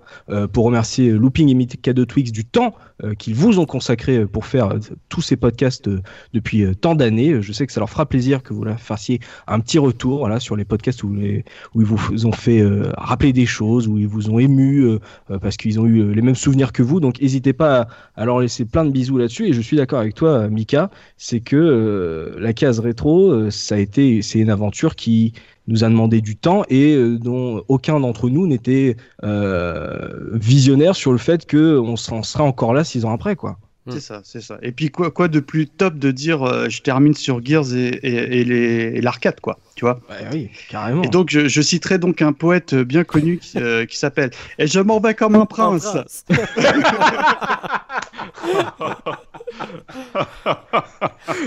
[0.54, 2.74] pour remercier Looping et Mika de Twix du temps
[3.18, 4.74] qu'ils vous ont consacré pour faire
[5.10, 5.90] tous ces podcasts
[6.34, 7.42] depuis tant d'années.
[7.42, 10.40] Je sais que ça leur fera plaisir que vous leur fassiez un petit retour voilà,
[10.40, 12.64] sur les podcasts où ils vous ont fait
[12.98, 14.98] rappeler des choses, où ils vous ont ému
[15.42, 17.00] parce qu'ils ont eu les mêmes souvenirs que vous.
[17.00, 19.48] Donc, n'hésitez pas à, leur laisser plein de bisous là-dessus.
[19.48, 24.22] Et je suis d'accord avec toi, Mika, c'est que la case rétro, ça a été,
[24.22, 25.34] c'est une aventure qui
[25.72, 31.12] nous a demandé du temps et euh, dont aucun d'entre nous n'était euh, visionnaire sur
[31.12, 33.58] le fait qu'on s'en sera encore là six ans après, quoi.
[33.90, 34.60] C'est ça, c'est ça.
[34.62, 37.98] Et puis quoi, quoi de plus top de dire euh, je termine sur Gears et,
[38.04, 39.58] et, l'arcade, quoi.
[39.76, 40.00] Tu vois?
[40.32, 41.02] Oui, carrément.
[41.02, 43.58] Et donc je, citerai donc un poète bien connu qui,
[43.90, 45.88] qui s'appelle Et je m'en vais comme un prince.
[45.88, 46.26] Un prince.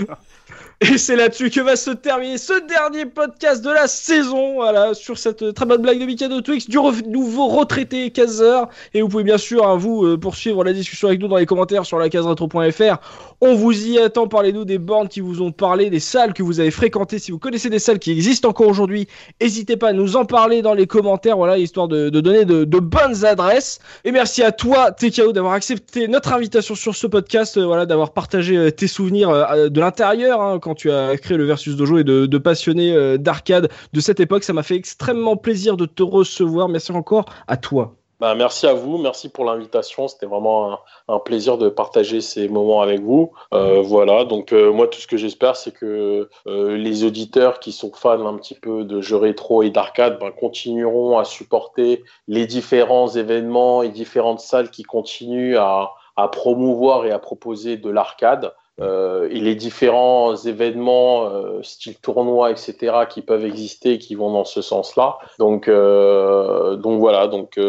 [0.81, 4.55] Et c'est là-dessus que va se terminer ce dernier podcast de la saison.
[4.55, 8.67] Voilà, sur cette très bonne blague de Mikado Twix, du nouveau retraité caseur.
[8.93, 11.45] Et vous pouvez bien sûr, hein, vous, euh, poursuivre la discussion avec nous dans les
[11.45, 13.34] commentaires sur la caseretro.fr.
[13.47, 14.27] On vous y attend.
[14.27, 17.19] Parlez-nous des bornes qui vous ont parlé, des salles que vous avez fréquentées.
[17.19, 19.07] Si vous connaissez des salles qui existent encore aujourd'hui,
[19.39, 21.37] n'hésitez pas à nous en parler dans les commentaires.
[21.37, 23.77] Voilà, histoire de, donner de, bonnes adresses.
[24.03, 27.57] Et merci à toi, TKO, d'avoir accepté notre invitation sur ce podcast.
[27.57, 29.29] Euh, voilà, d'avoir partagé euh, tes souvenirs
[29.69, 30.41] de l'intérieur.
[30.41, 32.41] Hein, quand tu as créé le Versus Dojo et de, de
[32.79, 34.43] euh, d'arcade de cette époque.
[34.43, 36.67] Ça m'a fait extrêmement plaisir de te recevoir.
[36.67, 37.95] Merci encore à toi.
[38.19, 40.07] Bah, merci à vous, merci pour l'invitation.
[40.07, 43.31] C'était vraiment un, plaisir de partager ces moments avec vous.
[43.53, 47.91] Euh, voilà, donc euh, moi tout ce que j'espère, c'est que les auditeurs qui sont
[47.91, 53.09] fans un petit peu de jeux rétro et d'arcade ben, continueront à supporter les différents
[53.09, 55.91] événements et différentes salles qui continuent à
[56.31, 58.53] promouvoir et à proposer de l'arcade.
[58.81, 64.43] Euh, et les différents événements, euh, style tournoi, etc., qui peuvent exister, qui vont dans
[64.43, 65.17] ce sens-là.
[65.39, 67.27] Donc, euh, donc voilà.
[67.27, 67.59] Donc,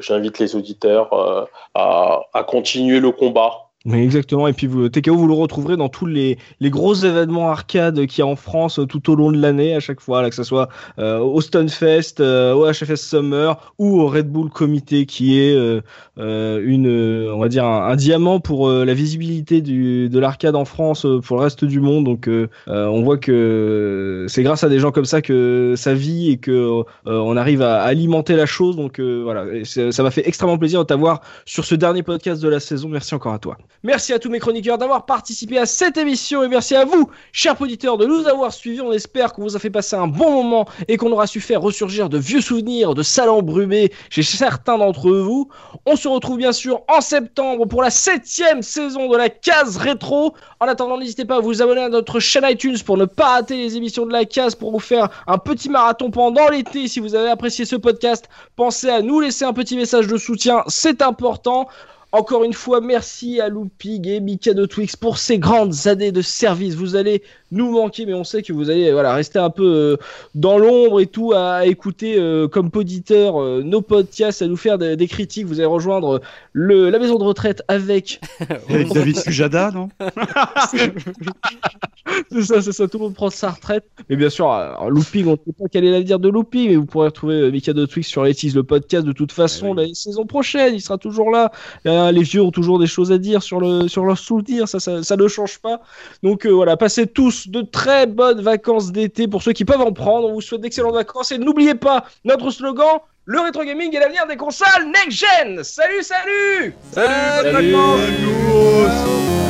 [0.00, 4.48] j'invite les auditeurs à, à continuer le combat exactement.
[4.48, 8.20] Et puis vous, TKO, vous le retrouverez dans tous les, les gros événements arcade qu'il
[8.20, 10.34] y a en France euh, tout au long de l'année, à chaque fois, là, que
[10.34, 15.38] ce soit euh, au Stunfest, euh, au HFS Summer ou au Red Bull Comité, qui
[15.38, 15.80] est euh,
[16.18, 16.88] euh une,
[17.32, 21.42] on va dire, un, diamant pour la visibilité du, de l'arcade en France pour le
[21.42, 22.04] reste du monde.
[22.04, 22.28] Donc,
[22.66, 26.82] on voit que c'est grâce à des gens comme ça que ça vit et que
[27.04, 28.76] on arrive à alimenter la chose.
[28.76, 32.60] Donc, voilà, ça m'a fait extrêmement plaisir de t'avoir sur ce dernier podcast de la
[32.60, 32.88] saison.
[32.88, 33.58] Merci encore à toi.
[33.82, 37.60] Merci à tous mes chroniqueurs d'avoir participé à cette émission et merci à vous, chers
[37.60, 38.80] auditeurs, de nous avoir suivis.
[38.80, 41.60] On espère qu'on vous a fait passer un bon moment et qu'on aura su faire
[41.60, 45.48] ressurgir de vieux souvenirs de salles embrumées chez certains d'entre vous.
[45.84, 50.34] On se retrouve bien sûr en septembre pour la septième saison de la case rétro.
[50.58, 53.56] En attendant, n'hésitez pas à vous abonner à notre chaîne iTunes pour ne pas rater
[53.56, 56.88] les émissions de la case pour vous faire un petit marathon pendant l'été.
[56.88, 60.64] Si vous avez apprécié ce podcast, pensez à nous laisser un petit message de soutien,
[60.66, 61.68] c'est important.
[62.16, 66.22] Encore une fois, merci à Loopig et Mika de Twix pour ces grandes années de
[66.22, 66.74] service.
[66.74, 69.96] Vous allez nous manquer, mais on sait que vous allez voilà, rester un peu euh,
[70.34, 74.78] dans l'ombre et tout, à, écouter euh, comme poditeur euh, nos podcasts, à nous faire
[74.78, 75.46] des, critiques.
[75.46, 76.20] Vous allez rejoindre
[76.52, 78.20] le, la maison de retraite avec,
[78.68, 79.88] avec David Sujada, non
[82.30, 83.84] C'est ça, c'est ça, tout le monde prend sa retraite.
[84.08, 86.76] Mais bien sûr, alors, Looping, on ne sait pas quel est l'avenir de Looping, mais
[86.76, 89.94] vous pourrez retrouver Mika de Twix sur Letis, le podcast de toute façon, eh la
[89.94, 91.52] saison prochaine, il sera toujours là.
[91.84, 95.16] les vieux ont toujours des choses à dire sur, le, sur leur ça, ça, ça
[95.16, 95.82] ne change pas.
[96.22, 100.28] Donc voilà, passez tous de très bonnes vacances d'été pour ceux qui peuvent en prendre.
[100.28, 104.24] On vous souhaite d'excellentes vacances et n'oubliez pas notre slogan le rétro gaming est l'avenir
[104.28, 105.64] des consoles next gen.
[105.64, 106.74] Salut, salut.
[106.92, 107.72] Salut, salut.
[107.72, 109.45] salut.